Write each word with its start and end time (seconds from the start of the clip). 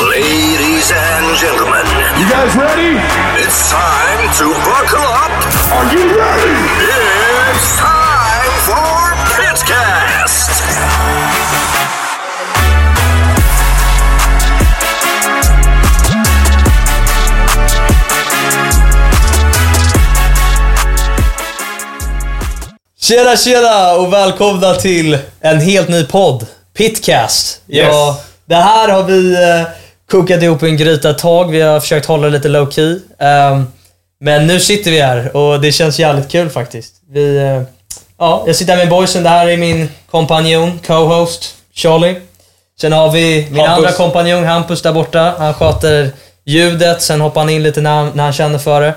Ladies 0.00 0.90
and 0.92 1.36
gentlemen, 1.36 1.84
You 2.18 2.26
guys 2.30 2.56
ready? 2.56 2.96
it's 3.44 3.70
time 3.70 4.32
to 4.38 4.48
buckle 4.64 5.04
up. 5.04 5.30
Are 5.76 5.92
you 5.94 6.16
ready? 6.16 6.56
It's 7.52 7.76
time 7.76 8.52
for 8.64 9.12
Pitcast. 9.36 10.64
Tjena 23.00 23.36
tjena 23.36 23.92
och 23.94 24.12
välkomna 24.12 24.74
till 24.74 25.18
en 25.40 25.60
helt 25.60 25.88
ny 25.88 26.04
podd, 26.04 26.46
Pitcast. 26.74 27.60
Yes. 27.68 27.86
Ja, 27.90 28.20
det 28.46 28.54
här 28.54 28.88
har 28.88 29.02
vi 29.02 29.34
eh, 29.34 29.62
kokat 30.10 30.42
ihop 30.42 30.62
en 30.62 30.76
gryta 30.76 31.10
ett 31.10 31.18
tag. 31.18 31.50
Vi 31.50 31.60
har 31.60 31.80
försökt 31.80 32.06
hålla 32.06 32.28
lite 32.28 32.48
low 32.48 32.70
key. 32.70 32.98
Ehm, 33.18 33.66
men 34.20 34.46
nu 34.46 34.60
sitter 34.60 34.90
vi 34.90 35.00
här 35.00 35.36
och 35.36 35.60
det 35.60 35.72
känns 35.72 35.98
jävligt 35.98 36.28
kul 36.28 36.50
faktiskt. 36.50 36.94
Vi, 37.10 37.36
eh, 37.36 37.62
ja, 38.18 38.44
jag 38.46 38.56
sitter 38.56 38.72
här 38.72 38.80
med 38.80 38.88
boysen. 38.88 39.22
Det 39.22 39.28
här 39.28 39.48
är 39.48 39.56
min 39.56 39.88
kompanjon, 40.10 40.80
co-host, 40.86 41.54
Charlie. 41.74 42.16
Sen 42.80 42.92
har 42.92 43.10
vi 43.10 43.46
min 43.50 43.60
Hampus. 43.60 43.76
andra 43.76 43.92
kompanjon, 43.92 44.44
Hampus, 44.44 44.82
där 44.82 44.92
borta. 44.92 45.34
Han 45.38 45.54
sköter 45.54 46.10
ljudet, 46.44 47.02
sen 47.02 47.20
hoppar 47.20 47.40
han 47.40 47.50
in 47.50 47.62
lite 47.62 47.80
när 47.80 47.90
han, 47.90 48.10
när 48.14 48.24
han 48.24 48.32
känner 48.32 48.58
för 48.58 48.80
det. 48.80 48.94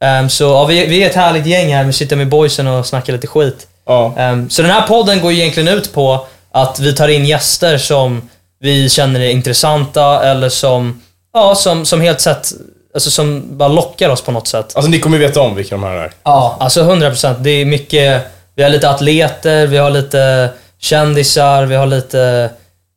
Ehm, 0.00 0.28
så 0.28 0.44
ja, 0.44 0.64
vi, 0.64 0.86
vi 0.86 1.02
är 1.02 1.10
ett 1.10 1.14
härligt 1.16 1.46
gäng 1.46 1.74
här. 1.74 1.84
Vi 1.84 1.92
sitter 1.92 2.16
med 2.16 2.28
boysen 2.28 2.66
och 2.66 2.86
snackar 2.86 3.12
lite 3.12 3.26
skit. 3.26 3.66
Ja. 3.86 4.14
Ehm, 4.18 4.50
så 4.50 4.62
den 4.62 4.70
här 4.70 4.86
podden 4.86 5.20
går 5.20 5.32
ju 5.32 5.38
egentligen 5.38 5.68
ut 5.68 5.92
på 5.94 6.26
att 6.52 6.80
vi 6.80 6.94
tar 6.94 7.08
in 7.08 7.24
gäster 7.24 7.78
som 7.78 8.28
vi 8.62 8.88
känner 8.88 9.20
är 9.20 9.30
intressanta 9.30 10.22
eller 10.22 10.48
som, 10.48 11.02
ja, 11.32 11.54
som, 11.54 11.86
som 11.86 12.00
helt 12.00 12.20
sett, 12.20 12.52
alltså 12.94 13.10
som 13.10 13.58
bara 13.58 13.68
lockar 13.68 14.08
oss 14.08 14.22
på 14.22 14.32
något 14.32 14.48
sätt. 14.48 14.72
Alltså 14.76 14.90
ni 14.90 15.00
kommer 15.00 15.18
veta 15.18 15.40
om 15.40 15.54
vilka 15.54 15.74
de 15.74 15.84
här 15.84 15.96
är. 15.96 16.12
Ja, 16.22 16.56
alltså 16.60 16.82
100%. 16.82 17.34
Det 17.38 17.50
är 17.50 17.64
mycket, 17.64 18.22
vi 18.54 18.62
har 18.62 18.70
lite 18.70 18.90
atleter, 18.90 19.66
vi 19.66 19.76
har 19.76 19.90
lite 19.90 20.50
kändisar, 20.78 21.64
vi 21.64 21.74
har 21.74 21.86
lite 21.86 22.50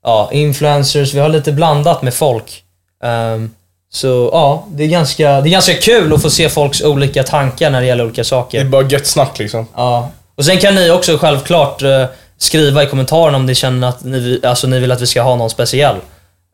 ja, 0.03 0.29
influencers, 0.31 1.13
vi 1.13 1.19
har 1.19 1.29
lite 1.29 1.51
blandat 1.51 2.01
med 2.01 2.13
folk. 2.13 2.63
Ehm, 3.03 3.51
så 3.91 4.29
ja, 4.33 4.67
det 4.71 4.83
är, 4.83 4.87
ganska, 4.87 5.41
det 5.41 5.49
är 5.49 5.51
ganska 5.51 5.73
kul 5.73 6.13
att 6.13 6.21
få 6.21 6.29
se 6.29 6.49
folks 6.49 6.81
olika 6.81 7.23
tankar 7.23 7.69
när 7.69 7.81
det 7.81 7.87
gäller 7.87 8.05
olika 8.05 8.23
saker. 8.23 8.59
Det 8.59 8.65
är 8.65 8.69
bara 8.69 8.87
gött 8.87 9.07
snack 9.07 9.39
liksom. 9.39 9.67
Ja. 9.75 10.11
Och 10.35 10.45
sen 10.45 10.57
kan 10.57 10.75
ni 10.75 10.91
också 10.91 11.17
självklart 11.17 11.81
eh, 11.81 12.05
skriva 12.37 12.83
i 12.83 12.87
kommentarerna 12.87 13.37
om 13.37 13.45
ni 13.45 13.55
känner 13.55 13.87
att 13.89 14.03
ni, 14.03 14.39
alltså, 14.43 14.67
ni 14.67 14.79
vill 14.79 14.91
att 14.91 15.01
vi 15.01 15.07
ska 15.07 15.21
ha 15.21 15.35
någon 15.35 15.49
speciell. 15.49 15.95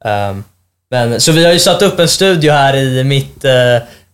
Ehm, 0.05 0.43
men, 0.91 1.21
så 1.21 1.31
vi 1.31 1.45
har 1.45 1.53
ju 1.53 1.59
satt 1.59 1.81
upp 1.81 1.99
en 1.99 2.07
studio 2.07 2.51
här 2.51 2.75
i 2.75 3.03
mitt, 3.03 3.45
eh, 3.45 3.51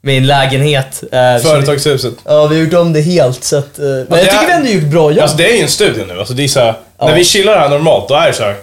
min 0.02 0.28
lägenhet. 0.28 0.94
så 1.42 1.50
Företagshuset. 1.50 2.14
Vi, 2.14 2.18
ja, 2.26 2.48
vi 2.48 2.56
har 2.58 2.64
gjort 2.66 2.74
om 2.74 2.94
det 2.94 3.02
helt 3.02 3.44
så 3.44 3.58
att... 3.58 3.80
eh, 3.80 3.86
men 3.86 3.98
jag 4.10 4.10
det 4.10 4.24
tycker 4.26 4.36
är- 4.44 4.48
vi 4.48 4.54
ändå 4.54 4.70
gjort 4.70 4.92
bra 4.92 5.12
jobb. 5.12 5.22
Alltså 5.22 5.38
det 5.38 5.52
är 5.52 5.56
ju 5.56 5.62
en 5.62 5.68
studio 5.68 6.06
nu. 6.08 6.20
Alltså 6.20 6.34
det 6.34 6.44
är 6.44 6.48
så 6.48 6.60
här, 6.60 6.74
När 7.02 7.16
vi 7.16 7.24
chillar 7.26 7.58
här 7.60 7.70
normalt, 7.70 8.08
då 8.10 8.16
är 8.16 8.28
det 8.28 8.34
så 8.34 8.44
här. 8.44 8.56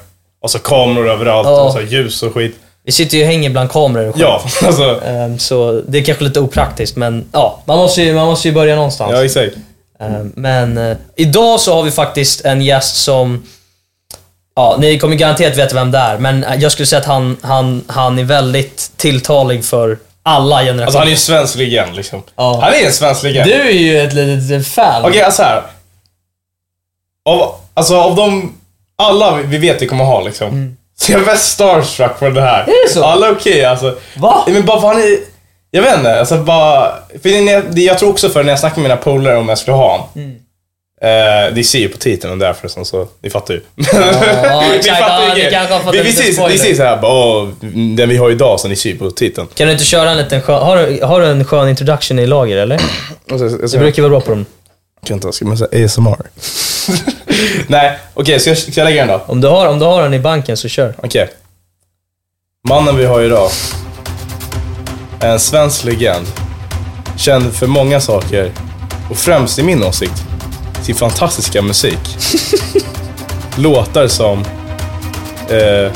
Alltså 0.42 0.58
kameror 0.58 1.10
överallt 1.10 1.46
Ja. 1.48 1.60
och 1.62 1.72
så 1.72 1.78
här 1.78 1.86
ljus 1.86 2.22
och 2.22 2.34
skit. 2.34 2.56
Vi 2.86 2.92
sitter 2.92 3.16
ju 3.16 3.22
och 3.22 3.28
hänger 3.28 3.50
bland 3.50 3.70
kameror 3.70 4.08
och 4.08 4.14
skit. 4.14 4.22
Ja, 4.22 4.42
alltså. 4.66 5.00
Ehm, 5.06 5.38
så 5.38 5.82
det 5.88 5.98
är 5.98 6.02
kanske 6.04 6.24
lite 6.24 6.40
opraktiskt 6.40 6.96
men 6.96 7.24
ja, 7.32 7.62
man 7.64 7.78
måste 7.78 8.02
ju, 8.02 8.14
man 8.14 8.26
måste 8.26 8.48
ju 8.48 8.54
börja 8.54 8.74
någonstans. 8.76 9.12
Ja, 9.14 9.24
exakt. 9.24 9.56
Eh, 10.00 10.08
Men 10.34 10.78
eh, 10.78 10.96
idag 11.16 11.60
så 11.60 11.74
har 11.74 11.82
vi 11.82 11.90
faktiskt 11.90 12.40
en 12.44 12.62
gäst 12.62 12.96
som... 12.96 13.42
Ja, 14.56 14.76
ni 14.78 14.98
kommer 14.98 15.16
garanterat 15.16 15.56
veta 15.58 15.74
vem 15.74 15.90
det 15.90 15.98
är, 15.98 16.18
men 16.18 16.44
eh, 16.44 16.54
jag 16.62 16.72
skulle 16.72 16.86
säga 16.86 17.00
att 17.00 17.06
han, 17.06 17.36
han, 17.42 17.84
han 17.88 18.18
är 18.18 18.24
väldigt 18.24 18.90
tilltalig 18.96 19.64
för 19.64 19.98
alla 20.22 20.56
generationer. 20.58 20.82
Alltså 20.84 20.98
han 20.98 21.06
är 21.06 21.10
ju 21.10 21.14
en 21.14 21.18
svensk 21.20 21.56
legend 21.56 21.96
liksom. 21.96 22.22
Ja. 22.36 22.60
Han 22.62 22.72
är 22.74 22.86
en 22.86 22.92
svensk 22.92 23.22
legend. 23.22 23.46
Du 23.50 23.52
är 23.54 23.70
ju 23.70 24.00
ett 24.00 24.12
litet 24.12 24.66
fan. 24.68 25.04
Okej, 25.04 25.22
alltså 25.22 25.42
här. 25.42 25.62
Av, 27.24 27.54
alltså 27.74 27.96
av 27.96 28.16
de, 28.16 28.54
alla 28.96 29.34
vi- 29.36 29.58
vet 29.58 29.82
vi 29.82 29.86
kommer 29.86 30.04
ha 30.04 30.20
liksom. 30.20 30.76
Så 30.98 31.12
jag 31.12 31.20
är 31.20 31.26
mest 31.26 31.52
starstruck 31.52 32.18
för 32.18 32.30
det 32.30 32.40
här. 32.40 32.62
Mm. 32.62 32.68
Är 32.74 32.88
det 32.88 32.94
så? 32.94 33.04
Alla 33.04 33.30
okej 33.30 33.64
alltså. 33.64 33.98
Va? 34.16 34.44
Men 34.48 34.64
bara 34.64 34.80
för 34.80 34.88
han 34.88 34.96
är, 35.02 35.18
jag 35.74 35.82
vet 35.82 35.96
inte, 35.96 36.18
alltså 36.20 36.36
bara, 36.38 36.94
för 37.22 37.28
jag, 37.28 37.78
jag 37.78 37.98
tror 37.98 38.10
också 38.10 38.28
för 38.28 38.42
när 38.42 38.50
jag 38.50 38.58
snackar 38.58 38.76
med 38.76 38.82
mina 38.82 38.96
polare 38.96 39.36
om 39.36 39.48
jag 39.48 39.58
skulle 39.58 39.76
ha 39.76 39.90
honom. 39.90 40.06
Mm. 40.14 40.36
Eh, 41.02 41.54
de 41.54 41.64
ser 41.64 41.78
ju 41.78 41.88
på 41.88 41.98
titeln 41.98 42.32
och 42.32 42.38
därför 42.38 42.68
så, 42.68 42.84
så 42.84 43.08
ni 43.22 43.30
fattar 43.30 43.54
ju. 43.54 43.60
ja, 43.92 44.60
Ni 44.70 44.76
exakt. 44.76 44.98
fattar 44.98 45.36
ju 45.36 45.42
Ja, 45.42 45.90
vi, 45.92 45.98
en 45.98 46.04
vi, 46.04 46.12
ser, 46.12 46.48
vi 46.48 46.58
ser 46.58 46.74
såhär 46.74 46.98
åh, 47.04 47.48
den 47.96 48.08
vi 48.08 48.16
har 48.16 48.30
idag 48.30 48.60
så 48.60 48.68
ni 48.68 48.76
ser 48.76 48.90
ju 48.90 48.98
på 48.98 49.10
titeln. 49.10 49.46
Kan 49.54 49.66
du 49.66 49.72
inte 49.72 49.84
köra 49.84 50.10
en 50.10 50.16
liten 50.16 50.42
skön... 50.42 50.62
Har 50.62 50.76
du, 50.76 51.04
har 51.04 51.20
du 51.20 51.26
en 51.26 51.44
skön 51.44 51.68
introduction 51.68 52.18
i 52.18 52.26
lager, 52.26 52.56
eller? 52.56 52.80
Och 53.32 53.38
så, 53.38 53.44
jag 53.44 53.70
Du 53.70 53.78
brukar 53.78 54.02
vara 54.02 54.10
bra 54.10 54.20
på 54.20 54.30
dem. 54.30 54.46
kan 55.06 55.14
inte, 55.14 55.32
ska 55.32 55.44
man 55.46 55.58
säga 55.58 55.84
ASMR? 55.84 56.16
Nej, 57.66 57.98
okej, 58.14 58.40
ska, 58.40 58.50
jag, 58.50 58.58
ska 58.58 58.80
jag 58.80 58.84
lägga 58.84 59.06
den 59.06 59.18
då? 59.18 59.24
Om 59.32 59.40
du, 59.40 59.48
har, 59.48 59.66
om 59.68 59.78
du 59.78 59.84
har 59.84 60.02
den 60.02 60.14
i 60.14 60.18
banken 60.18 60.56
så 60.56 60.68
kör. 60.68 60.94
Okej. 61.02 61.28
Mannen 62.68 62.96
vi 62.96 63.04
har 63.04 63.22
idag 63.22 63.50
är 65.20 65.30
en 65.30 65.40
svensk 65.40 65.84
legend. 65.84 66.26
Känd 67.16 67.52
för 67.52 67.66
många 67.66 68.00
saker 68.00 68.50
och 69.10 69.16
främst 69.16 69.58
i 69.58 69.62
min 69.62 69.82
åsikt 69.84 70.22
sin 70.82 70.94
fantastiska 70.94 71.62
musik. 71.62 71.98
Låtar 73.56 74.08
som... 74.08 74.44
Eh, 75.48 75.92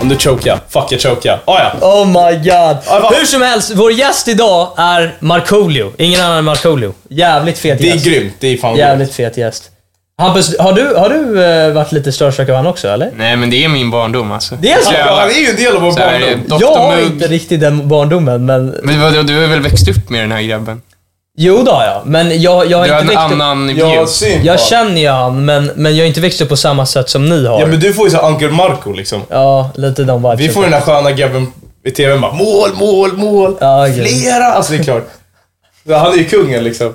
om 0.00 0.08
du 0.08 0.16
chokar. 0.18 0.60
Fuck 0.68 0.84
jag 0.92 1.00
chokar. 1.00 1.42
Ah, 1.44 1.58
ja. 1.80 1.86
Oh 1.88 2.06
my 2.06 2.36
god. 2.38 2.76
Va- 3.02 3.12
Hur 3.18 3.26
som 3.26 3.42
helst, 3.42 3.72
vår 3.74 3.92
gäst 3.92 4.28
idag 4.28 4.72
är 4.76 5.16
Markoolio. 5.20 5.92
Ingen 5.98 6.20
annan 6.20 6.38
än 6.38 6.44
Markoolio. 6.44 6.92
Jävligt 7.10 7.58
fet 7.58 7.78
Det 7.78 7.90
är 7.90 7.94
gäst. 7.94 8.06
grymt. 8.06 8.34
Det 8.40 8.46
är 8.48 8.56
fan 8.58 8.70
grymt. 8.74 8.78
Jävligt 8.88 9.12
fet 9.14 9.36
gäst. 9.36 9.70
Hampus, 10.18 10.58
har 10.58 10.72
du, 10.72 10.94
har 10.94 11.08
du 11.08 11.44
eh, 11.44 11.72
varit 11.72 11.92
lite 11.92 12.12
starstruck 12.12 12.48
av 12.48 12.56
han 12.56 12.66
också, 12.66 12.88
eller? 12.88 13.10
Nej, 13.16 13.36
men 13.36 13.50
det 13.50 13.64
är 13.64 13.68
min 13.68 13.90
barndom 13.90 14.32
alltså. 14.32 14.54
Det 14.60 14.72
är 14.72 14.80
så? 14.82 14.92
Ja, 14.98 15.16
han 15.20 15.30
är 15.30 15.34
ju 15.34 15.46
en 15.50 15.56
del 15.56 15.76
av 15.76 15.82
vår 15.82 15.90
Så 15.92 15.98
här, 15.98 16.20
barndom. 16.20 16.42
Dr. 16.48 16.56
Jag 16.60 16.74
har 16.76 16.96
Mugg. 16.96 17.06
inte 17.06 17.26
riktigt 17.26 17.60
den 17.60 17.88
barndomen, 17.88 18.46
men... 18.46 18.66
Men 18.82 19.00
vadå, 19.00 19.22
du 19.22 19.40
har 19.40 19.46
väl 19.46 19.60
växt 19.60 19.88
upp 19.88 20.10
med 20.10 20.20
den 20.20 20.32
här 20.32 20.42
grabben? 20.42 20.82
Jo 21.38 21.56
då 21.62 21.70
ja, 21.72 22.02
men 22.04 22.42
jag, 22.42 22.70
jag 22.70 22.78
har 22.78 22.86
Du 22.86 22.92
har 22.92 23.00
inte 23.00 23.12
en 23.14 23.18
växt 23.18 23.26
upp... 23.34 23.40
annan 23.42 23.76
Jag 23.76 23.86
har 23.86 23.92
view. 23.92 24.06
syn 24.12 24.40
på 24.40 24.46
Jag 24.46 24.60
känner 24.60 25.00
ju 25.00 25.08
han, 25.08 25.44
men, 25.44 25.70
men 25.76 25.96
jag 25.96 26.02
har 26.04 26.08
inte 26.08 26.20
växt 26.20 26.40
upp 26.40 26.48
på 26.48 26.56
samma 26.56 26.86
sätt 26.86 27.08
som 27.10 27.28
ni 27.28 27.46
har. 27.46 27.60
Ja, 27.60 27.66
men 27.66 27.80
du 27.80 27.92
får 27.94 28.04
ju 28.06 28.10
så 28.10 28.18
Uncle 28.28 28.48
Marco 28.50 28.92
liksom. 28.92 29.22
Ja, 29.28 29.70
lite 29.74 30.04
de 30.04 30.22
vibesen. 30.22 30.38
Vi 30.38 30.48
får 30.48 30.62
den 30.62 30.70
där 30.70 30.80
sköna 30.80 31.12
grabben 31.12 31.52
i 31.84 31.90
tvn 31.90 32.20
bara 32.20 32.32
mål, 32.32 32.70
mål, 32.74 33.12
mål. 33.16 33.56
Ja, 33.60 33.88
okej. 33.88 34.06
Flera! 34.20 34.44
Alltså 34.46 34.72
det 34.72 34.78
är 34.78 34.82
klart. 34.84 35.08
Ja, 35.84 35.98
Han 35.98 36.12
är 36.12 36.16
ju 36.16 36.24
kungen 36.24 36.64
liksom. 36.64 36.94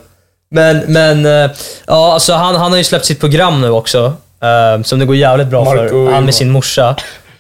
Men, 0.52 0.78
men, 0.88 1.26
eh, 1.26 1.52
ja 1.88 2.14
alltså 2.14 2.34
han, 2.34 2.56
han 2.56 2.72
har 2.72 2.78
ju 2.78 2.84
släppt 2.84 3.06
sitt 3.06 3.20
program 3.20 3.62
nu 3.62 3.70
också. 3.70 4.14
eh, 4.42 4.84
som 4.84 5.00
det 5.00 5.06
går 5.06 5.16
jävligt 5.16 5.48
bra 5.48 5.64
Marco 5.66 5.90
för. 5.90 6.12
Han 6.12 6.26
med 6.26 6.36
sin 6.36 6.50
morsa. 6.52 6.96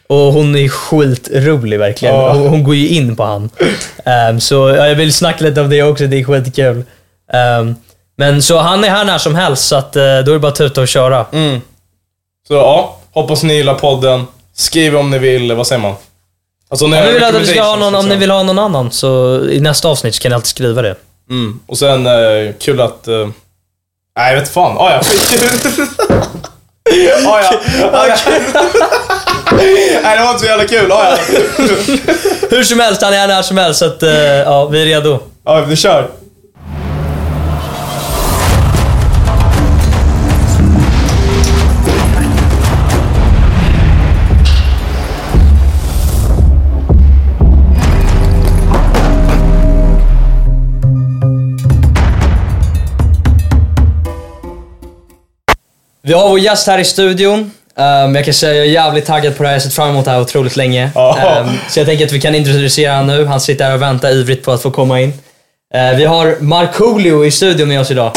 Och 0.10 0.18
hon 0.34 0.56
är 0.56 0.70
skitrolig 0.70 1.80
verkligen. 1.80 2.16
Ja. 2.16 2.34
Hon, 2.34 2.48
hon 2.48 2.64
går 2.64 2.76
ju 2.76 2.88
in 2.88 3.16
på 3.16 3.24
han. 3.24 3.50
Eh, 4.06 4.38
så 4.40 4.56
ja, 4.70 4.88
jag 4.88 4.96
vill 4.96 5.14
snacka 5.14 5.44
lite 5.44 5.62
om 5.62 5.70
det 5.70 5.84
också, 5.84 6.08
det 6.08 6.20
är 6.20 6.24
skitkul. 6.24 6.78
Eh, 7.34 7.66
men 8.18 8.42
så 8.42 8.58
han 8.58 8.84
är 8.84 8.90
här 8.90 9.06
när 9.06 9.18
som 9.18 9.36
helst, 9.36 9.68
så 9.68 9.76
att, 9.76 9.94
då 9.94 10.00
är 10.00 10.24
det 10.24 10.40
bara 10.40 10.48
att 10.48 10.56
tuta 10.56 10.82
och 10.82 10.88
köra. 10.88 11.26
Så 12.48 12.54
ja, 12.54 12.98
hoppas 13.14 13.44
ni 13.44 13.54
gillar 13.54 13.74
podden. 13.74 14.28
Skriv 14.56 14.98
om 14.98 15.10
ni 15.10 15.20
vill, 15.20 15.54
vad 15.54 15.68
säger 15.68 15.82
man? 15.82 15.94
Alltså, 16.70 16.86
Om 16.86 16.92
ni, 16.92 17.12
vill 17.14 17.24
att 17.24 17.36
vi 17.36 17.46
ska 17.46 17.62
ha 17.64 17.76
någon, 17.76 17.96
om 17.96 18.02
ni 18.02 18.06
liksom. 18.06 18.20
vill 18.20 18.32
ha 18.32 18.44
någon 18.44 18.60
annan, 18.60 18.92
så 18.92 19.40
i 19.50 19.60
nästa 19.60 19.88
avsnitt 19.88 20.16
så 20.16 20.22
kan 20.22 20.30
ni 20.30 20.36
alltid 20.36 20.48
skriva 20.48 20.82
det. 20.82 20.96
Mm. 21.32 21.60
Och 21.68 21.78
sen, 21.78 22.06
eh, 22.06 22.54
kul 22.60 22.82
att... 22.82 23.08
Eh, 23.08 23.30
nej, 24.18 24.36
vet 24.36 24.50
fan. 24.50 24.78
Ah, 24.78 24.92
ja, 24.92 25.02
skitkul. 25.04 25.76
ah, 27.28 27.42
ja. 27.42 27.60
Ah, 27.94 28.08
ja. 28.08 28.16
nej, 30.04 30.18
det 30.18 30.24
var 30.24 30.30
inte 30.30 30.40
så 30.40 30.46
jävla 30.46 30.68
kul. 30.68 30.92
Ah, 30.92 31.10
ja. 31.10 31.18
Hur 32.50 32.64
som 32.64 32.80
helst, 32.80 33.02
han 33.02 33.14
är 33.14 33.18
här 33.18 33.28
när 33.28 33.42
som 33.42 33.58
helst, 33.58 33.80
så 33.80 33.86
att, 33.86 34.04
eh, 34.04 34.12
ja, 34.14 34.66
vi 34.66 34.82
är 34.82 34.86
redo. 34.86 35.20
Ja, 35.46 35.62
vi 35.62 35.76
kör. 35.76 36.10
Vi 56.04 56.14
har 56.14 56.30
vår 56.30 56.40
gäst 56.40 56.68
här 56.68 56.80
i 56.80 56.86
studion. 56.86 57.52
Um, 57.76 58.16
jag 58.16 58.26
kan 58.26 58.34
säga 58.34 58.54
jag 58.54 58.66
är 58.66 58.70
jävligt 58.72 59.06
taggad 59.06 59.38
på 59.38 59.44
det 59.44 59.50
här. 59.50 59.56
Jag 59.56 59.60
har 59.60 59.64
sett 59.64 59.74
fram 59.74 59.90
emot 59.90 60.06
det 60.06 60.12
här 60.12 60.22
otroligt 60.22 60.56
länge. 60.56 60.92
Ehm, 61.38 61.50
så 61.70 61.80
jag 61.80 61.88
tänker 61.88 62.06
att 62.06 62.12
vi 62.12 62.22
kan 62.22 62.36
introducera 62.36 62.96
honom 62.96 63.08
nu. 63.18 63.26
Han 63.26 63.42
sitter 63.42 63.66
här 63.66 63.74
och 63.74 63.82
väntar 63.82 64.10
ivrigt 64.10 64.46
på 64.46 64.52
att 64.52 64.62
få 64.62 64.72
komma 64.72 65.02
in. 65.02 65.14
Eh, 65.74 65.92
vi 65.98 66.06
har 66.06 66.36
Markoolio 66.40 67.26
i 67.26 67.32
studion 67.32 67.68
med 67.68 67.80
oss 67.82 67.92
idag. 67.92 68.12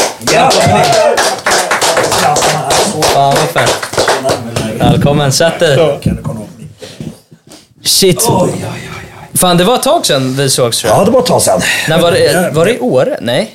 Fan 3.02 3.34
vad 3.34 3.48
fett. 3.64 3.74
Välkommen, 4.78 5.32
sätt 5.32 5.58
dig. 5.58 5.98
Shit. 7.84 8.28
Fan, 9.34 9.56
det 9.56 9.64
var 9.64 9.74
ett 9.74 9.82
tag 9.82 10.06
sedan 10.06 10.36
vi 10.36 10.50
sågs 10.50 10.78
tror 10.78 10.92
jag. 10.92 11.00
Ja, 11.00 11.04
det 11.04 11.10
var 11.10 11.20
ett 11.20 11.26
tag 11.26 11.42
sedan. 11.42 11.60
När 11.88 11.98
var 11.98 12.12
det? 12.12 12.50
Var 12.54 12.64
det 12.66 12.74
i 12.74 12.78
Åre? 12.78 13.18
Nej. 13.20 13.50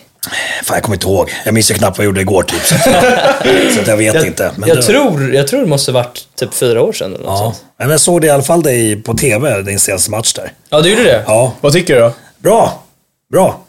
Fan, 0.63 0.75
jag 0.75 0.83
kommer 0.83 0.95
inte 0.95 1.07
ihåg. 1.07 1.29
Jag 1.45 1.53
minns 1.53 1.71
ju 1.71 1.75
knappt 1.75 1.97
vad 1.97 2.05
jag 2.05 2.09
gjorde 2.09 2.21
igår 2.21 2.43
typ. 2.43 2.61
Så, 2.61 2.75
så 3.75 3.81
att 3.81 3.87
jag 3.87 3.97
vet 3.97 4.15
Jag, 4.15 4.25
inte. 4.25 4.51
Men 4.55 4.69
jag, 4.69 4.77
det- 4.77 4.83
tror, 4.83 5.33
jag 5.35 5.47
tror 5.47 5.59
det 5.61 5.67
måste 5.67 5.91
varit 5.91 6.27
typ 6.39 6.53
fyra 6.53 6.81
år 6.81 6.93
sedan 6.93 7.15
eller 7.15 7.25
något 7.25 7.39
Ja. 7.39 7.43
sånt. 7.43 7.63
Men 7.79 7.89
jag 7.89 7.99
såg 7.99 8.21
det 8.21 8.27
i 8.27 8.29
alla 8.29 8.43
fall 8.43 8.63
dig 8.63 8.95
på 9.03 9.13
TV, 9.13 9.61
din 9.61 9.79
senaste 9.79 10.11
match 10.11 10.33
där. 10.33 10.51
Ja, 10.69 10.81
du 10.81 10.89
gjorde 10.89 11.03
det? 11.03 11.23
Ja, 11.27 11.53
Vad 11.61 11.73
tycker 11.73 11.95
du 11.95 12.01
då? 12.01 12.13
bra. 12.37 12.83
Bra. 13.31 13.59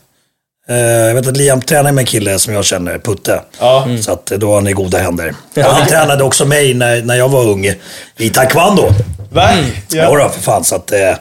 Eh, 0.68 0.76
jag 0.78 1.14
vet 1.14 1.26
att 1.28 1.36
Liam 1.36 1.60
tränar 1.62 1.92
med 1.92 2.02
en 2.02 2.06
kille 2.06 2.38
som 2.38 2.54
jag 2.54 2.64
känner, 2.64 2.98
Putte. 2.98 3.40
Ja. 3.60 3.88
Så 4.02 4.12
att 4.12 4.30
eh, 4.30 4.38
då 4.38 4.56
är 4.56 4.60
ni 4.60 4.70
i 4.70 4.72
goda 4.72 4.98
händer. 4.98 5.34
Han 5.56 5.86
tränade 5.86 6.24
också 6.24 6.44
mig 6.44 6.74
när, 6.74 7.02
när 7.02 7.14
jag 7.16 7.28
var 7.28 7.42
ung 7.48 7.66
i 8.16 8.30
taekwondo. 8.30 8.88
Va? 9.32 9.50
Ja. 9.88 9.96
Ja. 10.12 10.18
då, 10.24 10.28
för 10.28 10.40
fan. 10.40 10.64
Så 10.64 10.74
att, 10.74 10.92
eh, 10.92 11.08
eh, 11.08 11.14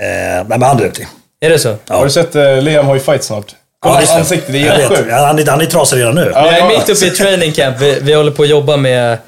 nej, 0.00 0.44
men 0.48 0.62
han 0.62 0.76
är 0.76 0.80
duktig. 0.82 1.06
Är 1.40 1.50
det 1.50 1.58
så? 1.58 1.76
Har 1.88 2.04
du 2.04 2.10
sett 2.10 2.36
uh, 2.36 2.60
Liam 2.62 2.86
har 2.86 2.94
ju 2.94 3.00
fight 3.00 3.24
snart? 3.24 3.54
Kolla 3.80 4.00
visst. 4.00 4.12
ansiktet, 4.12 4.52
det 4.52 4.58
är 4.66 4.72
helt 4.72 4.88
sjukt. 4.88 5.08
Ja, 5.10 5.26
Han, 5.26 5.38
är- 5.38 5.46
han 5.46 5.60
är 5.60 5.66
trasig 5.66 5.96
redan 5.98 6.14
nu. 6.14 6.30
Ja. 6.34 6.46
Jag 6.52 6.58
är 6.72 6.78
mitt 6.78 6.88
uppe 6.88 7.06
i 7.06 7.10
training 7.10 7.52
camp. 7.52 7.76
Vi, 7.80 7.98
vi 8.02 8.12
håller 8.14 8.30
på 8.32 8.42
att 8.42 8.48
jobba 8.48 8.76
med 8.76 9.18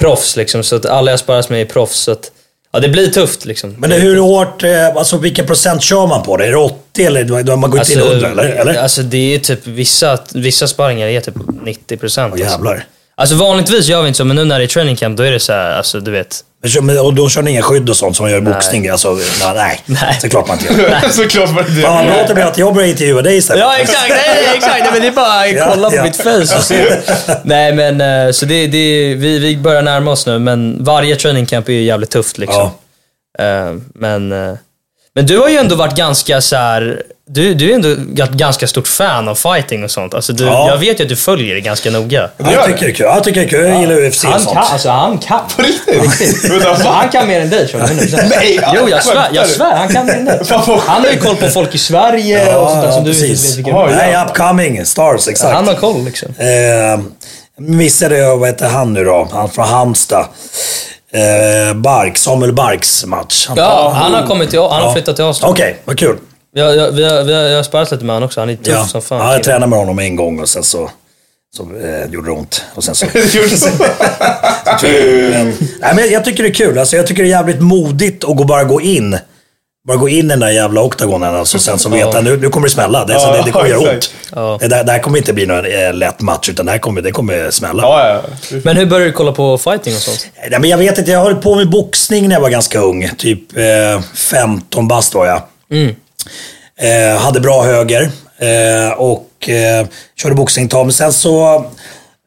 proffs 0.00 0.36
liksom, 0.36 0.62
så 0.62 0.76
att 0.76 0.86
alla 0.86 1.10
jag 1.10 1.20
sparas 1.20 1.48
med 1.48 1.60
är 1.60 1.64
proffs. 1.64 1.98
Så 1.98 2.12
att, 2.12 2.30
ja, 2.72 2.78
det 2.80 2.88
blir 2.88 3.06
tufft 3.10 3.44
liksom. 3.44 3.74
Men 3.78 3.92
hur 3.92 4.16
hårt, 4.18 4.62
eh, 4.62 4.88
alltså 4.96 5.16
vilken 5.16 5.46
procent 5.46 5.82
kör 5.82 6.06
man 6.06 6.22
på 6.22 6.36
det? 6.36 6.46
Är 6.46 6.50
det 6.50 6.56
80 6.56 7.04
eller 7.04 7.42
då- 7.42 7.56
man 7.56 7.70
gått 7.70 7.90
in 7.90 7.98
100 7.98 8.28
eller? 8.28 8.44
eller? 8.44 8.74
alltså 8.82 9.02
det 9.02 9.34
är 9.34 9.38
typ 9.38 9.66
vissa, 9.66 10.18
vissa 10.34 10.66
sparringar 10.66 11.06
är 11.08 11.20
typ 11.20 11.34
90 11.62 11.96
procent. 11.96 12.34
Åh, 12.34 12.40
jävlar. 12.40 12.72
Alltså 12.72 12.86
vanligtvis 13.28 13.86
gör 13.88 14.02
vi 14.02 14.08
inte 14.08 14.16
så, 14.16 14.24
men 14.24 14.36
nu 14.36 14.44
när 14.44 14.58
det 14.58 14.64
är 14.64 14.66
training 14.66 14.96
camp 14.96 15.16
då 15.16 15.22
är 15.22 15.30
det 15.30 15.40
så 15.40 15.52
här, 15.52 15.70
alltså 15.70 16.00
du 16.00 16.10
vet. 16.10 16.44
Men 16.82 16.98
Och 16.98 17.14
då 17.14 17.28
kör 17.28 17.42
ni 17.42 17.50
inga 17.50 17.62
skydd 17.62 17.90
och 17.90 17.96
sånt 17.96 18.16
som 18.16 18.24
man 18.24 18.30
gör 18.30 18.38
i 18.38 18.40
boxning? 18.42 18.88
Alltså, 18.88 19.12
nej, 19.12 19.22
nej. 19.54 19.80
Nej. 19.86 20.18
såklart 20.20 20.48
man 20.48 20.58
inte 20.58 20.82
gör. 20.82 21.08
Såklart 21.10 21.50
var 21.50 21.62
det 21.62 21.82
Fan 21.82 22.06
vad 22.28 22.36
det. 22.36 22.44
att 22.46 22.58
jag 22.58 22.74
börjar 22.74 22.88
intervjua 22.88 23.22
dig 23.22 23.36
istället. 23.36 23.60
Ja 23.60 23.76
exakt, 23.78 24.08
nej, 24.08 24.18
nej, 24.46 24.56
exakt. 24.56 24.80
Nej, 24.80 24.88
men 24.92 25.00
det 25.02 25.08
är 25.08 25.12
bara 25.12 25.40
att 25.40 25.52
Ja, 25.52 25.70
kolla 25.74 25.90
på 25.90 25.96
ja. 25.96 26.02
mitt 26.02 26.16
face 26.16 26.56
och 26.56 26.62
se. 26.64 26.84
Nej 27.44 27.72
men 27.72 28.00
eh, 28.26 28.32
så 28.32 28.46
det, 28.46 28.66
det, 28.66 29.14
vi, 29.14 29.38
vi 29.38 29.56
börjar 29.56 29.82
närma 29.82 30.10
oss 30.10 30.26
nu, 30.26 30.38
men 30.38 30.84
varje 30.84 31.16
training 31.16 31.46
camp 31.46 31.68
är 31.68 31.72
ju 31.72 31.82
jävligt 31.82 32.10
tufft 32.10 32.38
liksom. 32.38 32.70
Eh, 33.38 33.72
Men, 33.94 34.32
eh, 34.32 34.54
men 35.14 35.26
du 35.26 35.38
har 35.38 35.48
ju 35.48 35.56
ändå 35.56 35.74
varit 35.74 35.96
ganska 35.96 36.40
så 36.40 36.56
här. 36.56 37.02
Du, 37.32 37.54
du 37.54 37.70
är 37.70 37.74
ändå 37.74 37.88
ett 38.24 38.30
ganska 38.30 38.66
stort 38.66 38.88
fan 38.88 39.28
av 39.28 39.34
fighting 39.34 39.84
och 39.84 39.90
sånt. 39.90 40.14
Alltså 40.14 40.32
du, 40.32 40.44
Ja. 40.44 40.68
Jag 40.68 40.76
vet 40.78 41.00
ju 41.00 41.02
att 41.02 41.08
du 41.08 41.16
följer 41.16 41.54
det 41.54 41.60
ganska 41.60 41.90
noga. 41.90 42.30
Ja, 42.36 42.52
jag 42.52 42.64
tycker 42.64 42.80
det 42.80 42.90
är 42.90 42.94
kul. 42.94 43.06
Jag 43.06 43.24
tycker 43.24 43.40
det 43.40 43.46
är 43.46 43.50
kul. 43.50 43.68
Jag 43.68 43.80
gillar 43.80 44.08
UFC 44.08 44.24
och 44.24 44.30
Han 44.30 44.40
sånt. 44.40 44.54
kan, 44.54 44.64
alltså 44.72 44.88
han 44.88 45.18
kan. 45.18 45.40
På 45.56 45.62
riktigt? 45.62 46.66
Alltså, 46.66 46.88
han 46.88 47.08
kan 47.08 47.26
mer 47.28 47.40
än 47.40 47.50
dig 47.50 47.68
tror 47.68 47.80
jag. 47.82 47.90
100%. 47.90 48.28
Nej, 48.36 48.60
Jo, 48.74 48.88
jag 48.88 49.04
svär, 49.04 49.28
jag 49.32 49.46
svär. 49.46 49.76
Han 49.76 49.88
kan 49.88 50.06
mer 50.06 50.12
än 50.14 50.24
dig. 50.24 50.40
Han 50.86 51.02
har 51.02 51.08
ju 51.12 51.16
koll 51.18 51.36
på 51.36 51.48
folk 51.48 51.74
i 51.74 51.78
Sverige 51.78 52.56
och 52.56 52.70
sånt 52.70 52.82
där 52.82 52.92
som 52.92 53.04
du 53.04 53.10
inte 53.10 53.26
vet 53.70 53.74
Oj, 53.76 53.92
Nej, 53.96 54.24
upcoming 54.26 54.84
stars, 54.86 55.28
exakt. 55.28 55.54
Han 55.54 55.68
har 55.68 55.74
koll 55.74 56.04
liksom. 56.04 56.28
Eh, 56.38 57.00
missade 57.58 58.16
jag, 58.18 58.36
vad 58.36 58.48
heter 58.48 58.68
han 58.68 58.92
nu 58.92 59.04
då? 59.04 59.28
Han 59.32 59.50
från 59.50 59.64
Halmstad. 59.68 60.24
Eh, 61.12 61.74
Bark, 61.74 62.18
Samuel 62.18 62.52
Barks 62.52 63.04
match. 63.06 63.46
Han- 63.48 63.56
Ja, 63.56 63.92
han 63.94 64.14
har 64.14 64.26
kommit 64.26 64.50
till, 64.50 64.58
han 64.60 64.70
har 64.70 64.80
Ja. 64.80 64.92
flyttat 64.92 65.16
till 65.16 65.24
Aston. 65.24 65.50
Okej, 65.50 65.76
vad 65.84 65.98
kul. 65.98 66.16
Jag, 66.52 66.76
jag, 66.76 66.92
vi 66.92 67.04
har, 67.04 67.22
vi 67.24 67.32
har, 67.34 67.42
jag 67.42 67.56
har 67.58 67.62
sparat 67.62 67.90
lite 67.90 68.04
med 68.04 68.16
honom 68.16 68.26
också. 68.26 68.40
Han 68.40 68.50
är 68.50 68.56
tuff 68.56 68.66
Ja. 68.74 68.84
som 68.86 69.02
fan. 69.02 69.18
ja, 69.18 69.32
jag 69.32 69.42
tränade 69.44 69.66
med 69.66 69.78
honom 69.78 69.98
en 69.98 70.16
gång 70.16 70.40
och 70.40 70.48
sen 70.48 70.62
så, 70.62 70.90
så 71.56 71.62
eh, 71.62 72.12
gjorde 72.12 72.28
det 72.28 72.32
ont. 72.32 72.64
Och 72.74 72.84
sen 72.84 72.94
så, 72.94 73.06
men, 74.82 75.52
nej, 75.80 75.94
men 75.94 76.10
jag 76.10 76.24
tycker 76.24 76.42
det 76.42 76.48
är 76.48 76.54
kul. 76.54 76.78
Alltså, 76.78 76.96
jag 76.96 77.06
tycker 77.06 77.22
det 77.22 77.28
är 77.28 77.30
jävligt 77.30 77.60
modigt 77.60 78.24
att 78.24 78.36
gå, 78.36 78.44
bara 78.44 78.64
gå 78.64 78.80
in. 78.80 79.18
Bara 79.88 79.96
gå 79.96 80.08
in 80.08 80.16
i 80.26 80.28
den 80.28 80.40
där 80.40 80.50
jävla 80.50 80.82
oktagonen 80.82 81.34
alltså, 81.34 81.58
sen 81.58 81.78
så 81.78 81.88
vet 81.88 82.00
jag 82.14 82.24
nu, 82.24 82.36
nu 82.36 82.48
kommer 82.48 82.66
det 82.66 82.72
smälla. 82.72 83.04
Det, 83.04 83.20
så 83.20 83.32
det, 83.32 83.42
det 83.44 83.50
kommer 83.50 83.66
göra 83.68 83.92
ont. 83.94 84.10
Ja. 84.34 84.56
Det, 84.60 84.68
där, 84.68 84.84
det 84.84 84.92
här 84.92 84.98
kommer 84.98 85.18
inte 85.18 85.32
bli 85.32 85.46
någon 85.46 85.64
eh, 85.64 85.92
lätt 85.94 86.20
match, 86.20 86.48
utan 86.48 86.66
det 86.66 86.72
här 86.72 86.78
kommer, 86.78 87.02
det 87.02 87.10
kommer 87.10 87.50
smälla. 87.50 87.82
Ja, 87.82 88.08
ja. 88.08 88.22
Men 88.64 88.76
hur 88.76 88.86
började 88.86 89.06
du 89.10 89.12
kolla 89.12 89.32
på 89.32 89.58
fighting 89.58 89.94
och 89.94 90.00
sånt? 90.00 90.26
Nej, 90.50 90.60
men 90.60 90.70
jag 90.70 90.78
vet 90.78 90.98
inte, 90.98 91.10
jag 91.10 91.20
höll 91.20 91.34
på 91.36 91.54
med 91.56 91.70
boxning 91.70 92.28
när 92.28 92.34
jag 92.36 92.40
var 92.42 92.50
ganska 92.50 92.80
ung. 92.80 93.10
Typ 93.18 93.56
eh, 93.56 94.02
15 94.14 94.88
bast 94.88 95.14
var 95.14 95.26
jag. 95.26 95.42
Eh, 96.80 97.18
hade 97.20 97.40
bra 97.40 97.62
höger 97.64 98.10
eh, 98.38 98.92
och 98.92 99.48
eh, 99.48 99.86
körde 100.22 100.34
boxning 100.34 100.64
ett 100.64 100.70
tag. 100.70 100.86
Men 100.86 100.92
sen 100.92 101.12
så 101.12 101.54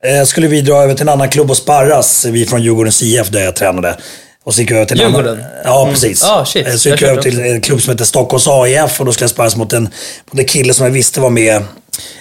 eh, 0.05 0.23
skulle 0.25 0.47
vi 0.47 0.61
dra 0.61 0.83
över 0.83 0.93
till 0.93 1.01
en 1.01 1.09
annan 1.09 1.29
klubb 1.29 1.51
och 1.51 1.57
sparras. 1.57 2.25
Vi 2.25 2.45
från 2.45 2.61
Djurgårdens 2.61 3.03
IF 3.03 3.29
där 3.29 3.43
jag 3.43 3.55
tränade. 3.55 3.97
Och 4.43 4.53
så 4.53 4.61
gick 4.61 4.71
jag 4.71 4.75
över 4.75 4.85
till 4.85 5.01
en 5.01 5.07
Djurgården? 5.07 5.33
annan... 5.37 5.47
Ja, 5.63 5.87
precis. 5.91 6.23
Ah, 6.23 6.45
shit. 6.45 6.67
Eh, 6.67 6.73
Så 6.73 6.89
Jag 6.89 6.95
gick 6.95 7.01
jag 7.01 7.09
över 7.11 7.21
körde 7.21 7.35
till 7.35 7.45
en 7.51 7.61
klubb 7.61 7.81
som 7.81 7.91
heter 7.91 8.05
Stockholms 8.05 8.47
AIF 8.47 8.99
och 8.99 9.05
då 9.05 9.11
skulle 9.11 9.23
jag 9.23 9.29
sparras 9.31 9.55
mot 9.55 9.73
en, 9.73 9.83
mot 10.31 10.39
en 10.39 10.45
kille 10.45 10.73
som 10.73 10.85
jag 10.85 10.91
visste 10.93 11.19
var 11.19 11.29
med 11.29 11.61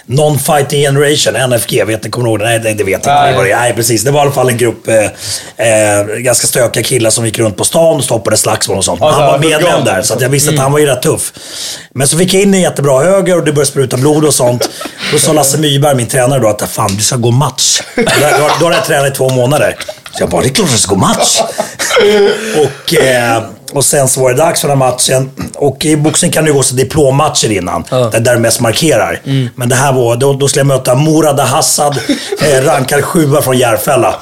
Non-Fighting 0.05 0.81
Generation, 0.81 1.49
NFG, 1.49 1.85
vet 1.85 2.03
ni, 2.03 2.09
kommer 2.09 2.27
ihåg 2.29 2.39
det? 2.39 2.45
Nej, 2.45 2.59
det, 2.59 2.73
det 2.73 2.83
vet 2.83 3.05
jag 3.05 3.29
inte 3.29 3.55
Nej. 3.55 3.73
precis. 3.73 4.03
Det 4.03 4.11
var 4.11 4.19
i 4.19 4.21
alla 4.21 4.31
fall 4.31 4.49
en 4.49 4.57
grupp 4.57 4.87
eh, 4.87 4.95
eh, 5.67 6.05
ganska 6.05 6.47
stökiga 6.47 6.83
killar 6.83 7.09
som 7.09 7.25
gick 7.25 7.39
runt 7.39 7.57
på 7.57 7.63
stan 7.63 7.95
och 7.97 8.03
stoppade 8.03 8.37
slagsmål 8.37 8.77
och 8.77 8.85
sånt. 8.85 8.99
Men 8.99 9.13
han 9.13 9.25
var 9.25 9.39
medlem 9.39 9.83
där, 9.85 10.01
så 10.01 10.15
jag 10.19 10.29
visste 10.29 10.51
att 10.53 10.59
han 10.59 10.71
var 10.71 10.79
ju 10.79 10.85
rätt 10.85 11.01
tuff. 11.01 11.33
Men 11.93 12.07
så 12.07 12.17
fick 12.17 12.33
jag 12.33 12.41
in 12.41 12.53
en 12.53 12.61
jättebra 12.61 13.03
höger 13.03 13.37
och 13.37 13.45
det 13.45 13.51
började 13.51 13.71
spruta 13.71 13.97
blod 13.97 14.25
och 14.25 14.33
sånt. 14.33 14.69
Då 15.11 15.19
sa 15.19 15.33
Lasse 15.33 15.57
Myberg, 15.57 15.95
min 15.95 16.07
tränare, 16.07 16.39
då 16.39 16.47
att 16.47 16.69
fan, 16.69 16.95
du 16.95 17.03
ska 17.03 17.15
gå 17.15 17.31
match. 17.31 17.81
Då, 17.95 18.03
då, 18.37 18.49
då 18.59 18.65
hade 18.65 18.75
jag 18.75 18.85
tränat 18.85 19.13
i 19.13 19.15
två 19.15 19.29
månader. 19.29 19.75
Så 20.17 20.23
jag 20.23 20.29
bara, 20.29 20.41
det 20.41 20.47
är 20.47 20.53
klart 20.53 20.71
jag 20.71 20.79
ska 20.79 20.93
gå 20.95 20.99
match. 20.99 21.41
och, 22.57 22.93
eh, 22.93 23.43
och 23.71 23.85
sen 23.85 24.07
så 24.07 24.21
var 24.21 24.29
det 24.31 24.37
dags 24.37 24.61
för 24.61 24.67
den 24.67 24.77
matchen. 24.77 25.31
Och 25.55 25.85
i 25.85 25.97
boxning 25.97 26.31
kan 26.31 26.43
det 26.43 26.47
ju 26.49 26.53
gå 26.53 26.63
så 26.63 26.75
diplommatcher 26.75 27.51
innan. 27.51 27.83
Där, 27.89 28.19
där 28.19 28.33
du 28.33 28.39
mest 28.39 28.59
markerar. 28.59 29.21
Men 29.55 29.69
det 29.69 29.75
här 29.75 29.93
var, 29.93 30.15
då, 30.15 30.33
då 30.33 30.47
skulle 30.47 30.59
jag 30.59 30.67
möta 30.67 30.95
Morad 30.95 31.39
Hassad, 31.39 31.97
eh, 32.41 32.63
rankad 32.65 33.03
sjua 33.03 33.41
från 33.41 33.57
Järfälla. 33.57 34.15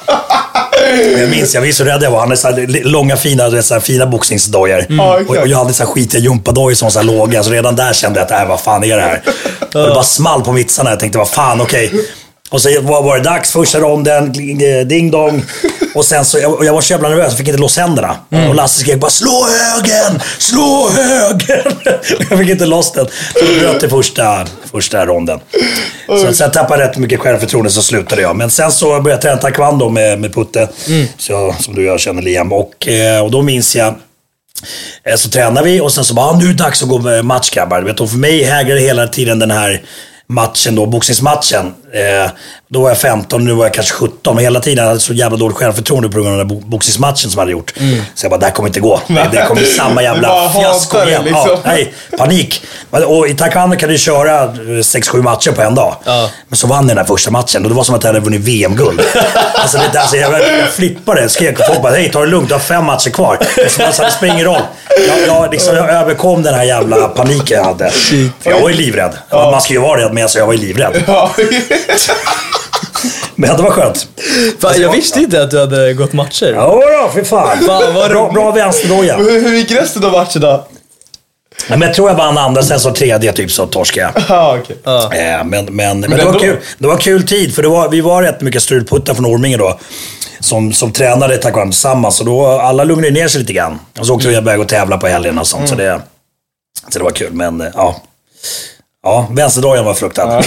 Jag 1.18 1.30
minns, 1.30 1.54
jag 1.54 1.62
minns 1.62 1.80
hur 1.80 1.84
rädd 1.84 2.02
jag 2.02 2.10
var. 2.10 2.18
Han 2.20 2.28
hade 2.28 2.36
så 2.40 2.88
långa 2.88 3.16
fina, 3.16 3.62
så 3.62 3.80
fina 3.80 4.06
boxningsdojor. 4.06 4.86
Ja, 4.88 5.18
och, 5.28 5.36
och 5.36 5.48
jag 5.48 5.58
hade 5.58 5.72
så 5.72 5.82
här 5.84 5.90
skitiga 5.90 6.20
gympadojor 6.20 6.74
som 6.74 6.86
var 6.86 6.90
så 6.90 6.98
här 6.98 7.06
låga. 7.06 7.42
Så 7.42 7.50
redan 7.50 7.76
där 7.76 7.92
kände 7.92 8.20
jag 8.20 8.32
att, 8.32 8.42
äh, 8.42 8.48
vad 8.48 8.60
fan 8.60 8.84
är 8.84 8.96
det 8.96 9.02
här? 9.02 9.22
Och 9.60 9.88
det 9.88 9.94
bara 9.94 10.02
small 10.04 10.42
på 10.42 10.52
mittsarna. 10.52 10.90
Jag 10.90 11.00
tänkte, 11.00 11.18
vad 11.18 11.28
fan, 11.28 11.60
okej. 11.60 11.92
Och 12.52 12.62
så 12.62 12.68
var, 12.80 13.16
det 13.16 13.22
dags, 13.22 13.50
första 13.52 13.78
ronden, 13.78 14.32
kling- 14.34 14.84
ding 14.84 15.10
dong. 15.10 15.42
Och 15.94 16.04
sen 16.04 16.24
så, 16.24 16.38
jag, 16.38 16.64
jag 16.64 16.72
var 16.72 16.80
så 16.80 16.92
jävla 16.92 17.08
nervös, 17.08 17.26
jag 17.28 17.38
fick 17.38 17.48
inte 17.48 17.60
loss 17.60 17.76
händerna. 17.78 18.16
Och 18.48 18.54
Lasse 18.54 18.80
skrek 18.80 19.00
bara 19.00 19.10
“Slå 19.10 19.46
högen! 19.46 20.20
Slå 20.38 20.90
högen!” 20.90 21.72
Jag 22.30 22.38
fick 22.38 22.48
inte 22.48 22.66
loss 22.66 22.92
den. 22.92 23.06
Så 23.06 23.44
då 23.44 23.60
bröt 23.60 23.80
det 23.80 23.88
första, 23.88 24.46
första 24.72 25.06
ronden. 25.06 25.40
Så 26.20 26.32
sen 26.34 26.50
tappade 26.50 26.82
jag 26.82 26.90
rätt 26.90 26.96
mycket 26.98 27.20
självförtroende, 27.20 27.70
så 27.70 27.82
slutade 27.82 28.22
jag. 28.22 28.36
Men 28.36 28.50
sen 28.50 28.72
så 28.72 28.86
började 28.86 29.10
jag 29.10 29.20
träna 29.20 29.36
taekwondo 29.36 29.88
med, 29.88 30.20
med 30.20 30.34
Putte, 30.34 30.68
så 31.18 31.32
jag, 31.32 31.54
som 31.64 31.74
du 31.74 31.80
och 31.86 31.92
jag 31.92 32.00
känner 32.00 32.22
Liam. 32.22 32.52
Och, 32.52 32.88
eh, 32.88 33.24
och 33.24 33.30
då 33.30 33.42
minns 33.42 33.76
jag 33.76 33.94
Eh, 35.04 35.16
Så 35.16 35.28
tränar 35.30 35.62
vi 35.62 35.80
och 35.80 35.92
sen 35.92 36.04
så 36.04 36.14
bara, 36.14 36.26
ah, 36.26 36.36
nu 36.38 36.44
är 36.44 36.48
det 36.48 36.54
dags 36.64 36.82
att 36.82 36.88
gå 36.88 37.22
match 37.22 37.50
grabbar. 37.50 37.82
Vet, 37.82 38.00
och 38.00 38.10
för 38.10 38.16
mig 38.18 38.42
hägrade 38.44 38.80
hela 38.80 39.06
tiden 39.08 39.38
den 39.38 39.50
här 39.50 39.82
matchen 40.26 40.74
då, 40.74 40.86
boxningsmatchen. 40.86 41.74
Eh, 41.94 42.30
då 42.68 42.80
var 42.82 42.88
jag 42.88 42.98
15, 42.98 43.44
nu 43.44 43.52
var 43.52 43.64
jag 43.64 43.74
kanske 43.74 43.94
17. 43.94 44.34
Men 44.34 44.44
hela 44.44 44.60
tiden 44.60 44.78
hade 44.84 44.94
jag 44.94 45.00
så 45.02 45.12
jävla 45.12 45.36
dåligt 45.36 45.56
självförtroende 45.56 46.08
på 46.08 46.14
grund 46.14 46.26
av 46.28 46.36
den 46.38 46.48
där 46.48 46.54
bo- 46.54 46.66
boxningsmatchen 46.66 47.16
som 47.16 47.30
jag 47.32 47.38
hade 47.38 47.52
gjort. 47.52 47.72
Så 48.14 48.24
jag 48.24 48.30
bara, 48.30 48.40
det 48.40 48.46
här 48.46 48.52
kommer 48.52 48.68
inte 48.68 48.80
gå. 48.80 49.00
Det, 49.08 49.14
det 49.32 49.44
kommer 49.48 49.60
bli 49.60 49.70
samma 49.70 50.02
jävla 50.02 50.50
fiasko 50.50 50.98
igen. 51.08 51.24
liksom. 51.24 51.48
Ja, 51.50 51.58
nej, 51.64 51.94
panik. 52.18 52.62
Och 52.90 53.28
i 53.28 53.34
taekwondo 53.34 53.76
kan 53.76 53.88
du 53.88 53.98
köra 53.98 54.46
6-7 54.48 55.22
matcher 55.22 55.50
på 55.52 55.62
en 55.62 55.74
dag. 55.74 55.96
Ja. 56.04 56.30
Men 56.48 56.56
så 56.56 56.66
vann 56.66 56.78
jag 56.78 56.88
den 56.88 56.96
där 56.96 57.04
första 57.04 57.30
matchen 57.30 57.62
och 57.62 57.68
det 57.70 57.76
var 57.76 57.84
som 57.84 57.94
att 57.94 58.02
jag 58.04 58.08
hade 58.08 58.20
vunnit 58.20 58.40
VM-guld. 58.40 59.00
alltså, 59.54 59.78
det, 59.92 60.00
alltså, 60.00 60.16
jag, 60.16 60.32
jag 60.32 60.68
flippade, 60.68 61.28
skrek 61.28 61.58
och 61.58 61.66
folk 61.66 61.82
bara 61.82 61.92
“Hej, 61.94 62.10
ta 62.10 62.20
det 62.20 62.26
lugnt, 62.26 62.48
du 62.48 62.54
har 62.54 62.60
fem 62.60 62.84
matcher 62.84 63.10
kvar”. 63.10 63.38
Så, 63.68 63.82
alltså, 63.84 64.02
det 64.02 64.10
spelar 64.10 64.34
ingen 64.34 64.46
roll. 64.46 64.60
Jag, 65.08 65.26
jag, 65.26 65.50
liksom, 65.52 65.76
jag 65.76 65.90
överkom 65.90 66.42
den 66.42 66.54
här 66.54 66.64
jävla 66.64 67.08
paniken 67.08 67.56
jag 67.58 67.64
hade. 67.64 67.90
För 68.40 68.50
jag 68.50 68.60
var 68.60 68.68
ju 68.68 68.74
livrädd. 68.76 69.12
Man 69.30 69.60
ska 69.60 69.72
ju 69.72 69.80
vara 69.80 70.00
rädd 70.00 70.12
med, 70.14 70.30
så 70.30 70.38
jag 70.38 70.46
var 70.46 70.52
ju 70.52 70.58
livrädd. 70.60 71.02
Ja. 71.06 71.30
Men 73.34 73.56
det 73.56 73.62
var 73.62 73.70
skönt. 73.70 74.06
Fan, 74.60 74.80
jag 74.80 74.92
visste 74.92 75.20
inte 75.20 75.42
att 75.42 75.50
du 75.50 75.58
hade 75.60 75.94
gått 75.94 76.12
matcher. 76.12 76.52
Ja 76.56 76.82
då, 77.02 77.10
för 77.12 77.24
fan. 77.24 77.58
Fan, 77.66 77.94
vad 77.94 78.10
bra, 78.10 78.30
bra 78.32 78.50
vänsterdoja. 78.50 79.16
hur, 79.16 79.40
hur 79.40 79.56
gick 79.56 79.70
resten 79.70 80.04
av 80.04 80.12
matchen 80.12 80.40
då? 80.40 80.66
Men 81.68 81.80
jag 81.80 81.94
tror 81.94 82.08
jag 82.08 82.16
vann 82.16 82.38
andra, 82.38 82.62
sen 82.62 82.80
så 82.80 82.90
tredje 82.94 83.32
typ 83.32 83.50
så 83.50 83.66
torskade 83.66 84.12
jag. 84.14 84.24
Ja, 84.28 84.58
okej. 84.60 84.76
Eh, 84.84 85.44
Men, 85.44 85.64
men, 85.64 86.00
men, 86.00 86.10
det, 86.10 86.24
var 86.24 86.38
kul, 86.38 86.56
det 86.78 86.86
var 86.86 86.96
kul 86.96 87.26
tid, 87.26 87.54
för 87.54 87.62
det 87.62 87.68
var, 87.68 87.88
vi 87.88 88.00
var 88.00 88.22
rätt 88.22 88.40
mycket 88.40 88.62
strulputtar 88.62 89.14
från 89.14 89.26
Orminge 89.26 89.56
då. 89.56 89.78
Som, 90.40 90.72
som 90.72 90.92
tränade 90.92 91.36
taekwondo 91.36 91.72
tillsammans. 91.72 92.16
Så 92.16 92.24
då, 92.24 92.46
alla 92.46 92.84
lugnade 92.84 93.10
ner 93.10 93.28
sig 93.28 93.40
lite 93.40 93.52
grann. 93.52 93.78
Och 93.98 94.06
så 94.06 94.14
åkte 94.14 94.28
vi 94.28 94.36
iväg 94.36 94.60
och 94.60 94.68
tävla 94.68 94.98
på 94.98 95.06
helgen 95.06 95.38
och 95.38 95.46
sånt. 95.46 95.68
Så, 95.68 95.74
det, 95.74 96.00
så 96.88 96.98
det 96.98 97.04
var 97.04 97.10
kul, 97.10 97.32
men 97.32 97.60
eh, 97.60 97.66
ja. 97.74 98.02
Ja, 99.04 99.28
vänsterdojan 99.30 99.84
var 99.84 99.94
fruktad. 99.94 100.22
Ja, 100.22 100.42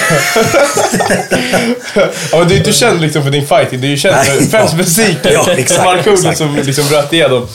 men 2.39 2.47
du 2.47 2.53
är 2.53 2.57
inte 2.57 2.73
känd 2.73 3.01
liksom 3.01 3.23
för 3.23 3.29
din 3.29 3.47
fighting, 3.47 3.81
du 3.81 3.87
är 3.87 3.91
ju 3.91 3.97
känd 3.97 4.15
Nej. 4.15 4.25
för 4.25 4.45
främst 4.45 4.77
musiken. 4.77 5.31
Ja, 5.33 5.51
exakt, 5.51 5.85
Markoolio 5.85 6.35
som 6.35 6.55
liksom 6.55 6.87
bröt 6.87 7.13
igenom. 7.13 7.47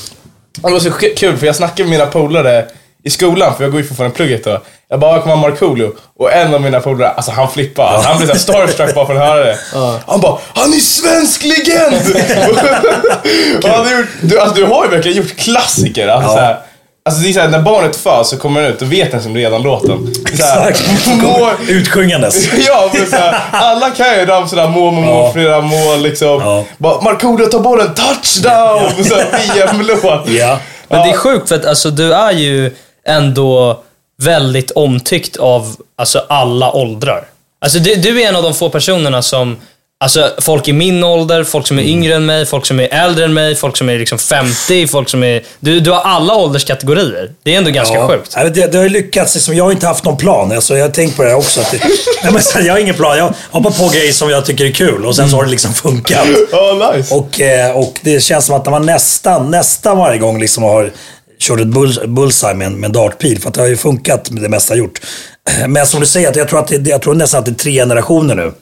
Det 0.63 0.73
var 0.73 0.81
så 0.81 0.91
kul 1.17 1.37
för 1.37 1.47
jag 1.47 1.57
snackade 1.57 1.83
med 1.89 1.99
mina 1.99 2.11
polare 2.11 2.65
i 3.05 3.11
skolan, 3.11 3.57
för 3.57 3.65
jag 3.65 3.73
går 3.73 3.81
ju 3.81 3.87
fortfarande 3.87 4.17
plugget 4.17 4.45
då. 4.45 4.63
Jag 4.89 5.01
bara, 5.01 5.21
kommer 5.23 5.37
Markoolio. 5.37 5.93
Och 6.19 6.33
en 6.33 6.55
av 6.55 6.61
mina 6.61 6.81
polare, 6.81 7.11
alltså 7.11 7.31
han 7.31 7.51
flippade. 7.51 7.89
Alltså, 7.89 8.09
han 8.09 8.19
blev 8.19 8.27
såhär 8.27 8.41
starstruck 8.41 8.95
bara 8.95 9.07
för 9.07 9.15
att 9.15 9.29
höra 9.29 9.45
det. 9.45 9.59
Han 10.07 10.21
bara, 10.21 10.39
han 10.55 10.73
är 10.73 10.79
svensk 10.79 11.45
legend! 11.45 11.95
och 13.65 13.69
han 13.71 14.07
du, 14.21 14.41
alltså, 14.41 14.57
du 14.57 14.65
har 14.65 14.85
ju 14.85 14.91
verkligen 14.91 15.17
gjort 15.17 15.37
klassiker. 15.37 16.09
Alltså, 16.09 16.39
Ja. 16.39 16.63
Såhär, 17.05 17.15
alltså 17.15 17.23
det 17.23 17.29
är 17.29 17.33
såhär, 17.33 17.49
när 17.49 17.63
barnet 17.63 17.97
föds 17.97 18.31
så 18.31 18.37
kommer 18.37 18.63
den 18.63 18.73
ut, 18.73 18.79
då 18.79 18.87
vet 18.87 19.11
den 19.11 19.23
som 19.23 19.37
redan 19.37 19.63
låten. 19.63 20.15
Såhär, 20.39 20.69
Exakt. 20.71 21.07
må- 21.23 21.51
Utsjungandes. 21.69 22.49
Ja, 22.67 22.91
men 22.95 23.07
så 23.11 23.17
här, 23.17 23.41
alla 23.51 23.91
kan 23.91 24.15
ju 24.19 24.27
ramsorna 24.27 24.69
må, 24.69 24.91
må, 24.91 25.01
må, 25.01 25.11
Ja. 25.11 25.33
flera 25.33 25.61
mål 25.61 26.01
liksom. 26.03 26.41
Ja. 26.41 26.65
Bara, 26.79 27.01
Markoolio 27.01 27.47
tar 27.47 27.61
bollen, 27.61 27.95
touchdown! 27.95 28.85
Och 28.99 29.07
så 29.07 29.15
här, 29.15 29.55
VM-låt. 29.55 30.29
Ja. 30.29 30.59
Men 30.89 31.03
det 31.07 31.11
är 31.13 31.17
sjukt 31.17 31.49
för 31.49 31.57
att 31.57 31.65
alltså, 31.67 31.91
du 31.91 32.15
är 32.15 32.33
ju 32.33 32.75
ändå 33.07 33.81
väldigt 34.23 34.71
omtyckt 34.71 35.37
av 35.37 35.77
alltså, 35.97 36.23
alla 36.29 36.73
åldrar. 36.73 37.25
Alltså, 37.65 37.79
du, 37.79 37.95
du 37.95 38.23
är 38.23 38.29
en 38.29 38.37
av 38.37 38.43
de 38.43 38.55
få 38.55 38.69
personerna 38.71 39.23
som 39.23 39.57
Alltså 40.05 40.31
folk 40.39 40.69
i 40.69 40.73
min 40.73 41.05
ålder, 41.05 41.45
folk 41.45 41.67
som 41.67 41.79
är 41.79 41.83
yngre 41.83 42.15
än 42.15 42.27
mig, 42.27 42.47
folk 42.47 42.67
som 42.67 42.81
är 42.81 42.89
äldre 42.95 43.25
än 43.25 43.35
mig, 43.35 43.55
folk 43.55 43.77
som 43.77 43.89
är 43.89 43.99
liksom 43.99 44.19
50, 44.19 44.87
folk 44.87 45.09
som 45.09 45.23
är... 45.23 45.43
Du, 45.61 45.81
du 45.81 45.91
har 45.91 46.01
alla 46.01 46.37
ålderskategorier. 46.37 47.31
Det 47.43 47.55
är 47.55 47.59
ändå 47.59 47.71
ganska 47.71 48.09
sjukt. 48.09 48.33
Ja, 48.37 48.45
det, 48.45 48.73
det 48.73 48.79
har 48.79 48.83
ju 48.83 48.89
lyckats. 48.89 49.35
Liksom, 49.35 49.55
jag 49.55 49.65
har 49.65 49.73
inte 49.73 49.87
haft 49.87 50.05
någon 50.05 50.17
plan. 50.17 50.53
Alltså, 50.53 50.77
jag 50.77 50.85
har 50.85 50.91
tänkt 50.91 51.17
på 51.17 51.23
det 51.23 51.35
också. 51.35 51.61
Att 51.61 51.71
det, 51.71 51.79
nej, 52.23 52.33
men, 52.55 52.67
jag 52.67 52.75
har 52.75 52.81
ingen 52.81 52.95
plan. 52.95 53.19
Jag 53.19 53.35
hoppar 53.51 53.71
på 53.71 53.89
grejer 53.89 54.13
som 54.13 54.31
jag 54.31 54.45
tycker 54.45 54.65
är 54.65 54.71
kul 54.71 55.07
och 55.07 55.17
sen 55.17 55.31
så 55.31 55.37
har 55.37 55.45
det 55.45 55.51
liksom 55.51 55.75
funkat. 55.75 56.27
Ja, 56.53 56.93
nice. 56.95 57.15
Och, 57.15 57.41
eh, 57.41 57.77
och 57.77 57.99
det 58.01 58.21
känns 58.21 58.47
som 58.47 58.57
att 58.57 58.67
man 58.67 58.87
nästan, 58.87 59.51
nästan 59.51 59.99
varje 59.99 60.19
gång 60.19 60.41
liksom 60.41 60.63
har 60.63 60.93
kört 61.41 61.61
ett 61.61 61.67
bull, 61.67 62.01
bullseye 62.07 62.55
med 62.55 62.67
en, 62.67 62.75
med 62.75 62.85
en 62.89 62.93
dartpil. 62.93 63.41
För 63.41 63.49
att 63.49 63.55
det 63.55 63.61
har 63.61 63.69
ju 63.69 63.77
funkat 63.77 64.31
med 64.31 64.43
det 64.43 64.49
mesta 64.49 64.75
jag 64.75 64.79
gjort. 64.79 65.01
Men 65.69 65.87
som 65.87 66.01
du 66.01 66.07
säger, 66.07 66.29
att 66.29 66.37
jag, 66.37 66.49
tror 66.49 66.59
att 66.59 66.69
det, 66.69 66.91
jag 66.91 67.03
tror 67.03 67.15
nästan 67.15 67.39
att 67.39 67.45
det 67.45 67.53
är 67.53 67.55
tre 67.55 67.73
generationer 67.73 68.35
nu. 68.35 68.53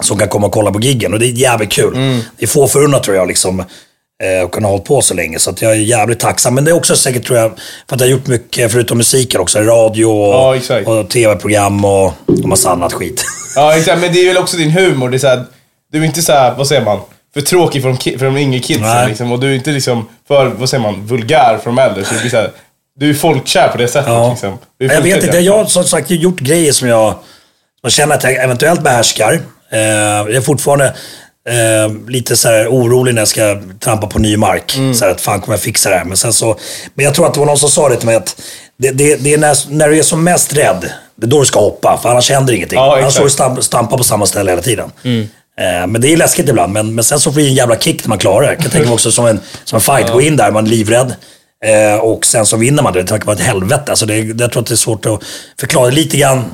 Som 0.00 0.18
kan 0.18 0.28
komma 0.28 0.46
och 0.46 0.52
kolla 0.52 0.70
på 0.72 0.80
giggen 0.80 1.12
och 1.12 1.18
det 1.18 1.26
är 1.26 1.32
jävligt 1.32 1.72
kul. 1.72 1.94
Det 2.38 2.44
är 2.44 2.46
få 2.48 2.66
förunnat 2.68 3.02
tror 3.02 3.16
jag 3.16 3.28
liksom. 3.28 3.60
eh, 3.60 4.44
Och 4.44 4.52
kunna 4.52 4.66
ha 4.66 4.72
hållit 4.72 4.84
på 4.86 5.02
så 5.02 5.14
länge. 5.14 5.38
Så 5.38 5.50
att 5.50 5.62
jag 5.62 5.72
är 5.72 5.76
jävligt 5.76 6.20
tacksam. 6.20 6.54
Men 6.54 6.64
det 6.64 6.70
är 6.70 6.74
också 6.76 6.96
säkert 6.96 7.26
tror 7.26 7.38
jag, 7.38 7.50
för 7.88 7.96
att 7.96 8.00
jag 8.00 8.08
har 8.08 8.12
gjort 8.12 8.26
mycket 8.26 8.72
förutom 8.72 8.98
musiken 8.98 9.40
också. 9.40 9.58
Radio 9.58 10.04
och, 10.04 10.56
Ja, 10.68 10.80
och 11.00 11.10
tv-program 11.10 11.84
och, 11.84 12.04
och 12.26 12.48
massa 12.48 12.70
annat 12.70 12.92
skit. 12.92 13.24
Ja, 13.56 13.76
exakt. 13.76 14.00
Men 14.00 14.12
det 14.12 14.18
är 14.20 14.26
väl 14.28 14.36
också 14.42 14.56
din 14.56 14.70
humor. 14.70 15.08
Det 15.10 15.16
är 15.16 15.18
så 15.18 15.26
här, 15.26 15.44
du 15.92 15.98
är 16.00 16.04
inte 16.04 16.22
så 16.22 16.32
här, 16.32 16.54
vad 16.54 16.66
säger 16.68 16.84
man? 16.84 17.00
För 17.34 17.40
tråkig 17.40 17.82
för 17.82 17.88
de, 17.88 18.18
för 18.18 18.26
de 18.26 18.36
yngre 18.36 18.60
kidsen 18.60 19.08
liksom. 19.08 19.32
Och 19.32 19.40
du 19.40 19.50
är 19.50 19.54
inte 19.54 19.70
liksom 19.70 20.08
för, 20.28 20.46
vad 20.46 20.68
säger 20.68 20.82
man, 20.82 21.06
vulgär 21.06 21.58
för 21.58 21.64
de 21.70 21.78
äldre. 21.78 22.04
Så 22.04 22.14
det 22.14 22.20
blir 22.20 22.30
så 22.30 22.36
här, 22.36 22.50
du 23.00 23.10
är 23.10 23.14
folkkär 23.14 23.68
på 23.68 23.78
det 23.78 23.88
sättet 23.88 24.08
Ja. 24.08 24.30
liksom. 24.30 24.58
Jag 24.78 25.00
vet 25.00 25.24
inte, 25.24 25.38
jag 25.38 25.56
har 25.56 25.64
som 25.64 25.84
sagt 25.84 26.10
gjort 26.10 26.40
grejer 26.40 26.72
som 26.72 26.88
jag, 26.88 27.12
som 27.12 27.20
jag 27.82 27.92
känner 27.92 28.14
att 28.14 28.24
jag 28.24 28.32
eventuellt 28.32 28.82
behärskar. 28.82 29.40
Eh, 29.72 29.80
jag 29.80 30.34
är 30.34 30.40
fortfarande 30.40 30.84
eh, 31.48 32.08
lite 32.08 32.36
så 32.36 32.48
orolig 32.48 33.14
när 33.14 33.20
jag 33.20 33.28
ska 33.28 33.60
trampa 33.80 34.06
på 34.06 34.18
ny 34.18 34.36
mark. 34.36 34.76
Mm. 34.76 34.94
Så 34.94 35.04
här 35.04 35.12
att 35.12 35.20
fan 35.20 35.40
kommer 35.40 35.54
jag 35.56 35.62
fixa 35.62 35.90
det 35.90 35.96
här? 35.96 36.04
Men, 36.04 36.16
sen 36.16 36.32
så, 36.32 36.58
men 36.94 37.04
jag 37.04 37.14
tror 37.14 37.26
att 37.26 37.34
det 37.34 37.40
var 37.40 37.46
någon 37.46 37.58
som 37.58 37.68
sa 37.68 37.88
det 37.88 37.96
till 37.96 38.06
mig 38.06 38.14
att 38.16 38.36
det, 38.78 38.90
det, 38.90 39.16
det 39.16 39.34
är 39.34 39.38
när, 39.38 39.56
när 39.68 39.88
du 39.88 39.98
är 39.98 40.02
som 40.02 40.24
mest 40.24 40.56
rädd, 40.56 40.92
det 41.16 41.26
är 41.26 41.30
då 41.30 41.40
du 41.40 41.46
ska 41.46 41.60
hoppa. 41.60 41.98
För 42.02 42.08
annars 42.08 42.30
händer 42.30 42.52
ingenting. 42.52 42.78
Ja, 42.78 42.98
annars 42.98 43.14
får 43.14 43.20
du 43.20 43.26
exakt. 43.26 43.62
stampa, 43.62 43.96
på 43.98 44.04
samma 44.04 44.26
ställe 44.26 44.50
hela 44.50 44.62
tiden. 44.62 44.90
Eh, 45.60 45.86
Men 45.86 46.00
det 46.00 46.12
är 46.12 46.16
läskigt 46.16 46.48
ibland. 46.48 46.72
Men, 46.72 46.94
men 46.94 47.04
sen 47.04 47.20
så 47.20 47.32
får 47.32 47.40
det 47.40 47.46
en 47.46 47.54
jävla 47.54 47.76
kick 47.76 48.04
när 48.04 48.08
man 48.08 48.18
klarar 48.18 48.46
det. 48.46 48.52
Jag 48.52 48.60
kan 48.60 48.70
tänka 48.70 48.86
mig 48.86 48.94
också 48.94 49.12
som 49.12 49.26
en, 49.26 49.40
som 49.64 49.76
en 49.76 49.80
fight. 49.80 50.12
Gå 50.12 50.20
in 50.20 50.36
där, 50.36 50.50
man 50.50 50.66
är 50.66 50.70
livrädd. 50.70 51.14
Eh, 51.64 51.98
och 52.00 52.26
sen 52.26 52.46
så 52.46 52.56
vinner 52.56 52.82
man 52.82 52.92
det. 52.92 53.02
Det 53.02 53.24
vara 53.24 53.36
ett 53.36 53.42
helvete. 53.42 53.84
Alltså 53.88 54.06
det, 54.06 54.16
jag 54.18 54.52
tror 54.52 54.62
att 54.62 54.68
det 54.68 54.74
är 54.74 54.76
svårt 54.76 55.06
att 55.06 55.22
förklara. 55.60 55.90
Lite 55.90 56.16
grann. 56.16 56.44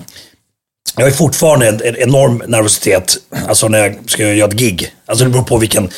Jag 0.96 1.04
har 1.04 1.10
fortfarande 1.10 1.68
en, 1.68 1.80
en 1.84 1.96
enorm 1.96 2.42
nervositet 2.46 3.16
alltså 3.48 3.68
när 3.68 3.78
jag 3.78 3.94
ska 4.06 4.22
göra 4.32 4.48
ett 4.48 4.54
gig. 4.56 4.92
Alltså 5.06 5.24
det 5.24 5.30
beror 5.30 5.42
på 5.42 5.58
vilken, 5.58 5.90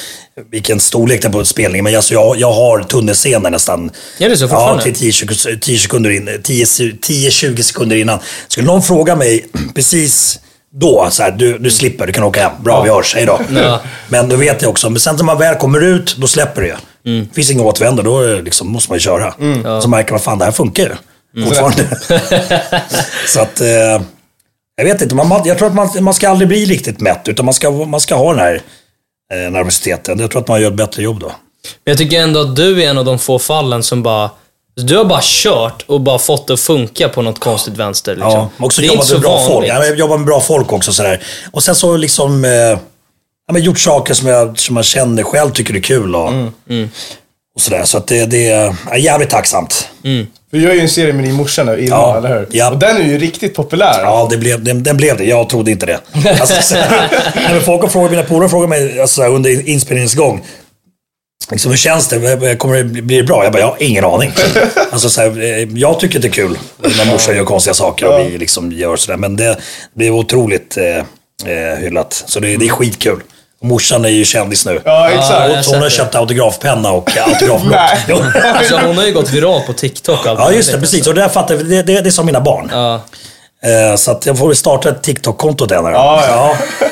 vilken 0.51 0.81
storlek 0.81 1.23
det 1.23 1.29
är 1.29 1.33
på 1.33 1.45
spelningen. 1.45 1.85
Men 1.85 1.97
alltså 1.97 2.15
jag, 2.15 2.37
jag 2.41 2.53
har 2.53 2.83
tunnelscener 2.83 3.51
nästan. 3.51 3.91
Är 4.19 4.29
det 4.29 4.37
så 4.37 4.45
Ja, 4.45 4.49
fortfarande? 4.49 4.83
till 4.83 4.95
10 4.95 5.11
sek- 5.13 5.61
10 5.61 5.79
sekunder 5.79 6.11
in, 6.11 6.29
10-20 6.29 7.63
sekunder 7.63 7.97
innan. 7.97 8.19
Skulle 8.49 8.67
någon 8.67 8.83
fråga 8.83 9.17
mig 9.17 9.47
precis 9.75 10.41
då, 10.73 11.09
så 11.11 11.23
här, 11.23 11.31
du, 11.31 11.59
du 11.59 11.71
slipper, 11.71 12.07
du 12.07 12.13
kan 12.13 12.25
åka 12.25 12.43
hem. 12.43 12.53
Bra, 12.65 12.83
vi 12.83 12.91
hörs, 12.91 13.15
hej 13.15 13.27
då. 13.27 13.41
Ja. 13.57 13.81
Men 14.09 14.29
då 14.29 14.37
vet 14.37 14.63
jag 14.63 14.71
också, 14.71 14.91
men 14.91 15.01
sen 15.01 15.17
när 15.17 15.25
man 15.25 15.39
väl 15.39 15.55
kommer 15.55 15.81
ut, 15.85 16.17
då 16.17 16.27
släpper 16.27 16.63
det 16.63 16.67
ju. 16.69 16.75
Det 17.25 17.35
finns 17.35 17.51
inga 17.51 17.63
återvändo, 17.63 18.03
då 18.03 18.23
liksom, 18.23 18.69
måste 18.69 18.91
man 18.91 18.97
ju 18.97 19.01
köra. 19.01 19.35
Så 19.83 19.89
märker 19.89 20.11
man, 20.11 20.21
fan 20.21 20.39
det 20.39 20.45
här 20.45 20.53
funkar 20.53 20.83
ju. 20.83 21.45
Fortfarande. 21.45 21.85
så 23.27 23.41
att, 23.41 23.61
eh, 23.61 24.03
jag 24.81 24.85
vet 24.93 25.03
inte, 25.03 25.15
man, 25.15 25.43
jag 25.45 25.59
tror 25.59 25.69
att 25.69 25.75
man, 25.75 25.89
man 26.01 26.15
ska 26.15 26.29
aldrig 26.29 26.49
bli 26.49 26.65
riktigt 26.65 27.01
mätt, 27.01 27.29
utan 27.29 27.45
man 27.45 27.55
ska, 27.55 27.71
man 27.71 28.01
ska 28.01 28.15
ha 28.15 28.31
den 28.31 28.39
här 28.41 28.63
eh, 29.33 29.51
nervositeten. 29.51 30.19
Jag 30.19 30.31
tror 30.31 30.43
att 30.43 30.49
man 30.49 30.63
gör 30.63 30.69
ett 30.71 30.77
bättre 30.77 31.03
jobb 31.03 31.21
då. 31.21 31.27
Men 31.27 31.93
jag 31.93 31.99
tycker 31.99 32.21
ändå 32.21 32.41
att 32.41 32.57
du 32.57 32.83
är 32.83 32.89
en 32.91 32.99
av 32.99 33.05
de 33.05 33.19
få 33.19 33.39
fallen 33.39 33.83
som 33.83 34.03
bara... 34.03 34.31
Du 34.77 34.97
har 34.97 35.05
bara 35.05 35.21
kört 35.23 35.83
och 35.87 36.01
bara 36.01 36.19
fått 36.19 36.47
det 36.47 36.53
att 36.53 36.61
funka 36.61 37.09
på 37.09 37.23
något 37.23 37.39
konstigt 37.39 37.77
vänster. 37.77 38.15
Liksom. 38.15 38.33
Ja, 38.33 38.51
också 38.59 38.81
det 38.81 38.87
är 38.87 38.89
jobbat 38.89 39.13
med 39.13 39.21
bra 39.21 39.39
folk. 39.39 39.49
vanligt. 39.49 39.89
Jag 39.89 39.99
jobbar 39.99 40.17
med 40.17 40.27
bra 40.27 40.41
folk 40.41 40.73
också. 40.73 40.93
Sådär. 40.93 41.23
Och 41.51 41.63
sen 41.63 41.75
så 41.75 41.97
liksom 41.97 42.45
eh, 42.45 42.51
ja, 42.51 42.79
men 43.53 43.63
gjort 43.63 43.79
saker 43.79 44.15
som 44.15 44.29
jag, 44.29 44.59
som 44.59 44.77
jag 44.77 44.85
känner 44.85 45.23
själv 45.23 45.51
tycker 45.51 45.75
är 45.75 45.81
kul. 45.81 46.15
Och, 46.17 46.29
Mm, 46.69 46.91
och 47.55 47.61
sådär. 47.61 47.85
Så 47.85 47.99
att 47.99 48.07
det, 48.07 48.27
det 48.27 48.49
är 48.91 48.97
jävligt 48.97 49.31
tacksamt. 49.31 49.89
Du 50.51 50.61
gör 50.63 50.75
ju 50.75 50.81
en 50.81 50.89
serie 50.89 51.13
med 51.13 51.25
din 51.25 51.35
morsa 51.35 51.65
nu, 51.65 51.73
Irma, 51.73 51.87
Ja. 51.97 52.17
eller 52.19 52.29
hur? 52.39 52.47
Ja. 52.51 52.71
Och 52.71 52.79
den 52.79 52.97
är 52.97 53.03
ju 53.05 53.19
riktigt 53.19 53.55
populär. 53.55 54.01
Ja, 54.03 54.27
det 54.31 54.37
blev, 54.37 54.65
den, 54.65 54.83
den 54.83 54.97
blev 54.97 55.17
det. 55.17 55.25
Jag 55.25 55.49
trodde 55.49 55.71
inte 55.71 55.87
det. 55.87 56.01
Alltså, 56.41 56.63
så, 56.63 56.75
nej, 57.35 57.61
folk 57.65 57.83
har 57.83 57.89
frågat, 57.89 58.11
mina 58.11 58.23
polare 58.23 58.49
frågar 58.49 58.69
mig 58.69 59.01
alltså, 59.01 59.23
under 59.23 59.69
inspelningens 59.69 60.15
gång. 60.15 60.45
Liksom, 61.51 61.71
hur 61.71 61.79
känns 61.79 62.09
det? 62.09 62.57
Kommer 62.57 62.77
det 62.77 62.85
bli 62.85 63.03
bli 63.03 63.17
det 63.17 63.23
bra? 63.23 63.45
Jag 63.45 63.53
bara, 63.53 63.61
jag 63.61 63.67
har 63.67 63.77
ingen 63.83 64.05
aning. 64.05 64.33
Alltså, 64.93 65.11
så 65.11 65.21
här, 65.21 65.43
eh, 65.43 65.69
jag 65.79 66.01
tycker 66.01 66.19
det 66.19 66.29
är 66.29 66.33
kul 66.33 66.59
när 66.99 67.05
morsan 67.13 67.37
gör 67.37 67.45
konstiga 67.45 67.75
saker 67.75 68.07
och 68.07 68.27
vi 68.27 68.39
liksom 68.39 68.73
gör 68.73 68.97
sådär. 68.97 69.17
Men 69.19 69.37
det 69.37 69.59
blir 69.95 70.11
otroligt 70.11 70.77
eh, 70.77 70.97
eh, 71.53 71.79
hyllat. 71.79 72.25
Så 72.27 72.41
det, 72.41 72.57
det 72.57 72.65
är 72.67 72.71
skitkul. 72.71 73.21
Och 73.61 73.67
morsan 73.67 74.05
är 74.05 74.09
ju 74.09 74.25
kändis 74.25 74.67
nu. 74.67 74.81
Ja, 74.85 75.11
exakt. 75.11 75.67
hon, 75.67 75.75
hon 75.75 75.83
har 75.83 75.91
köpt 75.91 76.15
autografpenna 76.15 76.91
och 76.93 77.11
autografblock. 77.27 78.23
Alltså, 78.57 78.77
hon 78.87 78.97
har 78.97 79.05
ju 79.05 79.13
gått 79.13 79.31
viral 79.31 79.61
på 79.67 79.73
TikTok 79.73 80.27
allt 80.27 80.41
Ja, 80.41 80.53
just 80.53 80.73
det. 80.73 80.81
Precis. 80.81 81.07
Och 81.07 81.15
det, 81.15 81.21
där 81.21 81.29
fattar 81.29 81.55
jag, 81.55 81.65
det, 81.67 81.83
det, 81.83 82.01
det 82.01 82.09
är 82.09 82.11
som 82.11 82.27
mina 82.27 82.41
barn. 82.41 82.71
Ja. 82.73 83.01
Eh, 83.63 83.97
så 83.97 84.11
att 84.11 84.27
jag 84.27 84.39
får 84.39 84.47
väl 84.47 84.57
starta 84.57 84.89
ett 84.89 85.03
TikTok-konto 85.03 85.67
till 85.67 85.77
henne. 85.77 85.89
då. 85.91 85.95
Ja, 85.95 86.25
ja. 86.29 86.57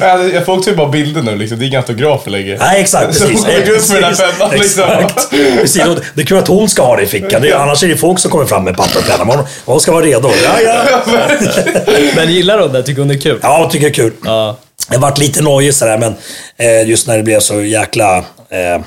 Alltså, 0.00 0.28
jag 0.34 0.46
får 0.46 0.58
också 0.58 0.74
bara 0.74 0.88
bilder 0.88 1.22
nu 1.22 1.36
liksom. 1.36 1.58
Det 1.58 1.64
är 1.64 1.66
inga 1.66 1.78
autografer 1.78 2.30
längre. 2.30 2.56
Nej, 2.60 2.80
exakt. 2.80 3.14
Så 3.14 3.24
Precis. 3.26 3.44
hon 3.44 3.54
går 3.54 3.60
runt 3.72 3.90
med 3.92 4.02
den 4.02 4.14
här 4.14 4.32
pennan 4.32 4.50
liksom. 4.58 4.82
Exakt. 4.84 5.30
Precis. 5.60 5.86
och 5.86 5.96
Det 6.14 6.22
är 6.22 6.26
kul 6.26 6.38
att 6.38 6.48
hon 6.48 6.68
ska 6.68 6.82
ha 6.82 6.96
det 6.96 7.02
i 7.02 7.06
fickan. 7.06 7.42
Det 7.42 7.48
är, 7.50 7.54
annars 7.54 7.82
är 7.82 7.88
det 7.88 7.96
folk 7.96 8.18
som 8.18 8.30
kommer 8.30 8.44
fram 8.44 8.64
med 8.64 8.76
papper 8.76 8.98
och 8.98 9.06
penna. 9.06 9.24
Hon, 9.34 9.44
hon 9.64 9.80
ska 9.80 9.92
vara 9.92 10.04
redo. 10.04 10.30
Ja, 10.44 10.60
ja. 10.60 11.00
Men 12.16 12.32
gillar 12.32 12.58
hon 12.58 12.72
det? 12.72 12.82
Tycker 12.82 13.00
hon 13.00 13.08
det 13.08 13.14
är 13.14 13.18
kul? 13.20 13.38
ja 13.42 13.58
hon 13.58 13.70
tycker 13.70 13.86
det 13.86 13.90
är 13.90 13.94
kul. 13.94 14.12
Ja. 14.24 14.56
Jag 14.90 14.98
varit 14.98 15.18
lite 15.18 15.42
nojig 15.42 15.74
sådär, 15.74 15.98
men 15.98 16.14
eh, 16.56 16.88
just 16.88 17.06
när 17.06 17.16
det 17.16 17.22
blev 17.22 17.40
så 17.40 17.62
jäkla 17.62 18.16
eh, 18.18 18.82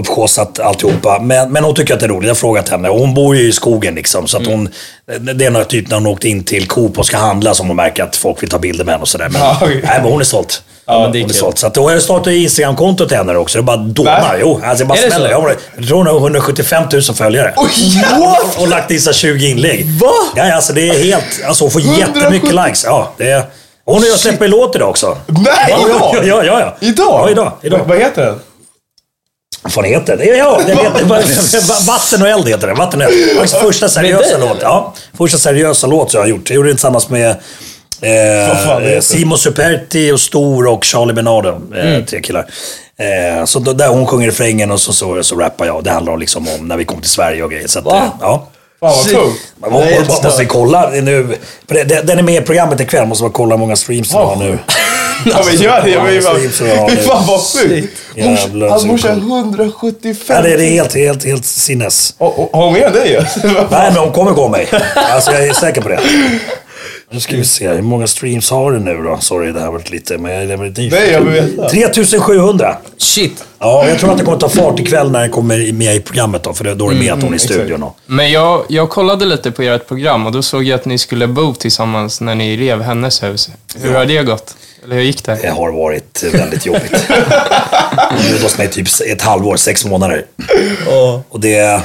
uppsjåsat 0.00 0.58
alltihopa. 0.60 1.18
Men, 1.22 1.52
men 1.52 1.64
hon 1.64 1.74
tycker 1.74 1.94
att 1.94 2.00
det 2.00 2.06
är 2.06 2.10
roligt. 2.10 2.26
Jag 2.26 2.34
har 2.34 2.38
frågat 2.38 2.68
henne. 2.68 2.88
Hon 2.88 3.14
bor 3.14 3.36
ju 3.36 3.48
i 3.48 3.52
skogen 3.52 3.94
liksom. 3.94 4.28
Så 4.28 4.36
att 4.36 4.46
hon, 4.46 4.68
Det 5.34 5.44
är 5.46 5.50
nog 5.50 5.68
typ 5.68 5.88
när 5.90 5.96
hon 5.96 6.06
åkte 6.06 6.28
in 6.28 6.44
till 6.44 6.66
Coop 6.68 6.98
och 6.98 7.06
ska 7.06 7.16
handla 7.16 7.54
som 7.54 7.66
hon 7.66 7.76
märker 7.76 8.02
att 8.02 8.16
folk 8.16 8.42
vill 8.42 8.50
ta 8.50 8.58
bilder 8.58 8.84
med 8.84 8.92
henne 8.94 9.02
och 9.02 9.08
sådär. 9.08 9.28
Men, 9.28 9.42
Ja, 9.42 9.58
okej. 9.62 9.80
nej, 9.84 10.00
men 10.02 10.10
hon 10.12 10.20
är 10.20 10.24
stolt. 10.24 10.62
Ja, 10.86 11.00
men 11.00 11.12
det 11.12 11.18
är 11.18 11.20
hon 11.20 11.30
är 11.30 11.32
kul. 11.32 11.36
stolt. 11.36 11.58
Så 11.58 11.66
att, 11.66 11.76
jag 11.76 12.02
startat 12.02 12.32
Instagram-konto 12.32 13.08
till 13.08 13.16
henne 13.16 13.36
också. 13.36 13.58
Det 13.58 13.62
bara 13.64 13.76
dånar. 13.76 14.38
Jo, 14.40 14.60
alltså 14.64 14.82
jag 14.82 14.88
bara 14.88 14.98
Är 14.98 15.02
det 15.02 15.10
smäller. 15.10 15.26
så? 15.26 15.32
Jag, 15.32 15.40
har- 15.40 15.56
jag 15.76 15.86
tror 15.88 15.96
hon 15.98 16.06
har 16.06 16.16
175 16.16 16.82
000 16.92 17.02
följare. 17.02 17.54
What? 18.18 18.58
Och 18.58 18.68
lagt 18.68 18.90
in 18.90 19.00
så 19.00 19.10
här 19.10 19.14
20 19.14 19.46
inlägg. 19.50 19.86
Va? 19.86 20.10
Ja, 20.36 20.54
alltså 20.54 20.72
det 20.72 20.88
är 20.88 21.04
helt... 21.04 21.24
Alltså 21.46 21.64
hon 21.64 21.70
får 21.70 21.80
jättemycket 21.82 22.54
likes. 22.54 22.84
Ja, 22.84 23.12
det 23.18 23.30
är... 23.30 23.42
Hon 23.86 23.96
och 23.96 24.04
jag 24.08 24.18
släpper 24.18 24.48
låt 24.48 24.76
idag 24.76 24.90
också. 24.90 25.18
Nej, 25.26 25.44
Ja, 25.68 25.86
idag? 25.88 26.26
Ja, 26.26 26.44
ja, 26.44 26.60
ja. 26.60 26.76
Idag? 26.80 27.06
Ja, 27.08 27.30
idag. 27.30 27.52
idag. 27.62 27.80
Vad 27.86 27.98
heter 27.98 28.26
den? 28.26 28.40
Vad 29.62 29.72
fan 29.72 29.84
heter 29.84 30.16
det? 30.16 30.24
Ja, 30.24 30.60
det 30.66 30.74
heter, 30.74 31.04
Vatten 31.86 32.22
och 32.22 32.28
eld 32.28 32.48
heter 32.48 32.66
det. 32.66 32.74
Vatten 32.74 33.00
och 33.02 33.06
eld. 33.12 33.30
Faktiskt 33.36 33.56
första 33.60 33.88
seriösa 33.88 34.38
låt. 34.38 34.58
Ja, 34.62 34.94
första 35.18 35.38
seriösa 35.38 35.86
låt 35.86 36.10
som 36.10 36.18
jag 36.18 36.24
har 36.24 36.28
gjort. 36.30 36.50
Jag 36.50 36.54
gjorde 36.56 36.68
den 36.68 36.76
tillsammans 36.76 37.08
med 37.08 37.30
eh, 38.00 39.00
Simo 39.00 39.36
Superti 39.36 40.12
och 40.12 40.20
Stor 40.20 40.66
och 40.66 40.84
Charlie 40.84 41.12
Bernardo. 41.14 41.48
Eh, 41.74 41.86
Mm. 41.86 42.04
Tre 42.06 42.20
killar. 42.20 42.46
Eh, 42.98 43.44
så 43.44 43.58
då, 43.58 43.72
där 43.72 43.88
hon 43.88 44.06
sjunger 44.06 44.26
refrängen 44.26 44.70
och 44.70 44.80
så, 44.80 44.92
så, 44.92 45.22
så 45.22 45.36
rappar 45.36 45.66
jag. 45.66 45.84
Det 45.84 45.90
handlar 45.90 46.12
om, 46.12 46.18
liksom 46.20 46.48
om 46.48 46.68
när 46.68 46.76
vi 46.76 46.84
kom 46.84 47.00
till 47.00 47.10
Sverige 47.10 47.42
och 47.42 47.50
grejer. 47.50 47.68
Så 47.68 47.78
att, 47.78 47.86
eh, 47.86 48.08
ja. 48.20 48.46
Fan 48.80 48.94
vad 48.94 49.22
coolt. 49.22 49.40
Man 49.60 49.72
måste 50.06 50.30
stört. 50.30 50.48
kolla 50.48 50.90
nu. 50.90 51.36
Den 52.04 52.18
är 52.18 52.22
med 52.22 52.42
i 52.42 52.46
programmet 52.46 52.80
ikväll. 52.80 53.06
Måste 53.06 53.22
bara 53.22 53.32
kolla 53.32 53.54
hur 53.54 53.60
många 53.60 53.76
streams 53.76 54.08
den 54.10 54.18
har 54.18 54.36
nu. 54.36 54.58
Ja 55.24 55.42
men 55.46 55.56
gör 55.56 55.82
det. 55.82 56.90
Fy 56.90 56.96
fan 56.96 57.26
vad 57.26 57.40
sjukt. 57.40 57.92
Hans 58.70 58.84
morsa 58.84 59.08
är 59.08 59.14
coolt. 59.14 59.22
175. 59.22 60.36
Ja, 60.36 60.42
det, 60.42 60.56
det 60.56 60.64
är 60.64 60.70
helt, 60.70 60.94
helt, 60.94 61.24
helt 61.24 61.44
sinnes. 61.46 62.14
Har 62.18 62.48
hon 62.64 62.72
med 62.72 62.92
dig? 62.92 63.26
Nej, 63.70 63.90
men 63.92 63.96
hon 63.96 64.12
kommer 64.12 64.32
gå 64.32 64.48
mig. 64.48 64.68
Alltså 64.94 65.32
jag 65.32 65.46
är 65.46 65.52
säker 65.52 65.80
på 65.80 65.88
det. 65.88 66.00
Nu 67.10 67.20
ska 67.20 67.36
vi 67.36 67.44
se, 67.44 67.68
hur 67.68 67.82
många 67.82 68.06
streams 68.06 68.50
har 68.50 68.72
du 68.72 68.78
nu 68.78 69.02
då? 69.02 69.18
Sorry, 69.20 69.52
det 69.52 69.58
här 69.58 69.66
har 69.66 69.72
varit 69.72 69.90
lite... 69.90 70.18
Men 70.18 70.32
jag 70.32 70.42
är 70.42 70.56
nyfiken. 70.56 70.98
Nej, 71.00 71.10
jag 71.12 71.20
vill 71.20 71.42
veta. 71.42 71.68
3700. 71.68 72.76
Shit. 72.96 73.44
Ja, 73.58 73.88
jag 73.88 73.98
tror 73.98 74.10
att 74.10 74.18
det 74.18 74.24
kommer 74.24 74.38
ta 74.38 74.48
fart 74.48 74.80
ikväll 74.80 75.10
när 75.10 75.20
den 75.20 75.30
kommer 75.30 75.72
med 75.72 75.96
i 75.96 76.00
programmet 76.00 76.42
då, 76.42 76.54
för 76.54 76.74
då 76.74 76.90
är 76.90 76.94
det 76.94 77.00
med 77.00 77.12
att 77.12 77.22
hon 77.22 77.32
är 77.32 77.36
i 77.36 77.38
studion. 77.38 77.82
Och. 77.82 77.96
Men 78.06 78.30
jag, 78.30 78.64
jag 78.68 78.90
kollade 78.90 79.24
lite 79.24 79.50
på 79.50 79.62
ert 79.62 79.88
program 79.88 80.26
och 80.26 80.32
då 80.32 80.42
såg 80.42 80.64
jag 80.64 80.80
att 80.80 80.84
ni 80.84 80.98
skulle 80.98 81.26
bo 81.26 81.54
tillsammans 81.54 82.20
när 82.20 82.34
ni 82.34 82.56
rev 82.56 82.82
hennes 82.82 83.22
hus. 83.22 83.50
Hur 83.76 83.94
har 83.94 84.06
det 84.06 84.22
gått? 84.22 84.56
Eller 84.84 84.94
hur 84.96 85.02
gick 85.02 85.24
det? 85.24 85.38
Det 85.42 85.48
har 85.48 85.72
varit 85.72 86.24
väldigt 86.32 86.66
jobbigt. 86.66 87.06
Hon 88.10 88.18
bodde 88.32 88.42
hos 88.42 88.58
mig 88.58 88.68
typ 88.70 88.86
ett 89.06 89.22
halvår, 89.22 89.56
sex 89.56 89.84
månader. 89.84 90.24
Och 91.28 91.40
det... 91.40 91.82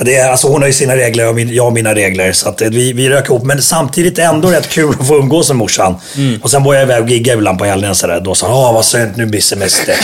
Det 0.00 0.16
är, 0.16 0.30
alltså 0.30 0.48
hon 0.48 0.60
har 0.62 0.66
ju 0.66 0.72
sina 0.72 0.96
regler 0.96 1.28
och 1.28 1.34
min, 1.34 1.54
jag 1.54 1.64
har 1.64 1.70
mina 1.70 1.94
regler. 1.94 2.32
Så 2.32 2.48
att 2.48 2.62
eh, 2.62 2.68
vi, 2.68 2.92
vi 2.92 3.08
rök 3.08 3.24
ihop. 3.26 3.44
Men 3.44 3.62
samtidigt 3.62 4.18
ändå 4.18 4.48
rätt 4.48 4.68
kul 4.68 4.94
att 5.00 5.08
få 5.08 5.16
umgås 5.16 5.48
med 5.48 5.56
morsan. 5.56 5.96
Och 6.42 6.50
sen 6.50 6.62
var 6.64 6.74
jag 6.74 6.82
iväg 6.82 7.02
och 7.02 7.08
giggade 7.08 7.38
ibland 7.38 7.58
på 7.58 7.64
helgerna. 7.64 7.94
Så 7.94 8.06
där. 8.06 8.20
Då 8.20 8.34
sa 8.34 8.46
hon, 8.46 8.56
åh 8.56 8.74
vad 8.74 8.84
skönt, 8.84 9.16
nu 9.16 9.26
blir 9.26 9.40
semester. 9.40 9.96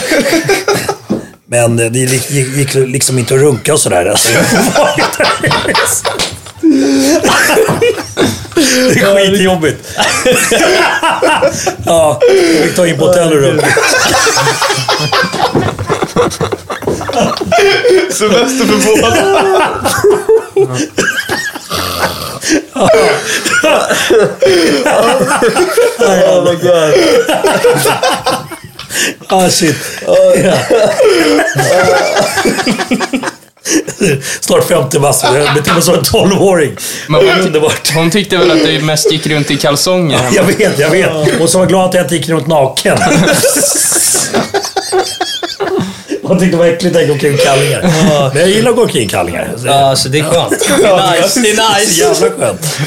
Men 1.46 1.78
eh, 1.78 1.86
det 1.90 1.98
gick, 1.98 2.30
gick, 2.30 2.56
gick 2.56 2.74
liksom 2.74 3.18
inte 3.18 3.34
att 3.34 3.40
runka 3.40 3.72
och 3.72 3.80
sådär. 3.80 4.06
Alltså, 4.06 4.28
det 8.94 9.00
är 9.00 9.30
skitjobbigt. 9.30 9.98
ja, 11.86 12.20
jag 12.22 12.64
fick 12.64 12.76
ta 12.76 12.86
in 12.86 12.98
på 12.98 13.06
hotellrum. 13.06 13.60
Semester 18.10 18.64
för 18.66 18.78
båda. 19.02 19.70
Oh 25.98 26.44
my 26.44 26.56
god. 26.56 26.94
Ah, 29.28 29.48
shit. 29.50 29.76
Ja. 30.06 30.54
Snart 34.40 34.64
50 34.68 34.98
bast. 34.98 35.24
Jag 35.24 35.54
beter 35.54 35.72
mig 35.72 35.82
som 35.82 35.94
en 35.94 36.00
12-åring. 36.00 36.76
Men 37.08 37.28
hon, 37.28 37.40
Underbart. 37.40 37.90
hon 37.94 38.10
tyckte 38.10 38.36
väl 38.36 38.50
att 38.50 38.64
du 38.64 38.80
mest 38.80 39.12
gick 39.12 39.26
runt 39.26 39.50
i 39.50 39.56
kalsonger? 39.56 40.20
Jag 40.32 40.44
vet, 40.44 40.78
jag 40.78 40.90
vet. 40.90 41.10
Hon 41.38 41.48
så 41.48 41.58
var 41.58 41.66
glad 41.66 41.88
att 41.88 41.94
jag 41.94 42.04
inte 42.04 42.16
gick 42.16 42.28
runt 42.28 42.46
naken. 42.46 42.98
Hon 46.30 46.38
tyckte 46.38 46.56
det 46.56 46.58
var 46.60 46.66
äckligt 46.66 46.96
att 46.96 47.06
gå 47.06 47.12
omkring 47.12 47.34
i 47.34 47.36
kallingar. 47.38 47.80
Men 48.34 48.40
jag 48.42 48.48
gillar 48.50 48.70
att 48.70 48.76
gå 48.76 48.82
omkring 48.82 49.02
i 49.06 49.08
kallingar. 49.08 49.54
Ja, 49.64 49.72
alltså 49.90 50.08
det 50.08 50.18
är 50.18 50.22
skönt. 50.24 50.50
Det 50.68 50.74
är 50.86 51.20
nice. 51.22 51.40
Det 51.40 51.50
är 51.50 51.56
Så 51.56 51.78
nice. 51.78 52.00
jävla 52.00 52.30
skönt. 52.30 52.78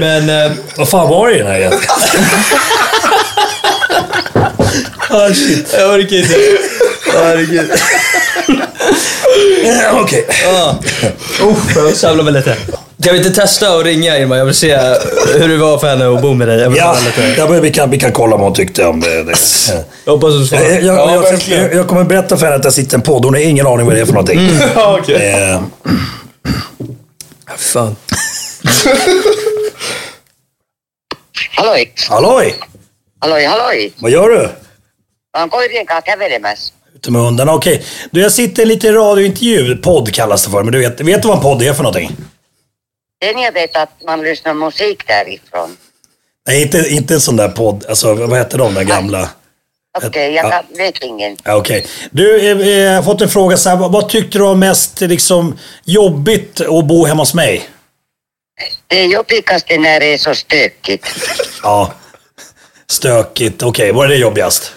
Men... 0.00 0.44
eh, 0.46 0.52
Vad 0.76 0.88
fan 0.88 1.08
var 1.08 1.28
det 1.28 1.34
i 1.34 1.38
den 1.38 1.46
här 1.46 1.58
egentligen? 1.58 1.94
Ah, 5.12 5.28
shit. 5.34 5.74
Jag 5.78 5.90
orkar 5.94 6.16
inte. 6.16 6.34
Herregud. 7.14 7.70
Okej. 9.92 10.26
Usch, 11.42 11.76
jag 11.76 11.96
samlar 11.96 12.24
mig 12.24 12.32
lite. 12.32 12.56
Kan 13.02 13.12
vi 13.12 13.18
inte 13.18 13.30
testa 13.30 13.76
att 13.78 13.84
ringa 13.84 14.18
Irma? 14.18 14.36
Jag 14.36 14.44
vill 14.44 14.54
se 14.54 14.76
hur 15.38 15.48
det 15.48 15.56
var 15.56 15.78
för 15.78 15.86
henne 15.86 16.14
att 16.16 16.22
bo 16.22 16.34
med 16.34 16.48
dig. 16.48 16.58
Jag, 16.60 16.76
Ja, 16.76 16.96
ja, 17.36 17.48
men 17.48 17.62
vi, 17.62 17.70
kan, 17.70 17.90
vi 17.90 17.98
kan 17.98 18.12
kolla 18.12 18.36
vad 18.36 18.46
hon 18.46 18.54
tyckte 18.54 18.86
om 18.86 19.00
det. 19.00 19.22
det. 19.22 19.34
jag 20.04 20.12
hoppas 20.12 20.34
du 20.34 20.46
svarar. 20.46 20.62
Jag, 20.62 20.82
jag, 20.82 20.96
Ja, 20.96 21.24
jag, 21.48 21.58
jag, 21.60 21.74
jag 21.74 21.88
kommer 21.88 22.04
berätta 22.04 22.36
för 22.36 22.46
henne 22.46 22.56
att 22.56 22.64
jag 22.64 22.72
sitter 22.72 22.94
i 22.94 22.98
en 22.98 23.02
podd. 23.02 23.24
Hon 23.24 23.34
har 23.34 23.40
ingen 23.40 23.66
aning 23.66 23.86
vad 23.86 23.94
det 23.94 24.00
är 24.00 24.06
för 24.06 24.12
någonting. 24.12 24.40
Ja, 24.74 24.98
okej. 25.00 25.30
Eh, 25.32 25.62
Fan. 27.56 27.96
Halloi, 31.56 31.92
halloj! 32.08 32.54
halloi, 33.20 33.44
halloi. 33.44 33.92
Vad 33.98 34.10
gör 34.10 34.28
du? 34.28 34.48
Oon 35.38 35.50
koirien 35.50 35.86
kanssa 35.86 36.10
kävelemässä. 36.10 36.72
Ute 36.96 37.10
med 37.10 37.22
hundarna. 37.22 37.52
Okej. 37.54 37.82
Du, 38.10 38.20
jag 38.20 38.32
sitter 38.32 38.66
lite 38.66 38.86
i 38.86 38.92
radiointervju. 38.92 39.76
Podd 39.76 40.14
kallas 40.14 40.44
det 40.44 40.50
för. 40.50 40.62
Men 40.62 40.72
du 40.72 40.78
vet, 40.78 41.00
vet 41.00 41.22
du 41.22 41.28
vad 41.28 41.36
en 41.36 41.42
podd 41.42 41.62
är 41.62 41.72
för 41.72 41.82
någonting? 41.82 42.16
Sen 43.22 43.38
jag 43.38 43.52
vet 43.52 43.76
att 43.76 44.02
man 44.06 44.22
lyssnar 44.22 44.54
musik 44.54 45.06
därifrån. 45.06 45.76
Nej, 46.46 46.62
inte, 46.62 46.88
inte 46.88 47.14
en 47.14 47.20
sån 47.20 47.36
där 47.36 47.48
podd. 47.48 47.84
Alltså, 47.88 48.14
vad 48.14 48.38
heter 48.38 48.58
de 48.58 48.74
där 48.74 48.84
gamla? 48.84 49.28
Okej, 49.98 50.34
jag 50.34 50.50
kan, 50.50 50.64
vet 50.76 51.02
ingen. 51.02 51.36
Ja, 51.44 51.56
Okej. 51.56 51.86
Du, 52.10 52.50
eh, 52.50 52.68
eh, 52.68 52.94
har 52.94 53.02
fått 53.02 53.20
en 53.20 53.28
fråga 53.28 53.56
så 53.56 53.70
här. 53.70 53.76
Vad, 53.76 54.08
tyckte 54.08 54.38
du 54.38 54.44
var 54.44 54.54
mest 54.54 55.00
liksom, 55.00 55.58
jobbigt 55.84 56.60
att 56.60 56.84
bo 56.84 57.04
hemma 57.04 57.22
hos 57.22 57.34
mig? 57.34 57.68
Det 58.86 58.96
är 58.96 59.06
jobbigaste 59.06 59.78
när 59.78 60.00
det 60.00 60.06
är 60.14 60.18
så 60.18 60.34
stökigt. 60.34 61.06
Ja. 61.62 61.92
Stökigt. 62.90 63.62
Okej, 63.62 63.92
vad 63.92 64.04
är 64.04 64.08
det 64.08 64.16
jobbigast? 64.16 64.72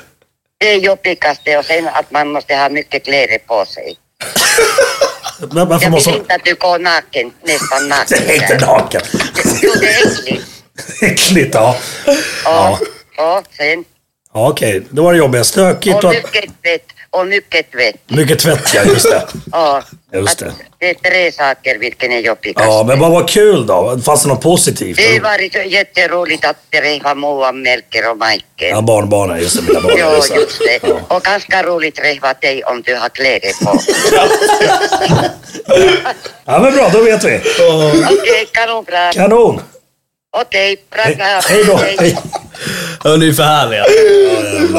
Det 0.58 0.72
är 0.74 0.78
jobbigaste 0.80 1.58
och 1.58 1.66
sen 1.66 1.88
att 1.88 2.12
man 2.12 2.32
måste 2.32 2.56
ha 2.56 2.70
mycket 2.70 3.04
kläder 3.04 3.38
på 3.38 3.66
sig. 3.66 3.98
Var- 5.52 5.66
Varför 5.66 5.86
Jag 5.86 5.92
vill 6.06 6.16
inte 6.16 6.36
att 6.36 6.46
du 6.46 6.56
går 6.56 6.80
naken, 6.80 7.32
nästan 7.44 7.88
naken. 7.90 8.18
Det 8.28 8.38
är 8.38 8.42
inte 8.54 8.66
naken. 8.66 9.02
Jo, 9.62 9.72
det 9.80 9.88
är 9.88 10.08
äckligt. 10.12 10.46
Äckligt, 11.02 11.54
ja. 11.56 11.78
Ja. 12.46 12.80
Och 13.18 13.44
sen, 13.58 13.86
ja 14.34 14.50
Okej, 14.50 14.84
det 14.90 15.02
var 15.02 15.12
det 15.14 15.18
jobbiga. 15.20 15.44
Stökigt 15.44 15.96
och 16.04 16.04
och 16.06 16.14
tvätt, 16.62 16.84
och 17.14 17.28
mycket 17.28 17.72
tvätt. 17.72 17.96
mycket 18.08 18.40
tvätt, 18.40 18.74
ja. 18.74 18.84
Just 18.84 19.10
det. 19.10 19.28
Ja. 19.52 19.84
Just 20.14 20.40
det. 20.40 20.54
Det 20.78 20.90
är 20.90 20.94
tre 20.94 21.32
saker 21.32 21.78
vilken 21.80 22.12
är 22.12 22.20
jobbigast. 22.20 22.66
Ja, 22.66 22.84
men 22.88 23.00
vad 23.00 23.12
var 23.12 23.28
kul 23.28 23.66
då? 23.68 24.00
Fanns 24.06 24.24
det 24.24 24.30
något 24.30 24.42
positivt? 24.42 24.98
Det 24.98 25.52
så 25.54 25.70
jätteroligt 25.70 26.46
att 26.46 26.72
träffa 26.72 27.16
Moa, 27.16 27.52
Melker 27.52 28.12
och 28.12 28.18
Majken. 28.18 28.70
Ja, 28.70 28.82
barnbarnen. 28.82 29.40
Just 29.40 29.56
det, 29.56 29.62
mina 29.62 29.82
barn. 29.82 29.96
Ja, 29.98 30.16
Just 30.16 30.60
det. 30.60 30.88
Ja. 30.88 31.16
Och 31.16 31.24
ganska 31.24 31.64
roligt 31.64 31.96
träffa 31.96 32.34
dig 32.34 32.64
om 32.64 32.82
du 32.82 32.96
har 32.96 33.10
kläder 33.10 33.66
på. 33.66 33.80
ja, 36.46 36.60
men 36.60 36.74
bra. 36.76 36.90
Då 36.90 37.02
vet 37.02 37.24
vi. 37.24 37.42
Okej, 38.12 38.48
kanonbra. 38.52 39.14
Kanon. 39.14 39.62
Okej, 40.38 40.84
bra. 40.90 41.04
Hej, 41.04 41.16
bra. 41.16 41.26
hej 41.50 41.64
då. 41.66 41.78
Hej. 41.78 42.18
Ja, 43.04 43.16
ni 43.16 43.28
är 43.30 43.34
för 43.34 43.44
härliga. 43.44 43.84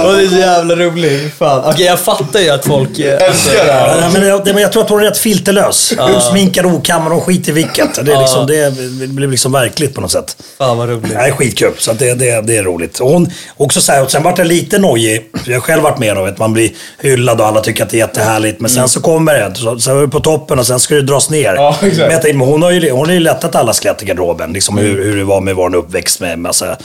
Och 0.04 0.12
det 0.16 0.22
är 0.22 0.28
så 0.28 0.36
jävla 0.36 0.76
roligt. 0.76 1.34
Fan. 1.38 1.62
Okej, 1.64 1.86
jag 1.86 2.00
fattar 2.00 2.40
ju 2.40 2.50
att 2.50 2.66
folk... 2.66 2.98
eh, 2.98 3.22
Älskar 3.28 3.64
det 3.66 3.72
här. 3.72 4.00
Ja, 4.00 4.10
men 4.12 4.28
jag, 4.28 4.44
det- 4.44 4.52
men 4.52 4.62
jag 4.62 4.72
tror 4.72 4.82
att 4.82 4.90
hon 4.90 5.00
är 5.00 5.04
rätt 5.04 5.18
filterlös. 5.18 5.92
Utsminkad, 6.16 6.66
okammad 6.66 7.12
och 7.12 7.22
skit 7.24 7.48
i 7.48 7.52
vilket. 7.52 8.04
Det, 8.04 8.12
är 8.12 8.20
liksom, 8.20 8.46
det 8.46 9.06
blir 9.08 9.28
liksom 9.28 9.52
verkligt 9.52 9.94
på 9.94 10.00
något 10.00 10.10
sätt. 10.12 10.36
Fan 10.58 10.78
vad 10.78 10.88
roligt. 10.88 11.08
Det 11.10 11.14
är 11.16 11.30
skitkul, 11.32 11.72
så 11.78 11.90
att 11.90 11.98
det, 11.98 12.14
det, 12.14 12.40
det 12.40 12.56
är 12.56 12.62
roligt. 12.62 13.00
Och 13.00 13.10
hon, 13.10 13.30
också 13.56 13.80
så 13.80 13.92
här, 13.92 14.02
och 14.02 14.10
sen 14.10 14.22
vart 14.22 14.38
jag 14.38 14.46
lite 14.46 14.78
nojig. 14.78 15.30
Jag 15.46 15.54
har 15.54 15.60
själv 15.60 15.82
varit 15.82 15.98
med 15.98 16.18
om 16.18 16.24
att 16.28 16.38
man 16.38 16.52
blir 16.52 16.70
hyllad 17.00 17.40
och 17.40 17.46
alla 17.46 17.60
tycker 17.60 17.82
att 17.84 17.90
det 17.90 17.96
är 17.96 17.98
jättehärligt. 17.98 18.60
Men 18.60 18.70
sen 18.70 18.88
så 18.88 19.00
kommer 19.00 19.34
det, 19.34 19.54
så, 19.54 19.78
så 19.78 19.96
är 19.98 20.00
du 20.00 20.08
på 20.08 20.20
toppen 20.20 20.58
och 20.58 20.66
sen 20.66 20.80
ska 20.80 20.94
det 20.94 21.02
dras 21.02 21.30
ner. 21.30 21.54
Ja, 21.54 21.70
exakt. 21.82 21.96
Men 21.98 22.10
jag 22.10 22.22
tänkte, 22.22 22.38
men 22.38 22.46
hon 22.48 22.62
har 22.62 22.70
ju, 22.70 22.90
hon 22.90 23.06
har 23.06 23.12
ju 23.14 23.20
lättat 23.20 23.54
alla 23.54 23.72
skelett 23.72 24.02
i 24.02 24.06
garderoben. 24.06 24.52
Liksom 24.52 24.78
hur, 24.78 25.04
hur 25.04 25.16
det 25.16 25.24
var 25.24 25.40
med 25.40 25.54
vår 25.56 25.74
uppväxt 25.74 26.20
med 26.20 26.38
massa 26.38 26.76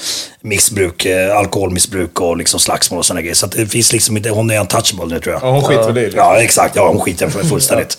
missbruk, 0.41 1.05
eh, 1.05 1.18
alkoholmissbruk 1.27 2.21
och 2.21 2.37
liksom 2.37 2.59
slagsmål 2.59 2.97
och 2.97 3.05
sådana 3.05 3.21
grejer. 3.21 3.35
Så 3.35 3.45
att 3.45 3.51
det 3.51 3.65
finns 3.65 3.93
liksom 3.93 4.17
inte, 4.17 4.29
hon 4.29 4.51
är 4.51 4.59
untouchable 4.59 5.05
nu 5.05 5.19
tror 5.19 5.33
jag. 5.33 5.43
Ja, 5.43 5.51
hon 5.51 5.63
skiter 5.63 5.91
väl 5.91 6.03
i 6.03 6.09
det. 6.09 6.17
Ja, 6.17 6.41
exakt. 6.41 6.75
Ja, 6.75 6.87
hon 6.87 6.99
skiter 6.99 7.29
fullständigt. 7.29 7.97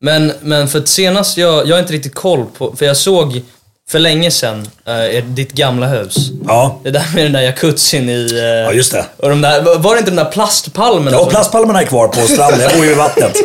Men, 0.00 0.32
men 0.40 0.68
för 0.68 0.78
att 0.78 0.88
senast, 0.88 1.38
jag, 1.38 1.66
jag 1.68 1.76
har 1.76 1.80
inte 1.80 1.92
riktigt 1.92 2.14
koll 2.14 2.46
på, 2.58 2.76
för 2.76 2.86
jag 2.86 2.96
såg 2.96 3.42
för 3.90 3.98
länge 3.98 4.30
sedan 4.30 4.68
eh, 4.86 5.24
ditt 5.24 5.52
gamla 5.52 5.86
hus. 5.86 6.16
Ja, 6.46 6.80
Det 6.84 6.90
där 6.90 7.04
med 7.14 7.24
den 7.24 7.32
där 7.32 7.40
jacuzzin 7.40 8.08
i... 8.08 8.28
eh, 8.32 8.38
ja 8.44 8.72
just 8.72 8.92
det. 8.92 9.04
Och 9.16 9.28
de 9.28 9.40
där, 9.40 9.78
var 9.78 9.94
det 9.94 9.98
inte 9.98 10.10
de 10.10 10.16
där 10.16 10.24
plastpalmerna? 10.24 11.16
Ja, 11.16 11.20
som- 11.22 11.28
plastpalmerna 11.30 11.80
är 11.82 11.86
kvar 11.86 12.08
på 12.08 12.20
stranden. 12.20 12.60
Jag 12.60 12.72
bor 12.72 12.82
ju 12.82 12.88
vid 12.88 12.98
vattnet. 12.98 13.32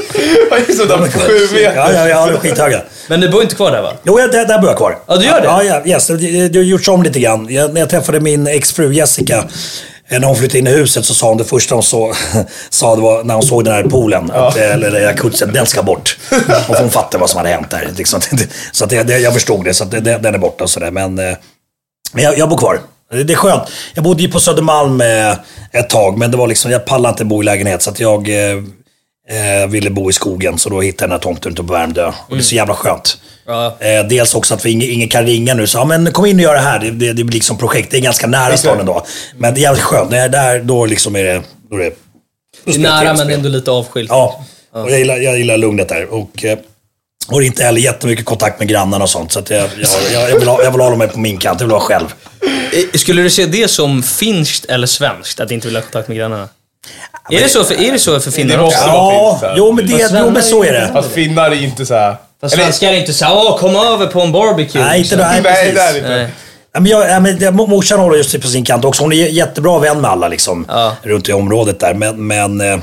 Det. 0.67 0.85
De 0.85 1.09
sju 1.11 1.47
meter. 1.53 1.75
Ja, 1.75 1.91
ja, 1.93 2.07
ja, 2.09 2.25
de 2.25 2.33
är 2.35 2.39
skithöga. 2.39 2.81
Men 3.07 3.21
du 3.21 3.29
bor 3.29 3.41
inte 3.43 3.55
kvar 3.55 3.71
där 3.71 3.81
va? 3.81 3.93
Jo, 4.03 4.19
jag- 4.19 4.31
där, 4.31 4.45
där 4.45 4.59
bor 4.59 4.69
jag 4.69 4.77
kvar. 4.77 4.97
Ja, 5.07 5.15
du 5.15 5.25
gör 5.25 5.41
det? 5.41 5.47
Ja, 5.47 5.63
ja 5.63 5.81
yes. 5.85 6.07
det, 6.07 6.17
det, 6.17 6.47
det 6.49 6.59
har 6.59 6.63
gjorts 6.63 6.87
om 6.87 7.03
lite 7.03 7.19
grann. 7.19 7.47
Jag, 7.49 7.73
när 7.73 7.79
jag 7.81 7.89
träffade 7.89 8.19
min 8.19 8.47
exfru 8.47 8.93
Jessica, 8.93 9.45
när 10.19 10.27
hon 10.27 10.35
flyttade 10.35 10.59
in 10.59 10.67
i 10.67 10.71
huset 10.71 11.05
så 11.05 11.13
sa 11.13 11.27
hon 11.27 11.37
det 11.37 11.43
första 11.43 11.75
hon 11.75 11.83
så, 11.83 12.13
sa 12.69 12.95
det 12.95 13.01
var 13.01 13.23
när 13.23 13.33
hon 13.33 13.43
såg 13.43 13.65
den 13.65 13.73
här 13.73 13.83
poolen, 13.83 14.31
att, 14.31 14.57
eh, 14.57 14.73
eller 14.73 15.01
jacuzzin, 15.01 15.53
den 15.53 15.65
ska 15.65 15.83
bort. 15.83 16.17
Och 16.69 16.75
hon 16.75 16.89
fattade 16.89 17.21
vad 17.21 17.29
som 17.29 17.37
hade 17.37 17.49
hänt 17.49 17.69
där. 17.69 17.89
Liksom. 17.97 18.21
Så 18.71 18.83
att 18.83 18.89
det, 18.89 19.19
jag 19.19 19.33
förstod 19.33 19.65
det, 19.65 19.73
så 19.73 19.83
att 19.83 19.91
det, 19.91 19.99
den 19.99 20.35
är 20.35 20.37
borta 20.37 20.63
och 20.63 20.69
sådär. 20.69 20.91
Men, 20.91 21.19
eh, 21.19 21.35
men 22.13 22.23
jag, 22.23 22.37
jag 22.37 22.49
bor 22.49 22.57
kvar. 22.57 22.79
Det 23.11 23.23
det 23.23 23.33
är 23.33 23.37
skönt. 23.37 23.63
Jag 23.93 24.03
bodde 24.03 24.23
ju 24.23 24.31
på 24.31 24.39
Södermalm 24.39 25.01
eh, 25.01 25.31
ett 25.71 25.89
tag, 25.89 26.17
men 26.17 26.31
det 26.31 26.37
var 26.37 26.47
liksom, 26.47 26.71
jag 26.71 26.85
pallade 26.85 27.09
inte 27.09 27.25
bo 27.25 27.41
i 27.41 27.45
lägenhet. 27.45 27.81
Så 27.81 27.89
att 27.89 27.99
jag, 27.99 28.29
eh, 29.29 29.69
ville 29.69 29.89
bo 29.89 30.09
i 30.09 30.13
skogen, 30.13 30.57
så 30.57 30.69
då 30.69 30.81
hittade 30.81 31.03
jag 31.03 31.09
den 31.09 31.11
här 31.11 31.19
tomten 31.19 31.51
ute 31.51 31.63
på 31.63 31.73
Värmdö. 31.73 32.07
Och 32.07 32.35
det 32.35 32.41
är 32.41 32.43
så 32.43 32.55
jävla 32.55 32.75
skönt. 32.75 33.17
Ja. 33.45 33.77
Eh, 33.79 34.07
dels 34.07 34.35
också 34.35 34.53
att 34.53 34.65
vi, 34.65 34.71
ingen, 34.71 34.89
ingen 34.89 35.09
kan 35.09 35.25
ringa 35.25 35.53
nu. 35.53 35.67
Så, 35.67 35.77
ja, 35.77 35.85
men 35.85 36.11
kom 36.11 36.25
in 36.25 36.35
och 36.35 36.41
gör 36.41 36.53
det 36.53 36.59
här. 36.59 36.79
Det, 36.79 36.91
det, 36.91 37.13
det 37.13 37.23
blir 37.23 37.33
liksom 37.33 37.57
projekt. 37.57 37.91
Det 37.91 37.97
är 37.97 38.01
ganska 38.01 38.27
nära 38.27 38.57
stan 38.57 38.79
ändå. 38.79 39.05
Men 39.37 39.53
det 39.53 39.59
är 39.59 39.61
jävligt 39.61 39.83
skönt. 39.83 40.09
När 40.11 40.17
jag 40.17 40.25
är 40.25 40.29
där, 40.29 40.59
då 40.59 40.85
liksom 40.85 41.15
är 41.15 41.23
det... 41.23 41.41
Då 41.69 41.75
är 41.75 41.79
det, 41.79 41.89
då 42.65 42.71
Det 42.71 42.77
är 42.77 42.79
nära 42.79 43.13
men 43.13 43.29
ändå 43.29 43.49
lite 43.49 43.71
avskilt. 43.71 44.09
Ja, 44.09 44.45
och 44.73 44.91
jag 44.91 44.99
gillar, 44.99 45.17
jag 45.17 45.37
gillar 45.37 45.57
lugnet 45.57 45.89
där. 45.89 46.13
Och, 46.13 46.45
eh, 46.45 46.57
och 47.27 47.43
inte 47.43 47.63
heller 47.63 47.81
jättemycket 47.81 48.25
kontakt 48.25 48.59
med 48.59 48.67
grannarna 48.67 49.03
och 49.03 49.09
sånt. 49.09 49.31
Så 49.31 49.43
jag, 49.49 49.69
jag, 50.11 50.29
jag, 50.31 50.39
vill 50.39 50.47
ha, 50.47 50.63
jag 50.63 50.71
vill 50.71 50.81
hålla 50.81 50.95
mig 50.95 51.07
på 51.07 51.19
min 51.19 51.37
kant. 51.37 51.59
Jag 51.59 51.67
vill 51.67 51.71
vara 51.71 51.81
själv. 51.81 52.13
Eh, 52.41 52.97
Skulle 52.99 53.21
du 53.21 53.29
se 53.29 53.45
det 53.45 53.67
som 53.67 54.03
finskt 54.03 54.65
eller 54.65 54.87
svenskt, 54.87 55.39
att 55.39 55.51
inte 55.51 55.67
vilja 55.67 55.79
ha 55.79 55.83
kontakt 55.83 56.07
med 56.07 56.17
grannarna? 56.17 56.49
Är 57.29 57.39
det 57.39 57.49
så 57.49 57.63
för, 57.63 57.81
är 57.81 57.91
det 57.91 57.99
så 57.99 58.19
för 58.19 58.31
finnar 58.31 58.57
Det 58.57 58.63
också? 58.63 58.77
måste 58.87 58.91
vara 58.91 59.57
jo 59.57 59.71
men, 59.71 59.87
det, 59.87 60.09
jo 60.19 60.29
men 60.29 60.43
så 60.43 60.63
är 60.63 60.71
det. 60.73 60.89
Fast 60.93 61.11
finnar 61.11 61.51
är 61.51 61.63
inte 61.63 61.85
så 61.85 61.93
här. 61.93 62.15
Fast 62.41 62.55
svenskar 62.55 62.87
är 62.87 62.93
inte 62.93 63.13
såhär 63.13 63.33
åh 63.35 63.57
kom 63.57 63.75
över 63.75 64.07
på 64.07 64.21
en 64.21 64.31
barbecue. 64.31 64.83
Nej, 64.83 64.99
inte 64.99 65.15
det. 65.15 65.23
Nej, 65.23 65.41
Nej, 65.43 65.53
precis. 65.53 65.75
det 65.75 65.81
är 65.81 65.93
det 65.93 65.97
inte. 65.99 66.09
Nej. 66.09 66.27
Ja, 66.73 66.79
men 66.79 66.91
jag, 66.91 67.09
ja, 67.09 67.19
men 67.19 67.39
det- 67.39 67.51
morsan 67.51 67.99
håller 67.99 68.17
just 68.17 68.41
på 68.41 68.47
sin 68.47 68.65
kant 68.65 68.85
också. 68.85 69.03
Hon 69.03 69.13
är 69.13 69.15
jättebra 69.27 69.79
vän 69.79 70.01
med 70.01 70.11
alla 70.11 70.27
liksom, 70.27 70.65
Ja. 70.69 70.95
runt 71.03 71.29
i 71.29 71.33
området 71.33 71.79
där. 71.79 71.93
Men, 71.93 72.27
men, 72.27 72.61
eh, 72.61 72.79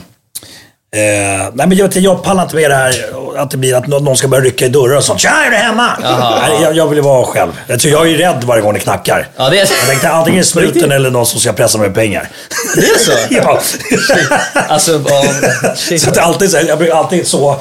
eh, 0.96 1.48
nej, 1.55 1.66
men 1.66 1.76
jag, 1.76 1.96
jag 1.96 2.22
pallar 2.22 2.42
inte 2.42 2.57
med 2.57 2.70
det 2.70 2.74
här 2.76 2.94
att 3.37 3.50
det 3.50 3.57
blir 3.57 3.74
att 3.76 3.87
någon 3.87 4.16
ska 4.16 4.29
börja 4.29 4.44
rycka 4.44 4.64
i 4.66 4.68
dörrar 4.68 4.96
och 4.96 5.05
sånt. 5.05 5.20
Tja, 5.20 5.31
är 5.46 5.50
du 5.50 5.57
hemma? 5.57 5.90
Nej, 6.03 6.62
jag, 6.62 6.76
jag 6.76 6.88
vill 6.88 7.00
vara 7.00 7.24
själv. 7.26 7.50
Jag, 7.66 7.81
tror, 7.81 7.92
jag 7.92 8.03
är 8.03 8.11
ju 8.11 8.16
rädd 8.16 8.44
varje 8.44 8.62
gång 8.62 8.74
det 8.74 8.81
knackar. 8.81 9.29
Ja, 9.37 9.48
det 9.50 9.57
är- 9.57 9.61
Jag 9.61 9.68
tänkte 9.88 10.11
antingen 10.11 10.40
det 10.40 10.46
snuten 10.46 10.92
eller 10.92 11.11
någon 11.11 11.26
som 11.26 11.40
ska 11.40 11.53
pressa 11.53 11.79
mig 11.79 11.87
med 11.88 11.94
pengar. 11.94 12.29
Det 12.76 12.81
är 12.81 12.98
så? 12.98 13.12
ja. 13.31 13.61
Alltså, 14.68 15.00
shit. 15.76 16.03
Så 16.03 16.09
att 16.09 16.14
det 16.14 16.22
alltid 16.22 16.50
så, 16.50 16.57
här- 16.57 16.64
jag 16.64 16.79
blir 16.79 16.94
alltid 16.98 17.26
så. 17.26 17.57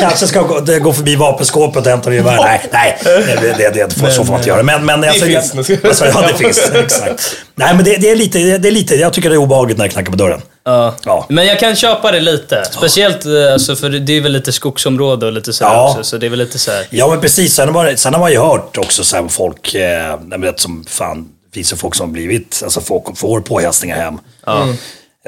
Kanske 0.00 0.26
ska 0.26 0.42
gå, 0.42 0.60
det 0.60 0.78
gå 0.78 0.92
förbi 0.92 1.16
vapenskåpet 1.16 1.84
och 1.84 1.90
hämta 1.90 2.14
gevär. 2.14 2.36
Nej, 2.36 2.62
nej. 2.72 2.98
Det, 3.04 3.54
det, 3.58 3.70
det, 3.74 3.86
det, 4.00 4.12
så 4.12 4.24
får 4.24 4.32
man 4.32 4.36
inte 4.40 4.48
göra. 4.48 4.62
Men, 4.62 4.86
men, 4.86 5.04
alltså, 5.04 5.24
finns. 5.26 5.54
jag, 5.68 5.78
alltså, 5.84 6.06
ja, 6.06 6.24
det 6.32 6.34
finns. 6.38 6.70
Exakt. 6.74 7.36
Nej, 7.54 7.74
men 7.74 7.84
det, 7.84 7.96
det, 7.96 8.10
är 8.10 8.16
lite, 8.16 8.38
det 8.38 8.68
är 8.68 8.72
lite, 8.72 8.94
jag 8.94 9.12
tycker 9.12 9.28
det 9.30 9.34
är 9.34 9.38
obehagligt 9.38 9.78
när 9.78 9.84
det 9.84 9.90
knackar 9.90 10.10
på 10.10 10.16
dörren. 10.16 10.40
Ja. 10.68 10.94
Ja. 11.04 11.26
Men 11.28 11.46
jag 11.46 11.60
kan 11.60 11.76
köpa 11.76 12.12
det 12.12 12.20
lite. 12.20 12.64
Speciellt 12.72 13.26
eh, 13.26 13.52
alltså, 13.52 13.76
för 13.76 13.88
det 13.90 14.12
är 14.12 14.20
väl 14.20 14.32
lite 14.32 14.52
skogsområde 14.52 15.26
och 15.26 15.32
lite 15.32 15.52
sådär 15.52 15.70
Ja. 15.72 15.90
också. 15.90 16.04
Så 16.04 16.16
det 16.18 16.26
är 16.26 16.30
väl 16.30 16.38
lite 16.38 16.58
såhär... 16.58 16.86
Ja, 16.90 17.08
men 17.08 17.20
precis. 17.20 17.54
Sen 17.54 17.68
har 17.68 17.84
man, 17.84 17.96
sen 17.96 18.14
har 18.14 18.20
man 18.20 18.32
ju 18.32 18.38
hört 18.38 18.78
också 18.78 19.04
så 19.04 19.16
här, 19.16 19.28
folk, 19.28 19.74
eh, 19.74 20.18
vet, 20.38 20.60
som 20.60 20.84
fan, 20.88 21.22
det 21.22 21.54
finns 21.54 21.72
ju 21.72 21.76
folk 21.76 21.94
som 21.94 22.06
har 22.08 22.12
blivit, 22.12 22.60
alltså 22.64 22.80
folk 22.80 23.18
får 23.18 23.40
påhälsningar 23.40 23.96
hem. 23.96 24.18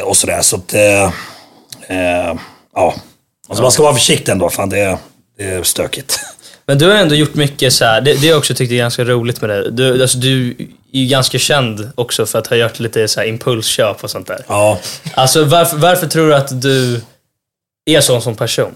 Och 0.04 0.16
sådär. 0.16 0.42
Så 0.42 0.56
att, 0.56 0.74
eh, 0.74 1.02
eh, 1.98 2.34
ja. 2.74 2.94
Alltså, 3.48 3.62
Man 3.62 3.72
ska 3.72 3.82
vara 3.82 3.94
försiktig 3.94 4.32
ändå, 4.32 4.50
fan 4.50 4.68
det, 4.68 4.78
är- 4.80 4.98
det 5.38 5.44
är 5.44 5.62
stökigt. 5.62 6.20
Men 6.66 6.78
du 6.78 6.86
har 6.88 6.94
ändå 6.94 7.14
gjort 7.14 7.34
mycket 7.34 7.72
så 7.72 7.84
här. 7.84 8.00
Det, 8.00 8.12
det 8.12 8.18
har 8.18 8.26
jag 8.26 8.38
också 8.38 8.54
tyckt 8.54 8.72
är 8.72 8.76
ganska 8.76 9.04
roligt 9.04 9.40
med 9.40 9.50
dig. 9.50 9.68
Du, 9.72 10.02
alltså, 10.02 10.18
du 10.18 10.56
är 10.92 10.98
ju 11.00 11.06
ganska 11.06 11.38
känd 11.38 11.90
också 11.94 12.26
för 12.26 12.38
att 12.38 12.46
ha 12.46 12.56
gjort 12.56 12.80
lite 12.80 13.08
så 13.08 13.20
här 13.20 13.26
impulsköp 13.26 14.04
och 14.04 14.10
sånt 14.10 14.26
där. 14.26 14.44
Ja. 14.48 14.78
Alltså 15.14 15.44
varför, 15.44 15.76
varför 15.76 16.06
tror 16.06 16.28
du 16.28 16.34
att 16.34 16.62
du 16.62 17.00
är 17.90 18.00
sån 18.00 18.22
som 18.22 18.34
person? 18.34 18.72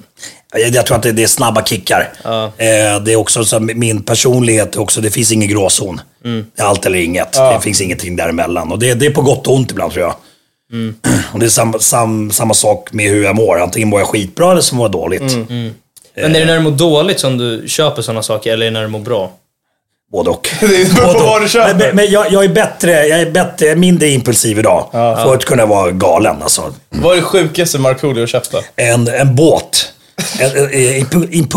Jag, 0.52 0.74
jag 0.74 0.86
tror 0.86 0.96
att 0.96 1.02
det, 1.02 1.12
det 1.12 1.22
är 1.22 1.26
snabba 1.26 1.64
kickar. 1.64 2.12
Ja. 2.24 2.44
Eh, 2.44 3.02
det 3.04 3.12
är 3.12 3.16
också 3.16 3.44
så, 3.44 3.58
här, 3.58 3.74
min 3.74 4.02
personlighet, 4.02 4.76
också, 4.76 5.00
det 5.00 5.10
finns 5.10 5.32
ingen 5.32 5.48
gråzon. 5.48 6.00
Det 6.22 6.62
är 6.62 6.66
allt 6.66 6.86
eller 6.86 6.98
inget. 6.98 7.32
Det 7.32 7.58
finns 7.62 7.80
ingenting 7.80 8.16
däremellan. 8.16 8.72
Och 8.72 8.78
det, 8.78 8.94
det 8.94 9.06
är 9.06 9.10
på 9.10 9.22
gott 9.22 9.46
och 9.46 9.54
ont 9.54 9.70
ibland 9.70 9.92
tror 9.92 10.04
jag. 10.04 10.14
Och 11.32 11.38
det 11.38 11.46
är 11.46 11.50
samma, 11.50 11.78
sam, 11.78 12.30
samma 12.30 12.54
sak 12.54 12.92
med 12.92 13.10
hur 13.10 13.24
jag 13.24 13.36
mår. 13.36 13.60
Antingen 13.60 13.88
mår 13.88 14.00
jag 14.00 14.08
skitbra 14.08 14.52
eller 14.52 14.60
så 14.60 14.74
mår 14.74 14.84
jag 14.84 14.92
dåligt. 14.92 15.36
Men 15.42 15.74
är 16.14 16.40
det 16.40 16.44
när 16.44 16.54
du 16.54 16.60
mår 16.60 16.70
dåligt 16.70 17.20
som 17.20 17.38
du 17.38 17.64
köper 17.68 18.02
såna 18.02 18.22
saker 18.22 18.52
eller 18.52 18.66
är 18.66 18.70
det 18.70 18.74
när 18.74 18.82
du 18.82 18.88
mår 18.88 19.00
bra? 19.00 19.32
Både 20.12 20.30
och. 20.30 20.48
Både 20.96 21.18
och. 21.18 21.76
Men, 21.76 21.96
men 21.96 22.10
jag, 22.10 22.32
jag 22.32 22.44
är 22.44 22.48
bättre, 22.48 23.06
jag 23.06 23.20
är 23.20 23.30
bättre, 23.30 23.76
mindre 23.76 24.08
impulsiv 24.08 24.58
idag. 24.58 24.88
Förut 24.92 25.44
kunde 25.44 25.62
jag 25.62 25.68
vara 25.68 25.90
galen 25.90 26.42
alltså. 26.42 26.74
Vad 26.90 27.12
är 27.12 27.16
det 27.16 27.22
sjukaste 27.22 27.78
Markoolio 27.78 28.26
köpte? 28.26 28.60
En, 28.76 29.08
en 29.08 29.36
båt. 29.36 29.92
En, 30.38 30.50
en, 30.56 31.48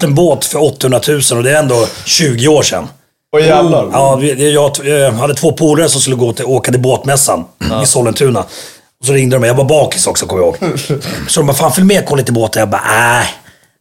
en, 0.00 0.14
båt 0.14 0.44
för 0.44 0.62
800 0.62 1.00
000 1.08 1.20
och 1.32 1.42
det 1.42 1.50
är 1.50 1.58
ändå 1.58 1.86
20 2.04 2.48
år 2.48 2.62
sedan. 2.62 2.88
Åh 3.36 3.46
jävlar. 3.46 3.88
Ja, 3.92 4.22
jag, 4.22 4.72
jag 4.84 5.12
hade 5.12 5.34
två 5.34 5.52
polare 5.52 5.88
som 5.88 6.00
skulle 6.00 6.16
gå 6.16 6.32
till, 6.32 6.44
åka 6.44 6.72
till 6.72 6.80
båtmässan 6.80 7.44
i 7.82 7.86
Sollentuna. 7.86 8.40
Och 9.00 9.06
så 9.06 9.12
ringde 9.12 9.36
de 9.36 9.40
mig. 9.40 9.48
Jag 9.48 9.54
var 9.54 9.64
bakis 9.64 10.06
också, 10.06 10.26
kommer 10.26 10.42
jag 10.42 10.56
ihåg. 10.62 10.78
Så 11.28 11.40
de 11.40 11.46
bara, 11.46 11.56
fan 11.56 11.72
följ 11.72 11.86
med 11.86 12.06
kolla 12.06 12.18
lite 12.18 12.32
båtar. 12.32 12.60
Jag 12.60 12.68
bara, 12.68 12.82
nej. 12.86 13.26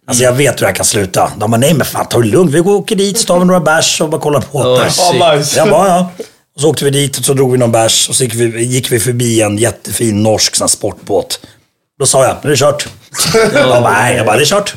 Alltså 0.08 0.24
jag 0.24 0.32
vet 0.34 0.54
hur 0.56 0.60
det 0.60 0.66
här 0.68 0.74
kan 0.76 0.86
sluta. 0.86 1.32
De 1.38 1.52
bara, 1.52 1.58
nej 1.58 1.74
men 1.74 1.86
fan 1.86 2.06
ta 2.06 2.20
det 2.20 2.28
lugnt. 2.28 2.52
Vi 2.52 2.60
går 2.60 2.72
och 2.74 2.78
åker 2.80 2.96
dit, 2.96 3.18
så 3.20 3.26
tar 3.26 3.40
vi 3.40 3.46
några 3.46 3.60
bärs 3.60 4.02
och 4.02 4.10
bara 4.10 4.22
kollar 4.22 4.42
på. 4.42 4.60
Ja, 5.14 5.34
nice. 5.36 5.58
Jag 5.58 5.70
bara, 5.70 5.88
ja. 5.88 6.12
Och 6.56 6.62
så 6.62 6.70
åkte 6.70 6.86
vi 6.86 6.92
dit 6.92 7.18
och 7.18 7.26
så 7.26 7.34
drog 7.34 7.52
vi 7.52 7.58
någon 7.58 7.72
bärs 7.72 8.10
och 8.10 8.16
så 8.16 8.24
gick 8.24 8.34
vi, 8.34 8.64
gick 8.66 8.92
vi 8.92 9.00
förbi 9.00 9.42
en 9.42 9.58
jättefin 9.58 10.24
norsk 10.24 10.56
sån 10.56 10.70
sportbåt. 10.70 11.40
Då 12.00 12.06
sa 12.06 12.24
jag, 12.26 12.36
nu 12.42 12.48
är 12.50 12.52
det 12.52 12.58
kört. 12.60 12.88
Jag 13.54 13.70
bara, 13.70 13.92
nej, 13.92 14.16
jag 14.18 14.26
bara, 14.26 14.36
det 14.38 14.44
är 14.44 14.46
kört. 14.46 14.76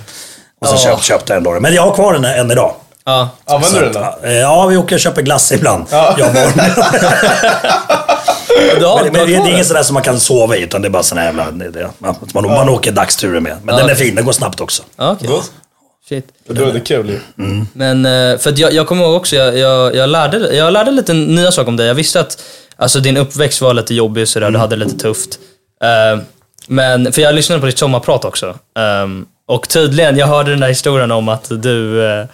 Och 0.60 0.66
så 0.68 0.76
köpte, 0.76 1.04
köpte 1.04 1.32
jag 1.32 1.42
den 1.44 1.52
då. 1.54 1.60
Men 1.60 1.74
jag 1.74 1.82
har 1.82 1.94
kvar 1.94 2.12
den 2.12 2.24
än 2.24 2.50
idag. 2.50 2.74
Ja. 3.04 3.28
Använder 3.46 3.80
du 3.80 3.86
den 3.90 4.02
då? 4.02 4.26
eh, 4.28 4.32
Ja, 4.32 4.66
vi 4.66 4.76
åker 4.76 4.96
och 4.96 5.00
köper 5.00 5.22
glass 5.22 5.52
ibland. 5.52 5.84
Ja. 5.90 6.14
Jag 6.18 6.28
och 6.28 6.34
har, 8.86 9.04
Men, 9.04 9.12
men 9.12 9.26
det 9.26 9.34
är 9.34 9.38
den? 9.38 9.46
inget 9.46 9.66
sådär 9.66 9.82
som 9.82 9.94
man 9.94 10.02
kan 10.02 10.20
sova 10.20 10.56
i, 10.56 10.62
utan 10.62 10.82
det 10.82 10.88
är 10.88 10.90
bara 10.90 11.02
såna 11.02 11.24
jävla... 11.24 11.50
Det, 11.50 11.70
det, 11.70 11.90
man, 11.98 12.14
man, 12.34 12.44
man 12.44 12.68
åker 12.68 12.92
dagsturer 12.92 13.40
med. 13.40 13.56
Men 13.62 13.76
den 13.76 13.90
är 13.90 13.94
fin, 13.94 14.14
den 14.14 14.24
går 14.24 14.32
snabbt 14.32 14.60
också. 14.60 14.82
Ja, 14.96 15.16
okej. 15.20 15.40
Shit. 16.08 16.28
Då 16.48 16.64
är 16.64 16.72
det 16.72 16.80
kul 16.80 17.08
ju. 17.08 17.20
Men 17.72 18.06
eh, 18.06 18.38
för 18.38 18.50
att 18.50 18.58
jag, 18.58 18.72
jag 18.72 18.86
kommer 18.86 19.04
ihåg 19.04 19.14
också, 19.16 19.36
jag, 19.36 19.58
jag, 19.58 19.94
jag, 19.94 20.08
lärde, 20.08 20.56
jag 20.56 20.72
lärde 20.72 20.90
lite 20.90 21.12
nya 21.14 21.52
saker 21.52 21.68
om 21.68 21.76
dig. 21.76 21.86
Jag 21.86 21.94
visste 21.94 22.20
att 22.20 22.42
alltså, 22.76 23.00
din 23.00 23.16
uppväxt 23.16 23.60
var 23.60 23.74
lite 23.74 23.94
jobbig 23.94 24.22
och 24.22 24.28
sådär, 24.28 24.50
du 24.50 24.58
hade 24.58 24.76
det 24.76 24.84
lite 24.84 24.98
tufft. 24.98 25.38
Eh, 25.82 26.20
men, 26.66 27.12
för 27.12 27.22
jag 27.22 27.34
lyssnade 27.34 27.60
på 27.60 27.66
ditt 27.66 27.78
sommarprat 27.78 28.24
också. 28.24 28.58
Ehm, 28.78 29.26
och 29.48 29.68
tydligen, 29.68 30.16
jag 30.16 30.26
hörde 30.26 30.50
den 30.50 30.60
där 30.60 30.68
historien 30.68 31.10
om 31.10 31.28
att 31.28 31.46
du, 31.48 32.06
eh, 32.06 32.26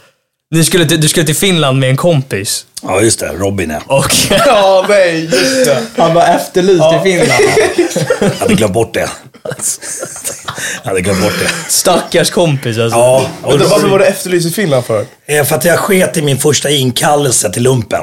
ni 0.54 0.64
skulle, 0.64 0.86
till- 0.86 1.00
du 1.00 1.08
skulle 1.08 1.26
till 1.26 1.36
Finland 1.36 1.78
med 1.78 1.90
en 1.90 1.96
kompis. 1.96 2.66
Ja, 2.82 3.00
just 3.00 3.20
det. 3.20 3.28
Robin 3.28 3.70
ja. 3.70 3.96
Och 3.96 4.14
Ja, 4.46 4.86
nej, 4.88 5.24
just 5.24 5.64
det. 5.64 5.82
han 5.96 6.14
var 6.14 6.22
efterlyst 6.22 6.84
i 6.84 7.00
Finland. 7.02 7.42
Jag 8.20 8.30
hade 8.38 8.54
glömt 8.54 8.72
bort 8.74 8.94
det. 8.94 9.08
Jag 10.82 10.88
hade 10.88 11.00
glömt 11.00 11.22
bort 11.22 11.34
det. 11.42 11.70
Stackars 11.72 12.30
kompis 12.30 12.78
alltså. 12.78 12.98
Ja, 12.98 13.26
och 13.42 13.52
Vänta, 13.52 13.66
varför 13.68 13.88
var 13.88 13.98
du 13.98 14.04
efterlyst 14.04 14.46
i 14.46 14.50
Finland 14.50 14.84
för? 14.84 15.06
Eh, 15.26 15.44
För 15.44 15.56
att 15.56 15.64
jag 15.64 15.78
sket 15.78 16.16
i 16.16 16.22
min 16.22 16.38
första 16.38 16.70
inkallelse 16.70 17.52
till 17.52 17.62
lumpen. 17.62 18.00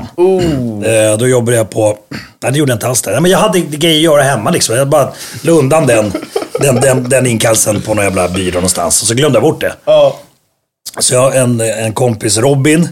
Eh, 0.86 1.18
Då 1.18 1.28
jobbade 1.28 1.58
jag 1.58 1.70
på... 1.70 1.98
Nej, 2.44 2.52
det 2.52 2.58
gjorde 2.60 2.72
jag 2.72 2.76
inte 2.76 2.88
alls 2.88 3.02
det. 3.02 3.20
Men 3.20 3.32
jag 3.32 3.40
hade 3.40 3.60
grejer 3.60 3.98
att 3.98 4.04
göra 4.04 4.22
hemma 4.24 4.52
liksom. 4.52 4.76
Jag 4.76 4.88
bara 4.90 5.14
la 5.42 5.52
undan 5.52 5.88
den, 5.88 6.14
den, 6.60 6.76
den, 6.82 7.10
den 7.10 7.28
inkallelsen 7.28 7.82
på 7.82 7.94
någon 7.94 8.06
jävla 8.06 8.28
byrå 8.28 8.54
någonstans. 8.54 9.02
Och 9.02 9.08
så 9.08 9.14
glömde 9.14 9.36
jag 9.36 9.44
bort 9.44 9.62
det. 9.62 9.74
Ja. 9.86 10.18
Så 11.00 11.14
jag 11.14 11.22
har 11.22 11.32
en, 11.32 11.62
en 11.62 11.94
kompis, 11.94 12.38
Robin. 12.38 12.90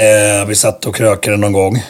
Eh, 0.00 0.46
vi 0.46 0.54
satt 0.54 0.86
och 0.86 0.96
krökade 0.96 1.36
någon 1.36 1.52
gång. 1.52 1.84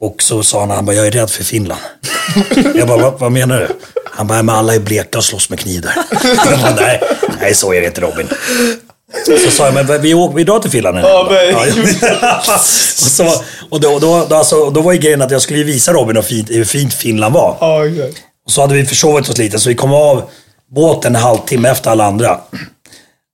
Och 0.00 0.22
så 0.22 0.42
sa 0.42 0.60
han, 0.60 0.70
han 0.70 0.86
bara, 0.86 0.96
jag 0.96 1.06
är 1.06 1.10
rädd 1.10 1.30
för 1.30 1.44
Finland. 1.44 1.80
jag 2.74 2.88
bara, 2.88 3.02
vad, 3.02 3.20
vad 3.20 3.32
menar 3.32 3.60
du? 3.60 3.68
Han 4.04 4.26
bara, 4.26 4.42
men 4.42 4.54
alla 4.54 4.74
är 4.74 4.80
bleka 4.80 5.18
och 5.18 5.24
slåss 5.24 5.50
med 5.50 5.60
kniv 5.60 5.80
där. 5.80 5.94
jag 6.50 6.60
bara, 6.60 6.74
nej, 6.74 7.02
nej, 7.40 7.54
så 7.54 7.72
är 7.72 7.80
det 7.80 7.86
inte 7.86 8.00
Robin. 8.00 8.28
Så 9.26 9.50
sa 9.50 9.64
jag, 9.64 9.74
men 9.74 10.02
vi, 10.02 10.14
åker, 10.14 10.36
vi 10.36 10.44
drar 10.44 10.58
till 10.58 10.70
Finland 10.70 10.96
nu. 10.96 11.02
Ja, 11.02 11.28
och, 12.54 12.60
så, 12.60 13.42
och 13.70 13.80
då, 13.80 13.98
då, 13.98 14.26
då, 14.28 14.36
alltså, 14.36 14.70
då 14.70 14.80
var 14.80 14.92
ju 14.92 14.98
grejen 14.98 15.22
att 15.22 15.30
jag 15.30 15.42
skulle 15.42 15.64
visa 15.64 15.92
Robin 15.92 16.16
hur 16.16 16.22
fint, 16.22 16.50
hur 16.50 16.64
fint 16.64 16.94
Finland 16.94 17.34
var. 17.34 17.56
Ja, 17.60 17.86
exakt. 17.86 18.22
Och 18.46 18.52
så 18.52 18.60
hade 18.60 18.74
vi 18.74 18.86
försovit 18.86 19.28
oss 19.28 19.38
lite, 19.38 19.58
så 19.58 19.68
vi 19.68 19.74
kom 19.74 19.92
av 19.92 20.22
båten 20.70 21.16
en 21.16 21.22
halvtimme 21.22 21.68
efter 21.68 21.90
alla 21.90 22.04
andra. 22.04 22.40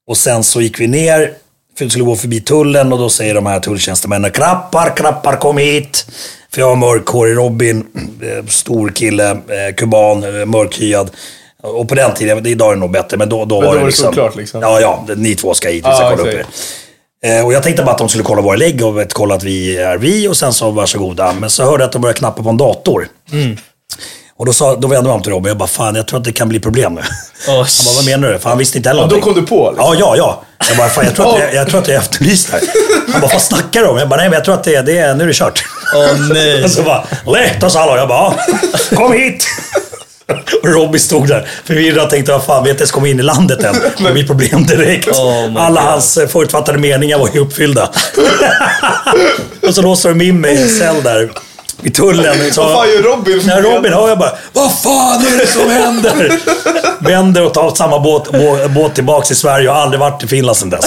Och 0.07 0.17
sen 0.17 0.45
så 0.45 0.61
gick 0.61 0.81
vi 0.81 0.87
ner, 0.87 1.33
för 1.79 1.85
vi 1.85 1.91
skulle 1.91 2.05
gå 2.05 2.17
förbi 2.17 2.41
tullen 2.41 2.93
och 2.93 2.99
då 2.99 3.09
säger 3.09 3.35
de 3.35 3.47
här 3.47 3.61
tulltjänstemännen 3.61 4.31
Krappar, 4.31 4.97
krappar, 4.97 5.37
kom 5.37 5.59
hit! 5.59 6.07
För 6.55 6.61
jag 6.61 6.69
var 6.69 6.77
mörkhårig 6.77 7.37
Robin, 7.37 7.87
eh, 8.23 8.47
stor 8.47 8.89
kille, 8.89 9.31
eh, 9.31 9.75
kuban, 9.77 10.41
eh, 10.41 10.47
mörkhyad. 10.47 11.11
Och 11.63 11.89
på 11.89 11.95
den 11.95 12.15
tiden, 12.15 12.47
idag 12.47 12.71
är 12.71 12.75
det 12.75 12.81
nog 12.81 12.91
bättre, 12.91 13.17
men 13.17 13.29
då, 13.29 13.45
då 13.45 13.61
Men 13.61 13.67
var 13.67 13.73
då 13.73 13.73
det 13.73 13.77
var 13.77 13.81
det 13.81 13.87
liksom... 13.87 14.07
såklart, 14.07 14.37
liksom. 14.37 14.63
Ja, 14.63 14.81
ja, 14.81 15.07
ni 15.17 15.35
två 15.35 15.55
ska 15.55 15.69
hit, 15.69 15.85
vi 15.85 15.89
Ja, 15.89 15.95
ska 15.97 16.17
kolla 16.17 16.31
upp 16.31 16.47
er. 17.25 17.45
Och 17.45 17.53
jag 17.53 17.63
tänkte 17.63 17.83
bara 17.83 17.91
att 17.93 17.99
de 17.99 18.09
skulle 18.09 18.25
kolla 18.25 18.43
våra 18.43 18.57
lägg 18.57 18.85
och 18.85 18.99
vet, 18.99 19.13
kolla 19.13 19.35
att 19.35 19.43
vi 19.43 19.77
är 19.77 19.99
vi 19.99 20.29
och 20.29 20.37
sen 20.37 20.53
så 20.53 20.71
varsågoda. 20.71 21.33
Men 21.33 21.51
så 21.51 21.65
hörde 21.65 21.83
jag 21.83 21.87
att 21.87 21.93
de 21.93 22.03
började 22.03 22.19
knappa 22.19 22.43
på 22.43 22.49
en 22.49 22.57
dator. 22.57 23.09
Och 24.43 24.47
då, 24.47 24.53
sa, 24.53 24.77
då 24.77 24.89
vände 24.89 25.11
om 25.11 25.23
till 25.23 25.33
Robin 25.33 25.49
jag 25.49 25.57
bara, 25.57 25.69
fan 25.69 25.95
jag 25.95 26.07
tror 26.09 26.19
att 26.19 26.25
det 26.25 26.33
kan 26.33 26.49
bli 26.49 26.61
problem 26.61 26.95
nu. 26.95 27.01
Åh, 27.49 27.55
Han 27.55 27.65
bara, 27.87 27.95
vad 27.97 28.05
menar 28.07 28.29
du? 28.33 28.39
För 28.39 28.49
han 28.49 28.59
visste 28.59 28.77
inte 28.79 28.89
heller 28.89 29.03
Ja, 29.03 29.07
då 29.07 29.17
någonting. 29.17 29.35
kom 29.35 29.43
du 29.43 29.49
på 29.49 29.71
liksom. 29.71 29.95
Ja, 29.99 30.15
ja, 30.17 30.17
ja. 30.17 30.43
Jag 30.69 30.77
bara, 30.77 30.89
fan 30.89 31.05
jag 31.05 31.15
tror 31.15 31.35
att 31.35 31.41
jag, 31.41 31.55
jag, 31.55 31.69
tror 31.69 31.81
att 31.81 31.89
jag 31.89 31.95
är 31.97 32.01
efterlyst 32.01 32.51
här. 32.51 32.61
Han 33.13 33.21
bara, 33.21 33.33
vad 33.33 33.43
snackar 33.43 33.81
du 33.81 33.87
om? 33.87 33.99
Jag 33.99 34.09
bara, 34.09 34.17
nej 34.17 34.29
men 34.29 34.35
jag 34.37 34.45
tror 34.45 34.55
att 34.55 34.65
det, 34.65 34.75
är- 34.75 34.83
det 34.83 34.99
är, 34.99 35.15
nu 35.15 35.23
är 35.25 35.29
det 35.29 35.35
kört. 35.35 35.65
Åh 35.97 36.29
nej. 36.33 36.65
Och 36.65 36.71
så 36.71 36.83
bara, 36.83 37.05
lätt 37.27 37.63
och 37.63 37.73
så 37.73 37.79
hallå. 37.79 37.97
Jag 37.97 38.09
bara, 38.09 38.35
kom 38.95 39.13
hit. 39.13 39.47
Och 40.63 40.69
Robbie 40.69 40.99
stod 40.99 41.29
där 41.29 41.49
förvirrad 41.65 42.05
och 42.05 42.11
tänkte, 42.11 42.33
vad 42.33 42.45
fan, 42.45 42.63
vi 42.63 42.69
har 42.69 42.75
inte 42.75 42.83
ens 42.83 42.91
kommit 42.91 43.11
in 43.11 43.21
i 43.21 43.23
landet 43.23 43.63
än. 43.65 43.75
Det 44.05 44.13
blir 44.13 44.27
problem 44.27 44.67
direkt. 44.67 45.09
Oh 45.09 45.57
Alla 45.57 45.81
God. 45.81 45.91
hans 45.91 46.17
eh, 46.17 46.29
förutfattade 46.29 46.79
meningar 46.79 47.19
var 47.19 47.29
ju 47.35 47.41
uppfyllda. 47.41 47.91
och 49.69 49.75
så 49.75 49.83
låste 49.83 50.09
de 50.09 50.21
in 50.21 50.41
mig 50.41 50.55
i 50.55 50.63
en 50.63 50.69
cell 50.69 51.03
där 51.03 51.31
vid 51.83 51.95
tullen. 51.95 52.53
Så, 52.53 52.63
Vad 52.63 52.73
fan 52.73 52.89
gör 52.89 53.03
Robin? 53.03 53.43
när 53.47 53.63
Robin 53.63 53.93
hör 53.93 54.09
jag 54.09 54.19
bara, 54.19 54.33
vad 54.53 54.73
fan 54.83 55.27
är 55.27 55.39
det 55.39 55.47
som 55.47 55.71
händer? 55.71 56.33
Vänder 57.01 57.45
och 57.45 57.55
tar 57.55 57.75
samma 57.75 57.99
båt, 58.01 58.33
bå, 58.33 58.59
båt 58.69 58.95
tillbaks 58.95 59.29
till 59.29 59.37
Sverige 59.37 59.69
och 59.69 59.75
har 59.75 59.83
aldrig 59.83 60.01
varit 60.01 60.25
i 60.25 60.29
Finland 60.29 60.57
sedan 60.57 60.71
dess. 60.71 60.85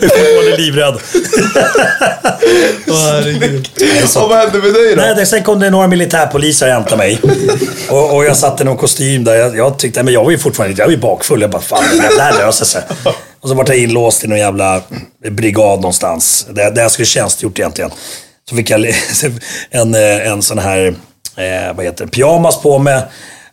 Jag 0.00 0.04
är 0.04 0.08
fortfarande 0.08 0.56
livrädd. 0.56 0.94
Och 4.16 4.28
vad 4.28 4.38
hände 4.38 4.58
med 4.58 4.74
dig 4.74 4.94
då? 4.94 5.02
Nej, 5.02 5.14
det, 5.14 5.26
sen 5.26 5.42
kom 5.42 5.60
det 5.60 5.70
några 5.70 5.86
militärpoliser 5.86 6.66
och 6.66 6.72
hämtade 6.72 6.96
mig. 6.96 7.20
Och, 7.90 8.16
och 8.16 8.24
jag 8.24 8.36
satt 8.36 8.60
i 8.60 8.64
någon 8.64 8.76
kostym 8.76 9.24
där. 9.24 9.34
Jag, 9.34 9.56
jag 9.56 9.78
tyckte, 9.78 10.02
men 10.02 10.14
jag 10.14 10.24
var 10.24 10.30
ju 10.30 10.38
fortfarande 10.38 10.76
jag 10.78 10.86
var 10.86 10.92
ju 10.92 10.98
bakfull. 10.98 11.40
Jag 11.40 11.50
bara, 11.50 11.62
fan 11.62 11.84
det 12.16 12.22
här 12.22 12.38
löser 12.38 12.64
sig. 12.64 12.82
Och 13.40 13.48
så 13.48 13.54
var 13.54 13.64
jag 13.68 13.78
inlåst 13.78 14.24
i 14.24 14.26
någon 14.26 14.38
jävla 14.38 14.82
brigad 15.30 15.80
någonstans. 15.80 16.46
Där, 16.50 16.70
där 16.70 16.82
jag 16.82 16.90
skulle 16.90 17.06
tjänstgjort 17.06 17.58
egentligen. 17.58 17.90
Så 18.48 18.56
fick 18.56 18.70
jag 18.70 18.80
en, 19.70 19.94
eh, 19.94 20.26
en 20.32 20.42
sån 20.42 20.58
här, 20.58 20.86
eh, 21.36 21.74
vad 21.74 21.84
heter 21.84 22.04
det, 22.04 22.10
pyjamas 22.10 22.62
på 22.62 22.78
mig. 22.78 23.02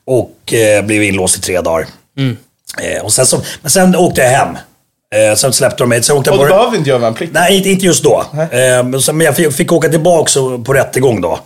Och 0.07 0.53
eh, 0.53 0.85
blev 0.85 1.03
inlåst 1.03 1.37
i 1.37 1.41
tre 1.41 1.61
dagar. 1.61 1.87
Eh, 2.81 3.03
och 3.03 3.13
sen 3.13 3.25
så, 3.25 3.41
men 3.61 3.71
sen 3.71 3.95
åkte 3.95 4.21
jag 4.21 4.29
hem. 4.29 4.57
Eh, 5.15 5.35
sen 5.35 5.53
släppte 5.53 5.83
de 5.83 5.89
mig. 5.89 6.03
Sen 6.03 6.17
åkte 6.17 6.31
Och 6.31 6.37
på, 6.37 6.43
du 6.43 6.49
behöver 6.49 6.77
inte 6.77 6.89
göra 6.89 6.99
värnplikt. 6.99 7.33
Nej, 7.33 7.57
inte, 7.57 7.69
inte 7.69 7.85
just 7.85 8.03
då. 8.03 8.25
Eh, 8.51 8.83
men 8.83 9.01
så- 9.01 9.13
men 9.13 9.25
jag 9.25 9.35
fick, 9.35 9.53
fick 9.53 9.71
åka 9.71 9.89
tillbaka 9.89 10.31
på 10.65 10.73
rättegång 10.73 11.21
då. 11.21 11.39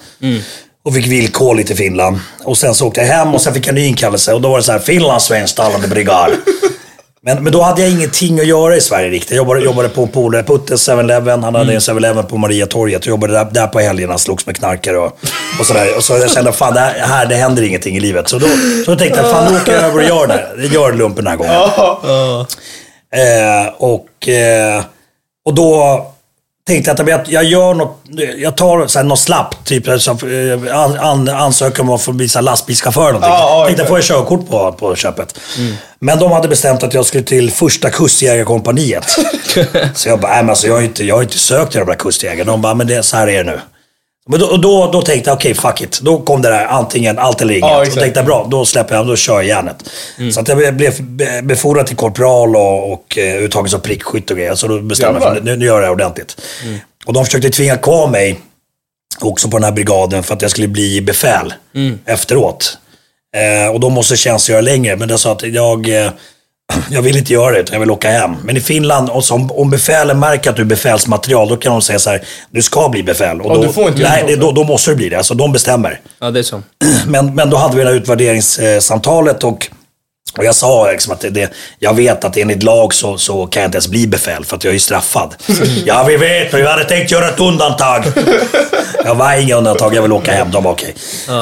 Och 0.86 0.94
fick 0.94 1.08
villkorligt 1.08 1.72
i 1.72 1.76
Finland. 1.76 2.20
Och 2.44 2.58
sen 2.58 2.76
så 2.76 2.88
åkte 2.88 3.00
jag 3.02 3.08
hem 3.08 3.34
och 3.36 3.42
sen 3.42 3.54
fick 3.54 3.68
jag 3.68 3.76
ny 3.76 3.86
inkallelse. 3.86 4.34
Och 4.34 4.42
då 4.42 4.50
var 4.50 4.58
det 4.58 4.64
så 4.64 4.72
här, 4.72 4.80
finlandssvensktalande 4.80 5.88
brigad. 5.88 6.32
Men, 7.36 7.44
men 7.44 7.54
då 7.54 7.62
hade 7.62 7.82
jag 7.82 7.92
ingenting 7.92 8.40
att 8.40 8.48
göra 8.48 8.76
i 8.76 8.82
Sverige 8.82 9.10
riktigt. 9.10 9.32
Jag 9.32 9.38
jobbade, 9.38 9.62
jobbade 9.62 9.90
på 9.90 10.08
polare, 10.08 10.44
Puttes 10.44 10.90
7-Eleven. 10.90 11.44
Han 11.44 11.56
hade 11.56 11.74
en 11.74 11.80
7-Eleven 11.80 12.24
på 12.24 12.38
Mariatorget. 12.38 13.06
Jag 13.06 13.12
jobbade 13.12 13.34
där, 13.34 13.48
där 13.52 13.68
på 13.68 13.80
helgerna, 13.80 14.18
slogs 14.18 14.46
med 14.46 14.58
knarkare 14.58 14.98
och, 14.98 15.18
och 15.60 15.66
sådär. 15.66 15.98
Och 15.98 16.04
så 16.04 16.14
jag 16.14 16.32
kände, 16.32 16.52
fan 16.52 16.74
det 16.74 16.80
här, 16.80 17.00
här 17.00 17.26
det 17.26 17.36
händer 17.36 17.64
ingenting 17.64 17.98
i 17.98 18.00
livet. 18.00 18.30
Så 18.30 18.40
då, 18.40 18.48
så 18.86 18.92
då 18.92 18.98
tänkte 18.98 19.22
jag, 19.22 19.32
fan 19.32 19.52
nu 19.54 19.60
åker 19.60 19.74
jag 19.74 19.84
över 19.84 19.98
och 19.98 20.04
gör 20.04 20.28
det. 20.28 20.66
Gör 20.66 20.94
lumpen 20.94 21.26
den 21.26 21.32
här 21.32 21.38
gången. 21.38 21.54
Eh, 23.14 23.74
och, 23.78 24.28
eh, 24.28 24.84
och 25.46 25.54
då 25.54 26.06
tänkte 26.70 26.92
att 26.92 27.28
jag, 27.30 27.44
gör 27.44 27.74
något, 27.74 28.02
jag 28.38 28.58
tar 28.58 28.88
så 28.88 29.00
här, 29.00 29.06
något 29.06 29.20
slappt, 29.20 29.68
typ 29.68 29.88
eh, 29.88 29.96
an, 30.72 31.00
an, 31.00 31.30
ansöker 31.30 31.82
om 31.82 31.90
att 31.90 32.02
få 32.02 32.12
bli 32.12 32.28
lastbilschaufför 32.42 33.02
eller 33.02 33.12
någonting. 33.12 33.32
Ja, 33.32 33.60
ja, 33.60 33.66
tänkte 33.66 33.86
får 33.86 33.98
jag 33.98 34.04
körkort 34.04 34.50
på, 34.50 34.72
på 34.72 34.96
köpet. 34.96 35.40
Men 36.00 36.20
de 36.20 36.32
hade 36.32 36.48
bestämt 36.48 36.84
att 36.84 36.94
jag 36.94 37.06
skulle 37.06 37.24
till 37.24 37.52
första 37.52 37.90
kustjägarkompaniet. 37.90 39.06
så 39.96 40.10
jag 40.10 40.20
bara, 40.20 40.32
nej 40.32 40.42
men 40.42 40.50
alltså 40.50 40.68
jag 40.68 40.74
har 40.74 40.82
inte, 40.82 41.04
jag 41.04 41.16
har 41.16 41.22
inte 41.22 41.40
sökt 41.40 41.72
till 41.72 41.80
de 41.80 41.88
där 41.88 41.96
kustjägarna. 41.96 42.52
De 42.52 42.62
bara, 42.62 42.74
men 42.74 42.88
det, 42.88 43.04
så 43.04 43.18
här 43.18 43.28
är 43.28 43.44
det 43.44 43.52
nu. 43.52 43.60
Men 44.32 44.40
då, 44.40 44.58
då, 44.58 44.90
då 44.94 45.02
tänkte 45.02 45.30
jag, 45.30 45.36
okej 45.36 45.54
fuck 45.54 45.82
it. 45.82 46.00
Då 46.02 46.20
kom 46.22 46.42
det 46.42 46.50
där 46.50 46.66
antingen 46.66 47.20
allt 47.20 47.42
eller 47.42 47.54
inget. 47.54 47.70
Ja, 47.70 47.78
och 47.78 47.84
exakt. 47.84 48.02
tänkte 48.02 48.20
jag, 48.20 48.26
bra, 48.28 48.48
då 48.52 48.66
släpper 48.66 48.96
jag, 48.96 49.08
då 49.08 49.16
kör 49.16 49.34
jag 49.34 49.46
järnet. 49.46 49.76
Så 50.34 50.40
att 50.40 50.48
jag 50.48 50.58
blev 50.76 51.02
be- 51.04 51.42
befordrad 51.44 51.88
till 51.88 51.96
korpral 51.96 52.56
och, 52.56 52.94
och 52.94 53.18
eh, 53.18 53.44
uttagen 53.44 53.70
som 53.70 53.82
prickskytt 53.82 54.32
och 54.32 54.38
grejer. 54.38 54.56
Så 54.56 54.68
då 54.68 54.82
bestämde 54.82 55.20
jag 55.20 55.30
mig 55.34 55.40
för 55.40 55.46
nu, 55.46 55.56
nu 55.56 55.66
gör 55.66 55.76
jag 55.82 55.84
det 55.84 55.90
ordentligt. 55.92 56.42
Och 57.06 57.14
de 57.14 57.26
försökte 57.26 57.50
tvinga 57.50 57.78
kvar 57.78 58.08
mig 58.08 58.40
också 59.20 59.50
på 59.50 59.58
den 59.58 59.64
här 59.64 59.72
brigaden 59.72 60.24
för 60.24 60.34
att 60.36 60.42
jag 60.42 60.52
skulle 60.52 60.68
bli 60.68 61.02
befäl 61.02 61.54
efteråt. 62.06 62.78
Eh, 63.36 63.74
och 63.74 63.80
de 63.80 63.94
måste 63.94 64.18
tjänstgöra 64.18 64.62
längre. 64.62 64.96
Men 64.96 65.10
jag 65.10 65.20
sa 65.20 65.32
att 65.32 65.44
jag, 65.44 65.90
eh, 66.06 66.12
jag 66.90 67.02
vill 67.02 67.18
inte 67.18 67.34
göra 67.34 67.52
det, 67.52 67.60
utan 67.60 67.74
jag 67.74 67.80
vill 67.80 67.92
åka 67.92 68.10
hem. 68.10 68.36
Men 68.44 68.58
i 68.58 68.62
Finland, 68.62 69.10
och 69.10 69.24
så, 69.26 69.50
om, 69.52 69.70
befälen 69.70 70.20
märker 70.20 70.50
att 70.50 70.56
du 70.56 70.62
är 70.62 70.66
befälsmaterial, 70.66 71.50
då 71.50 71.58
kan 71.58 71.72
de 71.72 71.82
säga 71.82 72.00
så 72.00 72.10
här, 72.10 72.22
du 72.52 72.62
ska 72.62 72.90
bli 72.90 73.04
befäl. 73.04 73.42
Och 73.42 73.52
Ja, 73.52 73.56
då, 73.56 73.64
du 73.64 73.74
får 73.74 73.88
inte 73.88 74.02
nej, 74.02 74.24
det. 74.28 74.36
då, 74.36 74.52
då 74.52 74.64
måste 74.64 74.92
du 74.92 74.96
bli 74.96 75.10
det. 75.10 75.16
Alltså 75.18 75.34
de 75.34 75.52
bestämmer. 75.52 76.00
Ja, 76.20 76.32
det 76.32 76.40
är 76.40 76.44
så. 76.44 76.62
Men, 77.08 77.36
men 77.36 77.50
då 77.50 77.58
hade 77.58 77.76
vi 77.78 77.84
det 77.84 77.90
här 77.90 77.96
utvärderingssamtalet 77.96 79.44
och, 79.44 79.68
och 80.38 80.46
jag 80.46 80.56
sa 80.56 80.92
liksom 80.92 81.14
att 81.14 81.20
det, 81.20 81.30
det, 81.30 81.52
jag 81.80 81.94
vet 81.94 82.24
att 82.24 82.38
enligt 82.38 82.64
lag 82.64 82.94
så, 82.94 83.18
så 83.18 83.48
kan 83.48 83.62
jag 83.62 83.68
inte 83.68 83.76
ens 83.76 83.88
bli 83.88 84.08
befäl 84.08 84.46
för 84.46 84.56
att 84.56 84.64
jag 84.64 84.76
är 84.76 84.80
straffad. 84.80 85.36
ja, 85.86 86.04
vi 86.08 86.18
vet, 86.18 86.52
men 86.52 86.62
vi 86.62 86.68
hade 86.68 86.84
tänkt 86.84 87.12
göra 87.12 87.30
ett 87.30 87.40
undantag. 87.40 88.04
jag 89.06 89.16
var 89.16 89.34
inga 89.42 89.56
undantag, 89.56 89.96
jag 89.96 90.02
vill 90.02 90.12
åka 90.12 90.32
hem. 90.32 90.52
De 90.52 90.64
var 90.64 90.72
okej. 90.72 90.96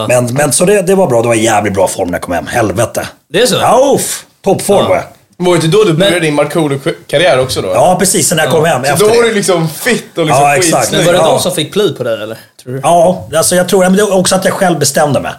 Men, 0.08 0.34
men 0.34 0.54
så 0.54 0.66
det, 0.66 0.82
det 0.82 0.96
var 0.96 1.08
bra, 1.08 1.22
det 1.22 1.28
var 1.28 1.36
jävligt 1.36 1.74
bra 1.74 1.88
form 1.88 2.08
när 2.08 2.14
jag 2.14 2.22
kom 2.22 2.34
hem. 2.34 2.48
Helvete. 2.48 3.08
Det 3.34 3.42
är 3.42 3.46
så? 3.46 3.56
Ja, 3.56 3.94
uff, 3.96 4.26
toppform 4.44 4.86
var 4.88 4.96
jag. 4.96 5.04
Var 5.40 5.52
det 5.58 5.66
inte 5.66 5.78
då 5.78 5.84
du 5.84 5.94
började 5.94 6.20
din 6.20 6.34
Markoolio-karriär 6.36 7.40
också 7.40 7.62
då? 7.62 7.68
Ja, 7.68 7.96
precis. 8.00 8.32
När 8.32 8.44
jag 8.44 8.52
kom 8.52 8.66
hem. 8.66 8.84
Så 8.84 8.92
Efter 8.92 9.06
då 9.06 9.14
var 9.14 9.24
det. 9.24 9.30
du 9.30 9.36
liksom 9.36 9.70
fit 9.70 10.18
och 10.18 10.26
liksom 10.26 10.44
Ja, 10.44 10.56
exakt. 10.56 10.92
Men 10.92 11.06
var 11.06 11.14
det 11.14 11.20
Ja. 11.20 11.26
de 11.28 11.40
som 11.40 11.52
fick 11.52 11.74
pli 11.74 11.94
på 11.94 12.04
dig 12.04 12.14
eller? 12.24 12.38
Tror 12.64 12.74
du? 12.74 12.80
Ja, 12.84 13.28
alltså 13.36 13.56
jag 13.56 13.70
tror 13.70 13.80
men 13.84 13.94
det 13.96 14.04
också 14.04 14.36
att 14.36 14.46
jag 14.46 14.54
själv 14.54 14.80
bestämde 14.80 15.20
mig. 15.20 15.32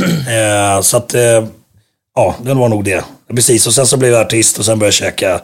eh, 0.76 0.80
så 0.82 0.96
att, 0.96 1.14
eh, 1.14 1.20
ja, 2.14 2.34
det 2.42 2.54
var 2.54 2.68
nog 2.68 2.84
det. 2.84 3.04
Precis, 3.34 3.66
och 3.66 3.74
sen 3.74 3.86
så 3.86 3.96
blev 3.96 4.12
jag 4.12 4.20
artist 4.20 4.58
och 4.58 4.64
sen 4.64 4.78
började 4.78 4.86
jag 4.86 4.94
käka 4.94 5.40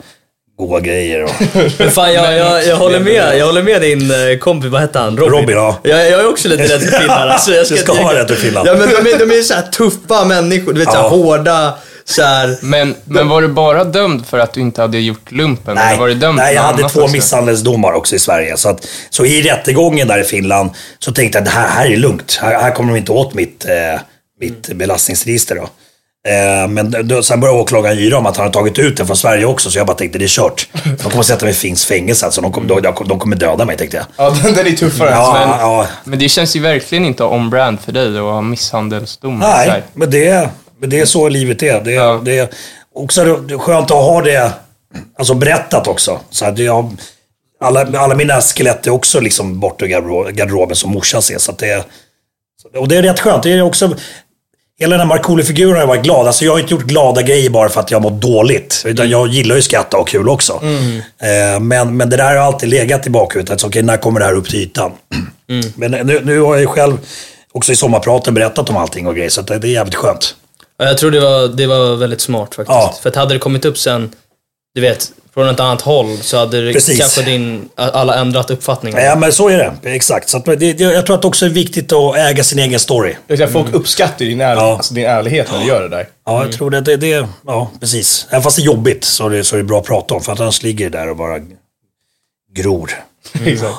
goda 0.59 0.81
grejer. 0.81 1.25
Och... 1.25 1.31
Men 1.79 1.91
fan, 1.91 2.13
jag, 2.13 2.35
jag, 2.39 2.67
jag, 2.67 2.77
håller 2.77 3.01
med, 3.01 3.39
jag 3.39 3.47
håller 3.47 3.63
med 3.63 3.81
din 3.83 4.11
eh, 4.11 4.39
kompis, 4.39 4.71
vad 4.71 4.81
hette 4.81 4.99
han? 4.99 5.17
Robin? 5.17 5.41
Robin, 5.41 5.57
ja. 5.57 5.77
Jag, 5.83 5.99
jag 6.11 6.21
är 6.21 6.29
också 6.29 6.49
lite 6.49 6.63
rädd 6.63 6.81
för 6.83 6.99
Finland. 7.01 7.31
Alltså, 7.31 7.53
jag 7.53 7.67
Du 7.69 7.77
ska 7.77 7.93
inte- 7.93 8.05
vara 8.05 8.19
rädd 8.19 8.29
för 8.29 8.35
Finland. 8.37 8.69
Ja, 8.69 8.75
men 8.75 8.89
de 8.89 9.11
är, 9.15 9.19
de 9.19 9.39
är 9.39 9.43
så 9.43 9.55
här 9.55 9.63
tuffa 9.63 10.25
människor, 10.25 10.73
du 10.73 10.79
vet, 10.81 10.89
Ja. 10.95 11.09
hårda, 11.09 11.75
så 12.09 12.23
här... 12.23 12.57
Men, 12.63 12.95
men 13.05 13.29
var 13.29 13.43
du 13.43 13.49
bara 13.49 13.85
dömd 13.85 14.27
för 14.27 14.39
att 14.39 14.53
du 14.53 14.61
inte 14.61 14.81
hade 14.81 14.99
gjort 14.99 15.33
lumpen? 15.33 15.75
Nej, 15.75 15.89
eller 15.89 16.01
var 16.01 16.09
du 16.09 16.15
dömd 16.15 16.37
nej 16.37 16.55
jag 16.55 16.63
hade 16.63 16.89
två 16.89 17.01
också? 17.01 17.13
misshandelsdomar 17.13 17.93
också 17.93 18.17
i 18.17 18.19
Sverige. 18.19 18.57
Så, 18.57 18.69
att, 18.69 18.87
så 19.11 19.25
i 19.25 19.43
rättegången 19.43 20.09
där 20.09 20.19
i 20.21 20.25
Finland 20.25 20.71
så 20.99 21.13
tänkte 21.13 21.39
jag 21.39 21.43
att 21.47 21.55
det 21.55 21.61
här, 21.61 21.69
här 21.69 21.87
är 21.87 21.97
lugnt. 21.97 22.39
Här, 22.43 22.61
här 22.61 22.71
kommer 22.71 22.93
de 22.93 22.99
inte 22.99 23.13
åt 23.13 23.35
mitt, 23.35 23.65
eh, 23.65 24.01
mitt 24.41 24.69
belastningsregister. 24.75 25.55
Då. 25.55 25.69
Eh, 26.29 26.69
men 26.69 27.09
då, 27.09 27.23
sen 27.23 27.41
började 27.41 27.61
åklagaren 27.61 27.99
yra 27.99 28.19
om 28.19 28.27
att 28.27 28.37
han 28.37 28.47
har 28.47 28.53
tagit 28.53 28.79
ut 28.79 28.97
den 28.97 29.07
från 29.07 29.17
Sverige 29.17 29.45
också, 29.45 29.71
så 29.71 29.79
jag 29.79 29.87
bara 29.87 29.97
tänkte 29.97 30.19
det 30.19 30.25
är 30.25 30.29
kört. 30.29 30.69
De 30.85 31.11
kommer 31.11 31.23
sätta 31.23 31.45
mig 31.45 31.53
i 31.53 31.57
finns 31.57 31.87
fängelse, 31.87 32.27
alltså. 32.27 32.41
de, 32.41 32.53
kommer, 32.53 32.81
de, 32.81 32.95
de 33.09 33.19
kommer 33.19 33.37
döda 33.37 33.65
mig 33.65 33.77
tänkte 33.77 33.97
jag. 33.97 34.07
Ja, 34.17 34.37
den, 34.55 34.67
är 34.67 34.73
tuffare. 34.73 35.11
Ja, 35.11 35.47
men- 35.49 35.61
ja, 35.61 35.87
Men 36.05 36.19
det 36.19 36.29
känns 36.29 36.57
ju 36.57 36.61
verkligen 36.61 37.05
inte 37.05 37.25
on-brand 37.25 37.81
för 37.81 37.93
dig 37.93 38.17
att 38.17 38.23
ha 38.23 38.41
misshandelsdom. 38.41 39.41
Så 39.43 39.49
Nej, 39.49 39.83
men 39.95 40.11
det, 40.11 40.49
men 40.81 40.91
det 40.91 41.01
är 41.01 41.05
så 41.05 41.29
livet 41.29 41.63
är. 41.63 41.81
Det, 41.81 41.93
Ja. 41.93 42.21
det 42.25 42.39
är 42.39 42.49
också 42.95 43.25
det 43.25 43.55
är 43.55 43.59
skönt 43.59 43.91
att 43.91 43.97
ha 43.97 44.23
det 44.23 44.53
alltså 45.19 45.35
berättat 45.35 45.89
också. 45.89 46.21
Så 46.31 46.45
att 46.45 46.59
jag, 46.59 46.97
alla, 47.61 47.99
alla 48.01 48.15
mina 48.15 48.41
skelett 48.41 48.87
är 48.87 48.91
också 48.91 49.21
liksom 49.21 49.61
borta 49.61 49.85
ur 49.85 49.89
garderob- 49.89 50.31
garderoben 50.33 50.77
som 50.77 50.91
morsan 50.91 51.23
ser. 51.23 51.39
Så 51.39 51.53
det, 51.59 51.85
och 52.77 52.89
det 52.89 52.97
är 52.97 53.03
rätt 53.03 53.21
skönt. 53.21 53.43
Det 53.43 53.53
är 53.53 53.63
också, 53.63 53.97
hela 54.81 54.91
den 54.97 55.01
här 55.01 55.17
Markoolio-figuren 55.17 55.73
har 55.73 55.81
jag 55.81 55.87
varit 55.87 56.03
glad. 56.03 56.27
Alltså 56.27 56.45
jag 56.45 56.53
har 56.53 56.59
inte 56.59 56.75
gjort 56.75 56.85
glada 56.85 57.23
grejer 57.23 57.51
bara 57.51 57.69
för 57.69 57.81
att 57.81 57.91
jag 57.91 58.03
mår 58.03 58.11
dåligt. 58.11 58.83
Utan 58.87 59.11
jag 59.11 59.29
gillar 59.29 59.57
ju 59.57 59.63
skratta 59.63 59.97
och 59.97 60.09
kul 60.09 60.29
också. 60.29 60.53
Eh, 61.23 61.61
men, 61.61 61.97
men 61.97 62.11
det 62.11 62.17
där 62.17 62.37
har 62.37 62.45
alltid 62.47 62.69
legat 62.69 63.07
i 63.07 63.11
bakhuvudet. 63.11 63.51
Alltså, 63.51 63.67
okej, 63.67 63.83
när 63.83 63.97
kommer 63.97 64.21
det 64.21 64.27
här 64.27 64.35
upp 64.35 64.49
till 64.51 64.59
ytan? 64.63 64.93
Men 65.75 65.91
nu, 65.91 66.21
nu 66.25 66.41
har 66.41 66.53
jag 66.55 66.61
ju 66.61 66.67
själv 66.67 66.99
också 67.53 67.73
i 67.73 67.77
sommarpraten 67.77 68.35
berättat 68.35 68.71
om 68.71 68.77
allting 68.77 69.07
och 69.07 69.15
grejer. 69.17 69.31
Så 69.31 69.43
det 69.43 69.55
är 69.55 69.65
jävligt 69.65 69.95
skönt. 69.95 70.35
Ja, 70.79 70.85
Jag 70.85 70.99
tror 70.99 71.11
det 71.11 71.21
var, 71.21 71.49
det 71.49 71.67
var 71.67 71.97
väldigt 71.97 72.21
smart 72.21 72.55
faktiskt. 72.55 72.69
Ja. 72.75 72.95
För 73.03 73.09
att 73.09 73.17
hade 73.17 73.35
det 73.35 73.39
kommit 73.39 73.65
upp 73.65 73.79
sen, 73.79 74.13
du 74.75 74.81
vet, 74.81 75.13
från 75.35 75.49
ett 75.49 75.61
annat 75.61 75.81
håll 75.83 76.19
så 76.19 76.37
hade 76.39 76.65
det 76.67 76.73
Precis. 76.73 76.99
kanske 77.01 77.23
din, 77.23 77.69
alla 77.75 78.15
ändrat 78.15 78.51
uppfattning. 78.51 78.95
Ja, 78.97 79.17
men 79.17 79.33
så 79.33 79.49
är 79.49 79.59
det. 79.59 79.91
Exakt. 79.91 80.29
Så 80.29 80.37
att 80.37 80.45
det, 80.45 80.57
det, 80.57 80.81
jag 80.81 81.07
tror 81.07 81.17
att 81.17 81.23
det 81.23 81.29
också 81.29 81.47
är 81.47 81.51
viktigt 81.51 81.93
att 81.93 82.17
äga 82.17 82.45
sin 82.45 82.59
egen 82.59 82.81
story. 82.81 83.15
Säga, 83.29 83.49
Folk 83.49 83.75
uppskattar 83.75 84.25
ju 84.25 84.31
din, 84.31 84.41
ärl- 84.43 84.57
Ja. 84.57 84.77
alltså, 84.77 84.95
din 84.95 85.07
ärlighet 85.07 85.53
när 85.53 85.59
du 85.61 85.67
gör 85.67 85.83
det 85.83 85.89
där. 85.89 86.09
Ja, 86.27 86.45
jag 86.45 86.53
tror 86.53 86.71
det. 86.71 86.81
det, 86.81 86.97
det 86.97 87.27
ja, 87.47 87.71
precis. 87.81 88.27
Även 88.31 88.43
fast 88.43 88.57
det 88.57 88.63
är 88.63 88.65
jobbigt 88.67 89.05
så 89.05 89.27
är 89.27 89.31
det, 89.31 89.45
så 89.45 89.55
är 89.57 89.59
det 89.59 89.65
bra 89.65 89.81
att 89.81 89.87
prata 89.87 90.15
om. 90.15 90.21
För 90.21 90.33
att 90.33 90.41
annars 90.41 90.63
ligger 90.63 90.91
det 90.91 90.99
där 90.99 91.11
och 91.11 91.17
bara 91.17 91.39
gror. 92.53 92.91
Exakt. 93.47 93.77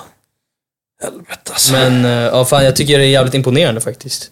Helvete 1.04 1.52
alltså. 1.52 1.74
Men 1.74 2.06
eh, 2.06 2.12
ja, 2.12 2.46
fan, 2.46 2.66
jag 2.66 2.76
tycker 2.76 2.98
det 3.00 3.04
är 3.06 3.10
jävligt 3.10 3.34
imponerande 3.34 3.82
faktiskt. 3.82 4.32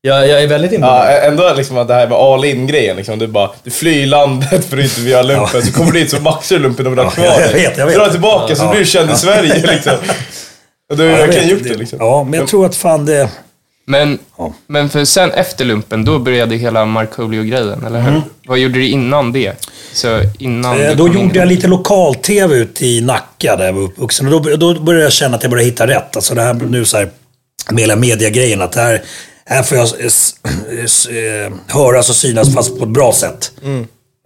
Jag, 0.00 0.28
jag 0.28 0.42
är 0.42 0.46
väldigt 0.46 0.72
imponerad. 0.72 1.12
Ja, 1.12 1.18
ändå 1.28 1.54
liksom 1.56 1.78
att 1.78 1.88
det 1.88 1.94
här 1.94 2.06
med 2.08 2.18
all 2.18 2.44
in-grejen. 2.44 2.96
Liksom, 2.96 3.18
du, 3.18 3.26
bara, 3.26 3.50
du 3.62 3.70
flyr 3.70 4.06
landet 4.06 4.64
för 4.64 4.78
att 4.78 4.84
inte 4.84 5.00
göra 5.00 5.22
lumpen, 5.22 5.62
så 5.62 5.72
kommer 5.72 5.92
du 5.92 5.98
dit 6.00 6.10
så 6.10 6.20
maxar 6.20 6.56
du 6.56 6.62
lumpen 6.62 6.86
och 6.86 6.92
vill 6.92 6.98
ha 6.98 7.04
Ja, 7.04 7.10
kvar 7.10 7.24
jag 7.24 7.38
dig. 7.40 7.52
vet, 7.52 7.78
jag 7.78 7.86
vet. 7.86 7.94
Drar 7.94 8.08
tillbaka 8.10 8.56
så 8.56 8.62
Ja. 8.64 8.70
blir 8.70 8.80
du 8.80 8.86
känd 8.86 9.10
i 9.10 9.14
Sverige. 9.14 9.54
Liksom. 9.74 9.92
Och 10.90 10.96
du 10.96 11.02
har 11.02 11.10
Ja, 11.10 11.18
jag 11.18 11.26
verkligen 11.26 11.48
gjort 11.48 11.62
det. 11.64 11.74
Liksom. 11.74 11.98
Ja, 12.00 12.24
men 12.24 12.40
jag 12.40 12.48
tror 12.48 12.66
att 12.66 12.76
fan 12.76 13.06
det... 13.06 13.28
Men, 13.86 14.18
Ja. 14.38 14.52
men 14.66 14.88
för 14.88 15.04
sen 15.04 15.30
efter 15.32 15.64
lumpen, 15.64 16.04
då 16.04 16.18
började 16.18 16.56
hela 16.56 16.84
Markoolio-grejen, 16.84 17.84
eller 17.86 18.00
hur? 18.00 18.22
Vad 18.46 18.58
gjorde 18.58 18.74
du 18.74 18.88
innan 18.88 19.32
det? 19.32 19.66
Så 19.92 20.20
innan 20.38 20.74
Mm. 20.74 20.86
Eh, 20.86 20.90
du 20.90 20.96
Då 20.96 21.06
in 21.08 21.12
gjorde 21.14 21.34
i- 21.34 21.38
jag 21.38 21.48
lite 21.48 21.66
lokal-tv 21.66 22.54
ute 22.56 22.86
i 22.86 23.00
Nacka 23.00 23.56
där 23.56 23.64
jag 23.66 23.72
var 23.72 23.82
uppvuxen. 23.82 24.32
Och 24.32 24.42
då, 24.42 24.56
då 24.56 24.80
började 24.80 25.04
jag 25.04 25.12
känna 25.12 25.36
att 25.36 25.42
jag 25.42 25.50
började 25.50 25.70
hitta 25.70 25.86
rätt. 25.86 26.16
Alltså 26.16 26.34
det 26.34 26.42
här 26.42 26.54
nu 26.54 26.84
så 26.84 26.96
här, 26.96 27.08
med 27.70 27.80
hela 27.80 27.96
mediagrejen. 27.96 28.62
Att 28.62 28.72
det 28.72 28.80
här, 28.80 29.02
här 29.48 29.62
får 29.62 29.78
jag 29.78 29.86
eh, 31.10 31.52
höras 31.66 32.10
och 32.10 32.16
synas 32.16 32.54
fast 32.54 32.78
på 32.78 32.84
ett 32.84 32.90
bra 32.90 33.12
sätt. 33.12 33.52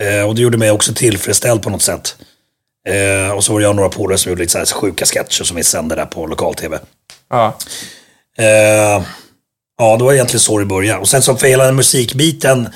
Eh, 0.02 0.28
och 0.28 0.34
det 0.34 0.42
gjorde 0.42 0.58
mig 0.58 0.70
också 0.70 0.94
tillfredsställd 0.94 1.62
på 1.62 1.70
något 1.70 1.82
sätt. 1.82 2.16
Eh, 2.88 3.30
och 3.30 3.44
så 3.44 3.52
var 3.52 3.60
det 3.60 3.64
jag 3.64 3.70
och 3.70 3.76
några 3.76 3.88
polare 3.88 4.18
som 4.18 4.30
gjorde 4.30 4.40
lite 4.42 4.52
så 4.52 4.58
här 4.58 4.66
sjuka 4.66 5.04
sketcher 5.06 5.44
som 5.44 5.56
vi 5.56 5.64
sände 5.64 5.94
där 5.94 6.06
på 6.06 6.26
lokal-tv. 6.26 6.78
Ja. 7.30 7.56
Eh, 8.38 9.02
ja, 9.78 9.96
det 9.98 10.04
var 10.04 10.12
egentligen 10.12 10.40
så 10.40 10.58
det 10.58 10.64
började. 10.64 11.00
Och 11.00 11.08
sen 11.08 11.22
så 11.22 11.36
för 11.36 11.46
hela 11.46 11.64
den 11.64 11.76
musikbiten, 11.76 12.68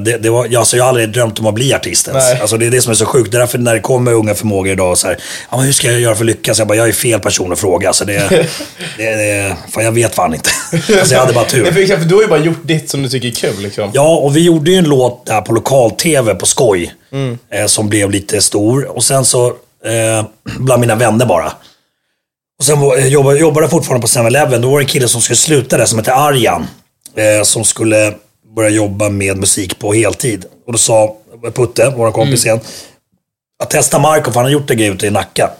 det, 0.00 0.18
det 0.22 0.30
var, 0.30 0.56
alltså 0.56 0.76
jag 0.76 0.84
har 0.84 0.88
aldrig 0.88 1.12
drömt 1.12 1.38
om 1.40 1.46
att 1.46 1.54
bli 1.54 1.74
artist 1.74 2.08
ens. 2.08 2.24
Nej. 2.24 2.40
Alltså 2.40 2.56
det 2.56 2.66
är 2.66 2.70
det 2.70 2.80
som 2.80 2.90
är 2.90 2.94
så 2.94 3.06
sjukt. 3.06 3.32
Det 3.32 3.36
är 3.36 3.40
därför 3.40 3.58
när 3.58 3.74
det 3.74 3.80
kommer 3.80 4.12
unga 4.12 4.34
förmågor 4.34 4.72
idag 4.72 4.98
så 4.98 5.06
här, 5.06 5.18
ja 5.50 5.56
men 5.56 5.66
hur 5.66 5.72
ska 5.72 5.90
jag 5.90 6.00
göra 6.00 6.14
för 6.14 6.22
att 6.22 6.26
lyckas? 6.26 6.58
Jag 6.58 6.68
bara, 6.68 6.78
jag 6.78 6.88
är 6.88 6.92
fel 6.92 7.20
person 7.20 7.52
att 7.52 7.58
fråga. 7.58 7.88
Alltså 7.88 8.04
det, 8.04 8.28
det, 8.96 9.16
det, 9.16 9.56
fan 9.70 9.84
jag 9.84 9.92
vet 9.92 10.14
fan 10.14 10.34
inte. 10.34 10.50
alltså 10.72 11.14
jag 11.14 11.20
hade 11.20 11.32
bara 11.32 11.44
för 11.44 11.50
tur. 11.50 11.78
exempel, 11.78 12.08
du 12.08 12.14
har 12.14 12.22
ju 12.22 12.28
bara 12.28 12.40
gjort 12.40 12.60
ditt 12.62 12.90
som 12.90 13.02
du 13.02 13.08
tycker 13.08 13.28
är 13.28 13.32
kul 13.32 13.62
liksom. 13.62 13.90
Ja, 13.94 14.16
och 14.16 14.36
vi 14.36 14.40
gjorde 14.40 14.70
ju 14.70 14.76
en 14.76 14.84
låt 14.88 15.26
där 15.26 15.40
på 15.40 15.52
lokal-tv 15.52 16.34
på 16.34 16.46
skoj. 16.46 16.94
Eh, 17.50 17.66
som 17.66 17.88
blev 17.88 18.10
lite 18.10 18.40
stor. 18.40 18.96
Och 18.96 19.04
sen 19.04 19.24
så, 19.24 19.46
eh, 19.46 20.24
bland 20.58 20.80
mina 20.80 20.94
vänner 20.94 21.26
bara. 21.26 21.52
Och 22.58 22.64
sen 22.64 22.82
jag 22.82 23.08
jobbade, 23.08 23.38
jobbade 23.38 23.64
jag 23.64 23.70
fortfarande 23.70 24.06
på 24.06 24.08
7-Eleven. 24.08 24.60
Då 24.62 24.70
var 24.70 24.78
det 24.78 24.82
en 24.82 24.88
kille 24.88 25.08
som 25.08 25.20
skulle 25.20 25.36
sluta 25.36 25.76
där 25.76 25.84
som 25.84 25.98
hette 25.98 26.14
Arjan. 26.14 26.66
Eh, 27.16 27.42
som 27.42 27.64
skulle 27.64 28.14
börja 28.56 28.70
jobba 28.70 29.08
med 29.08 29.36
musik 29.36 29.78
på 29.78 29.92
heltid. 29.92 30.44
Och 30.66 30.72
då 30.72 30.78
sa 30.78 31.16
Putte, 31.54 31.92
vår 31.96 32.10
kompis 32.10 32.44
igen, 32.44 32.60
att 33.62 33.70
testa 33.70 33.98
Marco, 33.98 34.32
för 34.32 34.34
han 34.34 34.44
har 34.44 34.52
gjort 34.52 34.70
en 34.70 34.76
grej 34.76 34.88
ute 34.88 35.06
i 35.06 35.10
Nacka. 35.10 35.50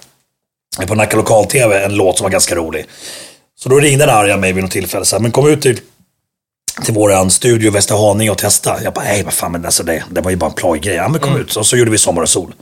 På 0.87 0.95
Nacka 0.95 1.17
lokal-tv, 1.17 1.85
en 1.85 1.95
låt 1.95 2.19
som 2.19 2.25
var 2.25 2.31
ganska 2.31 2.55
rolig. 2.55 2.87
Så 3.59 3.69
då 3.69 3.79
ringde 3.79 4.07
den 4.07 4.15
Arjan 4.15 4.41
mig 4.41 4.53
vid 4.53 4.63
något 4.63 4.73
tillfälle. 4.73 5.05
Så 5.05 5.17
här, 5.17 5.23
men 5.23 5.31
kom 5.31 5.49
ut 5.49 5.63
till, 5.63 5.81
till 6.85 6.95
våran 6.95 7.31
studio 7.31 7.67
i 7.67 7.71
Västerhaninge 7.71 8.31
och 8.31 8.39
testa. 8.39 8.83
Jag 8.83 8.93
bara, 8.93 9.05
nej 9.05 9.23
vad 9.23 9.33
fan, 9.33 9.53
men 9.53 9.65
alltså 9.65 9.83
det, 9.83 10.05
det 10.11 10.21
var 10.21 10.31
ju 10.31 10.37
bara 10.37 10.51
en 10.51 10.57
plojgrej. 10.57 10.95
Ja 10.95 11.09
men 11.09 11.21
kom 11.21 11.37
ut. 11.37 11.57
Och 11.57 11.67
så 11.67 11.77
gjorde 11.77 11.91
vi 11.91 11.99
Sommar 11.99 12.23
och 12.23 12.29
sol. 12.29 12.55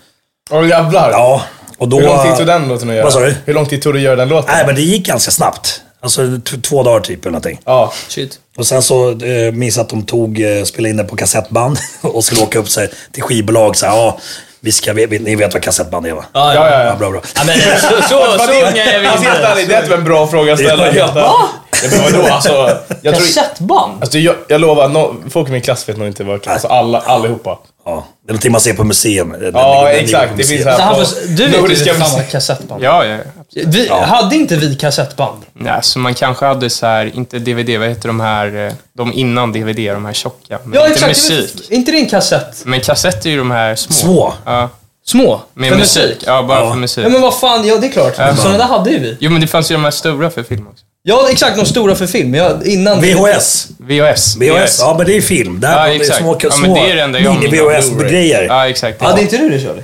Åh 0.51 0.69
jävlar. 0.69 1.11
Ja, 1.11 1.43
och 1.79 1.89
då... 1.89 2.01
Hur 2.01 2.07
lång 2.07 2.27
tid 2.27 2.37
tog 2.37 2.47
den 2.47 2.69
låten 2.69 2.89
att 2.91 2.95
göra? 2.95 3.05
Vad 3.05 3.13
sa 3.13 3.21
du? 3.21 3.35
Hur 3.45 3.55
lång 3.55 3.67
tid 3.67 3.83
tog 3.83 3.95
det 3.95 3.99
att 3.99 4.03
göra 4.03 4.17
den 4.17 4.29
låten? 4.29 4.55
Nej, 4.55 4.67
men 4.67 4.75
det 4.75 4.83
gick 4.83 5.07
ganska 5.07 5.31
snabbt. 5.31 5.83
Alltså 6.01 6.41
två 6.63 6.83
dagar 6.83 7.01
typ 7.01 7.21
eller 7.21 7.31
någonting. 7.31 7.61
Ja. 7.65 7.93
Shit. 8.09 8.41
Och 8.57 8.67
sen 8.67 8.83
så 8.83 9.11
eh, 9.11 9.53
minns 9.53 9.77
jag 9.77 9.85
att 9.85 9.89
de 9.91 10.03
tog, 10.03 10.41
eh, 10.41 10.65
spelade 10.65 10.91
in 10.91 10.97
den 10.97 11.07
på 11.07 11.17
kassettband 11.17 11.79
och 12.01 12.25
skulle 12.25 12.43
åka 12.43 12.59
upp 12.59 12.69
sig 12.69 12.89
till 13.13 13.23
skivbolag. 13.23 13.77
Så 13.77 13.87
här, 13.87 13.97
ja, 13.97 14.19
vi 14.61 14.73
ska, 14.73 14.93
vi, 14.93 15.19
ni 15.19 15.35
vet 15.37 15.55
vad 15.55 15.63
kassettband 15.63 16.07
är 16.07 16.13
va? 16.13 16.25
Ja, 16.33 16.55
Ja, 16.55 16.71
ja, 16.71 16.85
Ja, 16.85 16.97
bra, 16.97 17.11
bra. 17.11 17.21
Ja, 17.35 17.43
men 17.47 17.59
så, 17.61 17.89
så, 18.03 18.39
så 18.39 18.53
unga 18.53 18.85
är 18.85 19.01
vi 19.01 19.07
Alltså 19.07 19.29
ärligt, 19.29 19.69
det 19.69 19.75
är 19.75 19.83
typ 19.83 19.93
en 19.93 20.05
bra 20.05 20.27
fråga 20.27 20.53
att 20.53 20.59
ställa. 20.59 20.95
Ja, 20.95 21.49
men 21.91 22.03
vadå, 22.13 22.27
alltså, 22.35 22.79
jag 23.03 23.15
tror... 23.15 23.27
Kassettband? 23.27 24.03
Alltså, 24.03 24.19
jag, 24.19 24.35
jag 24.49 24.61
lovar, 24.61 24.89
no, 24.89 25.15
folk 25.31 25.49
i 25.49 25.53
min 25.53 25.63
klass 25.63 25.89
vet 25.89 25.97
nog 25.97 26.07
inte 26.07 26.25
vad 26.25 26.49
Alltså 26.49 26.69
alla, 26.69 27.01
allihopa. 27.01 27.59
Ja, 27.85 28.07
det 28.27 28.31
är 28.31 28.33
någonting 28.33 28.53
man 28.53 28.61
ser 28.61 28.75
på 28.75 28.85
museum. 28.85 29.31
Den- 29.31 29.41
den 29.41 29.53
Ja, 29.55 29.85
den 29.85 29.93
ligger 29.93 30.05
exakt. 30.05 30.31
på 30.31 30.37
Det 30.37 30.45
finns 30.45 30.65
här 30.65 30.95
Så 31.05 31.15
på 31.15 31.27
du 31.29 31.47
vet 31.47 31.87
ju 31.87 31.93
museet. 31.99 32.31
kassettband. 32.31 32.83
Ja, 32.85 33.05
ja. 33.05 33.19
Vi, 33.55 33.89
Hade 33.89 34.37
inte 34.37 34.57
vi 34.57 34.75
kassettband? 34.75 35.43
Nej, 35.53 35.79
så 35.83 35.99
man 35.99 36.15
kanske 36.15 36.45
hade 36.47 36.71
så 36.71 36.87
här, 36.87 37.11
inte 37.17 37.39
DVD, 37.39 37.79
vad 37.79 37.89
heter 37.89 38.09
de 38.09 38.21
här, 38.21 38.67
eh, 38.67 38.73
de 38.97 39.13
innan 39.13 39.53
DVD, 39.53 39.77
de 39.77 40.05
här 40.05 40.13
tjocka. 40.13 40.59
Men 40.65 40.73
Ja, 40.75 40.87
inte 40.89 40.93
exakt. 41.07 41.31
är 41.31 41.37
musik. 41.37 41.55
väl- 41.71 41.79
Inte 41.79 41.93
det 41.93 41.99
en 41.99 42.09
kassett? 42.09 42.63
Men 42.65 42.81
kassetter 42.81 43.27
är 43.27 43.31
ju 43.33 43.39
de 43.39 43.51
här 43.51 43.75
små. 43.77 43.93
Små? 43.95 44.35
Ja, 44.45 44.69
Små? 45.07 45.41
med 45.55 45.71
För 45.71 45.79
musik. 45.79 46.19
Ja, 46.27 46.43
bara 46.43 46.61
Ja. 46.61 46.71
för 46.71 46.79
musik. 46.79 47.05
Ja, 47.05 47.09
men 47.09 47.21
vad 47.23 47.35
fan, 47.39 47.67
ja 47.67 47.77
det 47.77 47.87
är 47.87 47.91
klart. 47.93 48.15
Sådana 48.37 48.59
där 48.59 48.65
hade 48.65 48.91
ju 48.91 48.99
vi. 48.99 49.17
Jo, 49.21 49.31
men 49.31 49.41
det 49.41 49.47
fanns 49.47 49.71
ju 49.71 49.75
de 49.75 49.85
här 49.85 49.91
stora 49.91 50.31
för 50.31 50.43
film 50.43 50.67
också. 50.69 50.85
Ja, 51.03 51.29
exakt. 51.31 51.57
De 51.57 51.67
stora 51.67 51.95
för 51.95 52.07
film. 52.07 52.35
Ja, 52.35 52.59
innan... 52.65 53.01
VHS. 53.01 53.69
VHS. 53.79 54.37
VHS, 54.37 54.79
ja 54.81 54.95
men 54.99 55.07
det 55.07 55.17
är 55.17 55.21
film. 55.21 55.61
Där 55.61 55.73
Ja, 55.89 55.95
exakt. 55.95 56.19
små, 56.19 56.39
Ja, 56.43 56.51
men 56.61 56.75
det 56.75 56.81
är 56.91 56.97
det 56.97 57.03
enda 57.03 57.19
jag 57.21 57.35
mini-VHS-grejer. 57.35 58.43
Ja, 58.43 58.69
exakt. 58.69 59.03
Hade 59.03 59.23
inte 59.23 59.37
du 59.37 59.49
det 59.49 59.61
Charlie? 59.61 59.83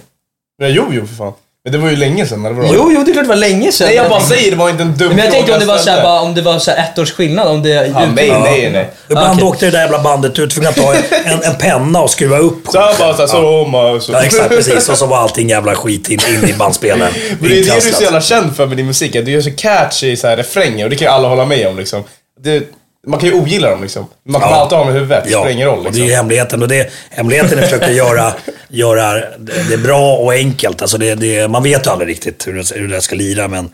Men 0.58 0.72
jo, 0.74 0.84
jo 0.92 1.06
för 1.06 1.14
fan. 1.14 1.32
Men 1.64 1.72
det 1.72 1.78
var 1.78 1.90
ju 1.90 1.96
länge 1.96 2.26
sedan. 2.26 2.46
Eller 2.46 2.56
vadå? 2.56 2.68
Jo, 2.74 2.90
jo, 2.94 3.02
det 3.04 3.10
är 3.10 3.12
klart 3.12 3.24
det 3.24 3.28
var 3.28 3.36
länge 3.36 3.72
sedan. 3.72 3.86
Nej, 3.86 3.96
jag 3.96 4.10
bara 4.10 4.20
säger, 4.20 4.50
det 4.50 4.56
var 4.56 4.70
inte 4.70 4.82
en 4.82 4.96
dum 4.96 5.08
Men 5.08 5.18
jag 5.18 5.30
tänkte 5.30 5.52
om 5.52 5.60
det 5.60 5.66
var 5.66 5.78
såhär, 5.78 6.02
bara, 6.02 6.20
om 6.20 6.34
det 6.34 6.42
var 6.42 6.58
såhär 6.58 6.78
ett 6.78 6.98
års 6.98 7.12
skillnad. 7.12 7.48
Om 7.48 7.62
det... 7.62 7.68
Ja, 7.68 8.06
nej, 8.14 8.30
nej, 8.30 8.70
nej. 8.72 8.90
Ibland 9.08 9.38
Okej. 9.38 9.44
åkte 9.44 9.66
det 9.66 9.70
där 9.70 9.80
jävla 9.80 10.02
bandet 10.02 10.38
ut, 10.38 10.50
tvungen 10.50 10.70
att 10.70 10.76
ta 10.76 10.94
en, 10.94 11.02
en, 11.24 11.42
en 11.42 11.54
penna 11.54 12.00
och 12.02 12.10
skruva 12.10 12.38
upp 12.38 12.68
Så 12.68 12.80
han 12.80 12.94
bara 12.98 13.14
såhär, 13.14 13.26
så 13.26 13.70
ja. 13.72 14.00
så. 14.00 14.12
Ja, 14.12 14.22
exakt. 14.22 14.48
Precis. 14.48 14.88
Och 14.88 14.98
så 14.98 15.06
var 15.06 15.18
allting 15.18 15.48
jävla 15.48 15.74
skit 15.74 16.08
in, 16.08 16.20
in 16.28 16.48
i 16.48 16.52
bandspelaren. 16.52 17.12
Men 17.40 17.50
det 17.50 17.58
är 17.58 17.62
det 17.62 17.70
du 17.70 17.76
är 17.76 17.80
så 17.80 18.02
jävla 18.02 18.20
känd 18.20 18.56
för 18.56 18.66
med 18.66 18.76
din 18.76 18.86
musik, 18.86 19.16
att 19.16 19.24
du 19.24 19.30
gör 19.30 19.40
så 19.40 19.50
catchy 19.50 20.16
så 20.16 20.26
här, 20.26 20.36
refränger 20.36 20.84
och 20.84 20.90
det 20.90 20.96
kan 20.96 21.06
ju 21.06 21.12
alla 21.12 21.28
hålla 21.28 21.44
med 21.44 21.66
om 21.66 21.78
liksom. 21.78 22.04
Det, 22.40 22.62
man 23.06 23.20
kan 23.20 23.28
ju 23.28 23.34
ogilla 23.34 23.70
dem 23.70 23.82
liksom. 23.82 24.06
Man 24.24 24.40
kan 24.40 24.50
Ja. 24.50 24.56
alltid 24.56 24.78
ha 24.78 24.84
dem 24.84 24.94
i 24.94 24.98
huvudet, 24.98 25.24
det 25.24 25.30
spelar 25.30 25.48
ingen 25.48 25.68
roll 25.68 25.78
och 25.78 25.84
det 25.84 25.88
är 25.88 25.92
liksom. 25.92 26.06
ju 26.06 26.12
hemligheten. 26.12 26.62
Och 26.62 26.68
det, 26.68 26.90
hemligheten 27.10 27.58
är 27.58 27.62
att 27.62 27.70
försöka 27.70 27.90
göra, 27.92 28.32
göra 28.68 29.24
det 29.70 29.76
bra 29.82 30.16
och 30.16 30.32
enkelt. 30.32 30.82
Alltså 30.82 30.98
det, 30.98 31.14
det, 31.14 31.48
man 31.48 31.62
vet 31.62 31.86
ju 31.86 31.90
aldrig 31.90 32.08
riktigt 32.10 32.46
hur 32.46 32.54
det, 32.54 32.74
hur 32.74 32.88
det 32.88 33.00
ska 33.00 33.16
lira. 33.16 33.48
Men... 33.48 33.64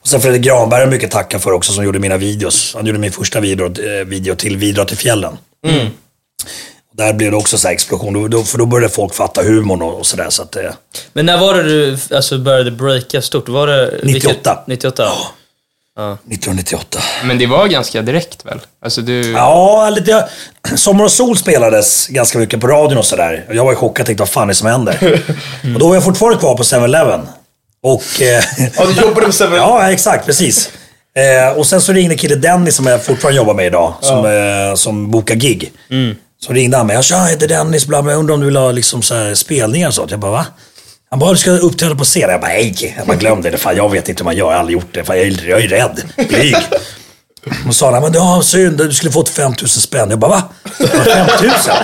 Och 0.00 0.08
sen 0.08 0.20
Fredrik 0.20 0.42
Granberg 0.42 0.80
har 0.80 0.86
mycket 0.90 1.10
tacka 1.10 1.38
för 1.38 1.52
också 1.52 1.72
som 1.72 1.84
gjorde 1.84 1.98
mina 1.98 2.16
videos. 2.16 2.74
Han 2.74 2.86
gjorde 2.86 2.98
min 2.98 3.12
första 3.12 3.40
video, 3.40 3.66
eh, 3.66 4.04
video 4.06 4.34
till 4.34 4.56
Vidra 4.56 4.84
till 4.84 4.96
fjällen. 4.96 5.38
Mm. 5.66 5.86
Och 6.90 6.96
Där 6.96 7.12
blev 7.12 7.30
det 7.30 7.36
också 7.36 7.58
så 7.58 7.68
här 7.68 7.74
explosion. 7.74 8.12
Då, 8.14 8.28
då, 8.28 8.42
för 8.42 8.58
då 8.58 8.66
började 8.66 8.94
folk 8.94 9.14
fatta 9.14 9.42
humorn 9.42 9.82
och, 9.82 9.98
och 9.98 10.06
sådär. 10.06 10.26
Så 10.30 10.42
att, 10.42 10.56
eh, 10.56 10.70
Men 11.12 11.26
när 11.26 11.38
var 11.38 11.54
det 11.54 11.62
du 11.62 11.98
alltså, 12.16 12.38
började 12.38 12.70
breaka 12.70 13.22
stort? 13.22 13.48
Var 13.48 13.66
det... 13.66 14.00
98. 14.02 14.64
Vilket, 14.66 14.66
98? 14.66 15.08
1998. 16.02 16.98
Men 17.24 17.38
det 17.38 17.46
var 17.46 17.66
ganska 17.66 18.02
direkt 18.02 18.46
väl? 18.46 18.60
Alltså 18.84 19.00
du... 19.00 19.30
Ja, 19.32 19.90
lite. 19.90 20.28
Sommar 20.74 21.04
och 21.04 21.12
sol 21.12 21.36
spelades 21.36 22.06
ganska 22.06 22.38
mycket 22.38 22.60
på 22.60 22.66
radion 22.66 22.98
och 22.98 23.06
sådär. 23.06 23.44
Jag 23.50 23.64
var 23.64 23.72
i 23.72 23.76
chock 23.76 24.00
och 24.00 24.06
tänkte, 24.06 24.22
vad 24.22 24.28
fan 24.28 24.42
är 24.42 24.46
det 24.46 24.54
som 24.54 24.68
händer? 24.68 25.22
Och 25.74 25.80
då 25.80 25.88
var 25.88 25.94
jag 25.94 26.04
fortfarande 26.04 26.38
kvar 26.38 26.54
på 26.54 26.62
7-Eleven. 26.62 27.20
Och... 27.82 28.22
Eh, 28.22 28.42
Ja, 28.76 28.86
du 28.86 29.00
jobbade 29.02 29.26
på 29.26 29.32
7 29.32 29.44
ja, 29.56 29.92
exakt. 29.92 30.26
Precis. 30.26 30.70
Eh, 31.16 31.58
och 31.58 31.66
sen 31.66 31.80
så 31.80 31.92
ringde 31.92 32.14
kille 32.16 32.34
Dennis 32.34 32.76
som 32.76 32.86
jag 32.86 33.04
fortfarande 33.04 33.36
jobbar 33.36 33.54
med 33.54 33.66
idag. 33.66 33.94
Som, 34.00 34.26
eh, 34.26 34.74
som 34.74 35.10
bokar 35.10 35.34
gig. 35.34 35.72
Så 36.40 36.52
ringde 36.52 36.76
han 36.76 36.86
mig. 36.86 36.96
Jag 36.96 37.04
sa, 37.04 37.14
jag 37.14 37.28
heter 37.28 37.48
Dennis, 37.48 37.86
bla 37.86 38.02
bla. 38.02 38.12
Jag 38.12 38.18
undrar 38.18 38.34
om 38.34 38.40
du 38.40 38.46
vill 38.46 38.56
ha 38.56 38.72
liksom, 38.72 39.02
så 39.02 39.14
här, 39.14 39.34
spelningar 39.34 39.88
och 39.88 39.94
sånt. 39.94 40.10
Jag 40.10 40.20
bara, 40.20 40.32
va? 40.32 40.46
Han 41.10 41.18
bara, 41.18 41.30
du 41.32 41.36
ska 41.38 41.50
uppträda 41.50 41.94
på 41.94 42.04
scen. 42.04 42.30
Jag 42.30 42.40
bara, 42.40 42.48
nej. 42.48 42.94
Jag 42.98 43.06
bara, 43.06 43.16
glöm 43.16 43.42
det. 43.42 43.58
Fan, 43.58 43.76
jag 43.76 43.88
vet 43.90 44.08
inte 44.08 44.20
hur 44.22 44.24
man 44.24 44.36
gör. 44.36 44.44
Jag 44.46 44.52
har 44.52 44.58
aldrig 44.58 44.74
gjort 44.78 44.94
det. 44.94 45.04
Fan, 45.04 45.16
jag, 45.16 45.26
är, 45.26 45.48
jag 45.48 45.60
är 45.64 45.68
rädd. 45.68 46.02
Blyg. 46.28 46.56
Och 47.68 47.74
sa 47.74 48.00
men 48.00 48.12
det 48.12 48.18
var 48.18 48.42
synd, 48.42 48.78
du 48.78 48.92
skulle 48.92 49.12
fått 49.12 49.28
5000 49.28 49.82
spänn. 49.82 50.10
Jag 50.10 50.18
bara, 50.18 50.30
va? 50.30 50.42
5000? 50.78 51.74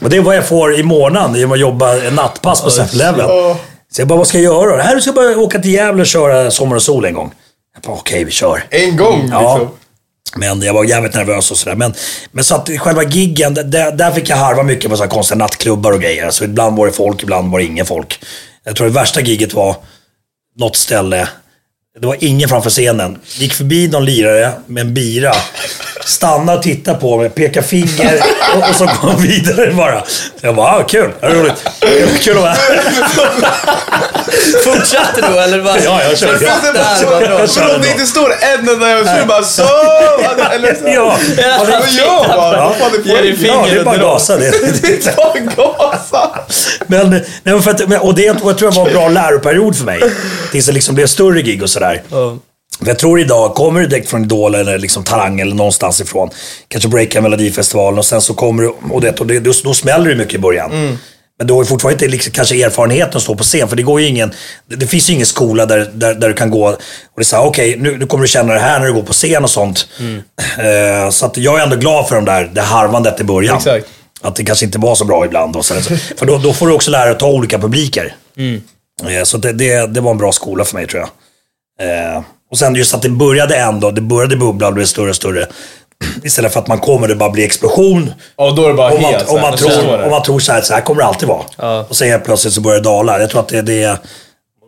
Och 0.00 0.10
det 0.10 0.16
är 0.16 0.20
vad 0.20 0.36
jag 0.36 0.46
får 0.48 0.74
i 0.74 0.82
månaden 0.82 1.34
genom 1.34 1.52
att 1.52 1.58
jobba 1.60 1.96
en 2.02 2.14
nattpass 2.14 2.60
på 2.62 2.68
7-Eleven. 2.68 3.28
Så 3.92 4.00
jag 4.00 4.08
bara, 4.08 4.18
vad 4.18 4.26
ska 4.26 4.38
jag 4.38 4.54
göra? 4.68 4.82
Här 4.82 4.94
du 4.94 5.00
ska 5.02 5.12
bara 5.12 5.36
åka 5.38 5.58
till 5.58 5.70
Gävle 5.72 6.00
och 6.00 6.06
köra 6.06 6.50
Sommar 6.50 6.76
och 6.76 6.82
sol 6.82 7.04
en 7.04 7.14
gång. 7.14 7.32
Jag 7.74 7.82
bara, 7.82 7.96
okej 7.96 8.24
vi 8.24 8.30
kör. 8.30 8.64
En 8.70 8.96
gång 8.96 9.28
Ja. 9.32 9.58
liksom. 9.58 9.76
Men 10.36 10.62
jag 10.62 10.74
var 10.74 10.84
jävligt 10.84 11.14
nervös 11.14 11.50
och 11.50 11.56
sådär. 11.56 11.76
Men, 11.76 11.94
men 12.32 12.44
så 12.44 12.54
att 12.54 12.68
själva 12.78 13.02
giggen, 13.02 13.54
där, 13.54 13.92
där 13.92 14.10
fick 14.10 14.28
jag 14.28 14.36
harva 14.36 14.62
mycket 14.62 14.90
på 14.90 14.96
så 14.96 15.02
här 15.02 15.10
konstiga 15.10 15.38
nattklubbar 15.38 15.92
och 15.92 16.00
grejer. 16.00 16.30
Så 16.30 16.44
ibland 16.44 16.76
var 16.76 16.86
det 16.86 16.92
folk, 16.92 17.22
ibland 17.22 17.52
var 17.52 17.58
det 17.58 17.64
ingen 17.64 17.86
folk. 17.86 18.20
Jag 18.64 18.76
tror 18.76 18.86
det 18.86 18.92
värsta 18.92 19.20
giget 19.20 19.54
var 19.54 19.76
något 20.56 20.76
ställe. 20.76 21.28
Det 22.00 22.06
var 22.06 22.16
ingen 22.20 22.48
framför 22.48 22.70
scenen. 22.70 23.18
Gick 23.38 23.52
förbi 23.52 23.88
någon 23.88 24.04
lirare 24.04 24.52
med 24.66 24.80
en 24.80 24.94
bira. 24.94 25.32
Stannar 26.10 26.56
och 26.56 26.62
tittar 26.62 26.94
på 26.94 27.16
mig, 27.18 27.30
pekar 27.30 27.62
finger 27.62 28.22
och, 28.56 28.68
och 28.68 28.74
så 28.74 28.84
går 28.84 29.08
han 29.10 29.22
vidare 29.22 29.72
bara. 29.72 30.02
Jag 30.40 30.54
bara, 30.54 30.66
ah, 30.76 30.82
kul, 30.82 31.10
det 31.20 31.28
roligt. 31.28 31.64
Kul 32.20 32.36
att 32.36 32.42
vara 32.42 32.52
här. 32.52 32.80
Fortsatte 34.64 35.20
du 35.20 35.38
eller? 35.38 35.62
Bara, 35.62 35.78
Ja, 35.80 36.02
jag 36.02 36.18
körde. 36.18 36.38
Fattar, 36.46 37.06
vad 37.10 37.22
bra. 37.22 37.40
Jag 37.40 37.48
Så 37.48 37.74
om 37.74 37.80
det 37.82 37.90
inte 37.90 38.06
står 38.06 38.32
en 38.32 38.68
enda 38.68 38.88
jävel 38.88 39.04
så 39.04 39.10
är 39.10 39.18
det 39.20 39.26
bara 39.26 39.42
så! 39.42 39.62
Eller 40.54 40.74
så. 40.74 40.88
Ja, 40.88 41.18
Och 41.60 41.66
det 41.66 41.72
var 41.72 41.86
jag 41.98 42.26
bara, 42.36 42.64
vad 42.68 42.76
fan 42.76 42.90
är 42.94 43.08
Ge 43.08 43.16
dig 43.20 43.36
poängen? 43.38 43.56
ja, 43.68 43.74
det 43.74 43.80
är 43.80 43.84
bara 43.84 43.94
att 43.94 44.00
gasa. 44.00 44.36
Det, 44.36 44.50
Det 44.82 45.06
är 45.06 45.16
bara 45.16 45.38
gasa! 45.38 46.30
Men, 46.86 47.10
nej, 47.10 47.24
men 47.42 47.62
för 47.62 47.70
att, 47.70 47.88
men- 47.88 48.00
och 48.00 48.14
det 48.14 48.22
jag 48.22 48.38
tror 48.38 48.56
jag 48.60 48.72
var 48.72 48.86
en 48.86 48.92
bra 48.92 49.08
läroperiod 49.08 49.76
för 49.76 49.84
mig. 49.84 50.00
Tills 50.52 50.66
det 50.66 50.72
liksom 50.72 50.94
blev 50.94 51.06
större 51.06 51.42
gig 51.42 51.62
och 51.62 51.70
sådär. 51.70 52.02
För 52.10 52.38
jag 52.84 52.98
tror 52.98 53.20
idag, 53.20 53.54
kommer 53.54 53.80
du 53.80 53.86
direkt 53.86 54.10
från 54.10 54.22
Idol 54.24 54.54
eller 54.54 54.78
liksom 54.78 55.04
Talang 55.04 55.40
eller 55.40 55.54
någonstans 55.54 56.00
ifrån, 56.00 56.30
kanske 56.68 56.88
breaka 56.88 57.20
Melodifestivalen 57.20 57.98
och 57.98 58.04
sen 58.04 58.20
så 58.20 58.34
kommer 58.34 58.62
du, 58.62 58.68
och, 58.90 59.00
det, 59.00 59.20
och 59.20 59.26
det, 59.26 59.40
då, 59.40 59.52
då 59.64 59.74
smäller 59.74 60.08
det 60.10 60.16
mycket 60.16 60.34
i 60.34 60.38
början. 60.38 60.98
Men 61.38 61.46
du 61.46 61.52
har 61.54 61.62
ju 61.62 61.66
fortfarande 61.66 62.04
inte 62.04 62.12
liksom, 62.12 62.32
kanske 62.32 62.64
erfarenheten 62.64 63.16
att 63.16 63.22
stå 63.22 63.34
på 63.34 63.42
scen, 63.44 63.68
för 63.68 63.76
det 63.76 63.82
går 63.82 64.00
ju 64.00 64.06
ingen, 64.06 64.32
det, 64.66 64.76
det 64.76 64.86
finns 64.86 65.10
ju 65.10 65.14
ingen 65.14 65.26
skola 65.26 65.66
där, 65.66 65.90
där, 65.94 66.14
där 66.14 66.28
du 66.28 66.34
kan 66.34 66.50
gå 66.50 66.66
och 66.68 66.76
det 67.16 67.22
är 67.22 67.24
såhär, 67.24 67.44
okej, 67.44 67.76
nu, 67.78 67.96
nu 67.98 68.06
kommer 68.06 68.22
du 68.22 68.28
känna 68.28 68.52
det 68.54 68.60
här 68.60 68.78
när 68.80 68.86
du 68.86 68.92
går 68.92 69.02
på 69.02 69.12
scen 69.12 69.44
och 69.44 69.50
sånt. 69.50 69.88
Eh, 70.58 71.10
så 71.10 71.26
att 71.26 71.36
jag 71.36 71.58
är 71.58 71.62
ändå 71.62 71.76
glad 71.76 72.08
för 72.08 72.16
de 72.16 72.24
där, 72.24 72.50
det 72.54 72.60
harvandet 72.60 73.20
i 73.20 73.24
början. 73.24 73.56
Exakt. 73.56 73.86
Att 74.22 74.36
det 74.36 74.44
kanske 74.44 74.64
inte 74.66 74.78
var 74.78 74.94
så 74.94 75.04
bra 75.04 75.24
ibland. 75.24 75.56
Och 75.56 75.64
så, 75.64 75.74
för 76.16 76.26
då, 76.26 76.38
då 76.38 76.52
får 76.52 76.66
du 76.66 76.72
också 76.74 76.90
lära 76.90 77.04
dig 77.04 77.12
att 77.12 77.18
ta 77.20 77.28
olika 77.30 77.58
publiker. 77.58 78.14
Eh, 79.08 79.22
Så 79.24 79.36
det, 79.38 79.52
det, 79.52 79.86
det 79.94 80.00
var 80.00 80.10
en 80.10 80.18
bra 80.18 80.32
skola 80.32 80.64
för 80.64 80.74
mig 80.74 80.86
tror 80.86 81.00
jag. 81.02 81.08
Eh, 82.16 82.22
och 82.50 82.58
sen 82.58 82.74
just 82.74 82.94
att 82.94 83.02
det 83.02 83.08
började 83.08 83.56
ändå, 83.56 83.90
det 83.90 84.00
började 84.00 84.36
bubbla 84.36 84.66
och 84.68 84.74
blev 84.74 84.84
större 84.84 85.10
och 85.10 85.16
större. 85.16 85.46
Istället 86.24 86.52
för 86.52 86.60
att 86.60 86.66
man 86.68 86.78
kommer 86.78 87.02
och 87.02 87.08
det 87.08 87.14
bara 87.14 87.30
blir 87.30 87.44
explosion. 87.44 88.12
Och 88.36 88.54
då 88.54 88.64
är 88.64 88.68
det 88.68 88.74
bara 88.74 88.92
Och 88.92 89.00
man, 89.02 89.12
helt 89.14 89.28
och 89.28 89.40
man, 89.40 89.58
så 89.58 89.68
här, 89.68 89.74
tror, 89.76 89.84
så 89.98 90.04
och 90.04 90.10
man 90.10 90.22
tror 90.22 90.38
så 90.40 90.52
här, 90.52 90.60
så 90.60 90.74
här 90.74 90.80
kommer 90.80 91.00
det 91.02 91.06
alltid 91.06 91.28
vara. 91.28 91.80
Och 91.88 91.96
sen 91.96 92.08
helt 92.08 92.24
plötsligt 92.24 92.54
så 92.54 92.60
börjar 92.60 92.78
det 92.78 92.84
dala. 92.84 93.20
Jag 93.20 93.30
tror 93.30 93.40
att 93.40 93.48
det, 93.48 93.62
det 93.62 93.82
är... 93.82 93.96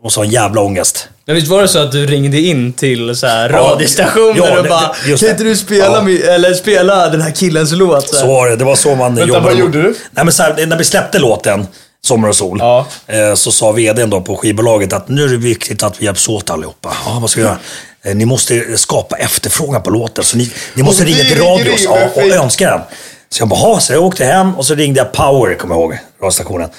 Måste 0.05 0.21
ha 0.21 0.25
en 0.25 0.31
jävla 0.31 0.61
ångest. 0.61 1.09
Men 1.27 1.35
visst 1.37 1.49
var 1.49 1.63
det 1.63 1.69
så 1.69 1.79
att 1.79 1.93
du 1.93 2.07
ringde 2.07 2.39
in 2.41 2.73
till 2.73 3.17
så 3.17 3.27
här 3.27 3.49
radiostationer 3.49 4.35
Ja, 4.37 4.57
och 4.57 4.63
det- 4.63 4.69
bara 4.69 4.95
det- 5.07 5.21
Kan 5.21 5.29
inte 5.31 5.45
du 5.45 5.57
spela, 5.57 5.85
Ja. 5.97 6.01
mi- 6.01 6.27
eller 6.29 6.55
spela 6.55 7.09
den 7.09 7.21
här 7.21 7.31
killens 7.31 7.73
låt? 7.73 8.09
Så 8.09 8.17
Så 8.17 8.27
var 8.27 8.49
det. 8.51 8.57
Det 8.57 8.65
var 8.65 8.75
så 8.75 8.95
man 8.95 9.15
Vänta, 9.15 9.29
jobbade. 9.29 9.45
vad 9.47 9.55
gjorde 9.57 9.83
du? 9.83 9.89
Nej, 10.11 10.25
men 10.25 10.33
så 10.33 10.43
här, 10.43 10.67
när 10.67 10.79
vi 10.79 10.85
släppte 10.85 11.19
låten 11.19 11.67
Sommar 12.07 12.29
och 12.29 12.37
sol. 12.37 12.59
Ja. 12.61 12.87
eh, 13.07 13.35
Så 13.35 13.53
sa 13.53 13.73
vdn 13.73 14.11
då 14.11 14.21
på 14.21 14.37
skivbolaget 14.37 14.93
att 14.93 15.09
nu 15.09 15.25
är 15.25 15.29
det 15.29 15.37
viktigt 15.37 15.83
att 15.83 16.01
vi 16.01 16.05
hjälps 16.05 16.29
åt 16.29 16.51
allihopa. 16.51 16.97
Ja, 17.07 17.19
vad 17.21 17.31
ska 17.31 17.41
vi 17.41 17.47
göra? 17.47 17.59
Eh, 18.05 18.15
Ni 18.15 18.25
måste 18.25 18.79
skapa 18.79 19.17
efterfrågan 19.17 19.83
på 19.83 19.91
låten. 19.91 20.25
Så 20.25 20.37
ni, 20.37 20.53
ni 20.75 20.83
måste 20.83 21.03
Och 21.03 21.09
ringa 21.09 21.25
till 21.25 21.39
radios 21.43 21.83
ja, 21.85 21.99
och 22.15 22.23
önska 22.23 22.71
den. 22.71 22.81
Så 23.29 23.41
jag 23.43 23.49
bara, 23.49 23.81
så 23.81 23.93
jag 23.93 24.03
åkte 24.05 24.25
hem 24.25 24.55
och 24.57 24.67
så 24.67 24.75
ringde 24.75 24.99
jag 25.01 25.13
Power, 25.13 25.55
kommer 25.55 25.75
jag 25.75 25.83
ihåg, 25.83 25.99
radiostationen. 26.21 26.71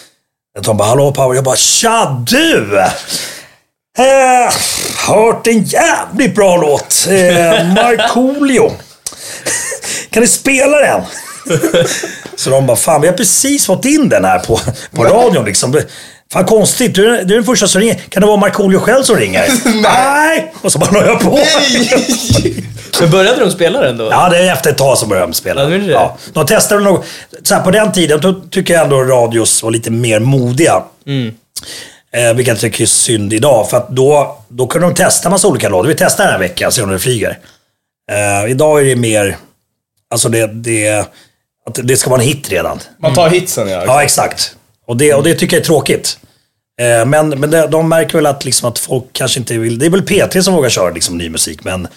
De 0.61 0.77
bara, 0.77 0.87
hallå 0.87 1.11
Power. 1.11 1.35
Jag 1.35 1.43
bara, 1.43 1.55
tja 1.55 2.23
du! 2.29 2.79
Eh, 3.97 4.53
hört 5.07 5.47
en 5.47 5.63
jävligt 5.63 6.35
bra 6.35 6.57
låt. 6.57 7.07
Eh, 7.09 7.65
Markoolio. 7.73 8.71
Kan 10.09 10.21
ni 10.21 10.27
spela 10.27 10.77
den? 10.79 11.01
Så 12.35 12.49
de 12.49 12.65
bara, 12.67 12.77
fan 12.77 13.01
vi 13.01 13.07
har 13.07 13.13
precis 13.17 13.65
fått 13.65 13.85
in 13.85 14.09
den 14.09 14.25
här 14.25 14.39
på, 14.39 14.59
på 14.91 15.03
radion 15.03 15.45
liksom. 15.45 15.81
Fan 16.33 16.45
konstigt, 16.45 16.95
du, 16.95 17.05
är- 17.17 17.23
du 17.23 17.33
är 17.33 17.37
den 17.37 17.43
första 17.43 17.67
som 17.67 17.81
ringer. 17.81 17.95
Kan 17.95 18.21
det 18.21 18.27
vara 18.27 18.37
Markoolio 18.37 18.79
själv 18.79 19.03
som 19.03 19.15
ringer? 19.15 19.45
Nej! 19.81 20.53
Och 20.61 20.71
så 20.71 20.79
bara 20.79 20.91
la 20.91 21.05
jag 21.05 21.19
på. 21.21 21.39
Men 22.99 23.11
började 23.11 23.39
de 23.45 23.51
spela 23.51 23.81
den 23.81 23.97
då? 23.97 24.07
Ja, 24.11 24.29
det 24.29 24.37
är 24.37 24.53
efter 24.53 24.69
ett 24.71 24.77
tag 24.77 24.97
som 24.97 25.09
började 25.09 25.27
de 25.27 25.33
spela. 25.33 25.61
Ja, 25.61 25.67
det 25.67 25.75
är 25.75 25.79
det. 25.79 25.91
Ja, 25.91 26.17
de 26.33 26.45
testade 26.45 26.81
nog. 26.83 27.03
Så 27.43 27.55
här, 27.55 27.61
på 27.61 27.71
den 27.71 27.91
tiden 27.91 28.19
då 28.21 28.33
tycker 28.51 28.73
jag 28.73 28.83
ändå 28.83 29.03
radios 29.03 29.63
var 29.63 29.71
lite 29.71 29.91
mer 29.91 30.19
modiga. 30.19 30.83
Mm. 31.07 31.33
Eh, 32.13 32.33
vilket 32.33 32.51
jag 32.51 32.59
tycker 32.59 32.81
är 32.83 32.87
synd 32.87 33.33
idag. 33.33 33.69
För 33.69 33.77
att 33.77 33.89
då, 33.89 34.37
då 34.47 34.67
kunde 34.67 34.87
de 34.87 34.93
testa 34.95 35.29
massa 35.29 35.47
olika 35.47 35.69
låtar. 35.69 35.87
Vi 35.87 35.95
testar 35.95 36.23
den 36.23 36.33
här 36.33 36.39
veckan, 36.39 36.71
se 36.71 36.81
om 36.81 36.89
det 36.91 36.99
flyger. 36.99 37.37
Eh, 38.11 38.51
idag 38.51 38.81
är 38.81 38.85
det 38.85 38.95
mer... 38.95 39.37
Alltså 40.11 40.29
det, 40.29 40.47
det, 40.47 41.05
att 41.65 41.79
det 41.83 41.97
ska 41.97 42.09
vara 42.09 42.21
en 42.21 42.27
hit 42.27 42.49
redan. 42.49 42.79
Man 42.97 43.13
tar 43.13 43.29
hitsen 43.29 43.69
ja. 43.69 43.83
Ja, 43.85 44.03
exakt. 44.03 44.55
Och 44.87 44.97
det, 44.97 45.13
och 45.13 45.23
det 45.23 45.35
tycker 45.35 45.55
jag 45.55 45.61
är 45.61 45.65
tråkigt. 45.65 46.17
Eh, 46.81 47.05
Men, 47.05 47.29
men 47.29 47.51
det, 47.51 47.67
de 47.67 47.89
märker 47.89 48.17
väl 48.17 48.25
att, 48.25 48.45
liksom 48.45 48.69
att 48.69 48.79
folk 48.79 49.05
kanske 49.11 49.39
inte 49.39 49.57
vill... 49.57 49.79
Det 49.79 49.85
är 49.85 49.89
väl 49.89 50.05
P3 50.05 50.41
som 50.41 50.53
vågar 50.53 50.69
köra 50.69 50.89
liksom, 50.89 51.17
ny 51.17 51.29
musik, 51.29 51.63
men, 51.63 51.87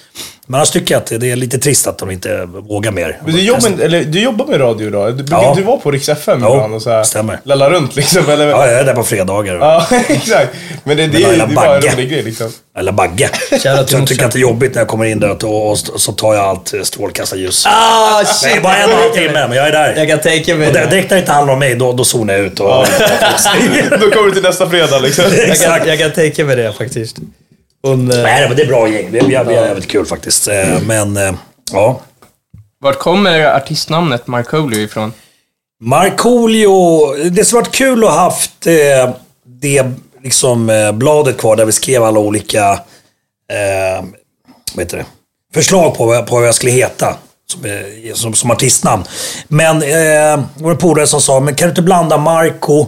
men 0.46 0.54
annars 0.58 0.70
tycker 0.70 0.94
jag 0.94 1.00
att 1.00 1.06
det, 1.06 1.18
det 1.18 1.30
är 1.30 1.36
lite 1.36 1.58
trist 1.58 1.86
att 1.86 1.98
de 1.98 2.10
inte 2.10 2.44
vågar 2.44 2.90
mer. 2.90 3.18
Men 3.24 3.34
du, 3.34 3.40
jobbar, 3.42 3.70
eller, 3.82 4.04
du 4.04 4.20
jobbar 4.20 4.46
med 4.46 4.60
radio 4.60 4.88
idag? 4.88 5.16
Du, 5.16 5.24
Ja. 5.30 5.54
du 5.56 5.62
var 5.62 5.76
på 5.76 5.90
Rix 5.90 6.08
FM 6.08 6.38
Jo, 6.42 6.52
ibland 6.54 6.74
och 6.74 6.82
så 6.82 6.90
här, 6.90 7.02
stämmer. 7.02 7.40
lalla 7.44 7.70
runt 7.70 7.96
liksom? 7.96 8.30
Eller? 8.30 8.46
Ja, 8.48 8.66
jag 8.66 8.80
är 8.80 8.84
där 8.84 8.94
på 8.94 9.02
fredagar. 9.04 9.54
Ja, 9.54 9.86
exakt. 10.08 10.54
Men 10.84 10.96
det, 10.96 11.06
det, 11.06 11.18
det 11.18 11.24
är 11.24 11.46
bara 11.46 11.76
en 11.76 11.82
rolig 11.82 12.10
grej 12.10 12.22
liksom. 12.22 12.50
Eller 12.78 12.92
Bagge. 12.92 13.30
Jag 13.64 13.88
tycker 14.06 14.24
att 14.24 14.32
det 14.32 14.38
är 14.38 14.40
jobbigt 14.40 14.74
när 14.74 14.80
jag 14.80 14.88
kommer 14.88 15.04
in 15.04 15.20
där 15.20 15.44
och, 15.46 15.78
så 15.78 16.12
tar 16.12 16.34
jag 16.34 16.44
allt 16.44 16.74
strålkastarljus. 16.82 17.66
Ah, 17.66 18.18
Det 18.20 18.26
shit! 18.26 18.56
är 18.56 18.60
bara 18.60 18.76
en 18.76 18.84
och 18.90 18.94
en 18.96 19.00
halv 19.02 19.12
timme, 19.12 19.46
men 19.48 19.52
jag 19.56 19.68
är 19.68 19.72
där. 19.72 19.94
Jag 19.96 20.08
kan 20.08 20.18
tänka 20.20 20.54
mig 20.54 20.66
Och 20.68 20.72
det- 20.74 20.80
det. 20.80 20.90
direkt 20.90 21.10
när 21.10 21.16
det 21.16 21.20
inte 21.20 21.32
handlar 21.32 21.52
om 21.52 21.58
mig, 21.58 21.74
då, 21.74 21.92
då 21.92 22.04
zonar 22.04 22.34
jag 22.34 22.42
ut. 22.46 22.60
Och, 22.60 22.68
Då 23.90 24.10
kommer 24.10 24.26
du 24.26 24.32
till 24.32 24.42
nästa 24.42 24.70
fredag 24.70 24.98
liksom. 24.98 25.24
Jag 25.48 25.56
kan, 25.58 25.88
jag 25.88 25.98
kan 25.98 26.12
tänka 26.12 26.44
mig 26.44 26.56
det 26.56 26.72
faktiskt. 26.72 27.16
Eh, 27.92 28.22
Nej, 28.22 28.48
men 28.48 28.56
det 28.56 28.62
är 28.62 28.66
bra 28.66 28.88
gäng. 28.88 29.10
Vi, 29.10 29.20
vi, 29.20 29.34
har- 29.34 29.44
vi 29.44 29.56
har 29.56 29.66
jävligt 29.66 29.88
kul 29.88 30.06
faktiskt. 30.06 30.48
Eh, 30.48 30.80
Men, 30.86 31.16
eh, 31.16 31.32
ja. 31.72 32.00
Vart 32.80 32.98
kommer 32.98 33.44
artistnamnet 33.56 34.26
Markoolio 34.26 34.78
ifrån? 34.80 35.12
Markoolio, 35.80 37.14
det 37.30 37.44
skulle 37.44 37.60
varit 37.60 37.74
kul 37.74 38.04
att 38.04 38.10
ha 38.10 38.18
haft 38.20 38.66
eh, 38.66 39.10
det 39.60 39.84
liksom, 40.22 40.70
eh, 40.70 40.92
bladet 40.92 41.36
kvar 41.38 41.56
där 41.56 41.64
vi 41.64 41.72
skrev 41.72 42.04
alla 42.04 42.20
olika 42.20 42.72
eh, 43.52 44.04
vad 44.74 44.84
heter 44.84 44.96
det? 44.96 45.04
förslag 45.54 45.94
på, 45.96 46.06
vad- 46.06 46.26
på 46.26 46.34
vad 46.34 46.46
jag 46.46 46.54
skulle 46.54 46.72
heta 46.72 47.16
som, 47.52 47.62
som, 48.14 48.34
som 48.34 48.50
artistnamn. 48.50 49.04
Men 49.48 49.76
eh, 49.82 49.88
det 50.54 50.62
var 50.64 50.70
en 50.70 50.76
polare 50.78 51.06
som 51.06 51.20
sa, 51.20 51.40
men 51.40 51.54
kan 51.54 51.66
du 51.68 51.70
inte 51.70 51.82
blanda 51.82 52.16
Marco 52.18 52.86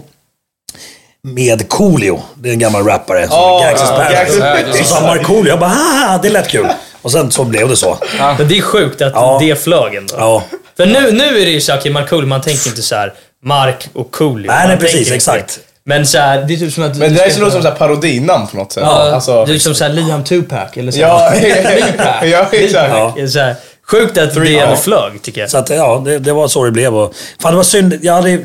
med 1.34 1.68
Coolio? 1.68 2.22
Det 2.34 2.48
är 2.48 2.52
en 2.52 2.58
gammal 2.58 2.84
rappare. 2.84 3.28
som 3.28 3.36
Ja, 3.36 3.60
Gangsters 3.64 3.88
ja, 3.90 3.96
Paradise. 3.96 4.84
Så 4.84 4.94
sa 4.94 5.00
Markoolio, 5.00 5.48
jag 5.48 5.58
bara, 5.60 5.70
haha, 5.70 6.18
det 6.22 6.30
lät 6.30 6.48
kul. 6.48 6.66
Och 7.02 7.12
sen 7.12 7.30
så 7.30 7.44
blev 7.44 7.68
det 7.68 7.76
så. 7.76 7.98
Men 8.38 8.48
det 8.48 8.58
är 8.58 8.62
sjukt 8.62 9.02
att 9.02 9.12
Ja. 9.14 9.38
det 9.42 9.56
flög 9.62 9.94
ändå. 9.94 10.14
Ja. 10.18 10.42
För 10.76 10.86
nu, 10.86 11.12
nu 11.12 11.24
är 11.24 11.44
det 11.46 11.50
ju 11.50 11.60
såhär, 11.60 11.78
okej, 11.78 11.92
Markoolio, 11.92 12.26
man 12.28 12.40
tänker 12.40 12.68
inte 12.68 12.82
så 12.82 12.94
här 12.94 13.12
Mark 13.44 13.88
och 13.94 14.10
Coolio. 14.12 14.46
Nej, 14.50 14.68
nej, 14.68 14.76
precis, 14.76 15.10
exakt. 15.12 15.58
Men 15.84 16.06
så 16.06 16.18
här, 16.18 16.44
det 16.48 16.54
är 16.54 16.58
typ 16.58 16.72
som 16.72 16.84
att... 16.84 16.96
Men 16.96 17.14
det 17.14 17.20
där 17.20 17.40
låter 17.40 17.50
som 17.52 17.62
så 17.62 17.68
här 17.68 17.76
parodinamn 17.76 18.46
på 18.46 18.56
något 18.56 18.72
sätt. 18.72 18.82
Ja, 18.86 19.14
alltså, 19.14 19.44
det 19.44 19.54
är 19.54 19.58
som 19.58 19.74
såhär 19.74 19.90
Liam 19.92 20.24
Tupac 20.24 20.68
eller 20.76 20.92
så. 20.92 20.98
ja, 21.00 21.30
Tupac. 21.40 22.06
ja, 22.22 22.46
exakt. 22.52 22.90
Ja. 23.16 23.28
Så 23.28 23.38
här, 23.38 23.54
sjukt 23.90 24.18
att 24.18 24.34
det 24.34 24.50
Ja. 24.50 24.76
flög, 24.76 25.22
tycker 25.22 25.40
jag. 25.40 25.50
Så 25.50 25.58
att, 25.58 25.70
ja, 25.70 26.02
det, 26.04 26.18
det 26.18 26.32
var 26.32 26.48
så 26.48 26.64
det 26.64 26.70
blev. 26.70 26.96
Och, 26.96 27.14
fan, 27.42 27.52
det 27.52 27.56
var 27.56 27.62
synd. 27.64 27.98
Jag 28.02 28.14
hade, 28.14 28.38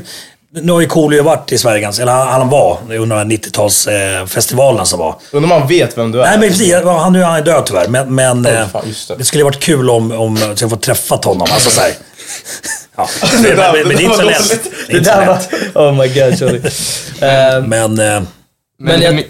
nu 0.61 0.71
har 0.71 0.81
ju 0.81 0.87
Coolio 0.87 1.23
varit 1.23 1.51
i 1.51 1.57
Sverige 1.57 1.81
ganska, 1.81 2.01
eller 2.03 2.11
han, 2.11 2.27
han 2.27 2.49
var 2.49 2.77
under 2.89 2.97
de 2.99 3.11
här 3.11 3.25
90-talsfestivalerna 3.25 4.19
eh, 4.21 4.25
festivalerna 4.25 4.85
som 4.85 4.99
var. 4.99 5.15
Undrar 5.31 5.53
om 5.53 5.59
man 5.59 5.67
vet 5.67 5.97
vem 5.97 6.11
du 6.11 6.19
är. 6.21 6.23
Nej 6.25 6.39
men 6.39 6.49
precis, 6.49 6.73
han, 6.73 7.13
nu 7.13 7.21
är 7.21 7.25
han 7.25 7.43
död 7.43 7.63
tyvärr. 7.65 7.87
Men, 7.87 8.15
men 8.15 8.45
Oj, 8.45 8.51
eh, 8.51 8.67
fan, 8.67 8.83
just 8.87 9.07
det. 9.07 9.15
det 9.15 9.23
skulle 9.23 9.43
varit 9.43 9.59
kul 9.59 9.89
om, 9.89 10.11
om 10.11 10.37
jag 10.59 10.69
får 10.69 10.77
träffat 10.77 11.25
honom. 11.25 11.47
Alltså 11.51 11.69
så 11.69 11.81
här. 11.81 11.91
Ja. 12.95 13.07
Men, 13.33 13.41
men, 13.41 13.57
där- 13.57 13.73
men, 13.73 13.87
men 13.87 13.97
det 13.97 14.03
är 14.03 14.05
inte 14.05 14.15
så 14.15 14.21
det 14.21 14.27
lätt. 14.27 14.63
Det 14.87 14.93
är 14.93 14.97
inte 14.97 15.13
så 15.13 15.55
lätt. 15.55 15.75
Oh 15.75 15.91
my 15.91 16.07
god, 16.07 16.37
sorry. 16.37 16.61
Eh, 17.21 17.61
Men 17.67 17.99
eh, 17.99 18.05
Men, 18.07 18.27
Men 18.77 18.95
hur, 18.99 19.03
jag- 19.05 19.15
my- 19.15 19.25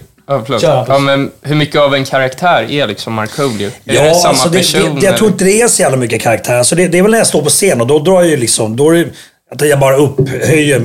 ja, 0.62 1.00
men 1.00 1.32
hur 1.42 1.56
mycket 1.56 1.82
av 1.82 1.96
en 1.96 2.06
karaktär 2.06 2.72
är 2.72 2.88
liksom 2.88 3.14
Markoolio? 3.14 3.68
Är 3.86 3.94
Ja, 3.94 4.04
det 4.04 4.16
samma 4.16 4.30
alltså 4.30 4.50
det, 4.50 4.58
person? 4.58 5.00
det, 5.00 5.06
jag 5.06 5.18
tror 5.18 5.30
inte 5.32 5.44
det 5.44 5.62
är 5.62 5.68
så 5.68 5.82
jävla 5.82 5.98
mycket 5.98 6.22
karaktär. 6.22 6.56
Alltså 6.56 6.76
det, 6.76 6.88
det 6.88 6.98
är 6.98 7.02
väl 7.02 7.12
när 7.12 7.18
jag 7.18 7.28
står 7.28 7.42
på 7.42 7.50
scen 7.50 7.82
och 7.82 7.88
då 7.88 8.00
drar 8.00 8.22
jag 8.22 8.28
ju 8.30 8.38
liksom... 8.38 8.76
Då 8.76 8.90
är 8.90 8.94
det 8.96 9.06
att 9.52 9.70
jag 9.70 9.80
bara 9.80 9.96
upphöjer 9.96 10.82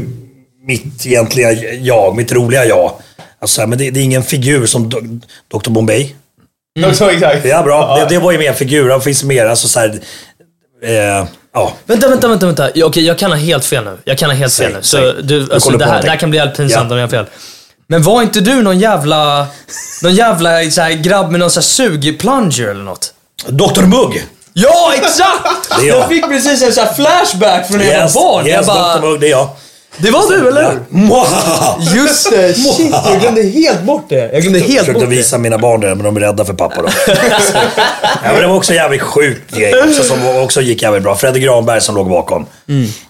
mitt 0.68 1.06
egentliga 1.06 1.52
jag, 1.82 2.16
mitt 2.16 2.32
roliga 2.32 2.64
jag. 2.64 2.92
Alltså, 3.40 3.66
men 3.66 3.78
det, 3.78 3.90
det 3.90 4.00
är 4.00 4.04
ingen 4.04 4.22
figur 4.22 4.66
som 4.66 4.90
Do- 4.90 5.20
Dr 5.52 5.70
Bombay. 5.70 6.14
Mm. 6.78 6.94
Så, 6.94 7.08
exakt. 7.08 7.42
Det 7.42 7.50
är 7.50 7.62
bra. 7.62 7.96
Det, 7.96 8.06
det 8.14 8.18
var 8.18 8.32
ju 8.32 8.38
mer 8.38 8.48
en 8.48 8.54
figur. 8.54 8.88
Det 8.88 9.00
finns 9.00 9.24
mer. 9.24 9.46
Alltså 9.46 9.68
så 9.68 9.80
här, 9.80 9.88
eh, 10.84 11.26
ja. 11.54 11.72
Vänta, 11.86 12.08
vänta, 12.08 12.28
vänta. 12.28 12.46
vänta. 12.46 12.70
Ja, 12.74 12.86
Okej, 12.86 13.04
jag 13.06 13.18
kan 13.18 13.30
ha 13.30 13.38
helt 13.38 13.64
fel 13.64 13.84
nu. 13.84 13.98
Jag 14.04 14.18
kan 14.18 14.30
ha 14.30 14.36
helt 14.36 14.52
Säg, 14.52 14.66
fel 14.66 14.74
nu. 14.76 14.82
Så 14.82 14.96
säg. 14.96 15.12
du, 15.22 15.52
alltså, 15.52 15.70
det, 15.70 15.84
här, 15.84 16.02
det 16.02 16.10
här 16.10 16.16
kan 16.16 16.30
bli 16.30 16.38
helt 16.38 16.56
pinsamt 16.56 16.86
Ja. 16.90 16.94
om 16.94 16.98
jag 17.00 17.06
har 17.06 17.10
fel. 17.10 17.26
Men 17.86 18.02
var 18.02 18.22
inte 18.22 18.40
du 18.40 18.62
någon 18.62 18.78
jävla, 18.78 19.46
någon 20.02 20.14
jävla 20.14 20.70
så 20.70 20.80
här, 20.80 20.90
grabb 20.90 21.30
med 21.30 21.40
någon 21.40 21.50
så 21.50 21.60
här 21.60 21.64
sugplunger 21.64 22.68
eller 22.68 22.82
något? 22.84 23.14
Dr 23.46 23.82
Mugg! 23.82 24.22
Ja, 24.52 24.92
exakt! 24.94 25.70
Det 25.80 25.84
är 25.84 25.88
jag. 25.88 25.98
jag 25.98 26.08
fick 26.08 26.28
precis 26.28 26.62
en 26.62 26.72
så 26.72 26.80
här 26.80 26.92
flashback 26.94 27.68
från 27.68 27.78
när 27.78 27.84
jag 27.84 28.02
Yes, 28.02 28.14
var 28.14 28.22
barn. 28.22 28.46
jag 28.46 28.56
yes 28.58 28.66
bara, 28.66 28.96
Dr 28.98 29.06
Mugg, 29.06 29.20
det 29.20 29.26
är 29.26 29.30
jag. 29.30 29.48
Det 29.98 30.10
var 30.10 30.30
du, 30.30 30.48
eller! 30.48 30.78
Just 31.96 32.30
det, 32.30 32.54
shit. 32.76 32.90
Jag 32.90 33.20
glömde 33.20 33.42
helt 33.42 33.82
bort 33.82 34.08
det. 34.08 34.32
Jag 34.32 34.42
glömde 34.42 34.58
helt 34.58 34.70
försökte 34.78 34.92
bort 34.92 35.02
det. 35.02 35.16
visa 35.16 35.38
mina 35.38 35.58
barn 35.58 35.80
det, 35.80 35.94
men 35.94 36.04
de 36.04 36.16
är 36.16 36.20
rädda 36.20 36.44
för 36.44 36.52
pappa 36.52 36.82
då. 36.82 36.88
ja, 37.06 37.14
men 38.22 38.40
det 38.40 38.46
var 38.46 38.54
också 38.54 38.72
en 38.72 38.76
jävligt 38.76 39.02
sjuk 39.02 39.50
grej 39.50 39.82
också, 39.82 40.02
som 40.02 40.42
också 40.42 40.60
gick 40.60 40.82
jävligt 40.82 41.02
bra. 41.02 41.16
Fredrik 41.16 41.44
Granberg 41.44 41.80
som 41.80 41.94
låg 41.94 42.08
bakom. 42.08 42.46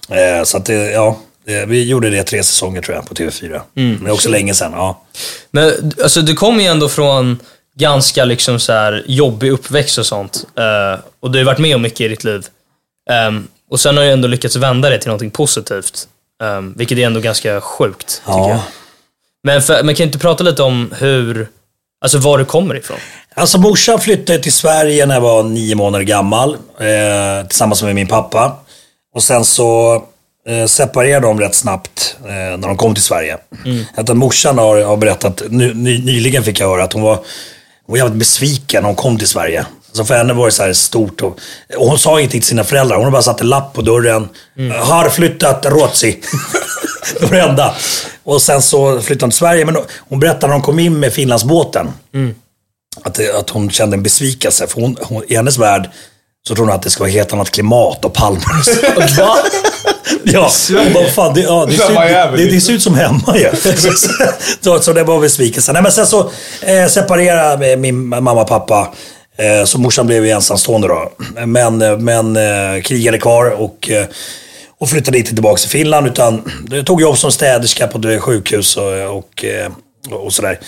Eh, 0.08 0.44
så 0.44 0.56
att 0.56 0.64
det, 0.64 0.90
ja, 0.90 1.16
det, 1.46 1.66
vi 1.66 1.84
gjorde 1.84 2.10
det 2.10 2.22
tre 2.22 2.42
säsonger 2.42 2.82
tror 2.82 2.96
jag 2.96 3.08
på 3.08 3.14
TV4. 3.14 3.60
Men 3.74 4.04
det 4.04 4.10
är 4.10 4.14
också 4.14 4.28
länge 4.28 4.54
sedan. 4.54 4.72
Ja. 4.74 5.02
Men 5.50 5.92
alltså, 6.02 6.22
du 6.22 6.34
kommer 6.34 6.62
ju 6.62 6.68
ändå 6.68 6.88
från 6.88 7.38
ganska 7.78 8.24
liksom 8.24 8.60
så 8.60 8.72
här 8.72 9.04
jobbig 9.06 9.50
uppväxt 9.50 9.98
och 9.98 10.06
sånt. 10.06 10.44
Eh, 10.58 11.00
och 11.20 11.30
du 11.30 11.38
har 11.38 11.40
ju 11.40 11.46
varit 11.46 11.58
med 11.58 11.74
om 11.76 11.82
mycket 11.82 12.00
i 12.00 12.08
ditt 12.08 12.24
liv. 12.24 12.46
Ehm, 13.10 13.48
och 13.70 13.80
sen 13.80 13.96
har 13.96 14.04
du 14.04 14.10
ändå 14.10 14.28
lyckats 14.28 14.56
vända 14.56 14.90
det 14.90 14.98
till 14.98 15.08
någonting 15.08 15.30
positivt. 15.30 16.08
Um, 16.42 16.74
vilket 16.76 16.98
är 16.98 17.06
ändå 17.06 17.20
ganska 17.20 17.60
sjukt, 17.60 18.22
tycker 18.26 18.38
jag. 18.38 18.50
Ja. 18.50 18.62
Men, 19.42 19.62
för, 19.62 19.82
men 19.82 19.94
kan 19.94 20.06
inte 20.06 20.18
prata 20.18 20.44
lite 20.44 20.62
om 20.62 20.94
hur, 20.98 21.48
alltså 22.00 22.18
var 22.18 22.38
du 22.38 22.44
kommer 22.44 22.74
ifrån? 22.74 22.96
Alltså 23.34 23.58
morsan 23.58 24.00
flyttade 24.00 24.38
till 24.38 24.52
Sverige 24.52 25.06
när 25.06 25.14
jag 25.14 25.20
var 25.20 25.42
nio 25.42 25.74
månader 25.74 26.04
gammal. 26.04 26.54
Eh, 26.78 27.46
tillsammans 27.48 27.82
med 27.82 27.94
min 27.94 28.06
pappa. 28.06 28.56
Och 29.14 29.22
sen 29.22 29.44
så 29.44 29.94
eh, 30.48 30.66
separerade 30.66 31.26
de 31.26 31.40
rätt 31.40 31.54
snabbt 31.54 32.16
eh, 32.24 32.28
när 32.30 32.68
de 32.68 32.76
kom 32.76 32.94
till 32.94 33.02
Sverige. 33.02 33.38
Att 33.94 34.16
morsan 34.16 34.58
har, 34.58 34.82
har 34.82 34.96
berättat, 34.96 35.42
ny, 35.50 35.72
nyligen 35.74 36.44
fick 36.44 36.60
jag 36.60 36.68
höra 36.68 36.84
att 36.84 36.92
hon 36.92 37.02
var, 37.02 37.14
hon 37.14 37.24
var 37.86 37.96
jävligt 37.96 38.18
besviken 38.18 38.82
när 38.82 38.88
hon 38.88 38.96
kom 38.96 39.18
till 39.18 39.28
Sverige. 39.28 39.66
Alltså 39.88 40.04
för 40.04 40.14
henne 40.14 40.32
var 40.32 40.46
det 40.46 40.52
så 40.52 40.62
här 40.62 40.72
stort. 40.72 41.22
Och, 41.22 41.38
och 41.76 41.86
hon 41.88 41.98
sa 41.98 42.18
ingenting 42.18 42.40
till 42.40 42.48
sina 42.48 42.64
föräldrar. 42.64 42.96
Hon 42.96 43.12
bara 43.12 43.22
satte 43.22 43.44
lapp 43.44 43.72
på 43.74 43.82
dörren. 43.82 44.28
Har 44.80 45.08
flyttat 45.08 45.66
Ruotsi. 45.66 46.20
det 47.20 47.26
var 47.26 47.36
det 47.36 47.42
enda. 47.42 47.74
Och 48.24 48.42
sen 48.42 48.62
så 48.62 49.00
flyttade 49.00 49.24
hon 49.24 49.30
till 49.30 49.38
Sverige. 49.38 49.64
Men 49.64 49.76
hon 49.98 50.20
berättade 50.20 50.46
när 50.46 50.52
de 50.52 50.62
kom 50.62 50.78
in 50.78 51.00
med 51.00 51.12
Finlandsbåten. 51.12 51.88
Att, 53.04 53.14
det, 53.14 53.34
att 53.38 53.50
hon 53.50 53.70
kände 53.70 53.96
en 53.96 54.02
besvikelse. 54.02 54.66
För 54.66 54.80
hon, 54.80 54.96
hon, 55.00 55.22
i 55.28 55.36
hennes 55.36 55.58
värld 55.58 55.90
så 56.48 56.54
tror 56.54 56.66
hon 56.66 56.74
att 56.74 56.82
det 56.82 56.90
ska 56.90 57.00
vara 57.02 57.10
helt 57.10 57.32
annat 57.32 57.50
klimat 57.50 58.04
och 58.04 58.14
palmer. 58.14 59.18
Va? 59.20 59.36
Ja, 60.24 60.50
vad 60.94 61.08
fan, 61.08 61.34
det, 61.34 61.40
ja, 61.40 61.66
det, 61.66 61.76
Så 61.76 61.86
ser, 61.86 62.08
Miami. 62.08 62.36
det, 62.44 62.50
det 62.50 62.60
ser 62.60 62.72
ut 62.72 62.82
som 62.82 62.94
hemma 62.94 63.36
ju. 63.36 63.50
så, 64.60 64.80
så 64.80 64.92
det 64.92 65.04
var 65.04 65.20
besvikelsen. 65.20 65.72
Nej, 65.72 65.82
men 65.82 65.92
sen 65.92 66.06
så 66.06 66.30
eh, 66.62 66.86
separerade 66.88 67.76
min 67.76 68.08
mamma 68.08 68.32
och 68.32 68.48
pappa. 68.48 68.94
Eh, 69.38 69.64
så 69.64 69.78
morsan 69.78 70.06
blev 70.06 70.24
ju 70.24 70.30
ensamstående 70.30 70.88
då. 70.88 71.12
Men, 71.46 71.82
eh, 71.82 71.98
men 71.98 72.36
eh, 72.36 72.82
krigade 72.82 73.18
kvar 73.18 73.50
och, 73.50 73.90
och 74.78 74.88
flyttade 74.88 75.18
inte 75.18 75.34
tillbaka 75.34 75.60
till 75.60 75.70
Finland. 75.70 76.06
Utan 76.06 76.52
tog 76.86 77.00
jobb 77.00 77.18
som 77.18 77.32
städerska 77.32 77.86
på 77.86 78.08
ett 78.08 78.22
sjukhus 78.22 78.76
och, 78.76 79.16
och, 79.16 79.44
och 80.10 80.32
sådär. 80.32 80.60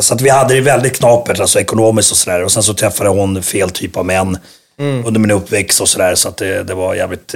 Så 0.00 0.14
att 0.14 0.20
vi 0.20 0.28
hade 0.28 0.54
det 0.54 0.60
väldigt 0.60 0.96
knapert, 0.96 1.40
alltså 1.40 1.60
ekonomiskt 1.60 2.10
och 2.10 2.16
sådär. 2.16 2.44
Och 2.44 2.52
sen 2.52 2.62
så 2.62 2.74
träffade 2.74 3.10
hon 3.10 3.42
fel 3.42 3.70
typ 3.70 3.96
av 3.96 4.06
män 4.06 4.38
under 4.78 5.20
min 5.20 5.30
uppväxt 5.30 5.80
och 5.80 5.88
sådär. 5.88 6.14
Så 6.14 6.28
att 6.28 6.36
det, 6.36 6.62
det 6.62 6.74
var 6.74 6.94
jävligt 6.94 7.34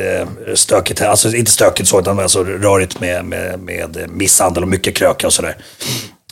stökigt. 0.55 1.03
Alltså 1.03 1.35
inte 1.35 1.51
stökigt 1.51 1.89
så, 1.89 2.01
utan 2.01 2.19
alltså 2.19 2.45
rörigt 2.45 3.01
med, 3.01 3.25
med, 3.25 3.61
med 3.61 3.99
misshandel 4.09 4.63
och 4.63 4.69
mycket 4.69 4.97
kröka 4.97 5.27
och 5.27 5.33
sådär. 5.33 5.57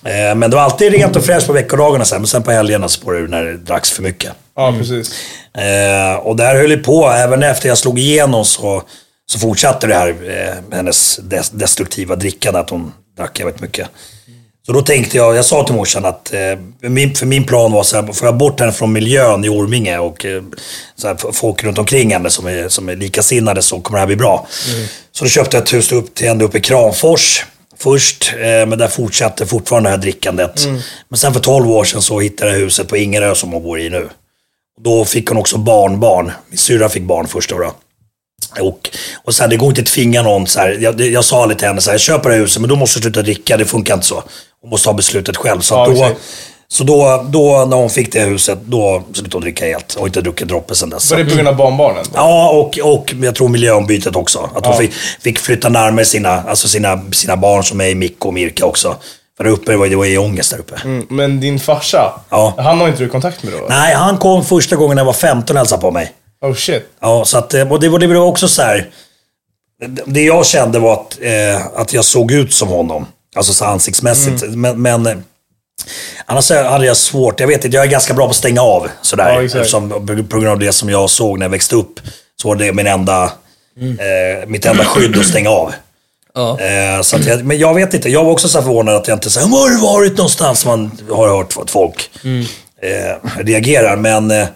Eh, 0.05 0.35
Men 0.35 0.51
det 0.51 0.57
var 0.57 0.63
alltid 0.63 0.93
rent 0.93 1.17
och 1.17 1.25
fräscht 1.25 1.47
på 1.47 1.53
veckodagarna 1.53 2.05
sen, 2.05 2.21
men 2.21 2.27
sen 2.27 2.43
på 2.43 2.51
helgerna 2.51 2.89
spårade 2.89 3.23
det 3.23 3.29
när 3.31 3.45
det 3.45 3.57
dracks 3.57 3.91
för 3.93 4.03
mycket. 4.03 4.33
Ja, 4.57 4.75
precis. 4.79 5.13
Eh, 5.59 6.15
och 6.17 6.37
där 6.37 6.55
höll 6.57 6.71
det 6.71 6.77
på, 6.77 7.09
även 7.11 7.43
efter 7.43 7.69
jag 7.69 7.79
slog 7.79 7.99
igenom 7.99 8.45
så, 8.45 8.83
så 9.27 9.39
fortsatte 9.39 9.87
det 9.87 9.95
här, 9.95 10.09
eh, 10.09 10.77
hennes 10.77 11.19
des- 11.19 11.51
destruktiva 11.53 12.17
drickande, 12.17 12.61
att 12.61 12.71
hon 12.71 12.93
drack 13.17 13.39
jävligt 13.39 13.61
mycket. 13.61 13.89
Så 14.67 14.73
då 14.73 14.81
tänkte 14.83 15.17
jag, 15.17 15.37
jag 15.37 15.45
sa 15.45 15.65
till 15.65 15.75
morsan 15.75 16.05
att, 16.05 16.33
eh, 16.35 16.41
min, 16.91 17.15
för 17.15 17.27
min 17.27 17.45
plan 17.45 17.73
var 17.73 17.83
så 17.83 17.97
här, 18.03 18.13
får 18.13 18.29
jag 18.29 18.37
bort 18.37 18.61
henne 18.61 18.73
från 18.73 18.93
miljön 18.93 19.45
i 19.45 19.49
Orminge 19.49 19.99
och 19.99 20.25
eh, 20.25 20.43
så 20.97 21.09
här, 21.09 21.33
folk 21.33 21.65
runt 21.65 21.79
omkring 21.79 22.13
henne 22.13 22.31
som 22.31 22.47
är, 22.47 22.69
som 22.69 22.89
är 22.89 22.97
likasinnade 22.97 23.63
så 23.63 23.81
kommer 23.81 23.97
det 23.99 24.01
här 24.01 24.07
bli 24.07 24.17
bra. 24.17 24.47
Så 25.13 25.25
då 25.25 25.31
köpte 25.31 25.57
jag 25.57 25.63
ett 25.65 25.73
hus 25.75 25.93
upp 25.93 26.15
till 26.15 26.29
henne 26.29 26.45
uppe 26.45 26.59
i 26.59 26.61
Kramfors 26.61 27.45
först, 27.79 28.33
eh, 28.33 28.67
men 28.67 28.79
där 28.79 28.89
fortsatte 28.89 29.47
fortfarande 29.47 29.89
det 29.89 29.95
här 29.95 30.03
drickandet. 30.03 30.67
Men 31.09 31.19
sen 31.19 31.33
för 31.33 31.41
12 31.41 31.71
år 31.71 31.85
sedan 31.85 32.03
så 32.03 32.21
hittade 32.21 32.51
jag 32.51 32.59
huset 32.59 32.89
på 32.89 32.97
Ingerö 32.97 33.35
som 33.35 33.53
hon 33.53 33.63
bor 33.63 33.81
i 33.81 33.91
nu. 33.91 34.09
Då 34.81 35.05
fick 35.05 35.29
hon 35.29 35.39
också 35.39 35.59
barnbarn. 35.59 36.33
Min 36.49 36.59
syrra 36.59 36.89
fick 36.89 37.03
barn 37.03 37.29
först 37.29 37.51
då. 37.51 37.59
då. 37.59 37.75
Och, 38.61 38.91
och 39.25 39.35
så 39.35 39.43
här, 39.43 39.51
det 39.51 39.57
går 39.57 39.69
inte 39.69 39.81
att 39.81 39.87
tvinga 39.87 40.23
någon. 40.23 40.47
Så 40.47 40.61
här, 40.61 40.79
jag, 40.81 41.01
jag 41.01 41.25
sa 41.25 41.47
lite 41.47 41.59
till 41.59 41.69
henne, 41.69 41.81
så 41.81 41.91
här, 41.91 41.95
jag 41.95 42.01
köper 42.01 42.29
det 42.29 42.35
här 42.35 42.43
huset 42.43 42.61
men 42.61 42.69
då 42.69 42.77
måste 42.77 42.99
du 42.99 43.03
sluta 43.03 43.23
dricka. 43.23 43.57
Det 43.57 43.65
funkar 43.65 43.95
inte 43.95 44.07
så. 44.07 44.23
Hon 44.61 44.71
måste 44.71 44.89
ha 44.89 44.95
beslutet 44.95 45.37
själv. 45.37 45.61
Så, 45.61 45.75
Ja, 45.75 45.87
då. 46.09 46.17
Så 46.69 46.85
då, 46.85 47.25
då 47.29 47.65
när 47.69 47.77
hon 47.77 47.91
fick 47.91 48.13
det 48.13 48.21
huset, 48.21 48.59
då 48.65 49.03
slutade 49.13 49.35
hon 49.37 49.43
dricka 49.43 49.65
helt. 49.67 49.95
Och 49.95 50.07
inte 50.07 50.21
druckit 50.21 50.49
droppe 50.49 50.75
sen 50.75 50.91
dess. 50.91 51.11
Var 51.11 51.19
det 51.19 51.25
på 51.25 51.35
grund 51.35 51.49
av 51.49 51.57
barnbarnen? 51.57 52.05
Ja, 52.15 52.51
och, 52.51 52.79
och 52.95 53.15
jag 53.23 53.35
tror 53.35 53.49
miljöombytet 53.49 54.17
också. 54.17 54.39
Att 54.55 54.67
hon 54.67 54.75
Ja. 54.75 54.81
fick, 54.81 54.93
fick 55.21 55.39
flytta 55.39 55.69
närmare 55.69 56.05
sina, 56.05 56.31
alltså 56.43 56.69
sina, 56.69 57.03
sina 57.13 57.37
barn 57.37 57.65
som 57.65 57.81
är 57.81 57.87
i 57.89 57.95
Mikko 57.95 58.29
och 58.29 58.35
Mirka 58.35 58.67
också. 58.67 58.97
För 59.37 59.45
där 59.45 59.51
uppe 59.51 59.73
det 59.73 59.77
var 59.79 59.87
det 59.89 59.97
var 59.97 60.05
ju 60.05 60.19
ångest 60.19 60.51
där 60.51 60.59
uppe. 60.59 60.81
Mm, 60.85 61.07
men 61.11 61.41
din 61.41 61.61
farsa, 61.61 62.21
Ja. 62.31 62.55
han 62.59 62.81
har 62.81 62.89
inte 62.89 63.03
du 63.03 63.09
kontakt 63.09 63.43
med 63.43 63.53
då? 63.53 63.67
Nej, 63.69 63.95
han 63.95 64.19
kom 64.19 64.45
första 64.45 64.77
gången 64.77 64.95
när 64.95 65.01
jag 65.01 65.07
var 65.07 65.13
15 65.13 65.57
och 65.57 65.59
hälsade 65.61 65.81
på 65.81 65.91
mig. 65.91 66.13
Oh 66.43 66.55
shit. 66.55 66.83
Ja, 67.01 67.25
så 67.25 67.39
att, 67.39 67.55
eh, 67.55 67.73
och 67.73 67.81
det, 67.81 67.89
och 67.89 67.99
det 68.01 68.07
var 68.07 68.17
också 68.17 68.49
så 68.49 68.63
här. 68.63 68.89
Det 70.07 70.23
jag 70.23 70.47
kände 70.47 70.79
var 70.79 70.93
att, 70.93 71.19
eh, 71.23 71.67
att 71.81 71.93
jag 71.93 72.05
såg 72.05 72.33
ut 72.33 72.55
som 72.55 72.69
honom. 72.69 73.07
Alltså 73.37 73.53
så 73.53 73.65
ansiktsmässigt. 73.65 74.43
Mm. 74.43 74.61
Men, 74.61 74.83
men 74.83 75.07
eh, 75.07 75.23
annars 76.27 76.51
hade 76.51 76.87
jag 76.87 76.97
svårt. 76.97 77.41
Jag 77.41 77.47
vet 77.47 77.65
inte, 77.65 77.77
jag 77.77 77.87
är 77.87 77.91
ganska 77.91 78.15
bra 78.15 78.25
på 78.27 78.31
att 78.31 78.37
stänga 78.37 78.61
av. 78.63 78.89
Sådär. 79.03 79.33
Ja. 79.33 79.43
Eftersom, 79.43 79.91
på 80.31 80.39
grund 80.39 80.49
av 80.49 80.59
det 80.59 80.73
som 80.73 80.91
jag 80.91 81.11
såg 81.11 81.39
när 81.39 81.45
jag 81.47 81.51
växte 81.51 81.77
upp. 81.77 82.01
Så 82.43 82.49
var 82.49 82.57
det 82.57 82.73
min 82.73 82.87
enda, 82.87 83.33
Mm. 83.81 83.99
eh, 83.99 84.47
mitt 84.47 84.67
enda 84.67 84.85
skydd 84.85 85.19
att 85.19 85.27
stänga 85.27 85.51
av. 85.51 85.73
Ja. 86.35 86.61
Eh, 86.61 87.01
så 87.03 87.17
jag, 87.27 87.45
men 87.45 87.59
jag 87.59 87.75
vet 87.75 87.95
inte, 87.95 88.09
jag 88.11 88.25
var 88.25 88.31
också 88.33 88.49
så 88.49 88.63
förvånad 88.63 88.95
att 88.97 89.09
jag 89.09 89.17
inte 89.17 89.31
säger 89.31 89.49
var 89.49 89.59
har 89.61 89.69
du 89.71 89.77
varit 89.81 90.17
någonstans? 90.17 90.65
Man 90.67 90.91
har 91.11 91.29
hört 91.29 91.57
att 91.63 91.71
folk 91.71 92.11
eh, 92.83 93.29
reagerar. 93.45 93.97
Men, 93.97 94.31
eh, 94.31 94.47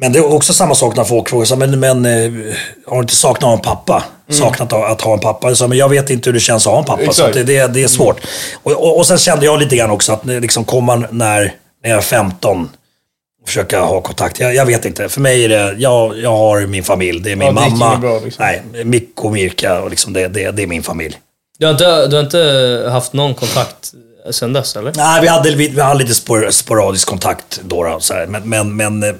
men 0.00 0.12
det 0.12 0.18
är 0.18 0.34
också 0.34 0.52
samma 0.52 0.74
sak 0.74 0.96
när 0.96 1.04
folk 1.04 1.28
frågar, 1.28 1.56
men, 1.56 1.80
men 1.80 2.04
eh, 2.06 2.54
har 2.86 2.96
du 2.96 3.00
inte 3.02 3.16
saknat 3.16 3.52
en 3.58 3.64
pappa? 3.64 4.04
Saknat 4.30 4.72
att, 4.72 4.90
att 4.90 5.00
ha 5.00 5.12
en 5.12 5.20
pappa? 5.20 5.54
Så, 5.54 5.68
men 5.68 5.78
jag 5.78 5.88
vet 5.88 6.10
inte 6.10 6.28
hur 6.28 6.34
det 6.34 6.40
känns 6.40 6.66
att 6.66 6.72
ha 6.72 6.78
en 6.78 6.84
pappa. 6.84 7.02
Så 7.02 7.10
Exakt. 7.10 7.28
att 7.28 7.34
det, 7.34 7.42
det, 7.42 7.66
det 7.66 7.82
är 7.82 7.88
svårt. 7.88 8.20
Och, 8.62 8.72
och, 8.72 8.98
och 8.98 9.06
sen 9.06 9.18
kände 9.18 9.46
jag 9.46 9.58
lite 9.58 9.76
grann 9.76 9.90
också 9.90 10.12
att 10.12 10.26
liksom, 10.26 10.64
kommer 10.64 10.96
man 10.96 11.06
när, 11.10 11.54
när 11.82 11.90
jag 11.90 11.98
är 11.98 12.02
15 12.02 12.68
och 13.42 13.48
försöka 13.48 13.80
ha 13.80 14.00
kontakt. 14.00 14.40
Jag, 14.40 14.54
jag 14.54 14.66
vet 14.66 14.84
inte. 14.84 15.08
För 15.08 15.20
mig 15.20 15.44
är 15.44 15.48
det, 15.48 15.74
jag, 15.78 16.18
jag 16.18 16.36
har 16.36 16.66
min 16.66 16.84
familj. 16.84 17.20
Det 17.20 17.32
är 17.32 17.36
min 17.36 17.46
Ja, 17.46 17.52
det 17.52 17.60
mamma. 17.70 17.88
inget 17.88 18.00
bra, 18.00 18.20
liksom. 18.24 18.44
Nej, 18.44 18.84
Mikko 18.84 19.26
och 19.26 19.32
Mirka. 19.32 19.80
Och 19.80 19.90
liksom 19.90 20.12
det, 20.12 20.28
det, 20.28 20.50
det 20.50 20.62
är 20.62 20.66
min 20.66 20.82
familj. 20.82 21.16
Du, 21.58 21.66
har 21.66 21.72
inte, 21.72 22.06
du 22.06 22.16
har 22.16 22.22
inte 22.22 22.88
haft 22.90 23.12
någon 23.12 23.34
kontakt 23.34 23.92
sen 24.30 24.52
dess, 24.52 24.76
eller? 24.76 24.92
Nej, 24.96 25.20
vi 25.20 25.28
hade, 25.28 25.50
vi, 25.50 25.68
vi 25.68 25.80
hade 25.80 25.98
lite 26.00 26.14
spor, 26.14 26.50
sporadisk 26.50 27.08
kontakt 27.08 27.60
då. 27.64 27.84
då 27.84 28.00
så 28.00 28.14
här. 28.14 28.26
Men, 28.26 28.48
men, 28.48 28.76
men 28.76 29.02
eh, 29.02 29.14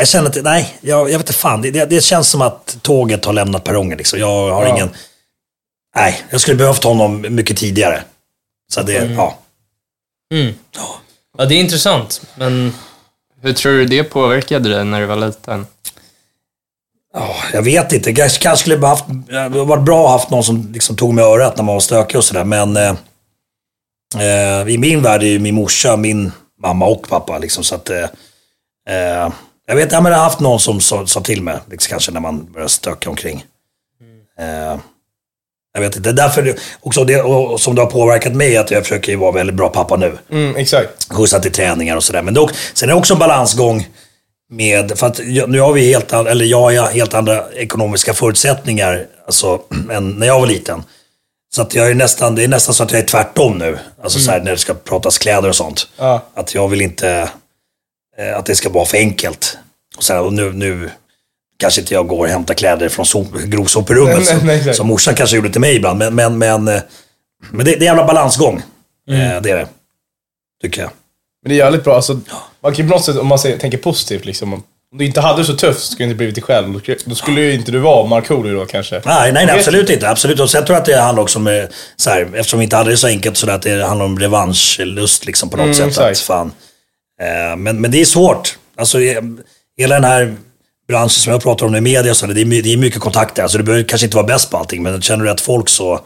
jag 0.00 0.08
känner 0.08 0.28
att, 0.28 0.44
nej, 0.44 0.74
jag, 0.80 0.98
jag 1.00 1.18
vet 1.18 1.20
inte 1.20 1.32
fan. 1.32 1.62
Det, 1.62 1.70
det, 1.70 1.84
det 1.86 2.00
känns 2.00 2.28
som 2.28 2.42
att 2.42 2.78
tåget 2.82 3.24
har 3.24 3.32
lämnat 3.32 3.64
perrongen. 3.64 3.98
Liksom. 3.98 4.18
Jag 4.18 4.50
har 4.50 4.66
Ja. 4.66 4.74
ingen... 4.74 4.90
Nej, 5.96 6.22
jag 6.30 6.40
skulle 6.40 6.56
behövt 6.56 6.84
honom 6.84 7.26
mycket 7.28 7.56
tidigare. 7.58 8.02
Så 8.72 8.82
det, 8.82 8.92
ja. 8.92 9.38
Mm. 10.34 10.54
Ja, 11.38 11.44
det 11.44 11.54
är 11.54 11.60
intressant, 11.60 12.22
men... 12.34 12.74
Hur 13.42 13.52
tror 13.52 13.72
du 13.72 13.86
det 13.86 14.04
påverkade 14.04 14.68
dig 14.68 14.84
när 14.84 15.00
du 15.00 15.06
var 15.06 15.16
liten? 15.16 15.66
Ja, 17.14 17.36
jag 17.52 17.62
vet 17.62 17.92
inte. 17.92 18.12
Kanske, 18.14 18.42
kanske 18.42 18.60
skulle 18.62 18.86
haft, 18.86 19.04
varit 19.66 19.84
bra 19.84 19.98
att 20.00 20.10
ha 20.10 20.12
haft 20.12 20.30
någon 20.30 20.44
som 20.44 20.72
liksom 20.72 20.96
tog 20.96 21.14
mig 21.14 21.24
i 21.24 21.28
örat 21.28 21.56
när 21.56 21.64
man 21.64 21.74
var 21.74 21.80
stökig 21.80 22.16
och 22.18 22.24
sådär. 22.24 22.44
Men 22.44 22.76
eh, 22.76 22.94
eh, 24.18 24.68
i 24.68 24.78
min 24.78 25.02
värld 25.02 25.22
är 25.22 25.26
ju 25.26 25.38
min 25.38 25.54
morsa 25.54 25.96
min 25.96 26.32
mamma 26.62 26.86
och 26.86 27.08
pappa. 27.08 27.38
Liksom, 27.38 27.64
så 27.64 27.74
att, 27.74 27.90
eh, 27.90 28.04
eh, 28.96 29.30
jag 29.70 29.76
vet, 29.76 29.92
jag 29.92 30.00
har 30.00 30.10
haft 30.10 30.40
någon 30.40 30.60
som 30.60 30.80
sa, 30.80 31.06
sa 31.06 31.20
till 31.20 31.42
mig, 31.42 31.58
liksom, 31.70 31.90
kanske 31.90 32.12
när 32.12 32.20
man 32.20 32.52
börjar 32.52 32.68
stöka 32.68 33.10
omkring. 33.10 33.44
Eh, 34.38 34.78
jag 35.74 35.80
vet 35.80 35.96
inte. 35.96 36.12
Därför 36.12 36.54
också 36.80 37.04
det 37.04 37.22
och, 37.22 37.60
som 37.60 37.74
det 37.74 37.82
har 37.82 37.90
påverkat 37.90 38.32
mig 38.34 38.56
att 38.56 38.70
jag 38.70 38.82
försöker 38.82 39.16
vara 39.16 39.32
väldigt 39.32 39.56
bra 39.56 39.68
pappa 39.68 39.96
nu 39.96 40.18
Mm, 40.30 40.56
exakt. 40.56 41.12
skjutsa 41.12 41.40
till 41.40 41.52
träningar 41.52 41.96
och 41.96 42.04
sådär. 42.04 42.22
Men 42.22 42.38
också- 42.38 42.54
sen 42.74 42.88
är 42.88 42.92
det 42.94 42.98
också 42.98 43.12
en 43.14 43.18
balansgång 43.20 43.88
med, 44.52 44.98
för 44.98 45.06
att 45.06 45.20
nu 45.48 45.60
har 45.60 45.72
vi 45.72 45.92
helt, 45.92 46.12
eller 46.12 46.44
jag 46.44 46.60
har 46.60 46.72
helt 46.90 47.14
andra 47.14 47.52
ekonomiska 47.52 48.14
förutsättningar 48.14 49.06
alltså, 49.26 49.60
än 49.90 50.10
när 50.10 50.26
jag 50.26 50.40
var 50.40 50.46
liten. 50.46 50.82
Så 51.54 51.62
att 51.62 51.74
jag 51.74 51.90
är 51.90 51.94
nästan, 51.94 52.34
det 52.34 52.44
är 52.44 52.48
nästan 52.48 52.74
så 52.74 52.82
att 52.82 52.92
jag 52.92 53.00
är 53.00 53.06
tvärtom 53.06 53.58
nu. 53.58 53.78
Alltså 54.02 54.18
så 54.18 54.30
här, 54.30 54.40
när 54.40 54.50
det 54.50 54.58
ska 54.58 54.74
pratas 54.74 55.18
kläder 55.18 55.48
och 55.48 55.56
sånt. 55.56 55.88
Ja. 55.96 56.22
Att 56.34 56.54
jag 56.54 56.68
vill 56.68 56.80
inte 56.80 57.28
att 58.36 58.46
det 58.46 58.54
ska 58.54 58.68
vara 58.70 58.84
för 58.84 58.96
enkelt. 58.98 59.58
Och, 59.96 60.04
så 60.04 60.12
här, 60.12 60.20
och 60.22 60.32
nu, 60.32 60.52
nu 60.52 60.90
kanske 61.58 61.80
inte 61.80 61.94
jag 61.94 62.06
går 62.08 62.18
och 62.18 62.28
hämtar 62.28 62.54
kläder 62.54 62.88
från 62.88 63.04
sop- 63.06 63.44
grovsoprummet 63.44 64.26
som, 64.26 64.74
som 64.74 64.86
morsan 64.86 65.14
kanske 65.14 65.36
gjorde 65.36 65.50
till 65.50 65.60
mig 65.60 65.76
ibland. 65.76 65.98
Men, 65.98 66.14
men, 66.14 66.38
men, 66.38 66.68
eh, 66.68 66.82
men 67.50 67.64
det, 67.66 67.70
det 67.70 67.76
är 67.76 67.76
en 67.78 67.84
jävla 67.84 68.04
balansgång. 68.06 68.56
Eh, 69.10 69.40
det 69.42 69.50
är 69.50 69.56
det. 69.56 69.66
Tycker 70.62 70.82
jag. 70.82 70.90
Men 71.42 71.48
det 71.50 71.54
är 71.54 71.58
jävligt 71.64 71.84
bra. 71.84 71.96
Alltså, 71.96 72.20
man 72.62 72.74
kan 72.74 72.88
på 72.88 72.94
något 72.94 73.04
sätt, 73.04 73.16
om 73.16 73.26
man 73.26 73.38
säger, 73.38 73.58
tänker 73.58 73.78
positivt, 73.78 74.24
liksom, 74.24 74.52
om 74.52 74.62
du 74.98 75.04
inte 75.04 75.20
hade 75.20 75.40
det 75.40 75.44
så 75.44 75.54
tufft 75.56 75.82
skulle 75.92 75.98
du 75.98 76.10
inte 76.10 76.16
blivit 76.16 76.34
dig 76.34 76.44
själv. 76.44 76.80
Då 77.06 77.14
skulle- 77.14 77.40
ju 77.40 77.54
inte 77.54 77.72
du 77.72 77.78
vara 77.78 78.06
Markoolio 78.06 78.54
då 78.54 78.66
kanske. 78.66 79.02
Nej, 79.04 79.32
nej, 79.32 79.46
nej 79.46 79.58
absolut 79.58 79.90
inte. 79.90 80.08
Absolut. 80.08 80.40
Och 80.40 80.50
sen 80.50 80.64
tror 80.64 80.74
jag 80.74 80.80
att 80.80 80.86
det 80.86 81.00
handlar 81.00 81.22
också 81.22 81.38
om, 81.38 81.46
eh, 81.46 81.64
så 81.96 82.10
här, 82.10 82.28
eftersom 82.34 82.58
vi 82.58 82.64
inte 82.64 82.76
hade 82.76 82.90
det 82.90 82.96
så 82.96 83.06
enkelt, 83.06 83.36
så 83.36 83.46
där, 83.46 83.54
att 83.54 83.62
det 83.62 83.84
handlar 83.86 84.06
om 84.06 84.18
revanschlust 84.18 85.26
liksom, 85.26 85.50
på 85.50 85.56
något 85.56 85.64
Mm, 85.64 85.74
sätt. 85.76 85.86
exakt. 85.88 86.10
Att, 86.10 86.18
fan, 86.18 86.46
eh, 86.46 86.52
men, 87.56 87.80
men 87.80 87.90
det 87.90 88.00
är 88.00 88.04
svårt. 88.04 88.58
Alltså, 88.76 89.00
eh, 89.00 89.22
hela 89.78 89.94
den 89.94 90.04
här 90.04 90.34
branschen 90.88 91.08
som 91.08 91.32
jag 91.32 91.42
pratar 91.42 91.66
om 91.66 91.76
i 91.76 91.80
media, 91.80 92.14
så, 92.14 92.26
det, 92.26 92.40
är, 92.40 92.62
det 92.62 92.72
är 92.72 92.76
mycket 92.76 93.00
kontakter. 93.00 93.42
Alltså, 93.42 93.58
du 93.58 93.64
behöver 93.64 93.84
kanske 93.84 94.06
inte 94.06 94.16
vara 94.16 94.26
bäst 94.26 94.50
på 94.50 94.56
allting, 94.56 94.82
men 94.82 95.02
känner 95.02 95.24
du 95.24 95.30
rätt 95.30 95.40
folk 95.40 95.68
så, 95.68 96.00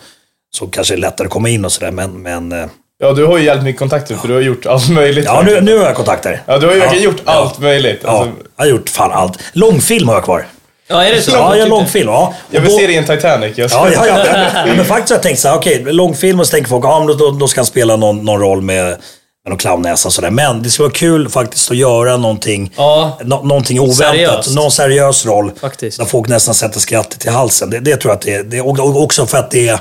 så 0.57 0.67
kanske 0.67 0.95
det 0.95 0.99
är 0.99 1.01
lättare 1.01 1.27
att 1.27 1.33
komma 1.33 1.49
in 1.49 1.65
och 1.65 1.73
sådär. 1.73 1.91
Men, 1.91 2.23
men 2.23 2.53
eh, 2.53 2.67
Ja, 2.99 3.13
du 3.13 3.27
har 3.27 3.39
ju 3.39 3.45
jävligt 3.45 3.65
mycket 3.65 3.79
kontakter 3.79 4.17
för 4.17 4.29
du 4.29 4.35
har 4.35 4.41
gjort 4.41 4.67
allt 4.67 4.89
möjligt. 4.89 5.25
ja, 5.25 5.43
nu, 5.47 5.61
nu 5.61 5.79
har 5.79 5.85
jag 5.85 5.95
kontakter. 5.97 6.43
Ja, 6.47 6.59
du 6.59 6.67
har 6.67 6.75
ju 6.75 6.81
verkligen 6.81 7.05
gjort 7.05 7.23
ja. 7.25 7.33
allt 7.33 7.59
möjligt. 7.59 8.01
Ja, 8.05 8.11
Alltså, 8.11 8.33
jag 8.57 8.65
har 8.65 8.71
gjort 8.71 8.89
fan 8.89 9.13
allt. 9.13 9.39
Långfilm 9.53 10.09
har 10.09 10.15
jag 10.15 10.25
kvar. 10.25 10.47
Ja, 10.89 11.05
är 11.05 11.13
det 11.13 11.23
så? 11.23 11.31
Ja, 11.31 11.57
jag 11.57 11.63
har 11.65 11.69
långfilm. 11.71 12.09
Ja. 12.09 12.35
jag 12.51 12.61
vill 12.61 12.71
då- 12.71 12.79
se 12.79 12.87
dig 12.87 12.95
i 12.95 12.99
en 12.99 13.05
Titanic. 13.07 13.59
Jag 13.59 13.71
ska... 13.71 13.93
Ja, 13.93 14.07
ja, 14.07 14.19
ja. 14.27 14.47
ja 14.67 14.75
men 14.77 14.85
faktiskt 14.85 15.11
har 15.11 15.17
jag 15.17 15.23
tänkt 15.23 15.39
så 15.41 15.49
här, 15.49 15.57
okej, 15.57 15.85
långfilm 15.85 16.41
och 16.41 16.47
så 16.47 16.51
tänker 16.51 16.69
folk, 16.71 16.85
ja 16.85 16.99
men 16.99 17.17
då, 17.19 17.31
då 17.31 17.49
ska 17.49 17.61
han 17.61 17.67
spela 17.67 17.97
någon, 17.97 18.25
någon 18.25 18.41
roll 18.41 18.61
med, 18.61 18.97
med 19.45 19.51
någon 19.51 19.59
clownnäsa 19.59 20.09
och 20.09 20.13
sådär. 20.13 20.31
Men 20.31 20.63
det 20.63 20.71
skulle 20.71 20.85
vara 20.89 20.95
kul 20.95 21.29
faktiskt 21.29 21.71
att 21.71 21.77
göra 21.77 22.17
någonting, 22.17 22.73
Ja. 22.77 23.19
nå, 23.25 23.43
någonting 23.43 23.81
oväntat. 23.81 23.97
Seriöst. 24.07 24.55
Någon 24.55 24.71
seriös 24.71 25.27
roll. 25.27 25.51
Faktiskt. 25.61 25.99
Där 25.99 26.05
folk 26.05 26.29
nästan 26.29 26.55
sätter 26.55 26.81
skrattet 26.81 27.27
i 27.27 27.29
halsen. 27.31 27.71
Det, 27.71 27.81
det 27.81 27.97
tror 27.97 28.11
jag 28.11 28.17
att 28.17 28.23
det 28.25 28.35
är. 28.35 28.43
Det, 28.43 28.61
och, 28.61 28.79
och 28.79 29.03
också 29.03 29.27
för 29.27 29.39
att 29.39 29.51
det 29.51 29.69
är, 29.69 29.81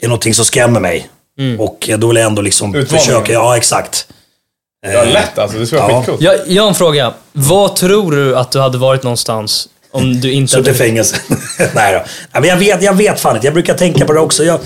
är 0.00 0.08
någonting 0.08 0.34
som 0.34 0.44
skrämmer 0.44 0.80
mig. 0.80 1.08
Och 1.58 1.90
då 1.98 2.06
vill 2.08 2.16
jag 2.16 2.26
ändå 2.26 2.42
liksom 2.42 2.74
Utmaningen. 2.74 2.98
försöka, 3.06 3.32
ja 3.32 3.56
exakt. 3.56 4.06
Ja, 4.92 5.04
lätt 5.04 5.38
alltså. 5.38 5.58
Det 5.58 5.66
skulle 5.66 5.80
vara 5.82 5.92
Ja. 5.92 5.98
skitcoolt. 6.00 6.20
Jag, 6.22 6.36
jag 6.46 6.62
har 6.62 6.68
en 6.68 6.74
fråga. 6.74 7.12
Vad 7.32 7.76
tror 7.76 8.12
du 8.12 8.36
att 8.36 8.50
du 8.50 8.60
hade 8.60 8.78
varit 8.78 9.02
någonstans 9.02 9.68
om 9.92 10.20
du 10.20 10.32
inte 10.32 10.52
Suttit 10.52 10.74
i 10.74 10.78
fängelse. 10.78 11.16
Nej 11.74 11.92
då. 12.32 12.40
Men 12.40 12.48
jag, 12.48 12.56
vet, 12.56 12.82
jag 12.82 12.92
vet 12.94 13.20
fan 13.20 13.34
inte. 13.36 13.46
Jag 13.46 13.54
brukar 13.54 13.74
tänka 13.74 14.04
på 14.04 14.12
det 14.12 14.20
också. 14.20 14.44
Jag... 14.44 14.60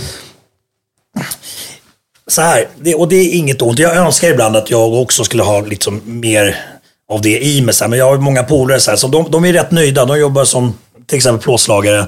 Så 2.30 2.42
här, 2.42 2.68
det, 2.80 2.94
och 2.94 3.08
det 3.08 3.16
är 3.16 3.34
inget 3.34 3.62
ont. 3.62 3.78
Jag 3.78 3.96
önskar 3.96 4.28
ibland 4.28 4.56
att 4.56 4.70
jag 4.70 4.92
också 4.94 5.24
skulle 5.24 5.42
ha 5.42 5.60
liksom 5.60 6.00
mer 6.04 6.56
av 7.12 7.20
det 7.20 7.44
i 7.44 7.60
mig. 7.62 7.74
Men 7.88 7.98
jag 7.98 8.06
har 8.10 8.16
många 8.16 8.42
polare 8.42 8.80
så, 8.80 8.90
här, 8.90 8.96
så 8.98 9.08
de, 9.08 9.30
de 9.30 9.44
är 9.44 9.52
rätt 9.52 9.70
nöjda. 9.70 10.04
De 10.04 10.18
jobbar 10.18 10.44
som 10.44 10.78
till 11.06 11.16
exempel 11.16 11.42
plåtslagare 11.42 11.98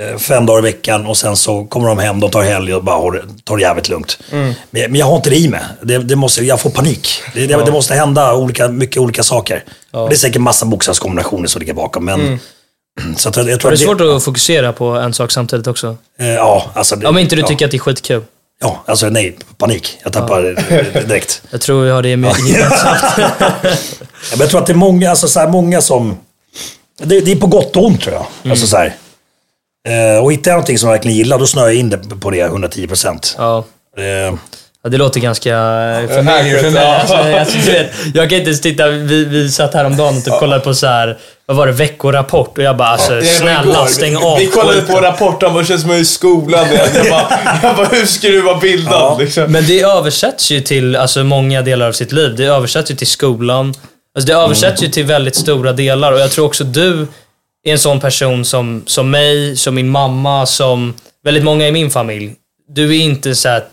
eh, 0.00 0.18
fem 0.18 0.46
dagar 0.46 0.58
i 0.58 0.62
veckan 0.62 1.06
och 1.06 1.16
sen 1.16 1.36
så 1.36 1.64
kommer 1.64 1.88
de 1.88 1.98
hem, 1.98 2.20
de 2.20 2.30
tar 2.30 2.42
helg 2.42 2.74
och 2.74 2.84
bara 2.84 3.14
tar 3.44 3.56
det 3.56 3.62
jävligt 3.62 3.88
lugnt. 3.88 4.18
Men, 4.30 4.54
men 4.70 4.94
jag 4.94 5.06
har 5.06 5.16
inte 5.16 5.30
det 5.30 5.36
i 5.36 5.48
mig. 5.48 5.60
Det, 5.82 5.98
det 5.98 6.16
måste, 6.16 6.44
jag 6.44 6.60
får 6.60 6.70
panik. 6.70 7.08
Det, 7.34 7.46
det, 7.46 7.64
det 7.64 7.72
måste 7.72 7.94
hända 7.94 8.34
olika, 8.34 8.68
mycket 8.68 8.96
olika 9.02 9.22
saker. 9.22 9.64
Och 9.90 10.08
Det 10.08 10.14
är 10.14 10.18
säkert 10.18 10.40
massa 10.42 10.66
bokstavskombinationer 10.66 11.46
som 11.48 11.60
ligger 11.60 11.74
bakom. 11.74 12.04
Men, 12.04 12.38
så 13.16 13.28
att 13.28 13.36
jag, 13.36 13.48
jag 13.50 13.60
tror 13.60 13.72
Är 13.72 13.76
det 13.76 13.82
att 13.82 13.98
svårt 13.98 14.00
att 14.16 14.24
fokusera 14.24 14.72
på 14.72 14.84
en 14.84 15.14
sak 15.14 15.30
samtidigt 15.32 15.66
också? 15.66 15.96
Eh, 16.20 16.26
ja, 16.28 16.70
alltså... 16.74 16.96
det- 16.96 17.06
Om 17.06 17.18
inte 17.18 17.36
du 17.36 17.40
ja, 17.42 17.48
tycker 17.48 17.64
att 17.64 17.70
det 17.70 17.76
är 17.76 17.78
skitkul. 17.78 18.22
Ja, 18.60 18.82
alltså 18.86 19.08
nej. 19.08 19.36
Panik. 19.58 19.98
Jag 20.02 20.12
tappar 20.12 20.44
eh, 20.44 21.02
direkt. 21.06 21.42
Jag 21.50 21.60
tror 21.60 21.86
jag 21.86 21.94
har 21.94 22.02
det 22.02 22.16
med 22.16 22.34
gemensamt. 22.46 23.02
Ja, 24.30 24.36
Men 24.36 24.40
jag 24.40 24.50
tror 24.50 24.60
att 24.60 24.66
det 24.66 24.72
är 24.72 24.76
många, 24.76 25.10
alltså, 25.10 25.28
så 25.28 25.40
här, 25.40 25.48
många 25.48 25.80
som... 25.80 26.18
Det, 27.02 27.20
det 27.20 27.32
är 27.32 27.36
på 27.36 27.46
gott 27.46 27.76
och 27.76 27.84
ont 27.84 28.00
tror 28.00 28.14
jag. 28.14 28.26
Mm. 28.42 28.50
Alltså, 28.52 28.66
så 28.66 28.76
här. 28.76 28.96
Eh, 29.88 30.22
och 30.24 30.32
hittar 30.32 30.50
jag 30.50 30.56
någonting 30.56 30.78
som 30.78 30.88
jag 30.88 30.94
verkligen 30.94 31.16
gillar, 31.16 31.38
då 31.38 31.46
snöar 31.46 31.66
jag 31.66 31.74
in 31.74 31.90
det 31.90 31.98
på 31.98 32.30
det 32.30 32.40
110 32.40 32.86
procent. 32.86 33.34
Ja. 33.38 33.64
Eh, 33.96 34.34
Ja, 34.84 34.90
det 34.90 34.96
låter 34.96 35.20
ganska 35.20 35.50
familiar 36.08 36.58
för 36.58 36.70
mig. 36.70 36.86
Alltså, 36.86 37.14
alltså, 37.14 37.58
du 37.58 37.72
vet, 37.72 37.90
jag 38.14 38.30
kan 38.30 38.38
inte 38.38 38.50
ens 38.50 38.60
titta, 38.60 38.88
vi, 38.88 39.24
vi 39.24 39.50
satt 39.50 39.74
häromdagen 39.74 40.16
och 40.16 40.24
typ 40.24 40.38
kollade 40.38 40.60
på 40.60 40.74
så 40.74 40.86
här, 40.86 41.18
vad 41.46 41.56
var 41.56 41.66
det, 41.66 41.72
veckorapport 41.72 42.58
och 42.58 42.64
jag 42.64 42.76
bara 42.76 42.88
alltså, 42.88 43.22
snälla 43.22 43.86
stäng 43.86 44.16
av 44.16 44.38
Vi 44.38 44.46
kollade 44.46 44.82
på 44.82 45.00
rapporten, 45.00 45.54
vad 45.54 45.66
känns 45.66 45.82
som 45.82 45.92
i 45.92 46.04
skolan. 46.04 46.66
Jag 46.94 47.10
bara, 47.10 47.38
jag 47.62 47.76
bara 47.76 47.86
hur 47.86 48.30
du 48.30 48.40
vara 48.40 48.58
bildad? 48.58 49.18
Liksom. 49.18 49.52
Men 49.52 49.66
det 49.66 49.80
översätts 49.80 50.50
ju 50.50 50.60
till 50.60 50.96
alltså, 50.96 51.24
många 51.24 51.62
delar 51.62 51.88
av 51.88 51.92
sitt 51.92 52.12
liv. 52.12 52.36
Det 52.36 52.44
översätts 52.44 52.90
ju 52.90 52.94
till 52.94 53.06
skolan. 53.06 53.74
Alltså, 54.14 54.32
det 54.32 54.38
översätts 54.38 54.82
ju 54.82 54.88
till 54.88 55.04
väldigt 55.04 55.36
stora 55.36 55.72
delar 55.72 56.12
och 56.12 56.20
jag 56.20 56.30
tror 56.30 56.46
också 56.46 56.64
du 56.64 57.06
är 57.66 57.72
en 57.72 57.78
sån 57.78 58.00
person 58.00 58.44
som, 58.44 58.82
som 58.86 59.10
mig, 59.10 59.56
som 59.56 59.74
min 59.74 59.88
mamma, 59.88 60.46
som 60.46 60.94
väldigt 61.24 61.44
många 61.44 61.68
i 61.68 61.72
min 61.72 61.90
familj. 61.90 62.34
Du 62.68 62.96
är 62.96 63.00
inte 63.00 63.34
så 63.34 63.48
här, 63.48 63.64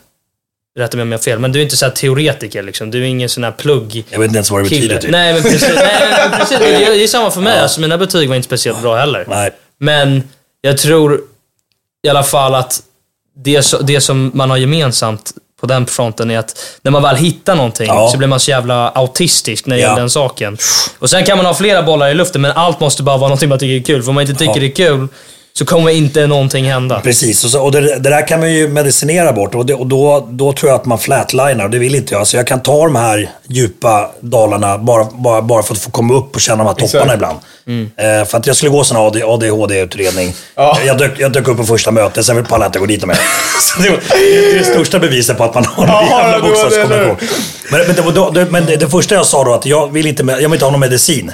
rätta 0.80 0.98
mig 0.98 1.02
om 1.02 1.12
jag 1.12 1.18
har 1.20 1.24
fel, 1.24 1.40
men 1.40 1.52
du 1.52 1.60
är 1.60 1.64
inte 1.64 1.78
så 1.78 1.86
här 1.86 1.92
teoretiker 1.94 2.64
liksom. 2.64 2.92
Du 2.92 3.00
är 3.02 3.06
ingen 3.08 3.30
sån 3.30 3.44
här 3.44 3.52
plugg 3.52 4.04
jag 4.10 4.20
vet 4.20 4.26
inte 4.28 4.38
ens 4.38 4.52
vad 4.52 4.60
det 4.64 4.70
betyder. 4.70 4.98
Typ. 4.98 5.12
Nej 5.12 5.34
men 5.34 5.44
precis. 5.44 5.70
Nej, 5.76 6.30
men 6.30 6.40
precis. 6.40 6.60
Det, 6.60 6.86
är, 6.86 6.90
det 6.92 7.04
är 7.04 7.08
samma 7.08 7.32
för 7.32 7.42
mig. 7.42 7.60
Alltså, 7.60 7.82
mina 7.82 7.98
betyg 7.98 8.30
var 8.30 8.36
inte 8.36 8.46
speciellt 8.46 8.82
bra 8.82 8.96
heller. 8.98 9.26
Nej. 9.30 9.52
Men 9.80 10.24
jag 10.62 10.78
tror 10.78 11.22
i 12.08 12.10
alla 12.10 12.24
fall 12.24 12.56
att 12.56 12.82
det, 13.44 13.66
det 13.84 14.02
som 14.02 14.32
man 14.34 14.50
har 14.50 14.58
gemensamt 14.58 15.32
på 15.62 15.68
den 15.68 15.86
fronten 15.86 16.32
är 16.32 16.40
att 16.40 16.66
när 16.82 16.92
man 16.92 17.02
väl 17.04 17.16
hittar 17.16 17.56
någonting 17.56 17.88
Ja. 17.88 18.10
så 18.12 18.18
blir 18.18 18.28
man 18.28 18.40
så 18.40 18.52
jävla 18.52 18.90
autistisk 18.90 19.66
när 19.66 19.76
det 19.76 19.82
Ja. 19.82 19.88
gäller 19.88 20.00
den 20.02 20.10
saken. 20.10 20.58
Och 21.00 21.10
sen 21.10 21.24
kan 21.26 21.38
man 21.38 21.46
ha 21.46 21.54
flera 21.54 21.84
bollar 21.84 22.10
i 22.10 22.14
luften 22.14 22.42
men 22.42 22.52
allt 22.52 22.80
måste 22.80 23.04
bara 23.04 23.18
vara 23.18 23.28
någonting 23.30 23.50
man 23.50 23.60
tycker 23.60 23.76
är 23.76 23.96
kul. 23.96 24.04
För 24.04 24.10
om 24.10 24.16
man 24.16 24.22
inte 24.22 24.34
tycker 24.34 24.54
Ja. 24.54 24.60
det 24.60 24.66
är 24.66 24.76
kul 24.76 25.08
så 25.54 25.66
kommer 25.66 25.92
inte 25.92 26.28
någonting 26.28 26.66
hända. 26.66 27.00
Precis, 27.00 27.44
och, 27.44 27.52
så, 27.52 27.62
och 27.62 27.72
det, 27.72 27.82
det 27.82 28.10
där 28.10 28.28
kan 28.28 28.40
man 28.40 28.54
ju 28.54 28.68
medicinera 28.68 29.34
bort 29.34 29.56
och, 29.56 29.66
det, 29.66 29.74
och 29.74 29.88
då, 29.88 30.28
då 30.30 30.54
tror 30.54 30.72
jag 30.72 30.80
att 30.80 30.86
man 30.86 31.00
flatlinar 31.00 31.64
och 31.64 31.70
det 31.70 31.80
vill 31.80 31.96
inte 31.96 32.14
jag. 32.14 32.28
Så 32.28 32.38
jag 32.38 32.48
kan 32.48 32.60
ta 32.62 32.84
de 32.84 32.96
här 32.96 33.30
djupa 33.48 34.12
dalarna 34.20 34.78
bara, 34.78 35.06
bara, 35.12 35.42
bara 35.42 35.64
för 35.64 35.74
att 35.74 35.80
få 35.80 35.92
komma 35.92 36.14
upp 36.14 36.36
och 36.36 36.42
känna 36.42 36.64
de 36.64 36.68
här 36.68 36.74
topparna 36.74 37.14
Exakt. 37.14 37.16
ibland. 37.16 37.40
Eh, 37.98 38.26
för 38.28 38.38
att 38.38 38.48
jag 38.48 38.56
skulle 38.56 38.72
gå 38.72 38.84
sån 38.84 38.98
AD, 38.98 39.24
ADHD-utredning. 39.24 40.34
Ja. 40.56 40.78
Jag, 40.86 40.98
dök, 40.98 41.12
jag 41.20 41.32
dök 41.32 41.48
upp 41.48 41.58
på 41.58 41.64
första 41.64 41.92
mötet, 41.92 42.26
sen 42.26 42.46
pallade 42.46 42.64
jag 42.64 42.70
inte 42.70 42.80
gå 42.80 42.86
dit 42.86 43.06
mer. 43.06 43.20
Så 43.62 43.82
det, 43.82 43.90
var, 43.90 44.00
det 44.10 44.52
är 44.56 44.60
det 44.60 44.66
största 44.66 45.00
beviset 45.00 45.38
på 45.38 45.44
att 45.44 45.54
man 45.54 45.66
har 45.66 45.84
en 45.84 45.90
Ja, 45.90 46.22
jävla 46.24 46.48
bokstavskombination. 46.48 47.18
Men, 47.72 47.82
men, 47.88 47.96
det, 47.96 48.12
då, 48.12 48.46
men 48.50 48.66
det, 48.66 48.76
det 48.76 48.90
första 48.90 49.16
jag 49.16 49.26
sa 49.26 49.44
då 49.44 49.54
att 49.54 49.66
jag 49.66 49.94
vill 49.94 50.08
inte, 50.08 50.24
jag 50.24 50.38
vill 50.38 50.54
inte 50.54 50.66
ha 50.66 50.72
någon 50.72 50.80
medicin. 50.80 51.32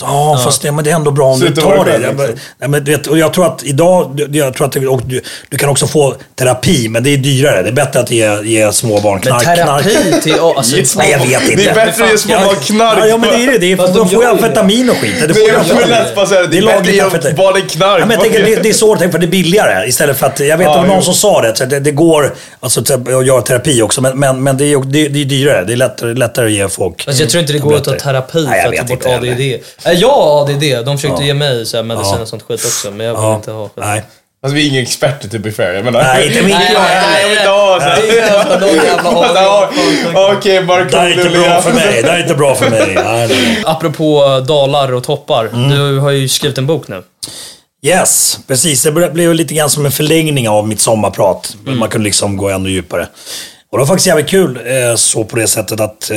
Så, 0.00 0.06
Ja, 0.06 0.40
fast 0.44 0.62
det, 0.62 0.72
men 0.72 0.84
det 0.84 0.90
är 0.90 0.94
ändå 0.94 1.10
bra 1.10 1.26
om 1.26 1.40
du 1.40 1.46
Sluta 1.46 1.60
tar 1.62 1.70
det. 1.70 1.76
bara, 1.76 1.96
liksom. 2.26 2.38
nej, 2.58 2.68
men, 2.68 2.84
du 2.84 2.90
vet, 2.90 3.06
och 3.06 3.18
jag 3.18 3.32
tror 3.32 3.46
att 3.46 3.62
idag, 3.64 4.10
du- 4.14 4.38
jag 4.38 4.54
tror 4.54 4.66
att 4.66 4.72
det, 4.72 4.86
och 4.86 5.02
du, 5.06 5.20
du 5.48 5.56
kan 5.58 5.68
också 5.68 5.86
få 5.86 6.14
terapi, 6.34 6.88
men 6.88 7.02
det 7.02 7.10
är 7.10 7.16
dyrare. 7.16 7.62
Det 7.62 7.68
är 7.68 7.72
bättre 7.72 8.00
att 8.00 8.10
ge, 8.10 8.42
ge 8.42 8.72
små 8.72 9.00
barn 9.00 9.12
Men 9.14 9.22
knark. 9.22 9.44
terapi 9.44 9.90
knark. 10.06 10.22
till... 10.22 10.34
Alltså, 10.40 10.76
Nej, 10.98 11.10
jag 11.10 11.18
vet 11.40 11.50
inte. 11.50 11.62
Det 11.64 11.68
är 11.70 11.74
bättre 11.86 12.04
att 12.04 12.10
ge 12.10 12.18
små 12.18 12.34
barn 12.34 12.56
knark. 12.56 12.98
Ja, 13.00 13.06
ja, 13.06 13.16
men 13.16 13.30
det 13.30 13.44
är 13.44 13.52
det. 13.52 13.58
det 13.58 13.72
är, 13.72 13.76
Fast 13.76 13.94
de 13.94 14.08
får 14.08 14.18
ju 14.18 14.24
det. 14.24 14.30
amfetamin 14.30 14.90
och 14.90 14.96
skit. 14.96 15.14
Det 15.20 15.26
Det 15.26 15.34
får 15.34 15.48
jag 15.48 15.66
får 16.14 16.26
säga 16.26 16.40
det. 16.42 16.46
Det 16.48 16.58
är 16.58 16.62
lagligt 16.62 16.82
bättre 16.84 16.90
att 16.90 16.94
ge 16.94 17.00
amfetamin. 17.00 17.36
barnen 17.36 17.62
knark. 17.68 18.00
Ja, 18.00 18.06
men 18.06 18.10
jag 18.10 18.20
tänker, 18.22 18.44
det, 18.44 18.56
det 18.62 18.68
är 18.68 18.72
så 18.72 18.96
tänkt 18.96 19.12
för 19.12 19.18
det 19.18 19.26
är 19.26 19.30
billigare. 19.30 19.88
Istället 19.88 20.16
för 20.18 20.26
att, 20.26 20.40
jag 20.40 20.58
vet 20.58 20.64
Ja, 20.66 20.82
det 20.82 20.88
någon 20.88 21.02
som 21.02 21.14
sa 21.14 21.40
det, 21.42 21.56
så 21.56 21.64
det, 21.64 21.80
det 21.80 21.90
går 21.90 22.34
alltså, 22.60 22.80
att 22.80 23.26
göra 23.26 23.42
terapi 23.42 23.82
också, 23.82 24.00
men, 24.00 24.18
men, 24.18 24.42
men 24.42 24.56
det, 24.56 24.64
är, 24.72 24.78
det, 24.84 25.08
det 25.08 25.20
är 25.20 25.24
dyrare. 25.24 25.64
Det 25.64 25.72
är 25.72 25.76
lättare, 25.76 26.14
lättare 26.14 26.46
att 26.46 26.52
ge 26.52 26.68
folk 26.68 27.04
Alltså 27.08 27.22
jag 27.22 27.30
tror 27.30 27.40
inte 27.40 27.52
det 27.52 27.58
går 27.58 27.76
att 27.76 27.84
ta 27.84 27.92
terapi 27.92 28.46
för 28.62 28.80
att 28.80 28.88
ta 28.88 28.94
bort. 28.94 29.06
ADD. 29.06 29.85
Nej, 29.86 29.96
Jag 29.96 30.08
har 30.08 30.40
ADD. 30.42 30.84
De 30.86 30.98
försökte 30.98 31.22
Ja. 31.22 31.26
ge 31.26 31.34
mig 31.34 31.66
så 31.66 31.76
här 31.76 31.84
medicin 31.84 32.12
Ja. 32.16 32.22
och 32.22 32.28
sånt 32.28 32.42
skit 32.42 32.64
också, 32.64 32.90
men 32.90 33.06
jag 33.06 33.14
vill 33.14 33.22
Ja, 33.22 33.34
inte 33.36 33.50
ha 33.50 33.64
skit. 33.64 33.72
nej. 33.76 34.04
Alltså 34.42 34.54
vi 34.56 34.66
är 34.66 34.70
inga 34.70 34.82
experter 34.82 35.28
to 35.28 35.38
be 35.38 35.52
fair. 35.52 35.72
Jag 35.74 35.84
menar. 35.84 36.02
Nej, 36.02 36.26
inte 36.26 36.42
min- 36.42 36.50
Nej, 36.50 36.74
nej, 36.74 37.22
jag 37.22 37.28
vill 37.28 37.38
inte 37.38 37.50
ha 37.50 37.80
så 37.80 37.86
här. 37.86 38.02
Det 38.02 38.08
är 38.10 38.16
jävla- 38.16 39.32
Ja. 40.14 40.32
Okej, 40.36 40.60
Det 40.90 40.96
här 40.98 41.06
är 41.06 41.12
inte 41.26 41.30
bra 41.38 41.60
för 41.62 41.72
mig. 41.72 42.02
Det 42.02 42.08
här 42.10 42.18
är 42.18 42.22
inte 42.22 42.34
bra 42.34 42.54
för 42.54 42.70
mig. 42.70 42.92
Nej, 43.04 43.28
nej. 43.28 43.62
Apropå 43.64 44.40
dalar 44.48 44.92
och 44.94 45.04
toppar. 45.04 45.44
Mm. 45.46 45.70
Du 45.70 45.98
har 45.98 46.10
ju 46.10 46.28
skrivit 46.28 46.58
en 46.58 46.66
bok 46.66 46.88
nu. 46.88 47.02
Yes, 47.82 48.38
precis. 48.46 48.82
Det 48.82 48.90
ble- 48.90 49.12
blev 49.12 49.34
lite 49.34 49.54
grann 49.54 49.70
som 49.70 49.86
en 49.86 49.92
förlängning 49.92 50.48
av 50.48 50.68
mitt 50.68 50.80
sommarprat. 50.80 51.56
Men 51.64 51.76
Man 51.78 51.88
kunde 51.88 52.04
liksom 52.04 52.36
gå 52.36 52.48
ännu 52.48 52.70
djupare. 52.70 53.08
Och 53.72 53.78
det 53.78 53.82
var 53.82 53.86
faktiskt 53.86 54.06
jävligt 54.06 54.28
kul 54.28 54.56
eh, 54.66 54.94
så 54.96 55.24
på 55.24 55.36
det 55.36 55.46
sättet 55.46 55.80
att 55.80 56.10
eh, 56.10 56.16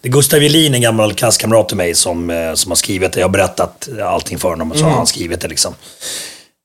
det 0.00 0.08
är 0.08 0.12
Gustav 0.12 0.42
Jelin, 0.42 0.74
en 0.74 0.80
gammal 0.80 1.14
klasskamrat 1.14 1.68
till 1.68 1.76
mig, 1.76 1.94
som, 1.94 2.30
eh, 2.30 2.54
som 2.54 2.70
har 2.70 2.76
skrivit 2.76 3.12
det. 3.12 3.20
Jag 3.20 3.26
har 3.28 3.32
berättat 3.32 3.88
allting 4.04 4.38
för 4.38 4.48
honom 4.48 4.70
och 4.72 4.78
så 4.78 4.84
har 4.84 4.90
han 4.90 5.06
skrivit 5.06 5.40
det 5.40 5.48
liksom. 5.48 5.74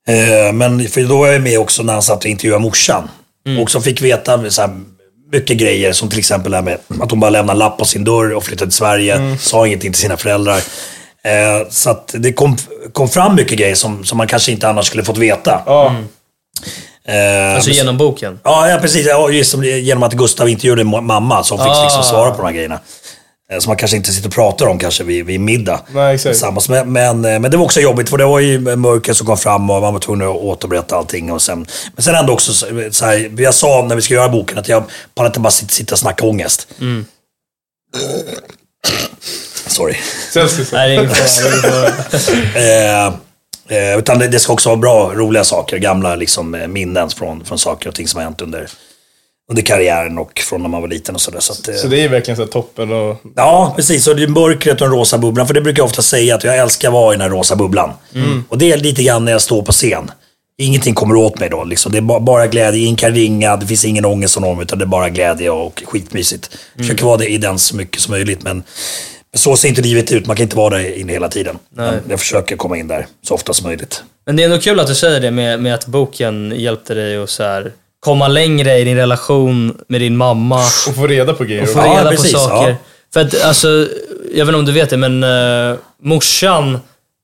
Eh, 0.07 0.53
men 0.53 0.87
för 0.89 1.01
då 1.03 1.17
var 1.17 1.27
jag 1.27 1.41
med 1.41 1.59
också 1.59 1.83
när 1.83 1.93
han 1.93 2.01
satt 2.01 2.19
och 2.23 2.29
intervjuade 2.29 2.61
morsan. 2.61 3.09
Och 3.61 3.71
så 3.71 3.81
fick 3.81 4.01
veta 4.01 4.49
så 4.51 4.61
här, 4.61 4.69
mycket 5.31 5.57
grejer 5.57 5.93
som 5.93 6.09
till 6.09 6.19
exempel 6.19 6.51
det 6.51 6.57
här 6.57 6.63
med 6.63 6.77
att 7.01 7.11
hon 7.11 7.19
bara 7.19 7.29
lämnade 7.29 7.55
en 7.55 7.59
lapp 7.59 7.77
på 7.77 7.85
sin 7.85 8.03
dörr 8.03 8.33
och 8.33 8.43
flyttade 8.43 8.71
till 8.71 8.77
Sverige. 8.77 9.37
Sa 9.39 9.67
ingenting 9.67 9.91
till 9.91 10.01
sina 10.01 10.17
föräldrar. 10.17 10.57
Eh, 11.23 11.67
så 11.69 11.89
att 11.89 12.15
det 12.17 12.33
kom, 12.33 12.57
kom 12.93 13.09
fram 13.09 13.35
mycket 13.35 13.57
grejer 13.57 13.75
som, 13.75 14.03
som 14.05 14.17
man 14.17 14.27
kanske 14.27 14.51
inte 14.51 14.67
annars 14.69 14.85
skulle 14.87 15.03
fått 15.03 15.17
veta. 15.17 15.61
Ja. 15.65 15.95
Eh, 17.05 17.55
Alltså 17.55 17.69
genom 17.69 17.97
boken. 17.97 18.39
Ja, 18.43 18.69
ja 18.69 18.77
precis. 18.77 19.07
Ja, 19.07 19.29
just 19.29 19.51
som, 19.51 19.63
genom 19.63 20.03
att 20.03 20.13
Gustav 20.13 20.49
intervjuade 20.49 20.83
ma- 20.83 21.01
mamma 21.01 21.43
som 21.43 21.57
fick 21.57 21.67
Ah. 21.67 21.83
liksom 21.83 22.03
svara 22.03 22.31
på 22.31 22.37
de 22.37 22.45
här 22.45 22.53
grejerna. 22.53 22.79
Eh, 23.53 23.59
Som 23.59 23.69
man 23.69 23.77
kanske 23.77 23.97
inte 23.97 24.11
sitter 24.11 24.27
och 24.27 24.33
pratar 24.33 24.65
om 24.67 24.79
kanske 24.79 25.03
vid, 25.03 25.25
vid 25.25 25.39
middag. 25.39 25.81
Nej, 25.93 26.15
exakt. 26.15 26.33
Tillsammans. 26.33 26.69
Men, 26.69 26.91
men, 26.93 27.25
eh, 27.25 27.39
men 27.39 27.51
det 27.51 27.57
var 27.57 27.65
också 27.65 27.79
jobbigt 27.79 28.09
för 28.09 28.17
det 28.17 28.25
var 28.25 28.39
ju 28.39 28.59
mörker 28.75 29.13
som 29.13 29.27
kom 29.27 29.37
fram 29.37 29.69
och 29.69 29.81
man 29.81 29.93
var 29.93 29.99
tvungen 29.99 30.27
att 30.27 30.35
återberätta 30.35 30.95
allting. 30.95 31.31
Och 31.31 31.41
sen, 31.41 31.65
men 31.95 32.03
sen 32.03 32.15
ändå 32.15 32.33
också 32.33 32.53
så, 32.91 33.05
här, 33.05 33.41
jag 33.41 33.53
sa 33.53 33.85
när 33.89 33.95
vi 33.95 34.01
skulle 34.01 34.19
göra 34.19 34.29
boken 34.29 34.57
att 34.57 34.69
jag 34.69 34.83
pallar 35.15 35.29
inte 35.29 35.39
bara 35.39 35.51
sitta, 35.51 35.71
sitta 35.73 35.95
och 35.95 35.99
snacka 35.99 36.25
ångest. 36.25 36.67
Sorry. 39.67 39.95
Celsius. 40.31 40.71
Nej, 40.71 40.89
det 40.89 40.95
är 40.95 41.03
ingen. 41.03 41.13
Eh, 42.55 43.07
eh, 43.77 43.99
utan 43.99 44.19
det, 44.19 44.27
det 44.27 44.39
ska 44.39 44.53
också 44.53 44.69
vara 44.69 44.77
bra, 44.77 45.11
roliga 45.15 45.43
saker. 45.43 45.77
Gamla 45.77 46.15
liksom, 46.15 46.63
minnen 46.67 47.09
från, 47.09 47.45
från 47.45 47.59
saker 47.59 47.89
och 47.89 47.95
ting 47.95 48.07
som 48.07 48.17
har 48.17 48.23
hänt 48.23 48.41
under, 48.41 48.67
under 49.51 49.61
karriären 49.63 50.17
och 50.17 50.39
från 50.39 50.61
när 50.61 50.69
man 50.69 50.81
var 50.81 50.87
liten 50.87 51.15
och 51.15 51.21
sådär. 51.21 51.39
Så 51.39 51.53
att, 51.53 51.67
eh, 51.67 51.75
Så 51.75 51.87
det 51.87 52.01
är 52.03 52.09
verkligen 52.09 52.37
så 52.37 52.45
toppen 52.47 52.91
och... 52.91 53.21
Ja, 53.35 53.73
precis. 53.75 54.07
Och 54.07 54.15
det 54.15 54.23
är 54.23 54.27
mörkret 54.27 54.81
och 54.81 54.87
den 54.89 54.97
rosa 54.97 55.17
bubblan. 55.17 55.47
För 55.47 55.53
det 55.53 55.61
brukar 55.61 55.79
jag 55.79 55.85
ofta 55.85 56.01
säga 56.01 56.35
att 56.35 56.43
jag 56.43 56.57
älskar 56.57 56.87
att 56.87 56.93
vara 56.93 57.13
i 57.13 57.17
den 57.17 57.21
här 57.21 57.29
rosa 57.37 57.55
bubblan. 57.55 57.91
Och 58.49 58.57
det 58.57 58.71
är 58.71 58.77
lite 58.77 59.03
grann 59.03 59.25
när 59.25 59.31
jag 59.31 59.41
står 59.41 59.61
på 59.61 59.71
scen. 59.71 60.11
Ingenting 60.57 60.93
kommer 60.93 61.15
åt 61.15 61.39
mig 61.39 61.49
då. 61.49 61.63
Liksom. 61.63 61.91
Det 61.91 61.97
är 61.97 62.01
ba- 62.01 62.19
bara 62.19 62.47
glädje. 62.47 62.79
Ingen 62.83 62.95
kan 62.95 63.11
ringa, 63.11 63.55
det 63.57 63.65
finns 63.67 63.85
ingen 63.85 64.05
ångest 64.05 64.39
någon, 64.39 64.61
utan 64.61 64.79
det 64.79 64.85
är 64.85 64.87
bara 64.87 65.09
glädje 65.09 65.49
och 65.49 65.83
skitmysigt. 65.85 66.49
Försöker 66.77 67.05
vara 67.05 67.17
det 67.17 67.27
i 67.27 67.37
den 67.37 67.59
så 67.59 67.75
mycket 67.75 68.01
som 68.01 68.11
möjligt, 68.11 68.43
men 68.43 68.63
så 69.35 69.55
ser 69.57 69.69
inte 69.69 69.81
livet 69.81 70.11
ut. 70.11 70.25
Man 70.27 70.35
kan 70.35 70.43
inte 70.43 70.55
vara 70.57 70.77
där 70.77 70.97
inne 70.99 71.13
hela 71.13 71.29
tiden. 71.29 71.57
Jag 72.09 72.19
försöker 72.19 72.55
komma 72.55 72.77
in 72.77 72.87
där 72.87 73.07
så 73.27 73.33
ofta 73.33 73.53
som 73.53 73.67
möjligt. 73.67 74.03
Men 74.25 74.35
det 74.35 74.43
är 74.43 74.45
ändå 74.45 74.59
kul 74.59 74.79
att 74.79 74.87
du 74.87 74.95
säger 74.95 75.19
det 75.19 75.31
med, 75.31 75.59
med 75.59 75.73
att 75.73 75.85
boken 75.87 76.53
hjälpte 76.57 76.93
dig 76.93 77.17
att 77.17 77.29
så 77.29 77.43
här, 77.43 77.71
komma 78.03 78.27
längre 78.27 78.77
i 78.77 78.83
din 78.83 78.95
relation 78.97 79.77
med 79.87 80.01
din 80.01 80.17
mamma. 80.17 80.59
Och 80.87 80.95
få 80.95 81.07
reda 81.07 81.33
på 81.33 81.43
grejer. 81.43 81.63
Och 81.63 81.69
få 81.69 81.79
Ja, 81.79 81.99
reda 81.99 82.09
precis, 82.09 82.33
på 82.33 82.39
saker. 82.39 82.69
ja. 82.69 82.75
För 83.13 83.19
att 83.21 83.41
alltså, 83.43 83.87
jag 84.33 84.45
vet 84.45 84.47
inte 84.47 84.59
om 84.59 84.65
du 84.65 84.71
vet 84.71 84.89
det, 84.89 84.97
men 84.97 85.23
uh, 85.23 85.75
morsan 86.01 86.79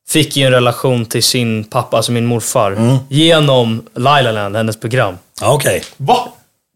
fick 0.09 0.37
ju 0.37 0.45
en 0.45 0.51
relation 0.51 1.05
till 1.05 1.23
sin 1.23 1.63
pappa, 1.63 1.97
alltså 1.97 2.11
min 2.11 2.25
morfar, 2.25 2.71
Mm. 2.71 2.97
genom 3.09 3.83
Lilaland, 3.95 4.55
hennes 4.55 4.79
program. 4.79 5.15
Ja, 5.41 5.53
okej. 5.53 5.83
Va? 5.97 6.27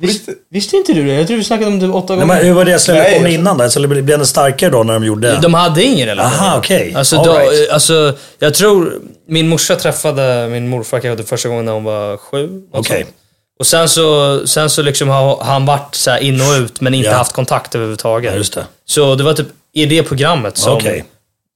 Visst, 0.02 0.30
visste 0.52 0.78
inte 0.78 0.94
du 0.94 1.04
det? 1.06 1.14
Jag 1.14 1.28
tror 1.28 1.38
vi 1.38 1.44
snackade 1.44 1.68
om 1.68 1.80
det 1.80 1.88
åtta 1.90 2.14
Nej, 2.16 2.22
gånger. 2.22 2.36
men 2.36 2.46
hur 2.46 2.54
var 2.54 2.66
deras 2.66 2.90
relation 2.90 3.24
Nej. 3.24 3.34
innan 3.34 3.58
då? 3.58 3.70
Så 3.70 3.80
det 3.80 3.88
blev 3.88 4.06
den 4.06 4.26
starkare 4.26 4.70
då 4.70 4.84
när 4.84 4.94
de 4.94 5.04
gjorde... 5.04 5.40
De 5.42 5.54
hade 5.54 5.84
ingen 5.84 6.08
relation. 6.08 6.40
Aha, 6.40 6.58
okej. 6.58 6.94
Alltså, 6.96 7.18
All 7.18 7.26
då, 7.26 7.34
right. 7.38 7.70
alltså, 7.72 8.14
jag 8.40 8.54
tror 8.54 8.94
min 9.28 9.48
morsa 9.50 9.76
träffade 9.76 10.48
min 10.50 10.68
morfar 10.68 11.00
kanske 11.00 11.26
första 11.26 11.50
gången 11.50 11.66
när 11.66 11.72
hon 11.72 11.84
var 11.84 12.18
sju. 12.18 12.62
Okej. 12.72 13.04
sånt. 13.04 13.16
Och 13.64 13.68
sen 13.68 13.90
så, 13.90 14.42
sen 14.48 14.70
så 14.70 14.82
liksom 14.82 15.10
har 15.10 15.44
han 15.44 15.66
varit 15.66 15.96
så 15.96 16.12
här 16.12 16.20
in 16.20 16.42
och 16.42 16.54
ut 16.54 16.82
men 16.82 16.94
inte 16.94 17.10
Ja. 17.10 17.16
haft 17.16 17.32
kontakt 17.32 17.76
överhuvudtaget. 17.76 18.32
Ja, 18.32 18.38
just 18.38 18.54
det. 18.54 18.64
Så 18.86 19.16
det 19.16 19.24
var 19.24 19.34
typ 19.34 19.48
i 19.74 19.86
det 19.86 20.04
programmet 20.04 20.58
som 20.58 20.74
Okej. 20.74 21.06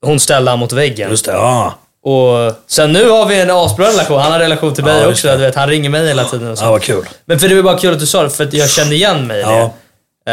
hon 0.06 0.20
ställde 0.20 0.52
han 0.52 0.60
mot 0.60 0.72
väggen. 0.74 1.10
Just 1.10 1.26
det, 1.26 1.32
ja. 1.32 1.74
Och 2.04 2.54
sen 2.68 2.94
nu 2.94 3.10
har 3.10 3.26
vi 3.26 3.40
en 3.42 3.52
asbra 3.52 3.88
relation. 3.88 4.20
Han 4.20 4.32
har 4.32 4.40
relation 4.40 4.74
till 4.74 4.84
mig 4.84 5.02
Ja, 5.02 5.08
också. 5.10 5.28
Du 5.32 5.38
vet, 5.38 5.56
han 5.56 5.70
ringer 5.70 5.90
mig 5.90 6.08
hela 6.08 6.24
tiden. 6.26 6.52
Och 6.52 6.58
så. 6.58 6.66
Ja, 6.66 6.72
vad 6.72 6.82
kul. 6.82 7.06
Men 7.26 7.40
för 7.40 7.50
det 7.50 7.56
var 7.56 7.64
bara 7.64 7.78
kul 7.78 7.94
att 7.94 8.00
du 8.00 8.06
sa 8.06 8.24
det, 8.24 8.30
för 8.30 8.44
att 8.44 8.54
jag 8.54 8.70
kände 8.70 8.96
igen 8.96 9.28
mig 9.28 9.40
i 9.40 9.44
det. 9.44 9.72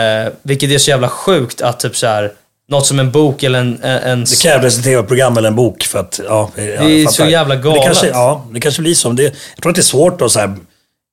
Eh, 0.00 0.32
vilket 0.42 0.70
är 0.70 0.78
så 0.78 0.90
jävla 0.90 1.08
sjukt 1.08 1.60
att 1.62 1.80
typ 1.80 1.96
så 1.96 2.06
här, 2.06 2.32
något 2.68 2.86
som 2.86 3.00
en 3.00 3.10
bok 3.10 3.42
eller 3.42 3.58
en... 3.58 3.78
en, 3.82 3.98
en 3.98 4.24
Det 4.24 4.42
krävdes 4.42 4.78
ett 4.78 4.84
tv-program 4.84 5.36
eller 5.36 5.48
en 5.48 5.56
bok 5.56 5.82
för 5.84 5.98
att... 5.98 6.20
Ja, 6.28 6.50
det 6.54 6.74
är 7.02 7.06
så 7.06 7.24
jävla 7.24 7.56
galet. 7.56 7.80
Det 7.80 7.86
kanske, 7.86 8.08
ja, 8.08 8.46
det 8.52 8.60
kanske 8.60 8.82
blir 8.82 8.94
så. 8.94 9.08
Det, 9.10 9.22
jag 9.22 9.32
tror 9.62 9.70
att 9.70 9.76
det 9.76 9.80
är 9.80 9.82
svårt 9.82 10.22
att 10.22 10.32
så 10.32 10.38
här, 10.40 10.54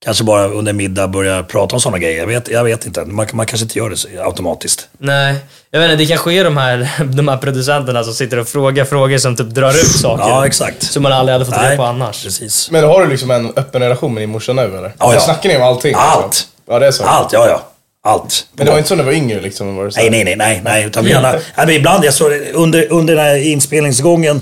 kanske 0.05 0.23
bara 0.23 0.47
under 0.47 0.73
middag 0.73 1.07
börja 1.07 1.43
prata 1.43 1.75
om 1.75 1.81
sådana 1.81 1.97
grejer. 1.97 2.19
Jag 2.19 2.27
vet, 2.27 2.47
jag 2.47 2.63
vet 2.63 2.85
inte. 2.85 3.05
Man, 3.05 3.27
man 3.33 3.45
kanske 3.45 3.63
inte 3.65 3.77
gör 3.77 3.89
det 3.89 4.23
automatiskt. 4.23 4.87
Nej, 4.97 5.35
jag 5.71 5.79
vet 5.79 5.91
inte, 5.91 6.03
det 6.03 6.07
kanske 6.07 6.33
är 6.33 6.43
de 6.43 6.57
här, 6.57 6.89
de 7.15 7.27
här 7.27 7.37
producenterna 7.37 8.03
som 8.03 8.13
sitter 8.13 8.39
och 8.39 8.47
frågar 8.47 8.85
frågor 8.85 9.17
som 9.17 9.35
typ 9.35 9.47
drar 9.47 9.69
ut 9.69 9.91
saker. 10.01 10.23
Ja, 10.23 10.45
exakt. 10.45 10.83
Som 10.83 11.03
man 11.03 11.11
aldrig 11.11 11.33
hade 11.33 11.45
fått 11.45 11.63
reda 11.63 11.75
på 11.75 11.83
annars. 11.83 12.23
Precis. 12.23 12.71
Men 12.71 12.83
har 12.83 13.01
du 13.01 13.07
liksom 13.07 13.31
en 13.31 13.53
öppen 13.55 13.81
relation 13.81 14.13
med 14.13 14.23
din 14.23 14.29
morsa 14.29 14.53
nu 14.53 14.61
eller? 14.61 14.93
Ja, 14.99 15.13
ja. 15.13 15.19
Snackar 15.19 15.49
ni 15.49 15.55
om 15.55 15.63
allting? 15.63 15.93
Allt. 15.97 16.25
Liksom? 16.25 16.47
Ja, 16.69 16.79
det 16.79 16.87
är 16.87 16.91
så. 16.91 17.03
Allt, 17.03 17.33
ja, 17.33 17.47
ja. 17.47 17.61
Allt. 18.03 18.47
Men 18.53 18.65
det 18.65 18.71
var 18.71 18.77
inte 18.77 18.89
så 18.89 18.95
när 18.95 19.03
du 19.03 19.09
var 19.09 19.17
yngre 19.17 19.41
liksom? 19.41 19.75
Var 19.75 19.85
det 19.85 19.91
så? 19.91 19.99
Nej, 19.99 20.09
nej, 20.09 20.23
nej, 20.23 20.35
nej, 20.35 20.61
nej. 20.63 20.85
Utan 20.85 21.05
vi 21.05 21.13
nej, 21.13 21.39
men 21.55 21.69
ibland, 21.69 22.05
jag 22.05 22.13
såg, 22.13 22.31
under, 22.53 22.91
under 22.91 23.15
den 23.15 23.25
här 23.25 23.35
inspelningsgången 23.35 24.41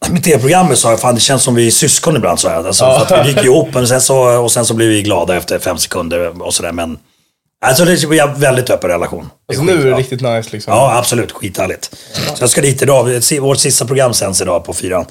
med 0.10 0.24
tv-programmet 0.24 0.78
sa 0.78 0.90
jag 0.90 1.00
fan 1.00 1.14
det 1.14 1.20
känns 1.20 1.42
som 1.42 1.54
vi 1.54 1.66
är 1.66 1.70
syskon 1.70 2.16
ibland. 2.16 2.40
Så 2.40 2.48
här. 2.48 2.66
Alltså, 2.66 2.84
att 2.84 3.26
vi 3.26 3.30
gick 3.30 3.44
ihop 3.44 3.74
men 3.74 3.88
sen 3.88 4.00
så, 4.00 4.38
och 4.38 4.52
sen 4.52 4.66
så 4.66 4.74
blev 4.74 4.88
vi 4.88 5.02
glada 5.02 5.36
efter 5.36 5.58
fem 5.58 5.78
sekunder 5.78 6.42
och 6.42 6.54
sådär. 6.54 6.72
Men 6.72 6.98
alltså, 7.60 7.84
det 7.84 7.92
är 7.92 8.28
en 8.28 8.40
väldigt 8.40 8.70
öppen 8.70 8.90
relation. 8.90 9.30
Alltså, 9.48 9.64
nu 9.64 9.72
är 9.72 9.90
det 9.90 9.96
riktigt 9.96 10.20
nice 10.20 10.48
liksom. 10.50 10.72
Ja, 10.72 10.98
absolut. 10.98 11.32
Skithärligt. 11.32 11.90
Så 12.34 12.42
jag 12.42 12.50
ska 12.50 12.60
dit 12.60 12.82
idag. 12.82 13.20
Vårt 13.40 13.58
sista 13.58 13.84
program 13.84 14.14
sänds 14.14 14.40
idag 14.40 14.64
på 14.64 14.72
fyran. 14.74 15.06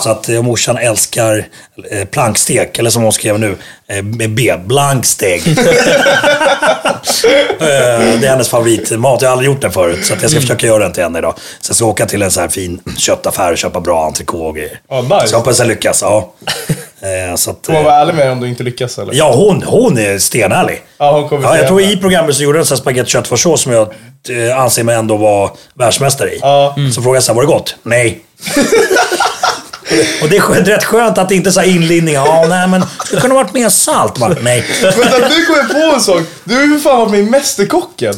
Så 0.00 0.10
att 0.10 0.28
eh, 0.28 0.42
morsan 0.42 0.76
älskar 0.76 1.46
eh, 1.90 2.04
plankstek, 2.04 2.78
eller 2.78 2.90
som 2.90 3.02
hon 3.02 3.12
skrev 3.12 3.38
nu, 3.40 3.56
eh, 3.88 4.02
med 4.02 4.30
B, 4.30 4.54
blanksteg. 4.66 5.42
Det 7.58 8.26
är 8.26 8.28
hennes 8.28 8.48
favoritmat. 8.48 9.22
Jag 9.22 9.28
har 9.28 9.32
aldrig 9.32 9.50
gjort 9.50 9.60
den 9.60 9.72
förut, 9.72 10.06
så 10.06 10.14
jag 10.20 10.30
ska 10.30 10.40
försöka 10.40 10.66
göra 10.66 10.82
den 10.82 10.92
till 10.92 11.02
henne 11.02 11.18
idag. 11.18 11.34
Så 11.60 11.70
jag 11.70 11.76
ska 11.76 11.84
åka 11.86 12.06
till 12.06 12.22
en 12.22 12.30
så 12.30 12.40
här 12.40 12.48
fin 12.48 12.80
köttaffär 12.96 13.52
och 13.52 13.58
köpa 13.58 13.80
bra 13.80 14.06
entrecote 14.06 14.44
och 14.44 14.56
grejer. 14.56 14.80
Ja, 14.88 15.02
nice. 15.02 15.28
Så 15.28 15.34
jag 15.34 15.38
hoppas 15.38 15.58
jag 15.58 15.68
lyckas. 15.68 16.02
Ja. 16.02 16.32
Eh, 17.00 17.36
så 17.36 17.50
att, 17.50 17.66
Får 17.66 17.72
man 17.72 17.86
eh, 17.86 17.92
ärlig 17.92 18.14
med 18.14 18.32
om 18.32 18.40
du 18.40 18.48
inte 18.48 18.62
lyckas 18.62 18.98
eller? 18.98 19.14
Ja, 19.14 19.34
hon, 19.34 19.62
hon 19.62 19.98
är 19.98 20.18
stenärlig. 20.18 20.82
Ja, 20.98 21.12
hon 21.12 21.28
kommer 21.28 21.48
Ja, 21.48 21.56
jag 21.56 21.66
tror 21.66 21.80
i 21.80 21.96
programmet 21.96 22.36
så 22.36 22.42
gjorde 22.42 22.58
jag 22.58 22.70
en 22.70 22.76
spagetti 22.76 23.10
köttfärssås 23.10 23.62
som 23.62 23.72
jag 23.72 23.94
eh, 24.28 24.58
anser 24.58 24.82
mig 24.84 24.96
ändå 24.96 25.16
vara 25.16 25.50
världsmästare 25.74 26.30
i. 26.30 26.38
Ja. 26.42 26.74
Så 26.94 27.02
frågade 27.02 27.16
jag 27.16 27.22
så 27.22 27.32
här, 27.32 27.36
var 27.36 27.42
det 27.42 27.46
gott? 27.52 27.76
Nej. 27.82 28.24
Och 30.22 30.28
det 30.28 30.36
är 30.36 30.64
rätt 30.64 30.84
skönt 30.84 31.18
att 31.18 31.28
det 31.28 31.34
inte 31.34 31.48
är 31.48 31.52
så 31.52 31.60
här 31.60 31.68
inlindningar. 31.68 32.26
Ja, 32.26 32.46
nej 32.48 32.68
men 32.68 32.80
det 33.10 33.20
kunde 33.20 33.36
ha 33.36 33.42
varit 33.42 33.54
mer 33.54 33.68
salt. 33.68 34.18
Bara, 34.18 34.36
nej. 34.42 34.64
Vänta, 34.82 35.18
nu 35.28 35.44
kom 35.46 35.56
jag 35.56 35.70
på 35.70 35.94
en 35.94 36.00
sak. 36.00 36.22
Du 36.44 36.54
har 36.54 36.62
ju 36.62 36.72
för 36.72 36.78
fan 36.78 36.98
varit 36.98 37.10
med 37.10 37.20
i 37.20 37.22
Mästerkocken. 37.22 38.14